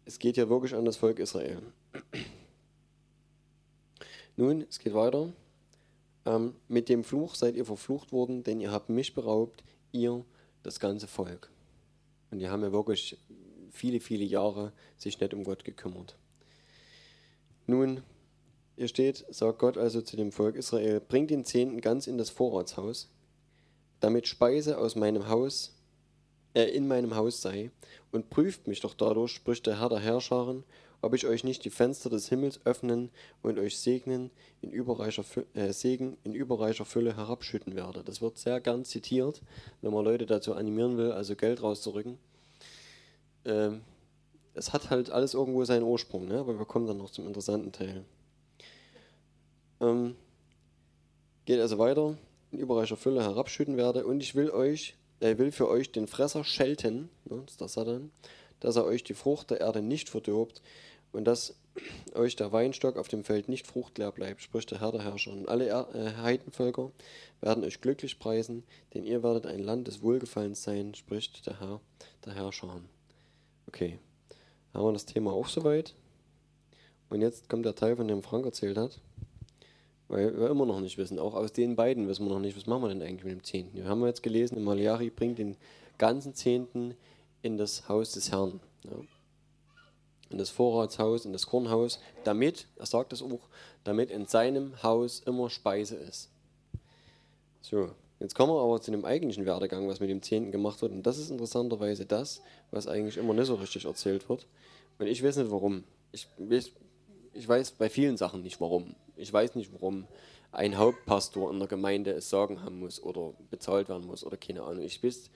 Es 0.05 0.19
geht 0.19 0.35
hier 0.35 0.49
wirklich 0.49 0.75
an 0.75 0.83
das 0.83 0.97
Volk 0.97 1.19
Israel. 1.19 1.61
Nun, 4.35 4.65
es 4.69 4.79
geht 4.79 4.93
weiter. 4.93 5.31
Ähm, 6.25 6.55
mit 6.67 6.89
dem 6.89 7.03
Fluch 7.03 7.35
seid 7.35 7.55
ihr 7.55 7.65
verflucht 7.65 8.11
worden, 8.11 8.43
denn 8.43 8.59
ihr 8.59 8.71
habt 8.71 8.89
mich 8.89 9.13
beraubt, 9.13 9.63
ihr, 9.91 10.25
das 10.63 10.79
ganze 10.79 11.07
Volk. 11.07 11.49
Und 12.31 12.39
die 12.39 12.49
haben 12.49 12.63
ja 12.63 12.71
wirklich 12.71 13.17
viele, 13.71 13.99
viele 13.99 14.23
Jahre 14.23 14.73
sich 14.97 15.19
nicht 15.19 15.33
um 15.33 15.43
Gott 15.43 15.63
gekümmert. 15.63 16.15
Nun, 17.67 18.01
hier 18.75 18.87
steht, 18.87 19.25
sagt 19.29 19.59
Gott 19.59 19.77
also 19.77 20.01
zu 20.01 20.17
dem 20.17 20.31
Volk 20.31 20.55
Israel, 20.55 20.99
bringt 20.99 21.29
den 21.29 21.45
Zehnten 21.45 21.79
ganz 21.79 22.07
in 22.07 22.17
das 22.17 22.29
Vorratshaus, 22.29 23.09
damit 24.03 24.27
Speise 24.27 24.77
aus 24.77 24.95
meinem 24.95 25.27
Haus, 25.29 25.73
äh, 26.53 26.63
in 26.63 26.87
meinem 26.87 27.15
Haus 27.15 27.41
sei, 27.41 27.71
und 28.11 28.29
prüft 28.29 28.67
mich 28.67 28.81
doch 28.81 28.93
dadurch, 28.93 29.31
spricht 29.31 29.65
der 29.65 29.79
Herr 29.79 29.89
der 29.89 29.99
Herrscharen, 29.99 30.63
ob 31.01 31.13
ich 31.13 31.25
euch 31.25 31.43
nicht 31.43 31.65
die 31.65 31.69
Fenster 31.69 32.09
des 32.09 32.29
Himmels 32.29 32.59
öffnen 32.65 33.09
und 33.41 33.59
euch 33.59 33.77
segnen 33.77 34.31
in 34.61 34.71
überreicher, 34.71 35.25
äh, 35.53 35.73
Segen 35.73 36.17
in 36.23 36.33
überreicher 36.33 36.85
Fülle 36.85 37.17
herabschütten 37.17 37.75
werde. 37.75 38.03
Das 38.03 38.21
wird 38.21 38.37
sehr 38.37 38.61
gern 38.61 38.85
zitiert, 38.85 39.41
wenn 39.81 39.91
man 39.93 40.05
Leute 40.05 40.25
dazu 40.25 40.53
animieren 40.53 40.97
will, 40.97 41.11
also 41.11 41.35
Geld 41.35 41.61
rauszurücken 41.61 42.17
ähm, 43.45 43.81
es 44.53 44.71
hat 44.71 44.89
halt 44.89 45.09
alles 45.09 45.33
irgendwo 45.33 45.63
seinen 45.65 45.83
Ursprung, 45.83 46.27
ne? 46.27 46.39
aber 46.39 46.57
wir 46.57 46.65
kommen 46.65 46.87
dann 46.87 46.97
noch 46.97 47.09
zum 47.09 47.27
interessanten 47.27 47.71
Teil. 47.71 48.05
Ähm, 49.81 50.15
geht 51.45 51.59
also 51.59 51.77
weiter, 51.79 52.17
in 52.53 52.59
überreicher 52.59 52.97
Fülle 52.97 53.23
herabschütten 53.23 53.77
werde 53.77 54.05
und 54.05 54.21
ich 54.21 54.35
will 54.35 54.51
euch, 54.51 54.95
er 55.19 55.37
will 55.37 55.51
für 55.51 55.67
euch 55.67 55.91
den 55.91 56.07
Fresser 56.07 56.43
schelten, 56.43 57.09
ne? 57.25 57.43
ist 57.47 57.59
der 57.59 57.67
Satan, 57.67 58.11
dass 58.59 58.75
er 58.75 58.85
euch 58.85 59.03
die 59.03 59.13
Frucht 59.13 59.51
der 59.51 59.59
Erde 59.59 59.81
nicht 59.81 60.09
verdirbt 60.09 60.61
und 61.11 61.25
dass 61.25 61.55
euch 62.13 62.35
der 62.35 62.51
Weinstock 62.51 62.97
auf 62.97 63.07
dem 63.07 63.23
Feld 63.23 63.49
nicht 63.49 63.65
fruchtleer 63.65 64.11
bleibt, 64.11 64.41
spricht 64.41 64.71
der 64.71 64.79
Herr 64.79 64.91
der 64.91 65.03
Herrscher. 65.03 65.31
Und 65.31 65.49
alle 65.49 65.65
er 65.65 65.93
äh, 65.95 66.13
Heidenvölker 66.21 66.91
werden 67.41 67.63
euch 67.63 67.81
glücklich 67.81 68.19
preisen, 68.19 68.63
denn 68.93 69.03
ihr 69.03 69.23
werdet 69.23 69.47
ein 69.47 69.59
Land 69.59 69.87
des 69.87 70.01
Wohlgefallens 70.01 70.61
sein, 70.63 70.93
spricht 70.93 71.47
der 71.47 71.59
Herr 71.59 71.81
der 72.25 72.33
Herrscher. 72.35 72.79
Okay, 73.67 73.97
haben 74.73 74.85
wir 74.85 74.93
das 74.93 75.05
Thema 75.05 75.31
auch 75.31 75.47
soweit. 75.47 75.95
Und 77.09 77.21
jetzt 77.21 77.49
kommt 77.49 77.65
der 77.65 77.75
Teil, 77.75 77.95
von 77.95 78.07
dem 78.07 78.23
Frank 78.23 78.45
erzählt 78.45 78.77
hat. 78.77 78.99
Weil 80.13 80.39
wir 80.39 80.51
immer 80.51 80.67
noch 80.67 80.79
nicht 80.79 80.99
wissen, 80.99 81.17
auch 81.17 81.33
aus 81.33 81.53
den 81.53 81.75
beiden 81.75 82.07
wissen 82.07 82.25
wir 82.27 82.33
noch 82.33 82.39
nicht, 82.39 82.55
was 82.55 82.67
machen 82.67 82.83
wir 82.83 82.89
denn 82.89 83.01
eigentlich 83.01 83.23
mit 83.23 83.33
dem 83.33 83.43
Zehnten. 83.43 83.75
Wir 83.75 83.85
haben 83.85 84.05
jetzt 84.05 84.21
gelesen, 84.21 84.57
im 84.57 84.63
Maliari 84.63 85.09
bringt 85.09 85.39
den 85.39 85.57
ganzen 85.97 86.35
Zehnten 86.35 86.93
in 87.41 87.57
das 87.57 87.89
Haus 87.89 88.11
des 88.11 88.31
Herrn. 88.31 88.59
Ja. 88.83 88.91
In 90.29 90.37
das 90.37 90.51
Vorratshaus, 90.51 91.25
in 91.25 91.33
das 91.33 91.47
Kornhaus, 91.47 91.99
damit, 92.25 92.67
er 92.75 92.85
sagt 92.85 93.11
es 93.11 93.23
auch, 93.23 93.49
damit 93.83 94.11
in 94.11 94.27
seinem 94.27 94.83
Haus 94.83 95.19
immer 95.25 95.49
Speise 95.49 95.95
ist. 95.95 96.29
So, 97.63 97.89
Jetzt 98.19 98.35
kommen 98.35 98.53
wir 98.53 98.61
aber 98.61 98.79
zu 98.81 98.91
dem 98.91 99.05
eigentlichen 99.05 99.47
Werdegang, 99.47 99.87
was 99.87 99.99
mit 99.99 100.11
dem 100.11 100.21
Zehnten 100.21 100.51
gemacht 100.51 100.79
wird. 100.83 100.91
Und 100.91 101.01
das 101.07 101.17
ist 101.17 101.31
interessanterweise 101.31 102.05
das, 102.05 102.43
was 102.69 102.87
eigentlich 102.87 103.17
immer 103.17 103.33
nicht 103.33 103.47
so 103.47 103.55
richtig 103.55 103.85
erzählt 103.85 104.29
wird. 104.29 104.45
Und 104.99 105.07
ich 105.07 105.23
weiß 105.23 105.37
nicht 105.37 105.49
warum. 105.49 105.83
Ich 106.11 106.27
weiß, 106.37 106.71
ich 107.33 107.47
weiß 107.47 107.71
bei 107.71 107.89
vielen 107.89 108.15
Sachen 108.15 108.43
nicht 108.43 108.61
warum. 108.61 108.95
Ich 109.23 109.31
weiß 109.31 109.55
nicht, 109.55 109.71
warum 109.73 110.05
ein 110.51 110.77
Hauptpastor 110.77 111.49
in 111.49 111.59
der 111.59 111.69
Gemeinde 111.69 112.11
es 112.11 112.29
sagen 112.29 112.61
haben 112.61 112.79
muss 112.79 113.01
oder 113.01 113.33
bezahlt 113.49 113.87
werden 113.87 114.05
muss 114.05 114.25
oder 114.25 114.35
keine 114.35 114.63
Ahnung. 114.63 114.83
Ich 114.83 115.01
weiß, 115.01 115.31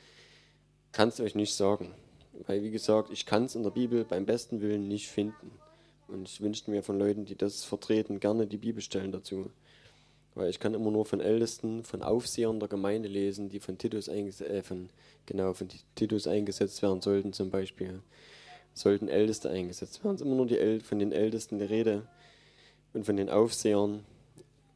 kann 0.91 1.07
es 1.07 1.21
euch 1.21 1.35
nicht 1.35 1.53
sagen. 1.53 1.93
Weil, 2.45 2.63
wie 2.63 2.69
gesagt, 2.69 3.11
ich 3.11 3.25
kann 3.25 3.45
es 3.45 3.55
in 3.55 3.63
der 3.63 3.71
Bibel 3.71 4.03
beim 4.03 4.25
besten 4.25 4.61
Willen 4.61 4.89
nicht 4.89 5.07
finden. 5.07 5.51
Und 6.09 6.27
ich 6.27 6.41
wünschte 6.41 6.69
mir 6.69 6.83
von 6.83 6.99
Leuten, 6.99 7.23
die 7.23 7.35
das 7.35 7.63
vertreten, 7.63 8.19
gerne 8.19 8.45
die 8.45 8.57
Bibelstellen 8.57 9.13
dazu. 9.13 9.51
Weil 10.35 10.49
ich 10.49 10.59
kann 10.59 10.73
immer 10.73 10.91
nur 10.91 11.05
von 11.05 11.21
Ältesten, 11.21 11.85
von 11.85 12.03
Aufsehern 12.03 12.59
der 12.59 12.69
Gemeinde 12.69 13.07
lesen, 13.07 13.49
die 13.49 13.61
von 13.61 13.77
Titus, 13.77 14.09
äh, 14.09 14.63
von, 14.63 14.89
genau, 15.25 15.53
von 15.53 15.69
Titus 15.95 16.27
eingesetzt 16.27 16.81
werden 16.81 17.01
sollten 17.01 17.31
zum 17.31 17.49
Beispiel. 17.49 18.01
Sollten 18.73 19.07
Älteste 19.07 19.49
eingesetzt 19.49 20.03
werden. 20.03 20.15
Es 20.15 20.21
ist 20.21 20.27
immer 20.27 20.35
nur 20.35 20.45
die 20.45 20.81
von 20.81 20.99
den 20.99 21.13
Ältesten 21.13 21.57
die 21.57 21.65
Rede 21.65 22.05
und 22.93 23.05
von 23.05 23.17
den 23.17 23.29
Aufsehern 23.29 24.03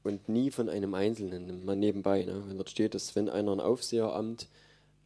und 0.04 0.30
nie 0.30 0.52
von 0.52 0.70
einem 0.70 0.94
Einzelnen, 0.94 1.66
mal 1.66 1.76
nebenbei. 1.76 2.24
Ne? 2.24 2.44
Wenn 2.48 2.58
dort 2.58 2.70
steht, 2.70 2.96
dass 2.96 3.16
wenn 3.16 3.30
einer 3.30 3.52
ein 3.52 3.60
Aufseheramt 3.60 4.48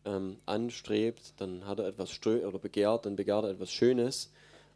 ähm, 0.06 0.38
anstrebt, 0.46 1.34
dann 1.38 1.66
hat 1.66 1.80
er 1.80 1.88
etwas 1.88 2.18
oder 2.26 2.60
begehrt, 2.60 3.06
dann 3.06 3.16
begehrt 3.16 3.44
er 3.44 3.52
etwas 3.52 3.72
Schönes 3.72 4.32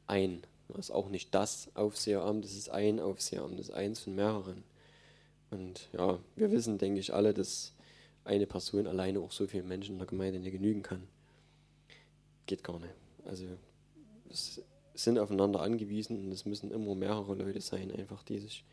ein. 0.07 0.41
Das 0.67 0.89
ist 0.89 0.91
auch 0.91 1.09
nicht 1.09 1.33
das 1.33 1.69
Aufseheramt, 1.73 2.43
das 2.43 2.53
ist 2.53 2.69
ein 2.69 2.99
Aufseheramt, 2.99 3.57
das 3.57 3.69
ist 3.69 3.73
eins 3.73 4.01
von 4.01 4.15
mehreren. 4.15 4.63
Und 5.51 5.89
ja, 5.93 6.19
wir 6.35 6.51
wissen, 6.51 6.77
denke 6.77 6.99
ich, 6.99 7.13
alle, 7.13 7.33
dass 7.33 7.73
eine 8.23 8.45
Person 8.45 8.85
alleine 8.85 9.19
auch 9.19 9.31
so 9.31 9.47
vielen 9.47 9.67
Menschen 9.67 9.93
in 9.93 9.97
der 9.97 10.07
Gemeinde 10.07 10.39
nicht 10.39 10.51
genügen 10.51 10.83
kann. 10.83 11.07
Geht 12.45 12.63
gar 12.63 12.79
nicht. 12.79 12.93
Also 13.25 13.45
es, 14.29 14.61
sind 15.03 15.19
aufeinander 15.19 15.61
angewiesen 15.61 16.19
und 16.19 16.31
es 16.31 16.45
müssen 16.45 16.71
immer 16.71 16.95
mehrere 16.95 17.35
Leute 17.35 17.61
sein, 17.61 17.91
einfach 17.91 18.23
die 18.23 18.39
sich 18.39 18.63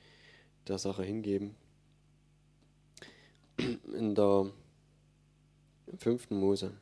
der 0.66 0.79
Sache 0.79 1.05
hingeben. 1.05 1.55
In 3.95 4.14
der 4.14 4.51
im 5.87 5.99
fünften 5.99 6.39
Mose 6.39 6.72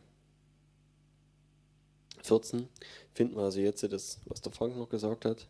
14 2.23 2.69
finden 3.13 3.37
wir 3.37 3.43
also 3.43 3.61
jetzt 3.61 3.83
das, 3.83 4.19
was 4.25 4.41
der 4.41 4.53
Frank 4.53 4.77
noch 4.77 4.89
gesagt 4.89 5.27
hat, 5.27 5.47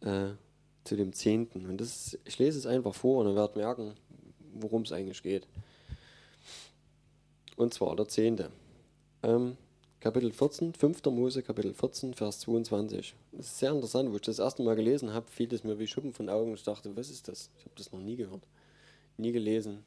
äh, 0.00 0.34
zu 0.84 0.96
dem 0.96 1.12
Zehnten. 1.12 1.66
Und 1.66 1.80
das, 1.80 2.16
ich 2.24 2.38
lese 2.38 2.58
es 2.58 2.66
einfach 2.66 2.94
vor 2.94 3.20
und 3.20 3.32
ihr 3.32 3.34
werdet 3.34 3.56
merken, 3.56 3.94
worum 4.54 4.82
es 4.82 4.92
eigentlich 4.92 5.22
geht. 5.22 5.48
Und 7.56 7.74
zwar 7.74 7.96
der 7.96 8.06
Zehnte. 8.06 8.50
Ähm, 9.22 9.56
Kapitel 10.04 10.34
14, 10.34 10.74
5. 10.74 11.02
Mose, 11.06 11.42
Kapitel 11.42 11.72
14, 11.72 12.12
Vers 12.12 12.40
22. 12.40 13.14
Das 13.32 13.46
ist 13.46 13.58
sehr 13.58 13.72
interessant, 13.72 14.12
wo 14.12 14.16
ich 14.16 14.20
das 14.20 14.38
erste 14.38 14.62
Mal 14.62 14.76
gelesen 14.76 15.14
habe, 15.14 15.30
fiel 15.30 15.50
es 15.54 15.64
mir 15.64 15.78
wie 15.78 15.86
Schuppen 15.86 16.12
von 16.12 16.28
Augen. 16.28 16.52
Ich 16.52 16.62
dachte, 16.62 16.94
was 16.94 17.08
ist 17.08 17.26
das? 17.26 17.48
Ich 17.56 17.64
habe 17.64 17.74
das 17.74 17.90
noch 17.90 18.00
nie 18.00 18.16
gehört, 18.16 18.42
nie 19.16 19.32
gelesen. 19.32 19.82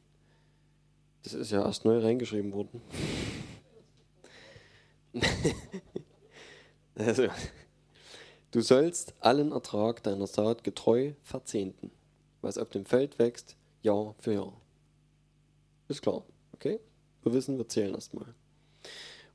Das 1.22 1.34
ist 1.34 1.52
ja 1.52 1.64
erst 1.64 1.84
neu 1.84 2.00
reingeschrieben 2.00 2.52
worden. 2.52 2.82
also, 6.96 7.28
du 8.50 8.60
sollst 8.60 9.14
allen 9.20 9.52
Ertrag 9.52 10.02
deiner 10.02 10.26
Saat 10.26 10.64
getreu 10.64 11.12
verzehnten, 11.22 11.92
was 12.42 12.58
auf 12.58 12.70
dem 12.70 12.86
Feld 12.86 13.20
wächst, 13.20 13.56
Jahr 13.82 14.16
für 14.18 14.32
Jahr. 14.32 14.60
Ist 15.86 16.02
klar, 16.02 16.24
okay? 16.54 16.80
Wir 17.22 17.32
wissen, 17.32 17.56
wir 17.56 17.68
zählen 17.68 17.94
erstmal. 17.94 18.34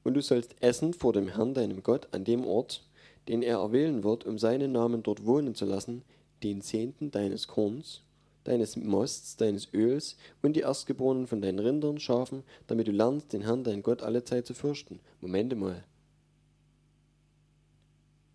Und 0.03 0.15
du 0.15 0.21
sollst 0.21 0.55
essen 0.61 0.93
vor 0.93 1.13
dem 1.13 1.29
Herrn, 1.29 1.53
deinem 1.53 1.81
Gott, 1.81 2.07
an 2.11 2.25
dem 2.25 2.45
Ort, 2.45 2.83
den 3.27 3.41
er 3.41 3.59
erwählen 3.59 4.03
wird, 4.03 4.25
um 4.25 4.37
seinen 4.37 4.73
Namen 4.73 5.01
dort 5.01 5.25
wohnen 5.25 5.55
zu 5.55 5.65
lassen, 5.65 6.03
den 6.43 6.61
Zehnten 6.61 7.09
deines 7.09 7.47
Korns, 7.47 8.01
deines 8.43 8.75
Mosts, 8.75 9.37
deines 9.37 9.73
Öls 9.73 10.17
und 10.41 10.57
die 10.57 10.61
Erstgeborenen 10.61 11.27
von 11.27 11.41
deinen 11.41 11.59
Rindern, 11.59 11.99
Schafen, 11.99 12.43
damit 12.67 12.87
du 12.87 12.91
lernst, 12.91 13.31
den 13.31 13.41
Herrn, 13.41 13.63
deinen 13.63 13.81
Gott, 13.81 14.01
alle 14.01 14.25
Zeit 14.25 14.45
zu 14.45 14.53
fürchten. 14.53 14.99
Momente 15.21 15.55
mal. 15.55 15.85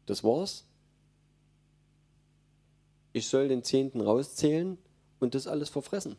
Das 0.07 0.25
war's? 0.25 0.65
Ich 3.13 3.29
soll 3.29 3.49
den 3.49 3.63
Zehnten 3.63 4.01
rauszählen 4.01 4.79
und 5.21 5.35
das 5.35 5.47
alles 5.47 5.69
verfressen. 5.69 6.17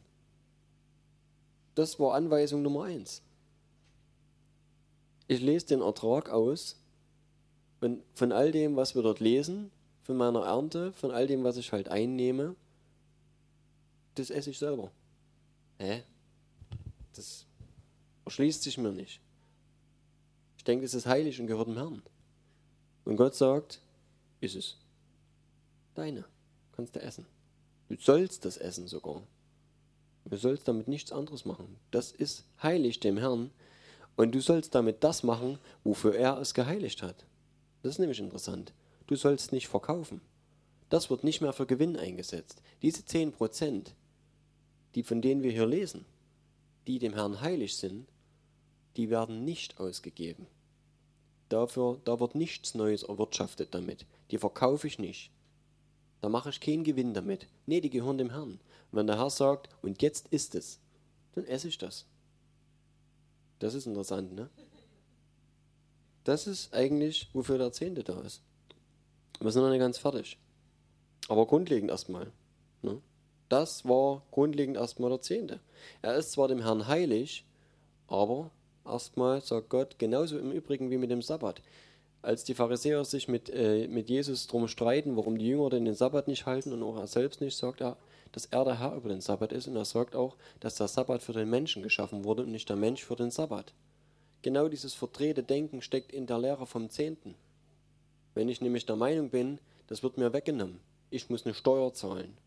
Das 1.73 1.99
war 1.99 2.13
Anweisung 2.13 2.61
Nummer 2.61 2.83
eins 2.83 3.23
ich 5.29 5.41
lese 5.41 5.67
den 5.67 5.81
Ertrag 5.81 6.29
aus 6.29 6.75
und 7.81 8.03
von 8.15 8.31
all 8.31 8.51
dem, 8.51 8.75
was 8.75 8.95
wir 8.95 9.03
dort 9.03 9.19
lesen, 9.19 9.71
von 10.01 10.17
meiner 10.17 10.41
Ernte, 10.41 10.91
von 10.93 11.11
all 11.11 11.27
dem, 11.27 11.43
was 11.43 11.55
ich 11.55 11.71
halt 11.71 11.87
einnehme, 11.87 12.55
das 14.15 14.31
esse 14.31 14.49
ich 14.49 14.57
selber. 14.57 14.91
Hä? 15.77 16.03
Das 17.13 17.45
erschließt 18.25 18.63
sich 18.63 18.79
mir 18.79 18.91
nicht. 18.91 19.21
Ich 20.57 20.63
denke, 20.63 20.83
es 20.83 20.95
ist 20.95 21.05
heilig 21.05 21.39
und 21.39 21.45
gehört 21.45 21.67
dem 21.67 21.77
Herrn. 21.77 22.01
Und 23.05 23.15
Gott 23.15 23.35
sagt, 23.35 23.81
ist 24.41 24.55
es. 24.55 24.77
Deine. 25.93 26.25
Kannst 26.71 26.95
du 26.95 27.01
essen. 27.01 27.27
Du 27.87 27.95
sollst 27.97 28.45
das 28.45 28.57
essen 28.57 28.87
sogar. 28.87 29.21
Du 30.25 30.37
sollst 30.37 30.67
damit 30.67 30.87
nichts 30.87 31.11
anderes 31.11 31.45
machen. 31.45 31.77
Das 31.91 32.11
ist 32.11 32.45
heilig 32.63 32.99
dem 32.99 33.17
Herrn. 33.17 33.51
Und 34.19 34.35
du 34.35 34.41
sollst 34.41 34.75
damit 34.75 35.01
das 35.05 35.23
machen, 35.23 35.59
wofür 35.85 36.13
er 36.13 36.39
es 36.39 36.53
geheiligt 36.53 37.01
hat. 37.03 37.25
Das 37.81 37.93
ist 37.93 37.99
nämlich 37.99 38.19
interessant. 38.19 38.73
Du 39.07 39.15
sollst 39.15 39.53
nicht 39.53 39.69
verkaufen. 39.69 40.19
Das 40.89 41.09
wird 41.09 41.23
nicht 41.23 41.39
mehr 41.39 41.53
für 41.53 41.65
Gewinn 41.65 41.95
eingesetzt. 41.95 42.61
Diese 42.81 43.01
10%, 43.01 43.93
die 44.93 45.03
von 45.03 45.21
denen 45.21 45.41
wir 45.41 45.53
hier 45.53 45.65
lesen, 45.65 46.03
die 46.85 46.99
dem 46.99 47.13
Herrn 47.13 47.39
heilig 47.39 47.77
sind, 47.77 48.09
die 48.97 49.09
werden 49.09 49.45
nicht 49.45 49.79
ausgegeben. 49.79 50.47
Dafür, 51.47 52.01
da 52.03 52.19
wird 52.19 52.35
nichts 52.35 52.75
Neues 52.75 53.03
erwirtschaftet 53.03 53.73
damit. 53.73 54.05
Die 54.31 54.37
verkaufe 54.37 54.85
ich 54.85 54.99
nicht. 54.99 55.31
Da 56.19 56.27
mache 56.27 56.49
ich 56.49 56.59
keinen 56.59 56.83
Gewinn 56.83 57.13
damit. 57.13 57.47
Nee, 57.67 57.79
die 57.79 57.89
gehören 57.89 58.17
dem 58.17 58.31
Herrn. 58.31 58.59
Und 58.59 58.59
wenn 58.91 59.07
der 59.07 59.17
Herr 59.17 59.29
sagt, 59.29 59.69
und 59.81 60.01
jetzt 60.01 60.27
ist 60.27 60.55
es, 60.55 60.81
dann 61.35 61.45
esse 61.45 61.69
ich 61.69 61.77
das. 61.77 62.08
Das 63.59 63.73
ist 63.73 63.85
interessant, 63.85 64.33
ne? 64.33 64.49
Das 66.23 66.47
ist 66.47 66.73
eigentlich, 66.73 67.29
wofür 67.33 67.57
der 67.57 67.71
Zehnte 67.71 68.03
da 68.03 68.19
ist. 68.21 68.41
Wir 69.39 69.51
sind 69.51 69.63
noch 69.63 69.69
nicht 69.69 69.79
ganz 69.79 69.97
fertig. 69.97 70.37
Aber 71.27 71.45
grundlegend 71.45 71.89
erstmal. 71.91 72.31
Ne? 72.81 73.01
Das 73.47 73.85
war 73.85 74.23
grundlegend 74.31 74.77
erstmal 74.77 75.09
der 75.09 75.21
Zehnte. 75.21 75.59
Er 76.01 76.15
ist 76.15 76.31
zwar 76.31 76.47
dem 76.47 76.61
Herrn 76.61 76.87
heilig, 76.87 77.45
aber 78.07 78.51
erstmal 78.85 79.41
sagt 79.41 79.69
Gott, 79.69 79.97
genauso 79.97 80.37
im 80.37 80.51
Übrigen 80.51 80.91
wie 80.91 80.97
mit 80.97 81.11
dem 81.11 81.21
Sabbat. 81.21 81.61
Als 82.21 82.43
die 82.43 82.53
Pharisäer 82.53 83.05
sich 83.05 83.27
mit, 83.27 83.49
äh, 83.49 83.87
mit 83.87 84.09
Jesus 84.09 84.47
drum 84.47 84.67
streiten, 84.67 85.15
warum 85.15 85.37
die 85.37 85.47
Jünger 85.47 85.69
denn 85.69 85.85
den 85.85 85.95
Sabbat 85.95 86.27
nicht 86.27 86.45
halten 86.45 86.73
und 86.73 86.83
auch 86.83 86.97
er 86.97 87.07
selbst 87.07 87.39
nicht, 87.39 87.57
sagt 87.57 87.81
er, 87.81 87.97
dass 88.31 88.45
er 88.45 88.65
der 88.65 88.79
Herr 88.79 88.95
über 88.95 89.09
den 89.09 89.21
Sabbat 89.21 89.51
ist 89.51 89.67
und 89.67 89.75
er 89.75 89.85
sagt 89.85 90.15
auch, 90.15 90.37
dass 90.59 90.75
der 90.75 90.87
Sabbat 90.87 91.21
für 91.21 91.33
den 91.33 91.49
Menschen 91.49 91.83
geschaffen 91.83 92.23
wurde 92.23 92.43
und 92.43 92.51
nicht 92.51 92.69
der 92.69 92.75
Mensch 92.75 93.03
für 93.03 93.15
den 93.15 93.31
Sabbat. 93.31 93.73
Genau 94.41 94.67
dieses 94.67 94.93
verdrehte 94.93 95.43
Denken 95.43 95.81
steckt 95.81 96.11
in 96.11 96.27
der 96.27 96.39
Lehre 96.39 96.65
vom 96.65 96.89
Zehnten. 96.89 97.35
Wenn 98.33 98.49
ich 98.49 98.61
nämlich 98.61 98.85
der 98.85 98.95
Meinung 98.95 99.29
bin, 99.29 99.59
das 99.87 100.03
wird 100.03 100.17
mir 100.17 100.33
weggenommen, 100.33 100.79
ich 101.09 101.29
muss 101.29 101.45
eine 101.45 101.53
Steuer 101.53 101.93
zahlen. 101.93 102.37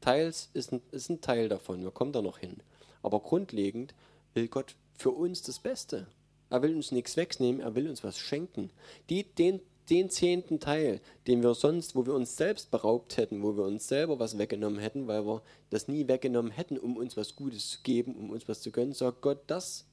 Teils 0.00 0.50
ist 0.52 0.72
ein, 0.72 0.82
ist 0.92 1.08
ein 1.10 1.20
Teil 1.20 1.48
davon, 1.48 1.82
wir 1.82 1.90
kommen 1.90 2.12
da 2.12 2.22
noch 2.22 2.38
hin. 2.38 2.56
Aber 3.02 3.20
grundlegend 3.20 3.94
will 4.34 4.48
Gott 4.48 4.76
für 4.94 5.10
uns 5.10 5.42
das 5.42 5.58
Beste. 5.58 6.06
Er 6.48 6.62
will 6.62 6.76
uns 6.76 6.92
nichts 6.92 7.16
wegnehmen, 7.16 7.60
er 7.60 7.74
will 7.74 7.88
uns 7.88 8.04
was 8.04 8.18
schenken. 8.18 8.70
Die, 9.10 9.24
den 9.24 9.60
den 9.90 10.10
zehnten 10.10 10.60
Teil, 10.60 11.00
den 11.26 11.42
wir 11.42 11.54
sonst, 11.54 11.94
wo 11.94 12.06
wir 12.06 12.14
uns 12.14 12.36
selbst 12.36 12.70
beraubt 12.70 13.16
hätten, 13.16 13.42
wo 13.42 13.56
wir 13.56 13.64
uns 13.64 13.88
selber 13.88 14.18
was 14.18 14.38
weggenommen 14.38 14.78
hätten, 14.78 15.06
weil 15.06 15.24
wir 15.24 15.42
das 15.70 15.88
nie 15.88 16.08
weggenommen 16.08 16.50
hätten, 16.50 16.78
um 16.78 16.96
uns 16.96 17.16
was 17.16 17.36
Gutes 17.36 17.70
zu 17.70 17.78
geben, 17.82 18.14
um 18.14 18.30
uns 18.30 18.48
was 18.48 18.60
zu 18.60 18.70
gönnen, 18.70 18.92
sagt 18.92 19.22
Gott, 19.22 19.42
das 19.46 19.84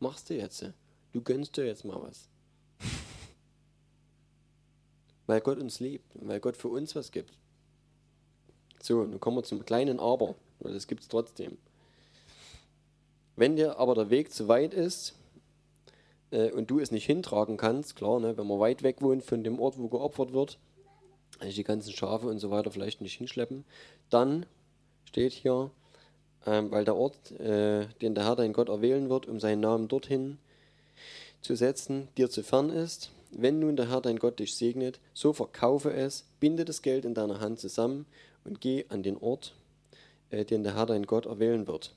machst 0.00 0.30
du 0.30 0.34
jetzt. 0.34 0.64
Du 1.12 1.20
gönnst 1.22 1.56
dir 1.56 1.66
jetzt 1.66 1.84
mal 1.84 2.00
was. 2.02 2.28
weil 5.26 5.40
Gott 5.40 5.58
uns 5.58 5.80
liebt, 5.80 6.12
weil 6.14 6.40
Gott 6.40 6.56
für 6.56 6.68
uns 6.68 6.94
was 6.96 7.12
gibt. 7.12 7.32
So, 8.82 9.04
nun 9.04 9.20
kommen 9.20 9.36
wir 9.36 9.44
zum 9.44 9.64
kleinen 9.64 10.00
Aber, 10.00 10.34
weil 10.58 10.72
das 10.74 10.88
gibt 10.88 11.02
es 11.02 11.08
trotzdem. 11.08 11.56
Wenn 13.36 13.56
dir 13.56 13.78
aber 13.78 13.94
der 13.94 14.10
Weg 14.10 14.32
zu 14.32 14.48
weit 14.48 14.74
ist, 14.74 15.14
äh, 16.32 16.50
und 16.50 16.70
du 16.70 16.80
es 16.80 16.90
nicht 16.90 17.06
hintragen 17.06 17.56
kannst, 17.56 17.94
klar, 17.94 18.18
ne, 18.18 18.36
wenn 18.36 18.46
man 18.46 18.58
weit 18.58 18.82
weg 18.82 19.00
wohnt 19.00 19.22
von 19.22 19.44
dem 19.44 19.60
Ort, 19.60 19.78
wo 19.78 19.88
geopfert 19.88 20.32
wird, 20.32 20.58
also 21.38 21.54
die 21.54 21.64
ganzen 21.64 21.92
Schafe 21.92 22.26
und 22.26 22.38
so 22.38 22.50
weiter 22.50 22.70
vielleicht 22.70 23.00
nicht 23.00 23.14
hinschleppen, 23.14 23.64
dann 24.10 24.46
steht 25.04 25.32
hier, 25.32 25.70
ähm, 26.46 26.70
weil 26.70 26.84
der 26.84 26.96
Ort, 26.96 27.30
äh, 27.32 27.86
den 28.00 28.14
der 28.14 28.24
Herr 28.24 28.36
dein 28.36 28.52
Gott 28.52 28.68
erwählen 28.68 29.08
wird, 29.08 29.28
um 29.28 29.38
seinen 29.38 29.60
Namen 29.60 29.88
dorthin 29.88 30.38
zu 31.40 31.54
setzen, 31.54 32.08
dir 32.16 32.30
zu 32.30 32.42
fern 32.42 32.70
ist. 32.70 33.10
Wenn 33.30 33.60
nun 33.60 33.76
der 33.76 33.88
Herr 33.90 34.00
dein 34.00 34.18
Gott 34.18 34.38
dich 34.38 34.54
segnet, 34.56 35.00
so 35.14 35.32
verkaufe 35.32 35.92
es, 35.92 36.26
binde 36.38 36.64
das 36.64 36.82
Geld 36.82 37.04
in 37.04 37.14
deiner 37.14 37.40
Hand 37.40 37.60
zusammen 37.60 38.06
und 38.44 38.60
geh 38.60 38.84
an 38.88 39.02
den 39.02 39.16
Ort, 39.16 39.54
äh, 40.30 40.44
den 40.44 40.62
der 40.64 40.76
Herr 40.76 40.86
dein 40.86 41.06
Gott 41.06 41.26
erwählen 41.26 41.66
wird 41.66 41.94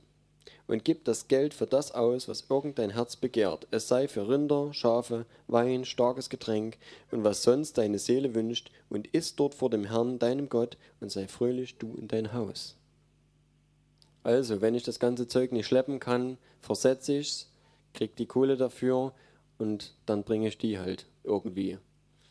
und 0.67 0.83
gib 0.83 1.05
das 1.05 1.27
Geld 1.27 1.53
für 1.53 1.65
das 1.65 1.91
aus, 1.91 2.27
was 2.27 2.45
irgendein 2.49 2.91
Herz 2.91 3.15
begehrt, 3.15 3.67
es 3.71 3.87
sei 3.87 4.07
für 4.07 4.27
Rinder, 4.27 4.73
Schafe, 4.73 5.25
Wein, 5.47 5.85
starkes 5.85 6.29
Getränk 6.29 6.77
und 7.11 7.23
was 7.23 7.43
sonst 7.43 7.77
deine 7.77 7.99
Seele 7.99 8.35
wünscht, 8.35 8.71
und 8.89 9.07
iss 9.13 9.35
dort 9.35 9.55
vor 9.55 9.69
dem 9.69 9.85
Herrn, 9.85 10.19
deinem 10.19 10.49
Gott, 10.49 10.77
und 10.99 11.11
sei 11.11 11.27
fröhlich 11.27 11.77
du 11.77 11.91
und 11.91 12.11
dein 12.11 12.33
Haus. 12.33 12.75
Also, 14.23 14.61
wenn 14.61 14.73
ich 14.73 14.83
das 14.83 14.99
ganze 14.99 15.27
Zeug 15.27 15.51
nicht 15.51 15.67
schleppen 15.67 15.99
kann, 15.99 16.37
versetze 16.61 17.17
ich's, 17.17 17.51
krieg 17.93 18.15
die 18.15 18.25
Kohle 18.25 18.57
dafür 18.57 19.13
und 19.57 19.93
dann 20.05 20.23
bringe 20.23 20.47
ich 20.47 20.57
die 20.57 20.79
halt 20.79 21.05
irgendwie 21.23 21.77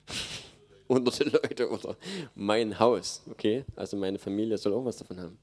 unter 0.88 1.10
die 1.12 1.30
Leute 1.30 1.70
oder 1.70 1.96
mein 2.34 2.78
Haus, 2.78 3.22
okay? 3.30 3.64
Also 3.76 3.96
meine 3.96 4.18
Familie 4.18 4.58
soll 4.58 4.74
auch 4.74 4.84
was 4.84 4.98
davon 4.98 5.20
haben. 5.20 5.38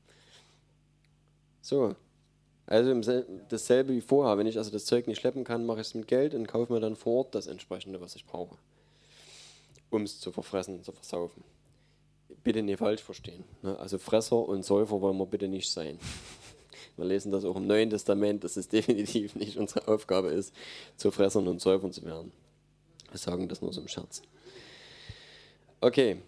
So, 1.62 1.96
also 2.72 3.24
dasselbe 3.50 3.94
wie 3.94 4.00
vorher. 4.00 4.38
Wenn 4.38 4.48
ich 4.48 4.58
also 4.58 4.72
das 4.72 4.86
Zeug 4.86 5.06
nicht 5.06 5.20
schleppen 5.20 5.44
kann, 5.44 5.66
mache 5.66 5.82
ich 5.82 5.88
es 5.88 5.94
mit 5.94 6.08
Geld 6.08 6.34
und 6.34 6.48
kaufe 6.48 6.72
mir 6.72 6.80
dann 6.80 6.96
vor 6.96 7.26
Ort 7.26 7.36
das 7.36 7.48
entsprechende, 7.48 8.00
was 8.00 8.16
ich 8.16 8.26
brauche, 8.26 8.56
um 9.90 10.04
es 10.04 10.22
zu 10.22 10.32
verfressen, 10.32 10.82
zu 10.82 10.94
versaufen. 10.94 11.44
Bitte 12.46 12.64
nicht 12.64 12.80
falsch 12.80 13.04
verstehen. 13.04 13.44
Ne? 13.62 13.78
Also 13.78 13.98
Fresser 13.98 14.38
und 14.48 14.64
Säufer 14.64 15.02
wollen 15.02 15.18
wir 15.18 15.26
bitte 15.26 15.50
nicht 15.50 15.70
sein. 15.70 16.00
Wir 16.98 17.06
lesen 17.06 17.32
das 17.32 17.46
auch 17.46 17.56
im 17.56 17.68
Neuen 17.68 17.90
Testament, 17.90 18.44
dass 18.44 18.58
es 18.58 18.68
definitiv 18.70 19.36
nicht 19.36 19.58
unsere 19.58 19.88
Aufgabe 19.88 20.30
ist, 20.30 20.54
zu 20.98 21.10
Fressern 21.10 21.48
und 21.48 21.62
Säufern 21.62 21.92
zu 21.92 22.04
werden. 22.04 22.32
Wir 23.10 23.18
sagen 23.18 23.48
das 23.48 23.62
nur 23.62 23.72
so 23.72 23.82
im 23.82 23.88
Scherz. 23.88 24.22
Okay. 25.80 26.22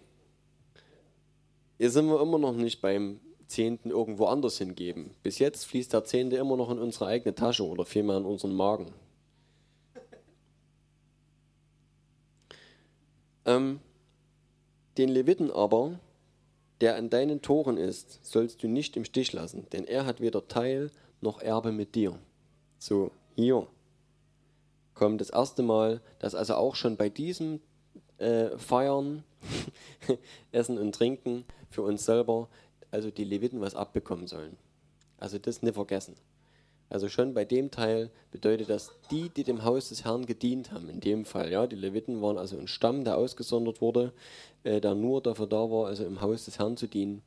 Hier 1.78 1.90
sind 1.90 2.06
wir 2.06 2.20
immer 2.20 2.38
noch 2.38 2.54
nicht 2.54 2.80
beim 2.80 3.20
Zehnten 3.46 3.90
irgendwo 3.90 4.26
anders 4.26 4.58
hingeben. 4.58 5.10
Bis 5.22 5.38
jetzt 5.38 5.64
fließt 5.64 5.92
der 5.92 6.04
Zehnte 6.04 6.36
immer 6.36 6.56
noch 6.56 6.70
in 6.70 6.78
unsere 6.78 7.06
eigene 7.06 7.34
Tasche 7.34 7.66
oder 7.66 7.84
vielmehr 7.84 8.16
in 8.16 8.24
unseren 8.24 8.54
Magen. 8.54 8.92
Ähm, 13.46 13.80
den 14.96 15.08
Leviten 15.08 15.50
aber, 15.50 15.98
der 16.80 16.96
an 16.96 17.10
deinen 17.10 17.42
Toren 17.42 17.76
ist, 17.76 18.24
sollst 18.24 18.62
du 18.62 18.68
nicht 18.68 18.96
im 18.96 19.04
Stich 19.04 19.32
lassen, 19.32 19.66
denn 19.72 19.86
er 19.86 20.06
hat 20.06 20.20
weder 20.20 20.48
Teil 20.48 20.90
noch 21.20 21.40
Erbe 21.40 21.72
mit 21.72 21.94
dir. 21.94 22.18
So, 22.78 23.10
hier 23.34 23.66
kommt 24.94 25.20
das 25.20 25.30
erste 25.30 25.62
Mal, 25.62 26.00
dass 26.18 26.34
also 26.34 26.54
auch 26.54 26.76
schon 26.76 26.96
bei 26.96 27.08
diesem 27.08 27.60
äh, 28.18 28.56
Feiern, 28.58 29.24
Essen 30.52 30.78
und 30.78 30.94
Trinken 30.94 31.44
für 31.70 31.82
uns 31.82 32.04
selber, 32.04 32.48
also 32.94 33.10
die 33.10 33.24
Leviten 33.24 33.60
was 33.60 33.74
abbekommen 33.74 34.26
sollen. 34.28 34.56
Also 35.18 35.38
das 35.38 35.62
nicht 35.62 35.74
vergessen. 35.74 36.14
Also 36.88 37.08
schon 37.08 37.34
bei 37.34 37.44
dem 37.44 37.70
Teil 37.70 38.10
bedeutet 38.30 38.70
das, 38.70 38.92
die, 39.10 39.28
die 39.30 39.42
dem 39.42 39.64
Haus 39.64 39.88
des 39.88 40.04
Herrn 40.04 40.26
gedient 40.26 40.70
haben, 40.70 40.88
in 40.88 41.00
dem 41.00 41.24
Fall, 41.24 41.50
ja, 41.50 41.66
die 41.66 41.76
Leviten 41.76 42.22
waren 42.22 42.38
also 42.38 42.56
ein 42.56 42.68
Stamm, 42.68 43.04
der 43.04 43.16
ausgesondert 43.16 43.80
wurde, 43.80 44.12
äh, 44.62 44.80
der 44.80 44.94
nur 44.94 45.20
dafür 45.20 45.48
da 45.48 45.70
war, 45.70 45.86
also 45.86 46.04
im 46.04 46.20
Haus 46.20 46.44
des 46.44 46.58
Herrn 46.58 46.76
zu 46.76 46.86
dienen, 46.86 47.22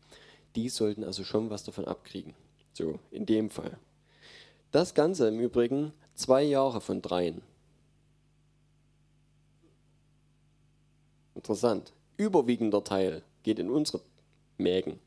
die 0.55 0.69
sollten 0.69 1.03
also 1.03 1.23
schon 1.23 1.49
was 1.49 1.63
davon 1.63 1.85
abkriegen. 1.85 2.33
So, 2.73 2.99
in 3.11 3.25
dem 3.25 3.49
Fall. 3.49 3.77
Das 4.71 4.93
Ganze 4.93 5.27
im 5.27 5.39
Übrigen 5.39 5.91
zwei 6.13 6.43
Jahre 6.43 6.79
von 6.79 7.01
dreien. 7.01 7.41
Interessant. 11.35 11.91
Überwiegender 12.15 12.83
Teil 12.83 13.21
geht 13.43 13.59
in 13.59 13.69
unsere 13.69 14.01
Mägen. 14.57 14.99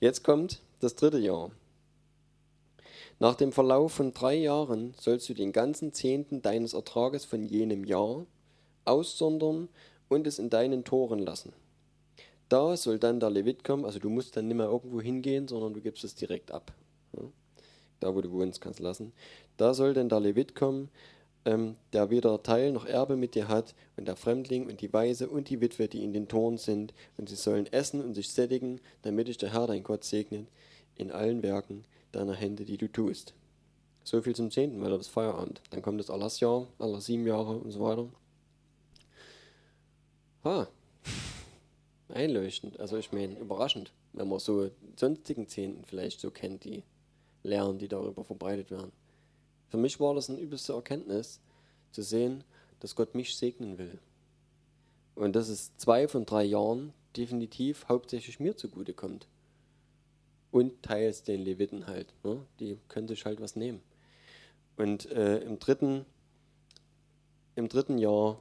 Jetzt 0.00 0.22
kommt 0.22 0.60
das 0.78 0.94
dritte 0.94 1.18
Jahr. 1.18 1.50
Nach 3.18 3.34
dem 3.34 3.50
Verlauf 3.50 3.92
von 3.92 4.14
drei 4.14 4.36
Jahren 4.36 4.94
sollst 4.96 5.28
du 5.28 5.34
den 5.34 5.52
ganzen 5.52 5.92
Zehnten 5.92 6.40
deines 6.40 6.72
Ertrages 6.72 7.24
von 7.24 7.42
jenem 7.42 7.82
Jahr 7.84 8.24
aussondern 8.84 9.68
und 10.08 10.28
es 10.28 10.38
in 10.38 10.50
deinen 10.50 10.84
Toren 10.84 11.18
lassen. 11.18 11.52
Da 12.48 12.76
soll 12.76 13.00
dann 13.00 13.18
der 13.18 13.30
Levit 13.30 13.64
kommen, 13.64 13.84
also 13.84 13.98
du 13.98 14.08
musst 14.08 14.36
dann 14.36 14.46
nicht 14.46 14.56
mehr 14.56 14.66
irgendwo 14.66 15.00
hingehen, 15.00 15.48
sondern 15.48 15.74
du 15.74 15.80
gibst 15.80 16.04
es 16.04 16.14
direkt 16.14 16.52
ab. 16.52 16.72
Da, 17.98 18.14
wo 18.14 18.20
du 18.20 18.30
wohnst, 18.30 18.60
kannst 18.60 18.78
du 18.78 18.84
lassen. 18.84 19.12
Da 19.56 19.74
soll 19.74 19.94
dann 19.94 20.08
der 20.08 20.20
Levit 20.20 20.54
kommen, 20.54 20.88
ähm, 21.48 21.76
der 21.94 22.10
weder 22.10 22.42
Teil 22.42 22.72
noch 22.72 22.84
Erbe 22.84 23.16
mit 23.16 23.34
dir 23.34 23.48
hat, 23.48 23.74
und 23.96 24.06
der 24.06 24.16
Fremdling 24.16 24.66
und 24.66 24.82
die 24.82 24.92
Weise 24.92 25.30
und 25.30 25.48
die 25.48 25.62
Witwe, 25.62 25.88
die 25.88 26.04
in 26.04 26.12
den 26.12 26.28
Toren 26.28 26.58
sind, 26.58 26.92
und 27.16 27.30
sie 27.30 27.36
sollen 27.36 27.66
essen 27.72 28.02
und 28.02 28.12
sich 28.12 28.30
sättigen, 28.30 28.82
damit 29.00 29.28
dich 29.28 29.38
der 29.38 29.52
Herr 29.54 29.66
dein 29.66 29.82
Gott 29.82 30.04
segnet 30.04 30.46
in 30.94 31.10
allen 31.10 31.42
Werken 31.42 31.84
deiner 32.12 32.34
Hände, 32.34 32.66
die 32.66 32.76
du 32.76 32.86
tust. 32.92 33.32
So 34.04 34.20
viel 34.20 34.36
zum 34.36 34.50
Zehnten, 34.50 34.82
weil 34.82 34.90
das 34.90 35.08
Feierabend. 35.08 35.62
Dann 35.70 35.80
kommt 35.80 36.00
das 36.00 36.10
Allahsjahr, 36.10 36.66
aller 36.78 37.00
sieben 37.00 37.26
Jahre 37.26 37.56
und 37.56 37.70
so 37.70 37.80
weiter. 37.80 38.08
Ha, 40.44 40.68
einleuchtend. 42.10 42.78
Also 42.78 42.98
ich 42.98 43.10
meine, 43.10 43.38
überraschend, 43.38 43.92
wenn 44.12 44.28
man 44.28 44.38
so 44.38 44.70
sonstigen 44.96 45.48
Zehnten 45.48 45.84
vielleicht 45.86 46.20
so 46.20 46.30
kennt, 46.30 46.64
die 46.64 46.82
Lehren, 47.42 47.78
die 47.78 47.88
darüber 47.88 48.22
verbreitet 48.22 48.70
werden. 48.70 48.92
Für 49.68 49.76
mich 49.76 50.00
war 50.00 50.14
das 50.14 50.30
eine 50.30 50.40
übelste 50.40 50.72
Erkenntnis, 50.72 51.40
zu 51.92 52.02
sehen, 52.02 52.44
dass 52.80 52.94
Gott 52.94 53.14
mich 53.14 53.36
segnen 53.36 53.78
will. 53.78 53.98
Und 55.14 55.34
dass 55.34 55.48
es 55.48 55.76
zwei 55.76 56.06
von 56.06 56.26
drei 56.26 56.44
Jahren 56.44 56.92
definitiv 57.16 57.88
hauptsächlich 57.88 58.38
mir 58.38 58.56
zugute 58.56 58.94
kommt 58.94 59.26
und 60.50 60.82
teils 60.82 61.22
den 61.22 61.42
Leviten 61.42 61.86
halt. 61.86 62.14
Ne? 62.22 62.44
Die 62.60 62.78
können 62.88 63.08
sich 63.08 63.24
halt 63.24 63.40
was 63.40 63.56
nehmen. 63.56 63.82
Und 64.76 65.10
äh, 65.10 65.38
im, 65.40 65.58
dritten, 65.58 66.06
im 67.56 67.68
dritten 67.68 67.98
Jahr, 67.98 68.40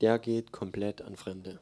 der 0.00 0.18
geht 0.18 0.50
komplett 0.50 1.02
an 1.02 1.16
Fremde. 1.16 1.60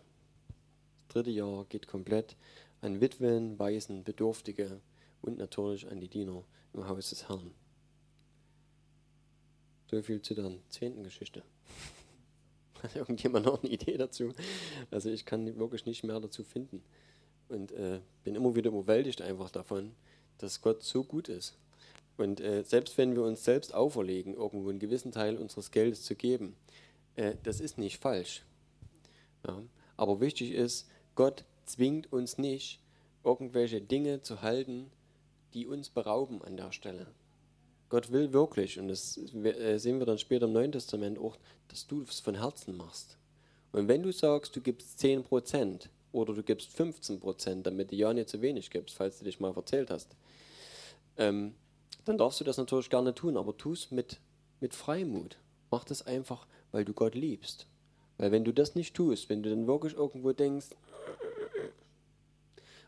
Das 1.08 1.14
dritte 1.14 1.30
Jahr 1.30 1.64
geht 1.68 1.88
komplett 1.88 2.36
an 2.80 3.00
Witwen, 3.00 3.58
Waisen, 3.58 4.04
Bedürftige 4.04 4.80
und 5.22 5.38
natürlich 5.38 5.90
an 5.90 6.00
die 6.00 6.08
Diener 6.08 6.44
im 6.72 6.88
Haus 6.88 7.10
des 7.10 7.28
Herrn. 7.28 7.52
So 9.92 10.00
viel 10.00 10.22
zu 10.22 10.34
der 10.34 10.50
zehnten 10.70 11.04
Geschichte. 11.04 11.42
Hat 12.82 12.96
irgendjemand 12.96 13.44
noch 13.44 13.62
eine 13.62 13.70
Idee 13.70 13.98
dazu? 13.98 14.32
Also 14.90 15.10
ich 15.10 15.26
kann 15.26 15.58
wirklich 15.58 15.84
nicht 15.84 16.02
mehr 16.02 16.18
dazu 16.18 16.44
finden. 16.44 16.82
Und 17.50 17.72
äh, 17.72 18.00
bin 18.24 18.34
immer 18.34 18.54
wieder 18.54 18.70
überwältigt 18.70 19.20
einfach 19.20 19.50
davon, 19.50 19.94
dass 20.38 20.62
Gott 20.62 20.82
so 20.82 21.04
gut 21.04 21.28
ist. 21.28 21.58
Und 22.16 22.40
äh, 22.40 22.62
selbst 22.62 22.96
wenn 22.96 23.14
wir 23.14 23.22
uns 23.22 23.44
selbst 23.44 23.74
auferlegen, 23.74 24.32
irgendwo 24.32 24.70
einen 24.70 24.78
gewissen 24.78 25.12
Teil 25.12 25.36
unseres 25.36 25.70
Geldes 25.70 26.04
zu 26.04 26.14
geben, 26.14 26.56
äh, 27.16 27.34
das 27.42 27.60
ist 27.60 27.76
nicht 27.76 27.98
falsch. 27.98 28.46
Ja? 29.46 29.62
Aber 29.98 30.22
wichtig 30.22 30.52
ist, 30.52 30.88
Gott 31.16 31.44
zwingt 31.66 32.10
uns 32.10 32.38
nicht, 32.38 32.80
irgendwelche 33.24 33.82
Dinge 33.82 34.22
zu 34.22 34.40
halten, 34.40 34.90
die 35.52 35.66
uns 35.66 35.90
berauben 35.90 36.40
an 36.42 36.56
der 36.56 36.72
Stelle. 36.72 37.08
Gott 37.92 38.10
will 38.10 38.32
wirklich, 38.32 38.78
und 38.78 38.88
das 38.88 39.18
äh, 39.18 39.76
sehen 39.76 39.98
wir 39.98 40.06
dann 40.06 40.16
später 40.16 40.46
im 40.46 40.54
Neuen 40.54 40.72
Testament 40.72 41.18
auch, 41.18 41.36
dass 41.68 41.86
du 41.86 42.00
es 42.00 42.20
von 42.20 42.36
Herzen 42.36 42.74
machst. 42.74 43.18
Und 43.70 43.86
wenn 43.86 44.02
du 44.02 44.10
sagst, 44.10 44.56
du 44.56 44.62
gibst 44.62 44.98
10 44.98 45.24
Prozent, 45.24 45.90
oder 46.10 46.32
du 46.32 46.42
gibst 46.42 46.70
15 46.70 47.20
Prozent, 47.20 47.66
damit 47.66 47.92
du 47.92 47.96
ja 47.96 48.14
nicht 48.14 48.30
zu 48.30 48.40
wenig 48.40 48.70
gibst, 48.70 48.96
falls 48.96 49.18
du 49.18 49.26
dich 49.26 49.40
mal 49.40 49.52
verzählt 49.52 49.90
hast, 49.90 50.16
ähm, 51.18 51.54
dann 52.06 52.16
darfst 52.16 52.40
du 52.40 52.44
das 52.44 52.56
natürlich 52.56 52.88
gerne 52.88 53.14
tun, 53.14 53.36
aber 53.36 53.54
tu 53.58 53.74
es 53.74 53.90
mit, 53.90 54.20
mit 54.60 54.74
Freimut. 54.74 55.36
Mach 55.70 55.84
das 55.84 56.06
einfach, 56.06 56.46
weil 56.70 56.86
du 56.86 56.94
Gott 56.94 57.14
liebst. 57.14 57.66
Weil 58.16 58.32
wenn 58.32 58.46
du 58.46 58.54
das 58.54 58.74
nicht 58.74 58.96
tust, 58.96 59.28
wenn 59.28 59.42
du 59.42 59.50
dann 59.50 59.66
wirklich 59.66 59.92
irgendwo 59.92 60.32
denkst, 60.32 60.68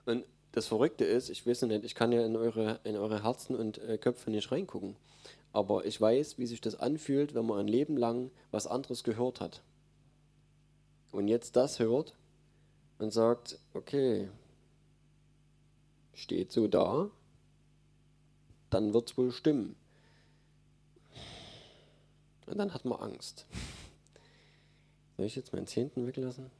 und 0.07 0.25
das 0.55 0.69
Verrückte 0.69 1.05
ist, 1.05 1.31
ich 1.31 1.45
weiß 1.45 1.63
nicht, 1.63 1.85
ich 1.85 1.97
kann 1.97 2.13
ja 2.13 2.25
in 2.25 2.37
eure, 2.37 2.79
in 2.85 2.97
eure 2.97 3.25
Herzen 3.25 3.57
und 3.57 3.79
äh, 3.79 3.99
Köpfe 3.99 4.31
nicht 4.31 4.53
reingucken, 4.53 4.95
aber 5.53 5.85
ich 5.85 6.01
weiß, 6.01 6.39
wie 6.39 6.47
sich 6.47 6.61
das 6.61 6.77
anfühlt, 6.77 7.35
wenn 7.35 7.45
man 7.45 7.59
ein 7.59 7.69
Leben 7.69 7.97
lang 7.97 8.31
was 8.53 8.69
anderes 8.69 9.03
gehört 9.03 9.41
hat. 9.41 9.63
Und 11.11 11.27
jetzt 11.27 11.57
das 11.57 11.81
hört 11.81 12.15
und 12.99 13.13
sagt, 13.13 13.59
okay, 13.73 14.29
steht 16.13 16.53
so 16.53 16.69
da, 16.69 17.11
dann 18.71 18.95
wird 18.95 19.11
es 19.11 19.19
wohl 19.19 19.33
stimmen. 19.33 19.75
Und 22.47 22.59
dann 22.59 22.73
hat 22.73 22.85
man 22.85 23.01
Angst. 23.01 23.47
Soll 25.17 25.27
ich 25.27 25.35
jetzt 25.35 25.53
meinen 25.53 25.67
Zehnten 25.67 26.07
weglassen? 26.07 26.51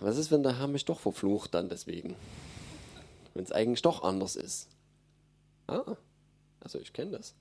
Was 0.00 0.16
ist, 0.16 0.30
wenn 0.30 0.42
der 0.42 0.58
Herr 0.58 0.66
mich 0.66 0.86
doch 0.86 0.98
verflucht 0.98 1.54
dann 1.54 1.68
deswegen? 1.68 2.16
Wenn 3.34 3.44
es 3.44 3.52
eigentlich 3.52 3.82
doch 3.82 4.02
anders 4.02 4.34
ist. 4.34 4.68
Ah, 5.66 5.96
also 6.60 6.78
ich 6.78 6.92
kenne 6.92 7.12
das. 7.12 7.34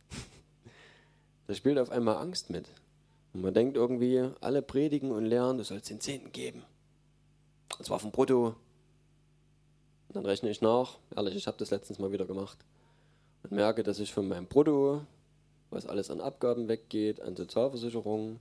Da 1.48 1.56
spielt 1.56 1.80
auf 1.80 1.90
einmal 1.90 2.18
Angst 2.18 2.49
mit. 2.49 2.68
Und 3.34 3.41
man 3.41 3.53
denkt 3.53 3.77
irgendwie, 3.77 4.30
alle 4.41 4.61
predigen 4.61 5.11
und 5.11 5.26
lernen, 5.26 5.57
du 5.57 5.64
sollst 5.64 5.90
den 5.90 6.02
Zehnten 6.02 6.31
geben. 6.31 6.64
Und 7.77 7.86
zwar 7.86 7.99
vom 7.99 8.11
Brutto. 8.11 8.56
Und 10.07 10.15
dann 10.15 10.26
rechne 10.26 10.49
ich 10.49 10.61
nach. 10.61 10.98
Ehrlich, 11.15 11.36
ich 11.36 11.48
habe 11.48 11.57
das 11.57 11.72
letztens 11.72 11.98
mal 11.98 12.11
wieder 12.11 12.26
gemacht. 12.26 12.57
Und 13.44 13.53
merke, 13.53 13.84
dass 13.84 13.99
ich 13.99 14.14
von 14.14 14.27
meinem 14.27 14.48
Brutto, 14.48 15.06
was 15.69 15.86
alles 15.86 16.11
an 16.11 16.19
Abgaben 16.22 16.68
weggeht, 16.68 17.22
an 17.22 17.36
Sozialversicherung 17.36 18.40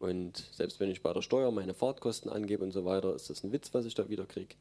und 0.00 0.48
selbst 0.52 0.80
wenn 0.80 0.90
ich 0.90 1.02
bei 1.02 1.12
der 1.12 1.20
Steuer 1.20 1.52
meine 1.52 1.74
Fahrtkosten 1.74 2.30
angebe 2.30 2.64
und 2.64 2.72
so 2.72 2.86
weiter, 2.86 3.14
ist 3.14 3.28
das 3.28 3.44
ein 3.44 3.52
Witz, 3.52 3.72
was 3.74 3.84
ich 3.84 3.94
da 3.94 4.08
wieder 4.08 4.24
kriege. 4.24 4.54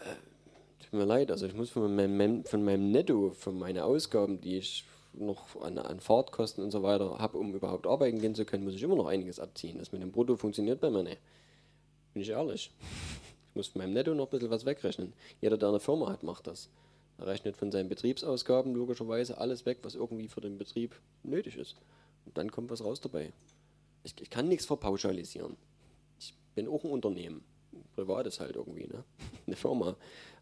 Äh, 0.00 0.82
tut 0.82 0.92
mir 0.92 1.04
leid, 1.04 1.30
also 1.30 1.46
ich 1.46 1.54
muss 1.54 1.70
von 1.70 1.94
meinem, 1.94 2.44
von 2.44 2.64
meinem 2.64 2.90
Netto, 2.90 3.30
von 3.30 3.56
meinen 3.56 3.78
Ausgaben, 3.78 4.40
die 4.40 4.58
ich 4.58 4.84
noch 5.12 5.62
an, 5.62 5.78
an 5.78 6.00
Fahrtkosten 6.00 6.64
und 6.64 6.72
so 6.72 6.82
weiter 6.82 7.18
habe, 7.20 7.38
um 7.38 7.54
überhaupt 7.54 7.86
arbeiten 7.86 8.18
gehen 8.18 8.34
zu 8.34 8.44
können, 8.44 8.64
muss 8.64 8.74
ich 8.74 8.82
immer 8.82 8.96
noch 8.96 9.06
einiges 9.06 9.38
abziehen. 9.38 9.78
Das 9.78 9.92
mit 9.92 10.02
dem 10.02 10.10
Brutto 10.10 10.36
funktioniert 10.36 10.80
bei 10.80 10.90
mir 10.90 11.04
nicht. 11.04 11.20
Bin 12.12 12.22
ich 12.22 12.30
ehrlich. 12.30 12.72
Ich 13.50 13.54
muss 13.54 13.68
von 13.68 13.82
meinem 13.82 13.92
Netto 13.92 14.14
noch 14.14 14.26
ein 14.26 14.30
bisschen 14.30 14.50
was 14.50 14.66
wegrechnen. 14.66 15.12
Jeder, 15.40 15.56
der 15.56 15.68
eine 15.68 15.78
Firma 15.78 16.10
hat, 16.10 16.24
macht 16.24 16.48
das. 16.48 16.68
Er 17.18 17.28
rechnet 17.28 17.56
von 17.56 17.70
seinen 17.70 17.88
Betriebsausgaben 17.88 18.74
logischerweise 18.74 19.38
alles 19.38 19.64
weg, 19.64 19.78
was 19.82 19.94
irgendwie 19.94 20.26
für 20.26 20.40
den 20.40 20.58
Betrieb 20.58 20.96
nötig 21.22 21.56
ist. 21.56 21.76
Und 22.26 22.36
dann 22.36 22.50
kommt 22.50 22.70
was 22.70 22.82
raus 22.82 23.00
dabei. 23.00 23.32
Ich, 24.04 24.14
ich 24.20 24.30
kann 24.30 24.48
nichts 24.48 24.66
verpauschalisieren. 24.66 25.56
Ich 26.18 26.34
bin 26.54 26.68
auch 26.68 26.84
ein 26.84 26.90
Unternehmen. 26.90 27.44
Privat 27.94 28.26
ist 28.26 28.38
halt 28.40 28.54
irgendwie, 28.54 28.86
ne? 28.86 29.04
Eine 29.46 29.56
Firma 29.56 29.96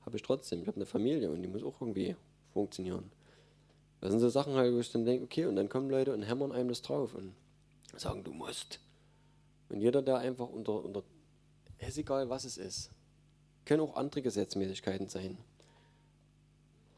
habe 0.04 0.16
ich 0.16 0.22
trotzdem. 0.22 0.60
Ich 0.60 0.66
habe 0.66 0.76
eine 0.76 0.86
Familie 0.86 1.30
und 1.30 1.42
die 1.42 1.48
muss 1.48 1.62
auch 1.62 1.80
irgendwie 1.80 2.16
funktionieren. 2.52 3.10
Das 4.00 4.10
sind 4.10 4.20
so 4.20 4.28
Sachen 4.28 4.54
halt, 4.54 4.74
wo 4.74 4.80
ich 4.80 4.90
dann 4.90 5.04
denke, 5.04 5.24
okay, 5.24 5.46
und 5.46 5.56
dann 5.56 5.68
kommen 5.68 5.88
Leute 5.88 6.12
und 6.12 6.22
hämmern 6.22 6.52
einem 6.52 6.68
das 6.68 6.82
drauf. 6.82 7.14
Und 7.14 7.34
sagen, 7.96 8.24
du 8.24 8.32
musst. 8.32 8.80
Und 9.68 9.80
jeder, 9.80 10.02
der 10.02 10.18
einfach 10.18 10.48
unter, 10.48 10.84
unter 10.84 11.02
ist 11.78 11.98
egal, 11.98 12.28
was 12.28 12.44
es 12.44 12.58
ist, 12.58 12.90
können 13.64 13.82
auch 13.82 13.96
andere 13.96 14.22
Gesetzmäßigkeiten 14.22 15.08
sein. 15.08 15.38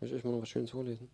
Soll 0.00 0.08
ich 0.08 0.14
euch 0.14 0.24
mal 0.24 0.32
noch 0.32 0.42
was 0.42 0.48
Schönes 0.48 0.70
vorlesen? 0.70 1.08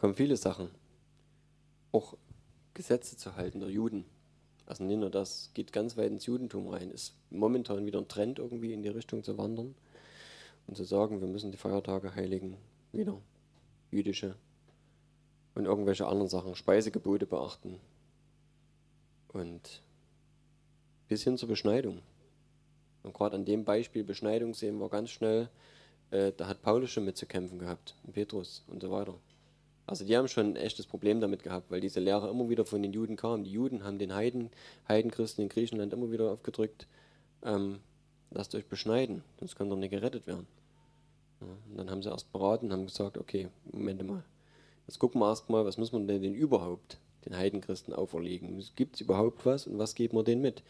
Kommen 0.00 0.14
viele 0.14 0.38
Sachen. 0.38 0.70
Auch 1.92 2.16
Gesetze 2.72 3.18
zu 3.18 3.36
halten 3.36 3.60
der 3.60 3.68
Juden. 3.68 4.06
Also 4.64 4.82
nicht 4.82 4.98
nur 4.98 5.10
das, 5.10 5.50
geht 5.52 5.74
ganz 5.74 5.98
weit 5.98 6.10
ins 6.10 6.24
Judentum 6.24 6.68
rein. 6.68 6.90
Ist 6.90 7.12
momentan 7.28 7.84
wieder 7.84 7.98
ein 7.98 8.08
Trend, 8.08 8.38
irgendwie 8.38 8.72
in 8.72 8.82
die 8.82 8.88
Richtung 8.88 9.22
zu 9.22 9.36
wandern 9.36 9.74
und 10.66 10.76
zu 10.76 10.84
sagen, 10.84 11.20
wir 11.20 11.28
müssen 11.28 11.50
die 11.50 11.58
Feiertage 11.58 12.14
heiligen, 12.14 12.56
wieder 12.92 13.20
jüdische 13.90 14.36
und 15.54 15.66
irgendwelche 15.66 16.06
anderen 16.06 16.30
Sachen, 16.30 16.54
Speisegebote 16.54 17.26
beachten. 17.26 17.78
Und 19.28 19.82
bis 21.08 21.24
hin 21.24 21.36
zur 21.36 21.50
Beschneidung. 21.50 22.00
Und 23.02 23.12
gerade 23.12 23.36
an 23.36 23.44
dem 23.44 23.66
Beispiel 23.66 24.04
Beschneidung 24.04 24.54
sehen 24.54 24.78
wir 24.78 24.88
ganz 24.88 25.10
schnell, 25.10 25.50
äh, 26.10 26.32
da 26.34 26.46
hat 26.46 26.62
Paulus 26.62 26.90
schon 26.90 27.04
mit 27.04 27.18
zu 27.18 27.26
kämpfen 27.26 27.58
gehabt, 27.58 27.94
Petrus 28.12 28.64
und 28.66 28.80
so 28.80 28.90
weiter. 28.90 29.14
Also 29.90 30.04
die 30.04 30.16
haben 30.16 30.28
schon 30.28 30.52
ein 30.52 30.56
echtes 30.56 30.86
Problem 30.86 31.20
damit 31.20 31.42
gehabt, 31.42 31.68
weil 31.68 31.80
diese 31.80 31.98
Lehre 31.98 32.30
immer 32.30 32.48
wieder 32.48 32.64
von 32.64 32.80
den 32.80 32.92
Juden 32.92 33.16
kam. 33.16 33.42
Die 33.42 33.50
Juden 33.50 33.82
haben 33.82 33.98
den 33.98 34.14
Heiden, 34.14 34.50
Heidenchristen 34.86 35.42
in 35.42 35.48
Griechenland 35.48 35.92
immer 35.92 36.12
wieder 36.12 36.30
aufgedrückt, 36.30 36.86
ähm, 37.42 37.80
lasst 38.30 38.54
euch 38.54 38.66
beschneiden, 38.66 39.24
sonst 39.40 39.56
könnt 39.56 39.72
ihr 39.72 39.76
nicht 39.76 39.90
gerettet 39.90 40.28
werden. 40.28 40.46
Ja, 41.40 41.48
und 41.68 41.76
dann 41.76 41.90
haben 41.90 42.04
sie 42.04 42.08
erst 42.08 42.30
beraten 42.30 42.66
und 42.66 42.72
haben 42.72 42.86
gesagt, 42.86 43.18
okay, 43.18 43.48
Moment 43.72 44.06
mal, 44.06 44.22
jetzt 44.86 45.00
gucken 45.00 45.20
wir 45.20 45.28
erstmal, 45.28 45.64
was 45.64 45.76
muss 45.76 45.90
man 45.90 46.06
denn, 46.06 46.22
denn 46.22 46.34
überhaupt 46.34 46.98
den 47.24 47.36
Heidenchristen 47.36 47.92
auferlegen? 47.92 48.64
Gibt 48.76 48.94
es 48.94 49.00
überhaupt 49.00 49.44
was 49.44 49.66
und 49.66 49.76
was 49.78 49.96
geben 49.96 50.16
wir 50.16 50.22
denen 50.22 50.40
mit? 50.40 50.62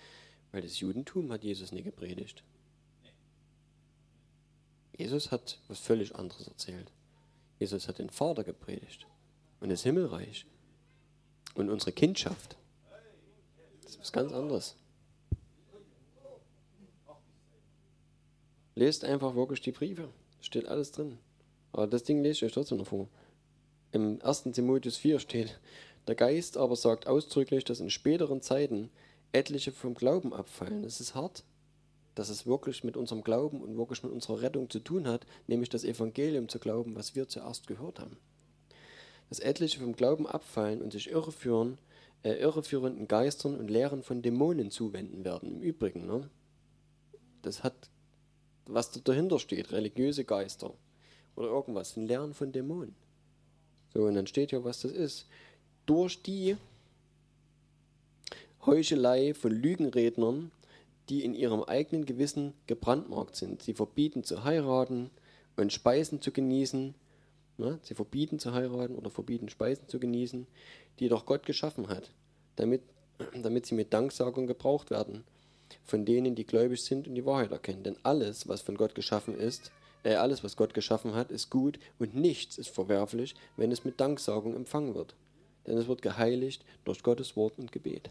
Weil 0.50 0.62
das 0.62 0.80
Judentum 0.80 1.30
hat 1.30 1.44
Jesus 1.44 1.72
nie 1.72 1.82
gepredigt. 1.82 2.42
Jesus 4.96 5.30
hat 5.30 5.58
was 5.68 5.78
völlig 5.78 6.16
anderes 6.16 6.48
erzählt. 6.48 6.90
Jesus 7.58 7.86
hat 7.86 7.98
den 7.98 8.08
Vater 8.08 8.44
gepredigt 8.44 9.06
und 9.60 9.68
das 9.68 9.82
Himmelreich 9.82 10.46
und 11.54 11.68
unsere 11.68 11.92
Kindschaft. 11.92 12.56
Das 13.82 13.92
ist 13.92 14.00
was 14.00 14.12
ganz 14.12 14.32
anderes. 14.32 14.76
Lest 18.74 19.04
einfach 19.04 19.34
wirklich 19.34 19.60
die 19.60 19.72
Briefe. 19.72 20.08
Steht 20.40 20.66
alles 20.66 20.92
drin. 20.92 21.18
Aber 21.72 21.86
das 21.86 22.04
Ding 22.04 22.22
lese 22.22 22.38
ich 22.38 22.44
euch 22.44 22.52
trotzdem 22.52 22.78
noch 22.78 22.86
vor. 22.86 23.08
Im 23.92 24.20
1. 24.22 24.44
Timotheus 24.52 24.96
4 24.96 25.18
steht, 25.18 25.60
der 26.06 26.14
Geist 26.14 26.56
aber 26.56 26.76
sagt 26.76 27.06
ausdrücklich, 27.06 27.64
dass 27.64 27.80
in 27.80 27.90
späteren 27.90 28.40
Zeiten 28.40 28.90
etliche 29.32 29.72
vom 29.72 29.94
Glauben 29.94 30.32
abfallen. 30.32 30.82
Das 30.82 31.00
ist 31.00 31.14
hart 31.14 31.44
dass 32.14 32.28
es 32.28 32.46
wirklich 32.46 32.84
mit 32.84 32.96
unserem 32.96 33.22
Glauben 33.22 33.62
und 33.62 33.76
wirklich 33.76 34.02
mit 34.02 34.12
unserer 34.12 34.42
Rettung 34.42 34.68
zu 34.68 34.80
tun 34.80 35.06
hat, 35.08 35.26
nämlich 35.46 35.68
das 35.68 35.84
Evangelium 35.84 36.48
zu 36.48 36.58
glauben, 36.58 36.94
was 36.94 37.14
wir 37.14 37.28
zuerst 37.28 37.66
gehört 37.66 37.98
haben. 38.00 38.18
Dass 39.30 39.38
etliche 39.38 39.80
vom 39.80 39.94
Glauben 39.94 40.26
abfallen 40.26 40.82
und 40.82 40.92
sich 40.92 41.10
irreführen, 41.10 41.78
äh, 42.22 42.34
irreführenden 42.34 43.08
Geistern 43.08 43.56
und 43.56 43.70
Lehren 43.70 44.02
von 44.02 44.20
Dämonen 44.20 44.70
zuwenden 44.70 45.24
werden. 45.24 45.56
Im 45.56 45.62
Übrigen, 45.62 46.06
ne? 46.06 46.28
das 47.42 47.64
hat, 47.64 47.88
was 48.66 48.90
da 48.90 49.00
dahinter 49.00 49.38
steht, 49.38 49.72
religiöse 49.72 50.24
Geister 50.24 50.74
oder 51.36 51.48
irgendwas, 51.48 51.96
ein 51.96 52.06
Lehren 52.06 52.34
von 52.34 52.52
Dämonen. 52.52 52.94
So, 53.94 54.02
und 54.02 54.14
dann 54.14 54.26
steht 54.26 54.52
ja, 54.52 54.62
was 54.62 54.82
das 54.82 54.92
ist. 54.92 55.26
Durch 55.86 56.22
die 56.22 56.56
Heuchelei 58.66 59.32
von 59.32 59.50
Lügenrednern 59.50 60.52
die 61.10 61.24
in 61.24 61.34
ihrem 61.34 61.64
eigenen 61.64 62.06
Gewissen 62.06 62.54
gebrandmarkt 62.66 63.34
sind. 63.34 63.62
Sie 63.62 63.74
verbieten 63.74 64.22
zu 64.22 64.44
heiraten 64.44 65.10
und 65.56 65.72
Speisen 65.72 66.22
zu 66.22 66.30
genießen. 66.30 66.94
Ne? 67.60 67.78
Sie 67.82 67.94
verbieten 67.94 68.38
zu 68.38 68.52
heiraten 68.52 68.96
oder 68.96 69.10
verbieten 69.10 69.48
Speisen 69.48 69.88
zu 69.88 70.00
genießen, 70.00 70.46
die 70.98 71.08
doch 71.08 71.26
Gott 71.26 71.46
geschaffen 71.46 71.88
hat, 71.88 72.10
damit, 72.56 72.82
damit 73.42 73.66
sie 73.66 73.74
mit 73.74 73.92
Danksagung 73.92 74.46
gebraucht 74.46 74.90
werden 74.90 75.24
von 75.84 76.04
denen, 76.04 76.34
die 76.34 76.46
gläubig 76.46 76.82
sind 76.82 77.08
und 77.08 77.14
die 77.14 77.26
Wahrheit 77.26 77.52
erkennen. 77.52 77.82
Denn 77.82 77.96
alles, 78.02 78.48
was 78.48 78.62
von 78.62 78.76
Gott 78.76 78.94
geschaffen 78.94 79.38
ist, 79.38 79.70
äh, 80.02 80.14
alles, 80.14 80.42
was 80.42 80.56
Gott 80.56 80.74
geschaffen 80.74 81.14
hat, 81.14 81.30
ist 81.30 81.50
gut 81.50 81.78
und 81.98 82.14
nichts 82.14 82.58
ist 82.58 82.70
verwerflich, 82.70 83.34
wenn 83.56 83.72
es 83.72 83.84
mit 83.84 84.00
Danksagung 84.00 84.54
empfangen 84.54 84.94
wird. 84.94 85.14
Denn 85.66 85.76
es 85.76 85.88
wird 85.88 86.02
geheiligt 86.02 86.64
durch 86.84 87.02
Gottes 87.02 87.36
Wort 87.36 87.58
und 87.58 87.72
Gebet. 87.72 88.10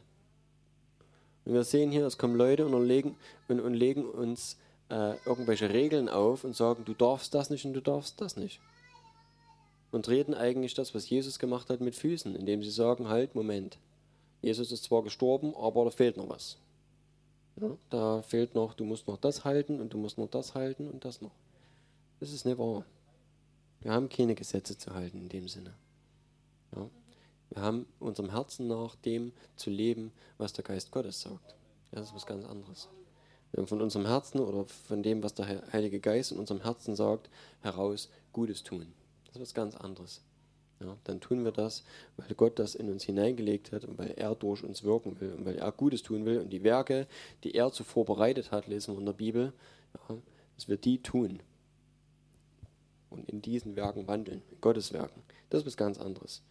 Und 1.45 1.53
wir 1.53 1.63
sehen 1.63 1.91
hier, 1.91 2.05
es 2.05 2.17
kommen 2.17 2.35
Leute 2.35 2.67
und 2.67 2.85
legen, 2.85 3.15
und, 3.47 3.59
und 3.59 3.73
legen 3.73 4.05
uns 4.05 4.57
äh, 4.89 5.15
irgendwelche 5.26 5.69
Regeln 5.69 6.09
auf 6.09 6.43
und 6.43 6.55
sagen, 6.55 6.85
du 6.85 6.93
darfst 6.93 7.34
das 7.34 7.49
nicht 7.49 7.65
und 7.65 7.73
du 7.73 7.81
darfst 7.81 8.21
das 8.21 8.38
nicht. 8.38 8.59
Und 9.91 10.06
treten 10.06 10.34
eigentlich 10.34 10.74
das, 10.76 10.94
was 10.94 11.10
Jesus 11.10 11.40
gemacht 11.40 11.70
hat, 11.70 11.82
mit 11.82 11.95
Füßen, 11.95 12.36
indem 12.36 12.64
sie 12.64 12.70
sagen, 12.70 13.07
halt, 13.07 13.34
Moment, 13.34 13.80
Jesus 14.41 14.72
ist 14.72 14.84
zwar 14.84 15.03
gestorben, 15.03 15.56
aber 15.56 15.86
da 15.86 15.91
fehlt 15.91 16.18
noch 16.18 16.30
was. 16.30 16.57
Ja, 17.60 17.76
da 17.90 18.22
fehlt 18.22 18.56
noch, 18.56 18.74
du 18.74 18.86
musst 18.86 19.07
noch 19.07 19.18
das 19.18 19.44
halten 19.44 19.82
und 19.82 19.94
du 19.94 19.98
musst 19.98 20.18
noch 20.18 20.30
das 20.30 20.56
halten 20.56 20.88
und 20.88 21.03
das 21.03 21.22
noch. 21.22 21.32
Das 22.20 22.32
ist 22.32 22.45
nicht 22.45 22.57
wahr. 22.57 22.86
Wir 23.82 23.91
haben 23.91 24.10
keine 24.10 24.36
Gesetze 24.36 24.78
zu 24.78 24.94
halten 24.94 25.22
in 25.22 25.30
dem 25.30 25.48
Sinne. 25.48 25.74
Ja. 26.76 26.90
Wir 27.49 27.61
haben 27.61 27.86
unserem 27.99 28.30
Herzen 28.30 28.68
nach 28.68 28.95
dem 28.95 29.32
zu 29.56 29.70
leben, 29.70 30.11
was 30.38 30.53
der 30.53 30.64
Geist 30.64 30.91
Gottes 30.91 31.22
sagt. 31.22 31.56
Das 31.91 32.07
ist 32.07 32.16
was 32.16 32.26
ganz 32.26 32.45
anderes. 32.45 32.88
Wir 33.52 33.61
haben 33.61 33.68
von 33.68 33.82
unserem 33.82 34.06
Herzen 34.06 34.40
oder 34.40 34.66
von 34.66 35.02
dem, 35.02 35.24
was 35.24 35.34
der 35.34 35.64
Heilige 35.74 35.99
Geist 35.99 36.32
in 36.32 36.38
unserem 36.38 36.61
Herzen 36.61 36.95
sagt, 36.95 37.30
heraus 37.61 38.10
Gutes 38.32 38.64
tun. 38.64 38.94
Das 39.30 39.35
ist 39.35 39.41
was 39.41 39.53
ganz 39.53 39.76
anderes. 39.76 40.22
Ja, 40.80 40.97
dann 41.03 41.19
tun 41.19 41.43
wir 41.43 41.51
das, 41.51 41.84
weil 42.18 42.34
Gott 42.35 42.57
das 42.57 42.73
in 42.73 42.89
uns 42.89 43.03
hineingelegt 43.03 43.72
hat 43.72 43.84
und 43.84 43.97
weil 43.97 44.11
er 44.11 44.34
durch 44.34 44.64
uns 44.64 44.84
wirken 44.84 45.19
will 45.19 45.34
und 45.34 45.45
weil 45.45 45.57
er 45.57 45.72
Gutes 45.72 46.03
tun 46.03 46.26
will. 46.26 46.39
Und 46.39 46.51
die 46.51 46.64
Werke, 46.64 47.07
die 47.43 47.53
er 47.53 47.72
zuvor 47.72 48.06
bereitet 48.06 48.51
hat, 48.51 48.68
lesen 48.68 48.95
wir 48.95 48.99
in 48.99 49.06
der 49.06 49.14
Bibel, 49.14 49.53
ja, 49.93 50.18
dass 50.56 50.69
wir 50.69 50.77
die 50.77 51.01
tun. 51.01 51.41
Und 53.10 53.30
in 53.30 53.41
diesen 53.41 53.76
Werken 53.76 54.07
wandeln, 54.07 54.41
in 54.51 54.61
Gottes 54.61 54.93
Werken. 54.93 55.22
Das 55.49 55.61
ist 55.61 55.68
was 55.68 55.77
ganz 55.77 55.97
anderes. 55.99 56.43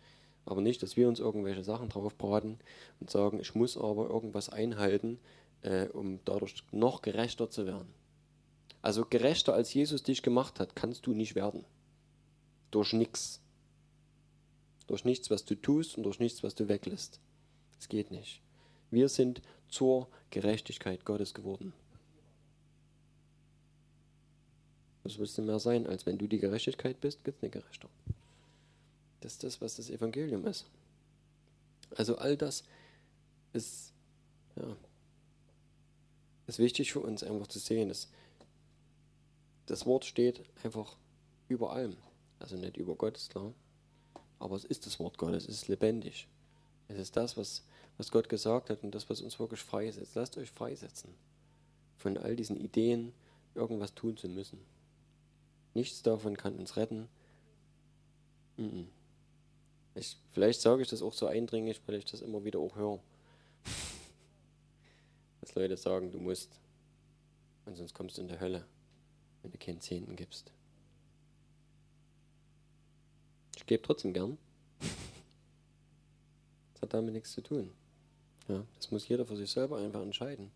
Aber 0.45 0.61
nicht, 0.61 0.83
dass 0.83 0.97
wir 0.97 1.09
uns 1.09 1.21
irgendwelche 1.21 1.65
Sachen 1.65 1.89
drauf 1.89 2.17
braten 2.17 2.59
und 3.01 3.11
sagen, 3.11 3.41
ich 3.41 3.55
muss 3.55 3.77
aber 3.77 4.09
irgendwas 4.11 4.51
einhalten, 4.51 5.19
äh, 5.63 5.87
um 5.89 6.21
dadurch 6.25 6.65
noch 6.71 7.01
gerechter 7.03 7.49
zu 7.49 7.67
werden. 7.67 7.89
Also 8.83 9.05
gerechter 9.05 9.55
als 9.55 9.73
Jesus 9.73 10.03
dich 10.03 10.23
gemacht 10.23 10.61
hat, 10.61 10.77
kannst 10.77 11.07
du 11.07 11.15
nicht 11.15 11.35
werden. 11.35 11.65
Durch 12.71 12.93
nichts. 12.93 13.41
Durch 14.87 15.05
nichts, 15.05 15.31
was 15.31 15.45
du 15.45 15.55
tust 15.55 15.97
und 15.97 16.05
durch 16.05 16.19
nichts, 16.19 16.43
was 16.43 16.55
du 16.55 16.69
weglässt. 16.69 17.21
Es 17.79 17.89
geht 17.89 18.11
nicht. 18.11 18.41
Wir 18.91 19.09
sind 19.09 19.43
zur 19.69 20.09
Gerechtigkeit 20.31 21.05
Gottes 21.05 21.35
geworden. 21.35 21.73
Was 25.03 25.19
willst 25.19 25.39
du 25.39 25.43
mehr 25.43 25.59
sein, 25.59 25.87
als 25.87 26.07
wenn 26.07 26.19
du 26.19 26.27
die 26.27 26.39
Gerechtigkeit 26.39 27.01
bist, 27.01 27.25
gibt 27.25 27.39
es 27.39 27.43
eine 27.43 27.51
Gerechter. 27.51 27.89
Das 29.21 29.33
ist 29.33 29.45
das, 29.45 29.61
was 29.61 29.77
das 29.77 29.91
Evangelium 29.91 30.47
ist. 30.47 30.67
Also 31.97 32.19
all 32.19 32.37
das 32.37 32.65
ist, 33.53 33.93
ja, 34.57 34.77
ist 36.47 36.59
wichtig 36.59 36.93
für 36.93 37.01
uns 37.01 37.23
einfach 37.23 37.47
zu 37.47 37.59
sehen, 37.59 37.89
dass 37.89 38.09
das 39.67 39.87
Wort 39.87 40.05
steht 40.05 40.43
einfach 40.63 40.97
über 41.49 41.73
allem. 41.73 41.97
Also 42.41 42.57
nicht 42.57 42.77
über 42.77 42.95
Gott, 42.95 43.17
ist 43.17 43.31
klar. 43.31 43.53
Aber 44.39 44.57
es 44.57 44.65
ist 44.65 44.87
das 44.87 44.99
Wort 45.01 45.19
Gottes, 45.19 45.45
es 45.49 45.63
ist 45.63 45.69
lebendig. 45.69 46.29
Es 46.89 46.99
ist 46.99 47.17
das, 47.17 47.37
was, 47.37 47.65
was 47.97 48.11
Gott 48.11 48.29
gesagt 48.29 48.71
hat 48.71 48.83
und 48.83 48.95
das, 48.95 49.11
was 49.11 49.21
uns 49.21 49.39
wirklich 49.39 49.61
freisetzt. 49.61 50.15
Lasst 50.15 50.39
euch 50.39 50.51
freisetzen 50.51 51.13
von 51.99 52.17
all 52.17 52.37
diesen 52.37 52.57
Ideen, 52.57 53.13
irgendwas 53.55 53.95
tun 53.95 54.17
zu 54.17 54.29
müssen. 54.29 54.59
Nichts 55.75 56.03
davon 56.03 56.37
kann 56.37 56.57
uns 56.57 56.77
retten. 56.77 57.09
Ich, 59.95 60.17
vielleicht 60.33 60.61
sage 60.61 60.83
ich 60.83 60.89
das 60.89 61.03
auch 61.03 61.13
so 61.13 61.27
eindringlich, 61.27 61.81
weil 61.87 61.97
ich 61.97 62.05
das 62.05 62.23
immer 62.23 62.45
wieder 62.45 62.61
auch 62.61 62.77
höre. 62.77 63.01
Dass 65.41 65.55
Leute 65.55 65.77
sagen, 65.77 66.11
du 66.11 66.19
musst, 66.19 66.51
und 67.67 67.77
sonst 67.77 67.95
kommst 67.95 68.17
du 68.17 68.23
in 68.23 68.29
die 68.29 68.41
Hölle, 68.41 68.65
wenn 69.43 69.51
du 69.51 69.59
keinen 69.59 69.81
Zehnten 69.81 70.17
gibst. 70.17 70.53
Ich 73.57 73.58
gebe 73.69 73.83
trotzdem 73.83 74.13
gern. 74.13 74.37
Das 76.75 76.83
hat 76.83 76.95
damit 76.95 77.15
nichts 77.15 77.33
zu 77.33 77.43
tun. 77.43 77.71
Ja, 78.49 78.65
das 78.77 78.91
muss 78.91 79.07
jeder 79.07 79.27
für 79.27 79.37
sich 79.37 79.51
selber 79.51 79.79
einfach 79.79 80.03
entscheiden. 80.03 80.51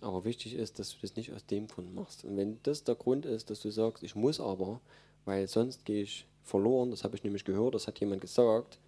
Aber 0.00 0.24
wichtig 0.24 0.54
ist, 0.54 0.78
dass 0.78 0.90
du 0.90 0.98
das 1.00 1.16
nicht 1.16 1.32
aus 1.32 1.46
dem 1.46 1.66
Grund 1.66 1.94
machst. 1.94 2.24
Und 2.24 2.36
wenn 2.36 2.62
das 2.62 2.84
der 2.84 2.94
Grund 2.94 3.24
ist, 3.26 3.48
dass 3.48 3.60
du 3.60 3.70
sagst, 3.70 4.02
ich 4.02 4.14
muss 4.14 4.38
aber, 4.38 4.80
weil 5.24 5.48
sonst 5.48 5.84
gehe 5.84 6.02
ich 6.02 6.26
verloren, 6.42 6.90
das 6.90 7.04
habe 7.04 7.16
ich 7.16 7.24
nämlich 7.24 7.44
gehört, 7.44 7.74
das 7.74 7.86
hat 7.86 8.00
jemand 8.00 8.20
gesagt, 8.20 8.78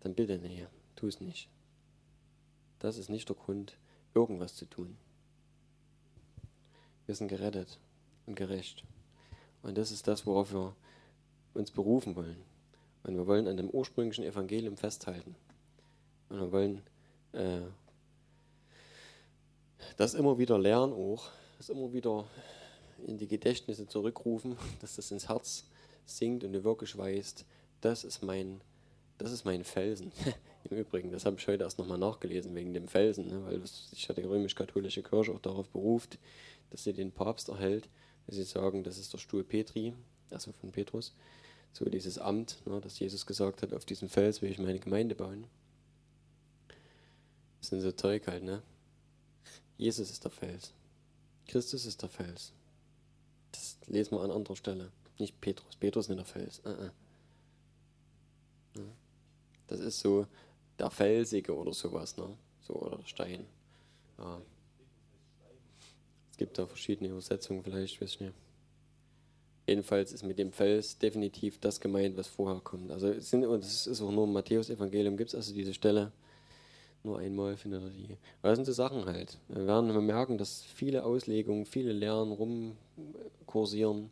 dann 0.00 0.14
bitte, 0.14 0.38
nee, 0.38 0.66
tu 0.96 1.08
es 1.08 1.20
nicht. 1.20 1.48
Das 2.78 2.96
ist 2.96 3.10
nicht 3.10 3.28
der 3.28 3.36
Grund, 3.36 3.76
irgendwas 4.14 4.54
zu 4.54 4.64
tun. 4.64 4.96
Wir 7.06 7.14
sind 7.14 7.28
gerettet 7.28 7.78
und 8.26 8.36
gerecht. 8.36 8.84
Und 9.62 9.76
das 9.76 9.90
ist 9.90 10.06
das, 10.06 10.24
worauf 10.24 10.52
wir 10.52 10.74
uns 11.58 11.70
berufen 11.70 12.16
wollen. 12.16 12.36
Und 13.04 13.16
wir 13.16 13.26
wollen 13.26 13.48
an 13.48 13.56
dem 13.56 13.70
ursprünglichen 13.70 14.24
Evangelium 14.24 14.76
festhalten. 14.76 15.34
Und 16.28 16.40
wir 16.40 16.52
wollen 16.52 16.82
äh, 17.32 17.60
das 19.96 20.14
immer 20.14 20.38
wieder 20.38 20.58
lernen 20.58 20.92
auch, 20.92 21.30
das 21.56 21.68
immer 21.68 21.92
wieder 21.92 22.26
in 23.06 23.18
die 23.18 23.28
Gedächtnisse 23.28 23.86
zurückrufen, 23.86 24.56
dass 24.80 24.96
das 24.96 25.10
ins 25.10 25.28
Herz 25.28 25.64
sinkt 26.06 26.44
und 26.44 26.52
du 26.52 26.64
wirklich 26.64 26.96
weißt, 26.96 27.44
das 27.80 28.04
ist 28.04 28.22
mein, 28.22 28.60
das 29.18 29.32
ist 29.32 29.44
mein 29.44 29.64
Felsen. 29.64 30.12
Im 30.70 30.76
Übrigen, 30.76 31.10
das 31.10 31.24
habe 31.24 31.36
ich 31.38 31.46
heute 31.46 31.64
erst 31.64 31.78
nochmal 31.78 31.98
nachgelesen 31.98 32.54
wegen 32.54 32.74
dem 32.74 32.88
Felsen, 32.88 33.28
ne, 33.28 33.42
weil 33.44 33.66
sich 33.66 34.06
ja 34.06 34.14
die 34.14 34.22
römisch-katholische 34.22 35.02
Kirche 35.02 35.32
auch 35.32 35.40
darauf 35.40 35.68
beruft, 35.68 36.18
dass 36.70 36.84
sie 36.84 36.92
den 36.92 37.12
Papst 37.12 37.48
erhält, 37.48 37.88
dass 38.26 38.36
sie 38.36 38.44
sagen, 38.44 38.82
das 38.82 38.98
ist 38.98 39.12
der 39.12 39.18
Stuhl 39.18 39.44
Petri, 39.44 39.94
also 40.30 40.52
von 40.52 40.72
Petrus, 40.72 41.14
so 41.72 41.84
dieses 41.84 42.18
Amt, 42.18 42.58
ne, 42.66 42.80
dass 42.80 42.98
Jesus 42.98 43.26
gesagt 43.26 43.62
hat, 43.62 43.72
auf 43.72 43.84
diesem 43.84 44.08
Fels 44.08 44.42
will 44.42 44.50
ich 44.50 44.58
meine 44.58 44.78
Gemeinde 44.78 45.14
bauen. 45.14 45.46
Das 47.60 47.70
sind 47.70 47.80
so 47.80 47.92
Zeug 47.92 48.26
halt, 48.26 48.44
ne? 48.44 48.62
Jesus 49.76 50.10
ist 50.10 50.24
der 50.24 50.30
Fels. 50.30 50.72
Christus 51.46 51.86
ist 51.86 52.02
der 52.02 52.08
Fels. 52.08 52.52
Das 53.52 53.78
lesen 53.86 54.12
wir 54.12 54.22
an 54.22 54.30
anderer 54.30 54.56
Stelle. 54.56 54.90
Nicht 55.18 55.40
Petrus. 55.40 55.76
Petrus 55.76 56.06
ist 56.06 56.08
nicht 56.10 56.18
der 56.18 56.26
Fels. 56.26 56.60
Uh 56.64 56.68
-uh. 56.68 56.90
Das 59.66 59.80
ist 59.80 60.00
so 60.00 60.26
der 60.78 60.90
Felsige 60.90 61.54
oder 61.54 61.72
sowas, 61.72 62.16
ne? 62.16 62.36
So, 62.62 62.74
oder 62.74 63.04
Stein. 63.04 63.46
Ja. 64.18 64.40
Es 66.30 66.36
gibt 66.36 66.58
da 66.58 66.66
verschiedene 66.66 67.10
Übersetzungen, 67.10 67.62
vielleicht, 67.62 68.00
weiß 68.00 68.14
ich 68.14 68.20
nicht. 68.20 68.34
Jedenfalls 69.68 70.12
ist 70.12 70.22
mit 70.22 70.38
dem 70.38 70.50
Fels 70.50 70.96
definitiv 70.96 71.58
das 71.58 71.78
gemeint, 71.78 72.16
was 72.16 72.26
vorher 72.26 72.58
kommt. 72.62 72.90
Also, 72.90 73.20
sind, 73.20 73.44
und 73.44 73.62
das 73.62 73.86
ist 73.86 74.00
auch 74.00 74.10
nur 74.10 74.24
im 74.24 74.32
Matthäus-Evangelium, 74.32 75.18
gibt 75.18 75.28
es 75.28 75.34
also 75.34 75.52
diese 75.52 75.74
Stelle, 75.74 76.10
nur 77.04 77.18
einmal 77.18 77.54
findet 77.58 77.82
er 77.82 77.90
die. 77.90 78.16
Das 78.40 78.56
sind 78.56 78.64
so 78.64 78.72
Sachen 78.72 79.04
halt. 79.04 79.36
Wir 79.48 79.66
werden 79.66 80.06
merken, 80.06 80.38
dass 80.38 80.62
viele 80.62 81.04
Auslegungen, 81.04 81.66
viele 81.66 81.92
Lehren 81.92 82.32
rumkursieren. 82.32 84.10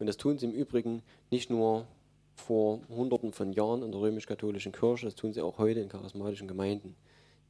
Und 0.00 0.06
das 0.06 0.16
tun 0.16 0.38
sie 0.38 0.46
im 0.46 0.52
Übrigen 0.52 1.02
nicht 1.30 1.50
nur 1.50 1.86
vor 2.34 2.80
Hunderten 2.88 3.32
von 3.32 3.52
Jahren 3.52 3.84
in 3.84 3.92
der 3.92 4.00
römisch-katholischen 4.00 4.72
Kirche, 4.72 5.06
das 5.06 5.14
tun 5.14 5.32
sie 5.32 5.40
auch 5.40 5.58
heute 5.58 5.78
in 5.78 5.88
charismatischen 5.88 6.48
Gemeinden, 6.48 6.96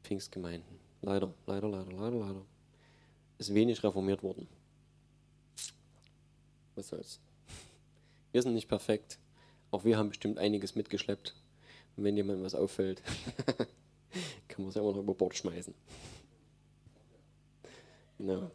Pfingstgemeinden. 0.02 0.78
Leider, 1.00 1.32
leider, 1.46 1.70
leider, 1.70 1.90
leider, 1.90 2.16
leider. 2.18 2.42
Ist 3.38 3.54
wenig 3.54 3.82
reformiert 3.82 4.22
worden. 4.22 4.46
Was 6.74 6.88
soll's. 6.88 7.18
Wir 8.36 8.42
sind 8.42 8.52
nicht 8.52 8.68
perfekt. 8.68 9.18
Auch 9.70 9.86
wir 9.86 9.96
haben 9.96 10.10
bestimmt 10.10 10.36
einiges 10.36 10.74
mitgeschleppt. 10.74 11.34
Und 11.96 12.04
wenn 12.04 12.18
jemand 12.18 12.42
was 12.42 12.54
auffällt, 12.54 13.02
kann 14.46 14.58
man 14.58 14.68
es 14.68 14.74
ja 14.74 14.82
immer 14.82 14.92
noch 14.92 14.98
über 14.98 15.14
Bord 15.14 15.34
schmeißen. 15.34 15.72
Genau. 18.18 18.50